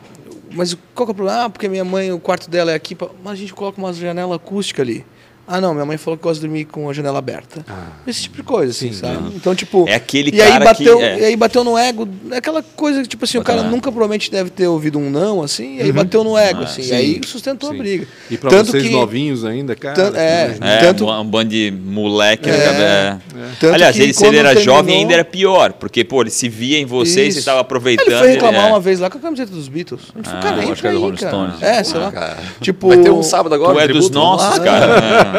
mas 0.51 0.75
qual 0.95 1.05
que 1.05 1.11
é 1.11 1.13
o 1.13 1.15
problema? 1.15 1.45
Ah, 1.45 1.49
porque 1.49 1.67
minha 1.67 1.83
mãe, 1.85 2.11
o 2.11 2.19
quarto 2.19 2.49
dela 2.49 2.71
é 2.71 2.75
aqui, 2.75 2.95
pra- 2.95 3.09
mas 3.23 3.33
a 3.33 3.35
gente 3.35 3.53
coloca 3.53 3.77
uma 3.79 3.91
janela 3.93 4.35
acústica 4.35 4.81
ali. 4.81 5.05
Ah, 5.51 5.59
não, 5.59 5.73
minha 5.73 5.85
mãe 5.85 5.97
falou 5.97 6.15
que 6.15 6.23
gosta 6.23 6.39
de 6.39 6.47
dormir 6.47 6.65
com 6.65 6.87
a 6.87 6.93
janela 6.93 7.17
aberta. 7.17 7.65
Esse 8.05 8.21
tipo 8.23 8.35
de 8.37 8.43
coisa, 8.43 8.69
assim, 8.71 8.91
Sim, 8.93 8.99
sabe? 8.99 9.33
Então, 9.35 9.55
tipo. 9.55 9.85
É 9.87 9.95
aquele 9.95 10.29
e 10.31 10.39
aí 10.39 10.47
cara 10.51 10.65
bateu, 10.65 10.97
que- 10.99 11.03
é. 11.03 11.19
E 11.21 11.25
aí 11.25 11.35
bateu 11.35 11.63
no 11.63 11.75
ego. 11.75 12.07
É 12.31 12.37
aquela 12.37 12.61
coisa 12.61 13.01
que, 13.01 13.07
tipo 13.07 13.25
assim, 13.25 13.39
o 13.39 13.43
cara 13.43 13.61
É. 13.61 13.63
nunca 13.63 13.91
provavelmente 13.91 14.29
deve 14.29 14.51
ter 14.51 14.67
ouvido 14.67 14.99
um 14.99 15.09
não, 15.09 15.41
assim, 15.41 15.77
e 15.77 15.81
aí 15.81 15.91
bateu 15.91 16.23
no 16.23 16.37
ego, 16.37 16.61
Ah, 16.61 16.65
assim. 16.65 16.83
sim, 16.83 16.91
E 16.91 16.93
aí 16.95 17.21
sustentou 17.25 17.69
sim. 17.71 17.75
a 17.75 17.79
briga. 17.79 18.07
E 18.29 18.37
pra 18.37 18.49
Tanto 18.51 18.69
vocês 18.69 18.83
que- 18.83 18.91
novinhos 18.91 19.43
ainda, 19.43 19.75
cara. 19.75 19.95
Tanto- 19.95 20.17
é. 20.17 20.45
imagina. 20.45 20.69
É, 20.71 20.79
Tanto- 20.81 21.09
um 21.09 21.25
bando 21.25 21.49
de 21.49 21.71
moleque. 21.71 22.47
É, 22.47 22.53
né? 22.53 23.21
Tanto 23.59 23.73
Aliás, 23.73 23.95
que 23.95 24.03
ele, 24.03 24.13
se 24.13 24.23
ele 24.25 24.37
era 24.37 24.49
terminou- 24.53 24.75
jovem 24.75 24.97
ainda 24.97 25.13
era 25.15 25.25
pior, 25.25 25.73
porque, 25.73 26.03
pô, 26.03 26.21
ele 26.21 26.29
se 26.29 26.47
via 26.47 26.77
em 26.77 26.85
você 26.85 27.23
e 27.23 27.27
Isso. 27.29 27.33
você 27.35 27.39
estava 27.39 27.61
aproveitando. 27.61 28.07
Ele 28.09 28.17
foi 28.19 28.29
reclamar 28.33 28.65
é. 28.65 28.69
uma 28.69 28.79
vez 28.79 28.99
lá 28.99 29.09
com 29.09 29.17
a 29.17 29.21
camiseta 29.21 29.51
dos 29.51 29.67
Beatles. 29.67 30.01
A 30.13 30.17
gente 30.17 30.25
falou, 30.25 30.39
Ah, 30.39 30.43
cara, 30.43 30.57
eu 30.57 30.69
entra 30.71 30.91
do 30.91 31.05
aí, 31.07 31.17
cara. 31.17 31.55
É, 31.61 31.83
sei 31.83 31.99
Ah, 31.99 32.03
lá. 32.03 32.11
cara. 32.11 32.37
Tipo, 32.61 32.87
Vai 32.89 32.97
ter 32.97 33.09
um 33.11 33.23
sábado 33.23 33.55
agora, 33.55 33.73
Tu 33.73 33.79
é 33.79 33.87
dos 33.87 34.09
nossos, 34.11 34.59
lá. 34.59 34.63
cara. 34.63 35.38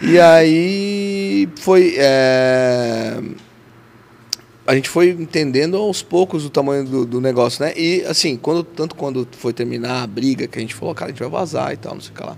E 0.00 0.18
aí 0.18 1.48
foi. 1.60 1.94
é, 1.98 3.18
A 4.66 4.74
gente 4.74 4.88
foi 4.88 5.10
entendendo 5.10 5.76
aos 5.76 6.02
poucos 6.02 6.44
o 6.44 6.50
tamanho 6.50 6.84
do, 6.84 7.06
do 7.06 7.20
negócio, 7.20 7.64
né? 7.64 7.72
E 7.76 8.02
assim, 8.06 8.36
quando, 8.36 8.62
tanto 8.62 8.94
quando 8.94 9.26
foi 9.32 9.52
terminar 9.52 10.02
a 10.02 10.06
briga, 10.06 10.46
que 10.46 10.58
a 10.58 10.60
gente 10.62 10.74
falou, 10.74 10.94
cara, 10.94 11.10
a 11.10 11.12
gente 11.12 11.20
vai 11.20 11.30
vazar 11.30 11.72
e 11.72 11.76
tal, 11.76 11.94
não 11.94 12.00
sei 12.00 12.12
o 12.12 12.14
que 12.14 12.22
lá. 12.22 12.36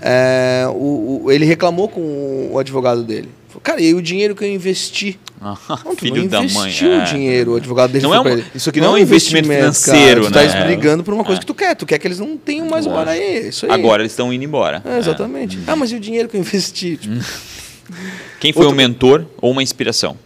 É, 0.00 0.64
o, 0.68 1.22
o- 1.24 1.30
ele 1.32 1.44
reclamou 1.44 1.88
com 1.88 2.48
o 2.52 2.58
advogado 2.58 3.02
dele. 3.04 3.28
Cara, 3.62 3.80
e 3.80 3.92
o 3.94 4.00
dinheiro 4.00 4.34
que 4.34 4.42
eu 4.44 4.48
investi? 4.50 5.18
Não, 5.40 5.54
tu 5.94 5.96
Filho 5.96 6.16
não 6.16 6.26
da 6.26 6.38
mãe. 6.38 6.46
investiu 6.46 6.92
é. 6.92 7.02
o 7.02 7.04
dinheiro, 7.04 7.52
o 7.52 7.56
advogado 7.56 7.90
dele 7.92 8.04
Não 8.04 8.14
é 8.14 8.20
um- 8.20 8.42
isso 8.54 8.68
aqui 8.70 8.80
não 8.80 8.88
é 8.88 8.90
um 8.90 8.98
investimento 8.98 9.48
financeiro, 9.48 10.22
cara, 10.30 10.32
tu 10.48 10.52
né? 10.54 10.60
tá 10.60 10.64
brigando 10.64 11.02
por 11.04 11.14
uma 11.14 11.24
coisa 11.24 11.38
É. 11.38 11.40
que 11.40 11.46
tu 11.46 11.54
quer. 11.54 11.74
Tu 11.76 11.86
quer 11.86 11.98
que 11.98 12.06
eles 12.06 12.18
não 12.18 12.36
tenham 12.36 12.68
mais 12.68 12.86
o 12.86 12.90
Baraí. 12.90 13.48
Isso 13.48 13.66
aí. 13.66 13.72
Agora 13.72 14.02
eles 14.02 14.12
estão 14.12 14.32
indo 14.32 14.44
embora. 14.44 14.82
É, 14.84 14.98
exatamente. 14.98 15.58
Ah, 15.66 15.76
mas 15.76 15.92
e 15.92 15.96
o 15.96 16.00
dinheiro 16.00 16.28
que 16.28 16.36
eu 16.36 16.40
investi? 16.40 16.96
Tipo, 16.98 17.14
Quem 18.40 18.52
foi 18.52 18.64
Outro- 18.66 18.74
um 18.74 18.76
mentor 18.76 19.26
ou 19.40 19.50
uma 19.50 19.62
inspiração? 19.62 20.16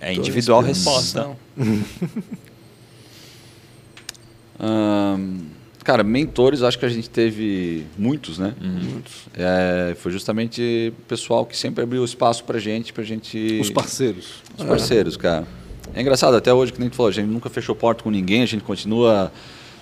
É 0.00 0.12
individual 0.12 0.60
a 0.60 0.64
resposta. 0.64 1.26
Não. 1.56 1.82
Cara, 5.84 6.04
mentores, 6.04 6.62
acho 6.62 6.78
que 6.78 6.86
a 6.86 6.88
gente 6.88 7.10
teve 7.10 7.84
muitos, 7.98 8.38
né? 8.38 8.54
Uhum. 8.60 8.80
Muitos. 8.92 9.26
É, 9.34 9.94
foi 9.96 10.12
justamente 10.12 10.92
o 10.96 11.02
pessoal 11.08 11.44
que 11.44 11.56
sempre 11.56 11.82
abriu 11.82 12.04
espaço 12.04 12.44
pra 12.44 12.58
gente, 12.58 12.92
pra 12.92 13.02
gente. 13.02 13.58
Os 13.60 13.70
parceiros. 13.70 14.42
Os 14.56 14.64
parceiros, 14.64 15.16
cara. 15.16 15.46
É 15.94 16.00
engraçado, 16.00 16.36
até 16.36 16.52
hoje, 16.54 16.72
que 16.72 16.80
nem 16.80 16.88
tu 16.88 16.96
falou, 16.96 17.10
a 17.10 17.12
gente 17.12 17.26
nunca 17.26 17.50
fechou 17.50 17.74
porta 17.74 18.04
com 18.04 18.10
ninguém, 18.10 18.42
a 18.42 18.46
gente 18.46 18.62
continua 18.62 19.32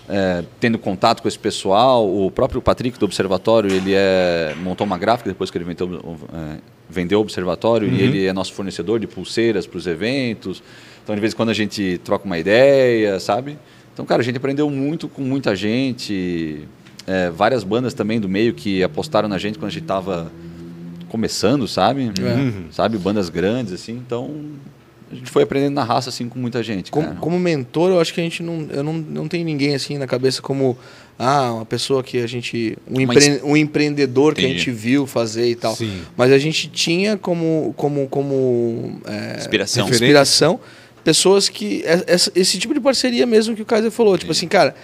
é, 0.09 0.42
tendo 0.59 0.78
contato 0.78 1.22
com 1.22 1.28
esse 1.28 1.38
pessoal. 1.38 2.09
O 2.09 2.30
próprio 2.30 2.61
Patrick 2.61 2.98
do 2.98 3.05
Observatório, 3.05 3.70
ele 3.70 3.92
é, 3.94 4.55
montou 4.61 4.86
uma 4.86 4.98
gráfica 4.98 5.30
depois 5.30 5.51
que 5.51 5.59
ele 5.59 5.64
vendeu, 5.64 6.18
é, 6.32 6.59
vendeu 6.88 7.18
o 7.18 7.22
Observatório 7.22 7.88
e 7.88 8.01
ele 8.01 8.26
é 8.26 8.32
nosso 8.32 8.53
fornecedor 8.55 8.98
de 8.98 9.07
pulseiras 9.07 9.66
para 9.66 9.78
os 9.78 9.86
eventos. 9.86 10.62
Então, 11.03 11.14
de 11.14 11.20
vez 11.20 11.32
em 11.32 11.36
quando 11.36 11.51
a 11.51 11.55
gente 11.55 12.01
troca 12.03 12.24
uma 12.24 12.38
ideia, 12.38 13.20
sabe? 13.20 13.59
Então, 13.93 14.05
cara, 14.07 14.22
a 14.22 14.24
gente 14.24 14.36
aprendeu 14.36 14.68
muito 14.70 15.09
com 15.09 15.22
muita 15.22 15.55
gente. 15.55 16.61
É, 17.07 17.30
várias 17.30 17.64
bandas 17.64 17.93
também 17.95 18.20
do 18.20 18.28
meio 18.28 18.55
que 18.55 18.82
apostaram 18.82 19.28
na 19.28 19.38
gente 19.38 19.59
quando 19.59 19.68
a 19.68 19.72
gente 19.72 19.82
estava 19.82 20.30
começando, 21.09 21.66
sabe? 21.66 22.05
É. 22.05 22.72
Sabe? 22.72 22.97
Bandas 22.99 23.28
grandes, 23.28 23.72
assim. 23.72 23.93
Então, 23.93 24.30
a 25.11 25.14
gente 25.14 25.30
foi 25.30 25.43
aprendendo 25.43 25.74
na 25.74 25.82
raça 25.82 26.09
assim 26.09 26.28
com 26.28 26.38
muita 26.38 26.62
gente. 26.62 26.91
Como, 26.91 27.07
cara. 27.09 27.18
como 27.18 27.38
mentor, 27.38 27.91
eu 27.91 28.01
acho 28.01 28.14
que 28.14 28.20
a 28.20 28.22
gente 28.24 28.43
não. 28.43 28.66
Eu 28.70 28.82
não, 28.84 28.93
não 28.93 29.28
tem 29.28 29.43
ninguém 29.45 29.74
assim 29.74 29.99
na 29.99 30.07
cabeça 30.07 30.41
como. 30.41 30.78
Ah, 31.18 31.53
uma 31.53 31.66
pessoa 31.66 32.03
que 32.03 32.18
a 32.18 32.26
gente. 32.26 32.78
Um, 32.88 33.01
empre- 33.01 33.41
um 33.43 33.57
empreendedor 33.57 34.34
que 34.34 34.45
a 34.45 34.49
gente 34.49 34.70
viu 34.70 35.07
fazer 35.07 35.51
e 35.51 35.55
tal. 35.55 35.74
Sim. 35.74 36.01
Mas 36.16 36.32
a 36.32 36.38
gente 36.38 36.68
tinha 36.68 37.16
como. 37.18 37.74
como, 37.76 38.07
como 38.09 39.01
é, 39.05 39.36
Inspiração. 39.36 39.84
Referência. 39.84 40.05
inspiração 40.05 40.61
pessoas 41.05 41.48
que. 41.48 41.82
é- 41.84 42.05
essa- 42.07 42.32
Esse 42.34 42.59
tipo 42.59 42.74
de 42.74 42.80
parceria 42.80 43.26
mesmo 43.26 43.55
que 43.57 43.62
o 43.62 43.66
Kaiser 43.66 43.90
falou. 43.90 44.16
Tipo 44.18 44.32
assim, 44.32 44.48
cara. 44.48 44.74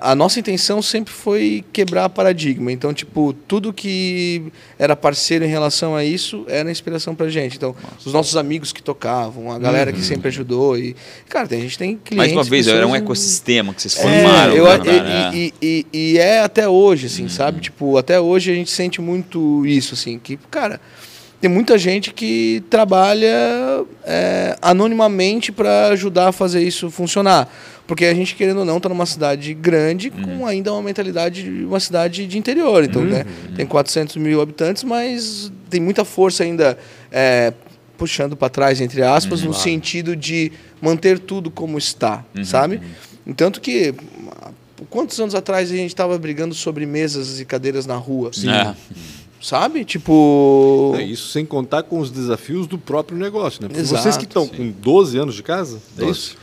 A 0.00 0.14
nossa 0.14 0.38
intenção 0.38 0.80
sempre 0.80 1.12
foi 1.12 1.64
quebrar 1.72 2.08
paradigma. 2.08 2.70
Então, 2.70 2.94
tipo, 2.94 3.32
tudo 3.48 3.72
que 3.72 4.44
era 4.78 4.94
parceiro 4.94 5.44
em 5.44 5.48
relação 5.48 5.96
a 5.96 6.04
isso 6.04 6.44
era 6.46 6.70
inspiração 6.70 7.16
pra 7.16 7.28
gente. 7.28 7.56
Então, 7.56 7.74
os 8.04 8.12
nossos 8.12 8.36
amigos 8.36 8.70
que 8.72 8.80
tocavam, 8.80 9.50
a 9.50 9.58
galera 9.58 9.92
que 9.92 10.00
sempre 10.00 10.28
ajudou. 10.28 10.78
E, 10.78 10.94
cara, 11.28 11.48
a 11.50 11.56
gente 11.56 11.76
tem 11.76 11.96
clientes. 11.96 12.16
Mais 12.16 12.32
uma 12.32 12.44
vez, 12.44 12.68
era 12.68 12.86
um 12.86 12.94
ecossistema 12.94 13.74
que 13.74 13.82
vocês 13.82 13.96
é, 13.98 14.02
formaram. 14.02 14.54
eu- 14.54 14.64
né, 14.66 14.74
e- 14.74 14.78
cara? 15.00 15.30
e, 15.34 15.54
e- 15.60 15.86
e- 15.92 16.12
e 16.12 16.18
é 16.18 16.40
até 16.40 16.68
hoje, 16.68 17.06
assim, 17.06 17.28
sabe? 17.28 17.60
Tipo, 17.60 17.96
até 17.96 18.20
hoje 18.20 18.52
a 18.52 18.54
gente 18.54 18.70
sente 18.70 19.00
muito 19.00 19.66
isso, 19.66 19.94
assim, 19.94 20.16
que, 20.16 20.36
cara, 20.48 20.80
tem 21.42 21.50
muita 21.50 21.76
gente 21.76 22.14
que 22.14 22.62
trabalha 22.70 23.84
é, 24.04 24.56
anonimamente 24.62 25.50
para 25.50 25.88
ajudar 25.88 26.28
a 26.28 26.32
fazer 26.32 26.62
isso 26.62 26.88
funcionar. 26.88 27.52
Porque 27.84 28.04
a 28.04 28.14
gente, 28.14 28.36
querendo 28.36 28.60
ou 28.60 28.64
não, 28.64 28.78
tá 28.78 28.88
numa 28.88 29.04
cidade 29.04 29.52
grande 29.52 30.08
com 30.08 30.46
ainda 30.46 30.72
uma 30.72 30.80
mentalidade 30.80 31.42
de 31.42 31.64
uma 31.64 31.80
cidade 31.80 32.28
de 32.28 32.38
interior. 32.38 32.84
Então, 32.84 33.02
né, 33.02 33.26
tem 33.56 33.66
400 33.66 34.14
mil 34.18 34.40
habitantes, 34.40 34.84
mas 34.84 35.50
tem 35.68 35.80
muita 35.80 36.04
força 36.04 36.44
ainda 36.44 36.78
é, 37.10 37.52
puxando 37.98 38.36
para 38.36 38.48
trás, 38.48 38.80
entre 38.80 39.02
aspas, 39.02 39.42
no 39.42 39.52
sentido 39.52 40.14
de 40.14 40.52
manter 40.80 41.18
tudo 41.18 41.50
como 41.50 41.76
está, 41.76 42.24
sabe? 42.44 42.80
Tanto 43.36 43.60
que, 43.60 43.92
quantos 44.88 45.18
anos 45.18 45.34
atrás 45.34 45.72
a 45.72 45.74
gente 45.74 45.88
estava 45.88 46.16
brigando 46.18 46.54
sobre 46.54 46.86
mesas 46.86 47.40
e 47.40 47.44
cadeiras 47.44 47.84
na 47.84 47.96
rua? 47.96 48.30
É. 48.48 48.74
Sabe? 49.42 49.84
Tipo. 49.84 50.94
É 50.96 51.02
isso 51.02 51.28
sem 51.28 51.44
contar 51.44 51.82
com 51.82 51.98
os 51.98 52.10
desafios 52.10 52.66
do 52.68 52.78
próprio 52.78 53.18
negócio, 53.18 53.60
né? 53.60 53.68
Porque 53.68 53.80
Exato, 53.80 54.02
vocês 54.02 54.16
que 54.16 54.24
estão 54.24 54.46
com 54.46 54.70
12 54.70 55.18
anos 55.18 55.34
de 55.34 55.42
casa, 55.42 55.78
é 55.98 56.00
12. 56.00 56.10
isso? 56.12 56.36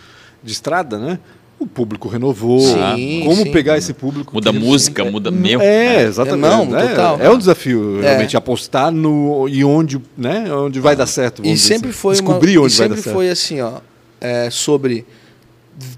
De 0.44 0.52
estrada, 0.52 0.98
né? 1.00 1.18
O 1.58 1.66
público 1.68 2.08
renovou. 2.08 2.60
Sim, 2.62 3.24
Como 3.26 3.44
sim. 3.44 3.52
pegar 3.52 3.78
esse 3.78 3.94
público? 3.94 4.34
Muda 4.34 4.52
música, 4.54 5.04
muda 5.04 5.30
meu. 5.30 5.60
É, 5.60 6.04
exatamente. 6.04 6.42
Não, 6.50 6.66
né? 6.66 6.88
total. 6.88 7.20
É 7.20 7.30
um 7.30 7.38
desafio, 7.38 8.00
É. 8.00 8.08
realmente, 8.10 8.38
apostar 8.38 8.92
no 8.92 9.48
e 9.50 9.64
onde, 9.64 10.02
né? 10.18 10.54
Onde 10.54 10.80
vai 10.80 10.96
dar 10.96 11.08
certo. 11.08 11.46
E 11.46 11.58
sempre 11.58 11.90
assim. 11.90 11.98
foi 11.98 12.14
descobrir 12.14 12.58
uma, 12.58 12.66
onde 12.66 12.74
e 12.74 12.78
vai 12.78 12.88
dar 12.88 12.96
sempre 12.96 13.04
certo. 13.04 13.16
foi 13.16 13.30
assim, 13.30 13.60
ó, 13.62 13.80
é, 14.22 14.50
sobre 14.50 15.06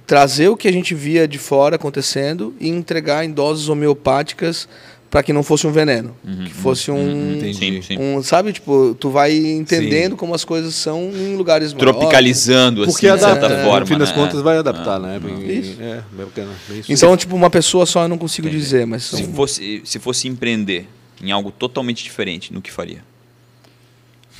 trazer 0.06 0.47
o 0.49 0.58
que 0.58 0.68
a 0.68 0.72
gente 0.74 0.93
via 0.95 1.28
de 1.28 1.38
fora 1.38 1.76
acontecendo 1.76 2.54
e 2.60 2.68
entregar 2.70 3.24
em 3.24 3.32
doses 3.32 3.70
homeopáticas 3.70 4.68
para 5.12 5.22
que 5.22 5.34
não 5.34 5.43
fosse 5.43 5.68
um 5.68 5.72
veneno, 5.74 6.16
que 6.45 6.53
fosse 6.53 6.89
um, 6.89 7.38
Sim, 7.53 7.82
sim. 7.82 7.97
um, 7.99 8.24
sabe, 8.24 8.53
tipo, 8.53 8.95
tu 8.97 9.09
vai 9.09 9.36
entendendo 9.36 10.16
como 10.16 10.34
as 10.34 10.45
coisas 10.45 10.74
são 10.74 11.12
em 11.14 11.36
lugares 11.36 11.74
Tropicalizando, 11.74 12.84
assim, 12.84 12.91
Porque 12.93 13.07
de 13.07 13.12
adapta, 13.12 13.41
certa 13.41 13.57
né? 13.57 13.64
forma. 13.66 13.80
no 13.82 13.86
fim 13.88 13.97
das 13.97 14.09
né? 14.09 14.16
contas 14.16 14.41
vai 14.41 14.57
adaptar, 14.57 15.01
né? 15.01 15.20
Isso. 15.49 15.76
É, 15.82 16.01
bem 16.14 16.28
bem 16.34 16.80
isso. 16.80 16.93
Então, 16.93 17.18
tipo, 17.18 17.36
uma 17.36 17.49
pessoa 17.49 17.86
só 17.86 18.03
eu 18.03 18.07
não 18.07 18.18
consigo 18.18 18.49
dizer, 18.49 18.88
mas 18.88 19.03
são 19.03 19.20
Se 19.20 19.28
fosse, 19.34 19.82
se 19.84 19.99
fosse 19.99 20.30
empreender 20.30 20.88
em 21.22 21.30
algo 21.30 21.51
totalmente 21.51 22.01
diferente, 22.05 22.53
no 22.53 22.62
que 22.62 22.72
faria? 22.72 23.03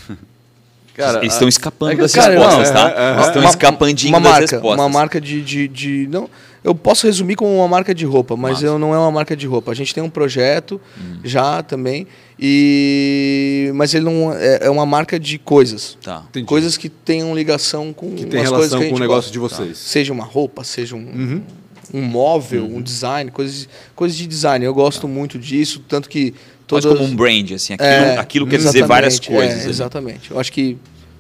Cara, 0.95 1.19
Eles 1.19 1.34
estão 1.34 1.47
escapando 1.49 1.91
é 1.91 1.95
que, 1.95 2.01
das 2.01 2.13
cara, 2.13 2.34
respostas, 2.34 2.67
não, 2.69 2.76
tá? 2.76 2.89
é, 2.89 3.03
é, 3.09 3.13
Eles 3.13 3.26
estão 3.28 3.41
uma, 3.41 3.49
escapandinho 3.49 4.11
uma 4.13 4.19
das 4.22 4.32
marca, 4.32 4.55
respostas. 4.55 4.80
uma 4.80 4.89
marca 4.89 5.22
de, 5.22 5.41
de, 5.41 5.67
de- 5.67 6.07
não, 6.09 6.30
eu 6.64 6.76
posso 6.76 7.07
resumir 7.07 7.36
como 7.36 7.55
uma 7.55 7.68
marca 7.68 7.93
de 7.93 8.05
roupa, 8.05 8.36
mas 8.38 8.53
Massa. 8.53 8.66
eu 8.66 8.78
não 8.80 8.93
é 8.93 8.97
uma 8.97 9.12
marca 9.12 9.36
de 9.36 9.47
roupa. 9.47 9.72
A 9.72 9.74
gente 9.76 9.93
tem 9.93 10.03
um 10.03 10.09
projeto 10.09 10.80
Hum. 10.97 11.18
já 11.24 11.64
também 11.64 12.05
e 12.66 13.72
mas 13.76 13.93
ele 13.93 14.05
não 14.05 14.34
é, 14.34 14.59
é 14.64 14.70
uma 14.70 14.86
marca 14.86 15.20
de 15.20 15.38
coisas, 15.38 15.97
Tá. 16.03 16.24
Coisas 16.45 16.78
que 16.78 16.89
tenham 16.89 17.34
ligação 17.36 17.93
com 17.93 18.12
que 18.12 18.26
tem 18.26 18.41
relação 18.41 18.57
coisas 18.57 18.70
que 18.72 18.76
a 18.76 18.80
com 18.80 18.84
gente 18.86 18.95
o 18.95 18.99
negócio 18.99 19.39
gosta. 19.39 19.64
de 19.64 19.66
vocês. 19.66 19.78
seja 19.78 20.12
uma 20.14 20.24
roupa, 20.26 20.64
seja 20.64 20.95
um, 20.95 20.99
Uhum. 20.99 21.41
um 21.93 22.01
móvel, 22.01 22.66
um 22.66 22.82
design, 22.82 23.32
coisas, 23.32 23.68
coisas 23.95 24.18
de 24.18 24.28
design. 24.28 24.64
Eu 24.66 24.74
gosto 24.74 25.07
muito 25.07 25.38
disso, 25.39 25.82
tanto 25.88 26.07
que 26.09 26.34
Mas 26.72 26.84
todas 26.84 26.86
como 26.86 27.03
um 27.03 27.16
brand, 27.16 27.51
assim, 27.51 27.74
aquilo, 27.74 27.89
É, 27.89 28.18
aquilo 28.18 28.47
quer 28.47 28.57
dizer 28.57 28.86
várias 28.86 29.14
exatamente, 29.16 29.38
coisas. 29.38 29.59
é, 29.59 29.62
ali. 29.64 29.70
exatamente. 29.70 30.32
Eu 30.32 30.39
acho 30.39 30.51
que 30.51 30.78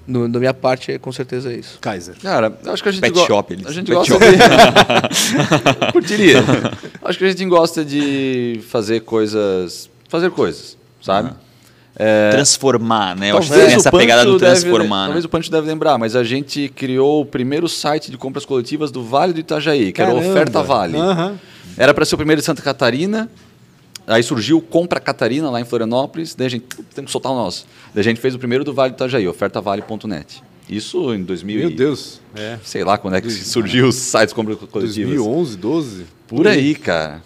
no, 0.07 0.27
da 0.27 0.39
minha 0.39 0.53
parte 0.53 0.91
é 0.91 0.97
com 0.97 1.11
certeza 1.11 1.53
isso. 1.53 1.77
Kaiser. 1.79 2.15
Cara, 2.21 2.51
acho 2.67 2.81
que 2.83 2.89
a 2.89 2.91
gente 2.91 3.01
Pet 3.01 3.13
go- 3.13 3.25
shop, 3.25 3.53
eles- 3.53 3.65
A 3.67 3.71
gente 3.71 3.87
pet 3.87 3.95
gosta 3.95 4.13
shop. 4.13 4.25
de... 4.25 5.91
Curtiria. 5.93 6.43
acho 7.03 7.17
que 7.17 7.25
a 7.25 7.29
gente 7.29 7.45
gosta 7.45 7.83
de 7.85 8.61
fazer 8.69 9.01
coisas... 9.01 9.89
Fazer 10.09 10.29
coisas, 10.31 10.77
sabe? 11.01 11.31
É, 11.95 12.31
Transformar, 12.31 13.15
né? 13.17 13.31
Eu 13.31 13.37
acho 13.37 13.47
que 13.47 13.53
talvez 13.53 13.69
tem 13.69 13.77
essa 13.77 13.91
pegada 13.91 14.25
do 14.25 14.37
deve- 14.39 14.59
transformar, 14.61 15.01
né? 15.01 15.05
Talvez 15.07 15.25
o 15.25 15.29
Pancho 15.29 15.51
deve 15.51 15.67
lembrar, 15.67 15.97
mas 15.97 16.15
a 16.15 16.23
gente 16.23 16.69
criou 16.75 17.21
o 17.21 17.25
primeiro 17.25 17.67
site 17.69 18.09
de 18.11 18.17
compras 18.17 18.45
coletivas 18.45 18.91
do 18.91 19.03
Vale 19.03 19.33
do 19.33 19.39
Itajaí, 19.39 19.91
que 19.91 20.01
era 20.01 20.11
o 20.11 20.15
Caramba. 20.15 20.31
Oferta 20.31 20.63
Vale. 20.63 20.97
Aham. 20.97 21.39
Era 21.77 21.93
para 21.93 22.03
ser 22.05 22.15
o 22.15 22.17
primeiro 22.17 22.41
de 22.41 22.45
Santa 22.45 22.61
Catarina. 22.61 23.29
Aí 24.13 24.23
surgiu 24.23 24.57
o 24.57 24.61
Compra 24.61 24.99
Catarina 24.99 25.49
lá 25.49 25.61
em 25.61 25.65
Florianópolis. 25.65 26.35
Daí 26.35 26.47
a 26.47 26.49
gente 26.49 26.63
"Putz, 26.63 26.93
tem 26.93 27.05
que 27.05 27.11
soltar 27.11 27.31
o 27.31 27.35
nosso. 27.35 27.65
Daí 27.93 28.01
a 28.01 28.03
gente 28.03 28.19
fez 28.19 28.35
o 28.35 28.39
primeiro 28.39 28.63
do 28.63 28.73
Vale 28.73 28.91
do 28.91 28.95
Itajaí, 28.95 29.27
ofertavale.net. 29.27 30.43
Isso 30.69 31.13
em 31.13 31.23
2000 31.23 31.59
Meu 31.59 31.69
e- 31.69 31.73
Deus. 31.75 32.21
É. 32.35 32.57
Sei 32.63 32.83
lá 32.83 32.97
quando 32.97 33.15
é 33.15 33.21
que 33.21 33.29
surgiu 33.29 33.87
os 33.87 33.95
sites 33.95 34.29
de 34.29 34.35
compras 34.35 34.57
coletivas. 34.57 35.09
2011, 35.15 35.57
12? 35.57 36.05
Por 36.27 36.47
aí, 36.47 36.75
cara. 36.75 37.21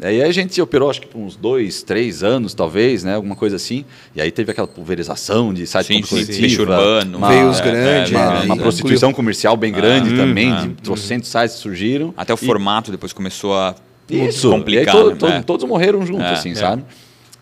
Aí 0.00 0.22
a 0.22 0.30
gente 0.30 0.60
operou 0.60 0.90
acho 0.90 1.00
que 1.00 1.06
por 1.06 1.18
uns 1.18 1.36
dois, 1.36 1.82
três 1.82 2.22
anos, 2.22 2.52
talvez, 2.52 3.02
né? 3.02 3.14
Alguma 3.14 3.34
coisa 3.34 3.56
assim. 3.56 3.82
E 4.14 4.20
aí 4.20 4.30
teve 4.30 4.50
aquela 4.50 4.66
pulverização 4.66 5.54
de 5.54 5.66
site 5.66 5.86
Sim, 5.86 5.94
de 5.96 6.02
compra 6.02 6.18
sim, 6.18 6.24
coletiva. 6.24 6.40
peixe 6.46 6.60
urbano. 6.60 7.18
uma- 7.18 7.28
Veios 7.28 7.60
é, 7.60 7.62
grandes, 7.62 8.12
é, 8.12 8.16
uma, 8.16 8.24
é, 8.38 8.42
uma 8.44 8.54
é. 8.56 8.58
prostituição 8.58 9.12
comercial 9.14 9.56
bem 9.56 9.72
grande 9.72 10.12
Ah, 10.12 10.16
também, 10.18 10.52
ah, 10.52 10.60
de 10.66 10.68
trocentos 10.82 11.30
sites 11.30 11.56
surgiram. 11.56 12.12
Até 12.14 12.32
o 12.34 12.38
E- 12.40 12.44
formato 12.46 12.90
depois 12.90 13.12
começou 13.14 13.54
a 13.56 13.74
Isso, 14.08 14.50
complicar. 14.50 14.94
e 14.94 14.98
aí 14.98 15.04
to- 15.04 15.10
né? 15.10 15.16
to- 15.16 15.26
É. 15.26 15.42
todos 15.42 15.66
morreram 15.68 16.04
juntos, 16.06 16.24
É, 16.26 16.32
assim, 16.32 16.52
é. 16.52 16.54
sabe? 16.54 16.84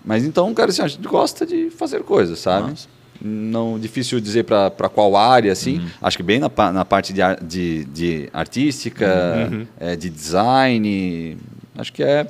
Mas 0.05 0.25
então, 0.25 0.53
cara, 0.55 0.71
assim, 0.71 0.83
a 0.83 0.87
gente 0.89 1.07
gosta 1.07 1.47
de 1.47 1.71
fazer 1.71 2.03
coisas, 2.03 2.39
sabe? 2.39 2.71
Massa. 2.71 2.89
Não 3.23 3.79
difícil 3.79 4.21
dizer 4.21 4.45
para 4.45 4.71
qual 4.93 5.17
área, 5.17 5.51
assim. 5.53 5.79
Uhum. 5.79 5.87
Acho 6.03 6.17
que 6.17 6.23
bem 6.23 6.39
na, 6.41 6.51
na 6.73 6.85
parte 6.85 7.13
de, 7.13 7.21
de, 7.43 7.85
de 7.87 8.29
artística, 8.33 9.49
Uhum. 9.51 9.67
é, 9.81 9.97
de 9.97 10.11
design. 10.11 11.39
Acho 11.77 11.93
que 11.93 12.03
é 12.03 12.27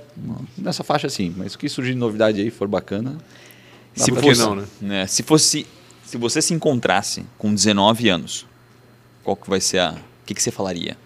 nessa 0.56 0.84
faixa, 0.84 1.06
assim. 1.06 1.34
Mas 1.36 1.54
o 1.54 1.58
que 1.58 1.68
surgir 1.68 1.92
de 1.94 1.98
novidade 1.98 2.40
aí 2.40 2.50
for 2.50 2.68
bacana. 2.68 3.16
Se 3.94 4.10
fosse, 4.12 4.40
não, 4.40 4.56
né? 4.56 4.64
né, 4.80 5.06
se 5.06 5.22
fosse, 5.22 5.66
se 6.04 6.16
você 6.16 6.42
se 6.42 6.52
encontrasse 6.52 7.24
com 7.38 7.52
19 7.54 8.08
anos, 8.08 8.44
qual 9.22 9.36
que 9.36 9.48
vai 9.48 9.60
ser 9.60 9.78
a, 9.78 9.92
o 9.92 10.26
que, 10.26 10.34
que 10.34 10.42
você 10.42 10.50
falaria? 10.50 10.96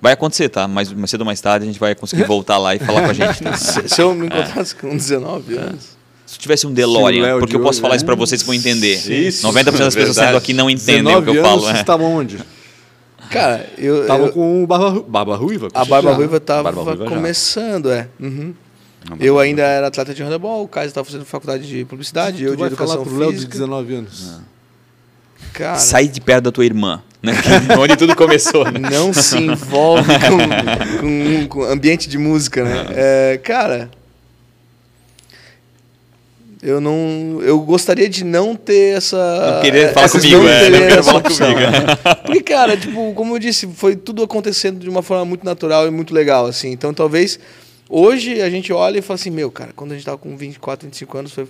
Vai 0.00 0.12
acontecer, 0.12 0.48
tá? 0.48 0.68
Mas 0.68 0.92
mais 0.92 1.10
cedo 1.10 1.20
ou 1.22 1.26
mais 1.26 1.40
tarde 1.40 1.64
a 1.64 1.66
gente 1.66 1.80
vai 1.80 1.94
conseguir 1.94 2.22
voltar 2.28 2.56
lá 2.58 2.74
e 2.74 2.78
falar 2.78 3.02
com 3.02 3.10
a 3.10 3.12
gente. 3.12 3.42
tá? 3.42 3.56
Se, 3.56 3.88
se 3.88 4.00
eu 4.00 4.14
me 4.14 4.26
encontrasse 4.26 4.74
com 4.76 4.96
19 4.96 5.56
anos. 5.56 5.96
Se 6.24 6.38
tivesse 6.38 6.66
um 6.66 6.72
DeLorean, 6.72 7.22
Léo 7.22 7.38
porque 7.40 7.56
eu 7.56 7.60
posso 7.60 7.80
falar 7.80 7.94
né? 7.94 7.96
isso 7.96 8.04
pra 8.04 8.14
vocês 8.14 8.42
que 8.42 8.46
vão 8.46 8.54
entender. 8.54 8.96
Isso, 9.10 9.46
90% 9.46 9.64
das 9.64 9.72
pessoas 9.74 9.94
verdade. 9.94 10.14
sendo 10.26 10.36
aqui 10.36 10.52
não 10.52 10.68
entendem 10.68 11.16
o 11.16 11.22
que 11.22 11.30
eu 11.30 11.34
19 11.34 11.40
falo. 11.42 11.62
é. 11.62 11.64
vocês 11.66 11.78
estavam 11.80 12.12
onde? 12.12 12.38
Cara, 13.30 13.66
eu. 13.78 14.02
Estavam 14.02 14.26
eu- 14.26 14.32
com 14.32 14.62
o 14.62 14.66
Barba, 14.66 15.02
Barba 15.08 15.36
Ruiva? 15.36 15.68
a 15.74 15.84
Barba 15.84 16.10
Já. 16.10 16.16
Ruiva 16.16 16.38
tava 16.40 16.62
Barba 16.64 16.82
Ruiva 16.82 17.04
já. 17.04 17.10
começando, 17.10 17.90
é. 17.90 18.08
Uhum. 18.20 18.54
Eu 19.20 19.38
ainda 19.38 19.62
era 19.62 19.86
atleta 19.86 20.12
de 20.12 20.22
handebol, 20.22 20.64
o 20.64 20.68
Caio 20.68 20.86
estava 20.88 21.04
fazendo 21.04 21.24
faculdade 21.24 21.66
de 21.66 21.84
publicidade, 21.86 22.42
eu 22.44 22.50
Tu 22.52 22.56
de 22.56 22.60
vai 22.60 22.70
falar 22.70 22.94
educação 22.94 23.04
pro 23.04 23.18
Léo 23.20 23.28
de 23.30 23.34
física. 23.36 23.52
19 23.52 23.94
anos. 23.94 24.40
Cara, 25.54 25.78
Sai 25.78 26.08
de 26.08 26.20
perto 26.20 26.44
da 26.44 26.52
tua 26.52 26.64
irmã, 26.64 27.02
Onde 27.78 27.96
tudo 27.96 28.14
começou, 28.14 28.64
né? 28.70 28.78
não 28.78 29.12
se 29.12 29.36
envolve 29.38 30.12
com, 30.28 31.00
com, 31.00 31.48
com 31.48 31.62
ambiente 31.64 32.08
de 32.08 32.16
música, 32.16 32.64
né? 32.64 32.86
É, 32.90 33.40
cara, 33.42 33.90
eu 36.62 36.80
não, 36.80 37.40
eu 37.42 37.60
gostaria 37.60 38.08
de 38.08 38.24
não 38.24 38.56
ter 38.56 38.96
essa. 38.96 39.54
Não 39.54 39.62
querer 39.62 39.92
falar 39.92 40.08
comigo, 40.08 40.48
é, 40.48 40.70
ter 40.70 40.70
não 40.70 40.86
essa 40.86 41.02
falar 41.04 41.18
opção, 41.18 41.52
comigo. 41.52 41.70
né? 41.70 42.14
Porque, 42.26 42.42
cara, 42.42 42.76
tipo, 42.76 43.12
como 43.14 43.34
eu 43.34 43.38
disse, 43.38 43.68
foi 43.74 43.94
tudo 43.94 44.22
acontecendo 44.22 44.80
de 44.80 44.88
uma 44.88 45.02
forma 45.02 45.24
muito 45.24 45.44
natural 45.44 45.86
e 45.86 45.90
muito 45.90 46.12
legal, 46.12 46.46
assim. 46.46 46.70
Então, 46.70 46.92
talvez 46.92 47.38
hoje 47.88 48.42
a 48.42 48.50
gente 48.50 48.72
olha 48.72 48.98
e 48.98 49.02
fala 49.02 49.14
assim, 49.14 49.30
meu, 49.30 49.50
cara, 49.50 49.70
quando 49.74 49.92
a 49.92 49.94
gente 49.94 50.04
tava 50.04 50.18
com 50.18 50.36
24, 50.36 50.86
25 50.86 51.18
anos 51.18 51.32
foi 51.32 51.48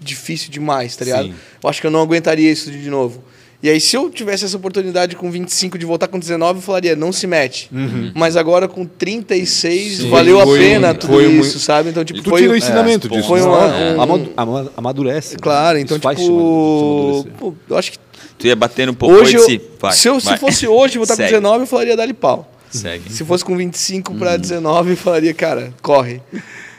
difícil 0.00 0.50
demais, 0.50 0.96
tá 0.96 1.04
ligado? 1.04 1.26
Sim. 1.26 1.34
Eu 1.62 1.70
acho 1.70 1.80
que 1.80 1.86
eu 1.86 1.90
não 1.90 2.02
aguentaria 2.02 2.50
isso 2.50 2.70
de 2.70 2.90
novo. 2.90 3.22
E 3.60 3.68
aí, 3.68 3.80
se 3.80 3.96
eu 3.96 4.08
tivesse 4.08 4.44
essa 4.44 4.56
oportunidade 4.56 5.16
com 5.16 5.28
25 5.32 5.76
de 5.76 5.84
voltar 5.84 6.06
com 6.06 6.16
19, 6.18 6.58
eu 6.58 6.62
falaria, 6.62 6.94
não 6.94 7.10
se 7.12 7.26
mete. 7.26 7.68
Mas 8.14 8.36
agora 8.36 8.68
com 8.68 8.84
36, 8.86 9.96
Sim. 9.98 10.10
valeu 10.10 10.40
a 10.40 10.44
Foi 10.44 10.58
pena 10.60 10.92
um- 10.92 10.94
tudo 10.94 11.12
foi 11.12 11.26
um- 11.26 11.40
isso, 11.40 11.58
sabe? 11.58 11.90
Então, 11.90 12.04
tipo, 12.04 12.22
tu 12.22 12.30
foi. 12.30 12.42
tira 12.42 12.52
o 12.52 12.56
ensinamento 12.56 13.08
é, 13.08 13.10
disso. 13.10 13.26
foi 13.26 13.40
né? 13.40 13.46
uma- 13.46 13.76
É. 13.76 13.94
um- 13.96 14.00
Amadu- 14.02 14.32
ama- 14.36 14.72
amadurece. 14.76 15.32
né? 15.34 15.38
Claro, 15.42 15.76
então, 15.78 15.96
Isso 15.96 16.02
faz 16.04 16.18
tipo. 16.20 16.32
amadurecer. 16.38 17.32
pô, 17.38 17.54
eu 17.68 17.76
acho 17.76 17.92
que 17.92 17.98
Tu 18.38 18.46
ia 18.46 18.54
bater 18.54 18.86
no 18.86 18.94
popô 18.94 19.12
Hoje, 19.14 19.34
eu, 19.34 19.44
disse, 19.46 19.60
vai, 19.80 19.92
se, 19.92 20.06
eu, 20.08 20.20
vai. 20.20 20.34
se 20.34 20.40
fosse 20.40 20.66
hoje, 20.68 20.96
estar 21.00 21.14
com 21.14 21.16
Segue. 21.16 21.30
19, 21.30 21.62
eu 21.62 21.66
falaria 21.66 21.96
dá-lhe 21.96 22.14
pau. 22.14 22.48
Segue. 22.70 23.12
Se 23.12 23.24
fosse 23.24 23.44
com 23.44 23.56
25 23.56 24.12
Hum. 24.12 24.18
pra 24.18 24.36
19, 24.36 24.90
eu 24.90 24.96
falaria, 24.96 25.34
cara, 25.34 25.74
corre. 25.82 26.22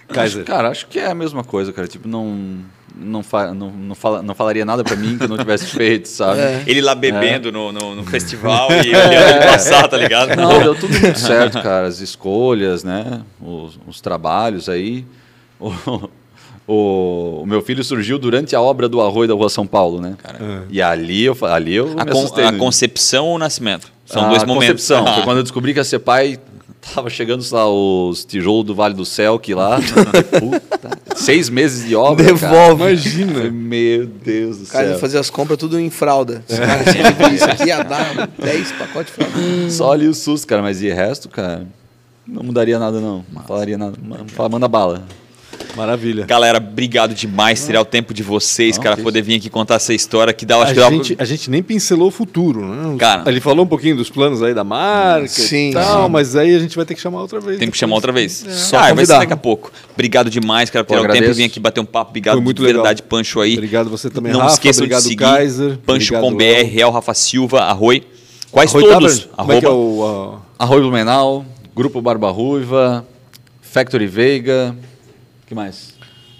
Kaiser. 0.08 0.46
Cara, 0.46 0.70
acho 0.70 0.88
que 0.88 0.98
é 0.98 1.08
a 1.08 1.14
mesma 1.16 1.44
coisa, 1.44 1.74
cara. 1.74 1.88
Tipo, 1.90 2.08
não. 2.08 2.60
Não, 3.02 3.24
fa 3.24 3.54
não, 3.54 3.72
não, 3.72 3.96
fala, 3.96 4.22
não 4.22 4.36
falaria 4.36 4.66
nada 4.66 4.84
pra 4.84 4.96
mim 4.96 5.18
que 5.18 5.24
eu 5.24 5.28
não 5.30 5.38
tivesse 5.38 5.66
feito, 5.74 6.08
sabe? 6.08 6.40
É. 6.42 6.64
Ele 6.68 6.82
lá 6.82 6.94
bebendo 6.94 7.52
no, 7.52 7.72
no, 7.72 7.96
no 7.96 8.04
festival 8.04 8.70
e 8.72 8.90
olhando 8.96 9.14
ele 9.14 9.46
passar, 9.46 9.88
tá 9.88 9.98
ligado? 9.98 10.36
Não, 10.36 10.60
deu 10.62 10.76
tudo 10.76 10.98
muito 11.00 11.18
certo, 11.20 11.62
cara. 11.62 11.88
As 11.88 12.00
escolhas, 12.00 12.84
né? 12.84 13.22
Os, 13.42 13.80
os 13.88 14.02
trabalhos 14.02 14.68
aí. 14.68 15.06
O, 15.60 15.72
o, 16.68 17.42
o 17.42 17.46
meu 17.46 17.62
filho 17.62 17.84
surgiu 17.84 18.20
durante 18.20 18.56
a 18.56 18.62
obra 18.62 18.88
do 18.88 19.02
Arroio 19.02 19.28
da 19.28 19.34
Rua 19.34 19.50
São 19.50 19.66
Paulo, 19.66 20.00
né? 20.02 20.16
E 20.70 20.82
ali 20.82 21.24
eu, 21.26 21.38
ali 21.44 21.76
eu 21.76 21.94
A, 21.98 22.06
me 22.06 22.12
con- 22.12 22.20
assustei. 22.20 22.46
a 22.46 22.54
concepção 22.54 23.26
ou 23.28 23.36
o 23.36 23.38
nascimento? 23.40 23.92
São 24.06 24.24
a 24.26 24.30
dois 24.30 24.44
momentos. 24.44 24.88
concepção. 24.88 25.14
Foi 25.16 25.24
quando 25.24 25.38
eu 25.38 25.44
descobri 25.44 25.74
que 25.74 25.80
ia 25.80 25.84
ser 25.84 26.00
pai. 26.00 26.40
Tava 26.82 27.10
chegando 27.10 27.46
lá 27.52 27.70
os 27.70 28.24
tijolos 28.24 28.66
do 28.66 28.74
Vale 28.74 28.94
do 28.94 29.06
Selk 29.06 29.54
lá. 29.54 29.80
Puta, 30.40 30.90
seis 31.16 31.50
meses 31.50 31.88
de 31.88 31.96
obra. 31.96 32.24
Cara. 32.26 32.36
Devolve. 32.36 32.84
Imagina. 32.84 33.52
Meu 33.52 34.06
Deus 34.08 34.58
do 34.60 34.66
Cara, 34.68 34.86
céu. 34.86 34.94
ele 34.94 35.00
fazia 35.00 35.20
as 35.20 35.30
compras 35.30 35.58
tudo 35.58 35.80
em 35.80 35.90
fralda. 35.90 36.44
Esse 36.48 36.60
cara, 36.60 36.84
se 36.92 36.98
ele 36.98 37.12
vir 37.12 37.34
isso 37.34 37.46
aqui 37.46 37.66
ia 37.66 37.84
dar 37.84 38.28
10 38.40 38.72
pacotes 38.74 39.14
de 39.14 39.24
fralda. 39.24 39.70
Só 39.70 39.92
ali 39.92 40.08
o 40.08 40.14
susto, 40.14 40.48
cara. 40.48 40.62
Mas 40.62 40.80
de 40.80 40.90
resto, 40.90 41.28
cara, 41.30 41.68
não 42.26 42.44
mudaria 42.44 42.80
nada, 42.80 43.00
não. 43.00 43.26
Não 43.32 43.44
falaria 43.44 43.78
nada. 43.78 43.98
Manda 44.50 44.68
bala. 44.68 45.04
Maravilha. 45.80 46.26
Galera, 46.26 46.58
obrigado 46.58 47.14
demais. 47.14 47.66
Tirar 47.66 47.80
o 47.82 47.86
tempo 47.86 48.14
de 48.14 48.22
vocês, 48.22 48.76
Não, 48.76 48.84
cara, 48.84 48.98
que 48.98 49.02
poder 49.02 49.22
vir 49.22 49.36
aqui 49.38 49.50
contar 49.50 49.76
essa 49.76 49.94
história 49.94 50.34
que 50.34 50.46
dá, 50.46 50.58
acho 50.58 50.72
A 50.72 50.74
que 50.74 50.80
dá 50.80 50.90
gente, 50.90 51.16
a 51.18 51.24
gente 51.24 51.50
nem 51.50 51.64
pincelou 51.64 52.10
o 52.10 52.12
futuro, 52.12 52.66
né? 52.66 52.98
Cara. 52.98 53.24
Ele 53.32 53.40
falou 53.40 53.64
um 53.64 53.68
pouquinho 53.68 53.96
dos 53.96 54.10
planos 54.10 54.44
aí 54.44 54.54
da 54.54 54.64
marca 54.66 55.28
Sim, 55.30 55.70
e 55.70 55.74
tal, 55.74 56.06
sim. 56.06 56.12
mas 56.12 56.36
aí 56.36 56.54
a 56.54 56.60
gente 56.60 56.76
vai 56.76 56.86
ter 56.86 56.96
que 56.96 57.00
chamar 57.02 57.22
outra 57.22 57.40
vez. 57.40 57.58
Tem 57.60 57.72
que 57.72 57.78
chamar 57.78 57.96
outra 57.96 58.12
vez. 58.12 58.46
Só 58.50 58.78
ah, 58.78 58.94
vai 58.94 59.06
ser 59.06 59.14
daqui 59.18 59.32
a 59.34 59.38
pouco. 59.38 59.72
Obrigado 59.94 60.30
demais, 60.30 60.70
cara, 60.70 60.84
por 60.84 60.94
tirar 60.94 61.02
o 61.02 61.04
tempo 61.04 61.16
e 61.16 61.18
agradeço. 61.20 61.38
vir 61.38 61.46
aqui 61.46 61.60
bater 61.62 61.80
um 61.80 61.86
papo. 61.86 62.10
Obrigado 62.10 62.36
Foi 62.36 62.44
muito 62.44 62.58
de 62.58 62.64
legal. 62.68 62.84
verdade, 62.84 63.02
Pancho 63.04 63.40
aí. 63.40 63.54
Obrigado 63.54 63.90
você 63.90 64.10
também, 64.10 64.34
Não 64.34 64.42
Rafa. 64.42 64.54
esqueçam 64.56 64.82
obrigado, 64.84 65.02
de 65.04 65.08
seguir 65.08 65.24
Kaiser. 65.24 65.78
Pancho 65.86 66.14
obrigado, 66.16 66.22
com 66.22 66.36
BR. 66.36 66.70
Real 66.70 66.92
Rafa 66.92 67.14
Silva, 67.14 67.62
Arroi. 67.62 68.04
Quais 68.52 68.70
Arroio 68.76 68.92
todos? 68.94 69.20
Tavern? 69.36 69.52
É 69.52 69.54
é 69.54 69.68
Arroba- 69.68 69.72
o... 69.74 70.36
ah, 70.60 70.64
Arroio 70.64 70.82
Blumenau, 70.82 71.46
Grupo 71.76 72.02
Barba 72.02 72.30
Ruiva, 72.32 73.06
Factory 73.62 74.08
Veiga. 74.08 74.76
Que 75.50 75.56
mais? 75.56 75.94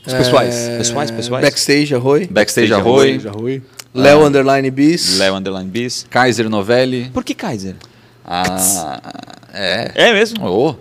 Os 0.06 0.14
pessoais. 0.14 0.70
Pessoais, 0.78 1.12
pessoais. 1.12 1.44
Backstage, 1.44 1.96
Arroi. 1.96 2.28
Backstage 2.28 2.68
Já 2.68 2.78
Rui. 2.78 3.62
Léo 3.94 4.24
Underline 4.24 4.70
Bis. 4.70 5.18
Léo 5.18 5.36
Underline 5.36 5.70
Bis. 5.70 6.06
Kaiser 6.10 6.48
Novelli. 6.48 7.10
Por 7.12 7.24
que 7.24 7.34
Kaiser? 7.34 7.76
Ah, 8.24 9.02
é. 9.52 9.92
É 9.96 10.14
mesmo? 10.14 10.46
Oh. 10.46 10.76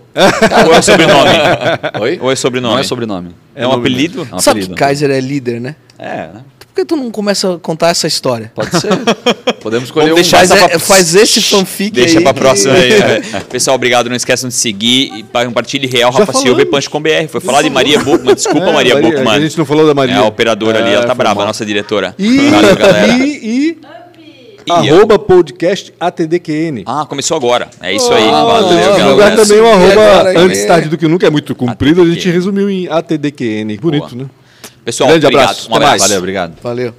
Ou 0.67 0.73
é 0.75 0.81
sobrenome? 0.81 1.29
Oi? 1.99 2.19
Ou 2.21 2.31
é 2.31 2.35
sobrenome? 2.35 2.73
Não 2.75 2.79
é 2.79 2.83
sobrenome. 2.83 3.35
É 3.55 3.67
um 3.67 3.71
apelido? 3.71 4.27
É 4.31 4.35
um 4.35 4.39
Sabe 4.39 4.59
apelido. 4.59 4.75
que 4.75 4.79
Kaiser 4.79 5.09
é 5.09 5.19
líder, 5.19 5.59
né? 5.59 5.75
É, 5.97 6.27
né? 6.27 6.41
Por 6.79 6.83
que 6.83 6.85
tu 6.85 6.95
não 6.95 7.11
começa 7.11 7.55
a 7.55 7.59
contar 7.59 7.89
essa 7.89 8.07
história? 8.07 8.51
Pode 8.55 8.71
ser. 8.79 8.89
Podemos 9.61 9.85
escolher 9.89 10.09
Vamos 10.11 10.19
um. 10.19 10.21
deixar 10.21 10.37
Faz, 10.37 10.51
é- 10.51 10.67
pra- 10.69 10.79
faz 10.79 11.13
esse 11.15 11.41
fanfic 11.41 11.91
Deixa 11.91 12.19
aí 12.19 12.23
pra 12.23 12.33
que- 12.33 12.39
próxima 12.39 12.73
aí. 12.73 12.89
né? 12.99 13.21
Pessoal, 13.51 13.75
obrigado. 13.75 14.07
Não 14.09 14.15
esqueçam 14.15 14.47
de 14.47 14.55
seguir 14.55 15.11
e 15.13 15.23
compartilhe 15.23 15.87
Real 15.87 16.11
Já 16.13 16.19
Rafa 16.19 16.33
Silva 16.33 16.61
e. 16.61 16.65
Pancho 16.65 16.89
com 16.89 17.01
BR. 17.01 17.27
Foi 17.29 17.41
falar 17.41 17.61
de 17.63 17.69
Maria 17.69 17.99
Buchmann. 17.99 18.33
Desculpa, 18.33 18.69
É, 18.69 18.73
Maria 18.73 18.93
Maria- 18.95 19.11
Buchmann. 19.11 19.35
A 19.35 19.39
gente 19.41 19.57
não 19.57 19.65
falou 19.65 19.85
da 19.85 19.93
Maria. 19.93 20.15
É 20.15 20.17
a 20.19 20.23
operadora 20.23 20.79
ali, 20.79 20.91
É, 20.91 20.93
ela 20.95 21.05
tá 21.05 21.13
brava, 21.13 21.35
mal. 21.35 21.43
a 21.43 21.47
nossa 21.47 21.65
diretora. 21.65 22.15
E, 22.17 22.49
Valeu, 22.49 22.75
galera. 22.77 23.13
e, 23.13 23.21
e, 23.27 23.77
E 24.65 24.71
arroba 24.71 25.19
podcast 25.19 25.93
ATDQN. 25.99 26.83
Ah, 26.85 27.05
começou 27.09 27.35
agora. 27.35 27.67
É 27.81 27.93
isso 27.93 28.09
aí. 28.13 28.23
Ah, 28.29 28.43
Valeu, 28.45 28.69
vamos 28.69 29.17
galera. 29.17 29.35
também 29.35 29.59
o 29.59 29.67
arroba 29.67 30.39
antes 30.39 30.59
é? 30.61 30.65
tarde 30.67 30.87
do 30.89 30.97
que 30.97 31.07
nunca, 31.09 31.27
é 31.27 31.29
muito 31.29 31.53
comprido, 31.55 32.01
a 32.01 32.05
gente 32.05 32.29
resumiu 32.29 32.69
em 32.69 32.87
ATDQN. 32.87 33.77
Bonito, 33.77 34.15
Boa. 34.15 34.23
né? 34.23 34.29
Pessoal, 34.89 35.09
Grande 35.11 35.25
obrigado. 35.27 35.43
abraço. 35.49 35.69
Um 35.69 35.75
Até 35.75 35.85
abraço. 35.85 35.91
mais. 35.91 36.01
Valeu, 36.01 36.17
obrigado. 36.17 36.57
Valeu. 36.63 36.95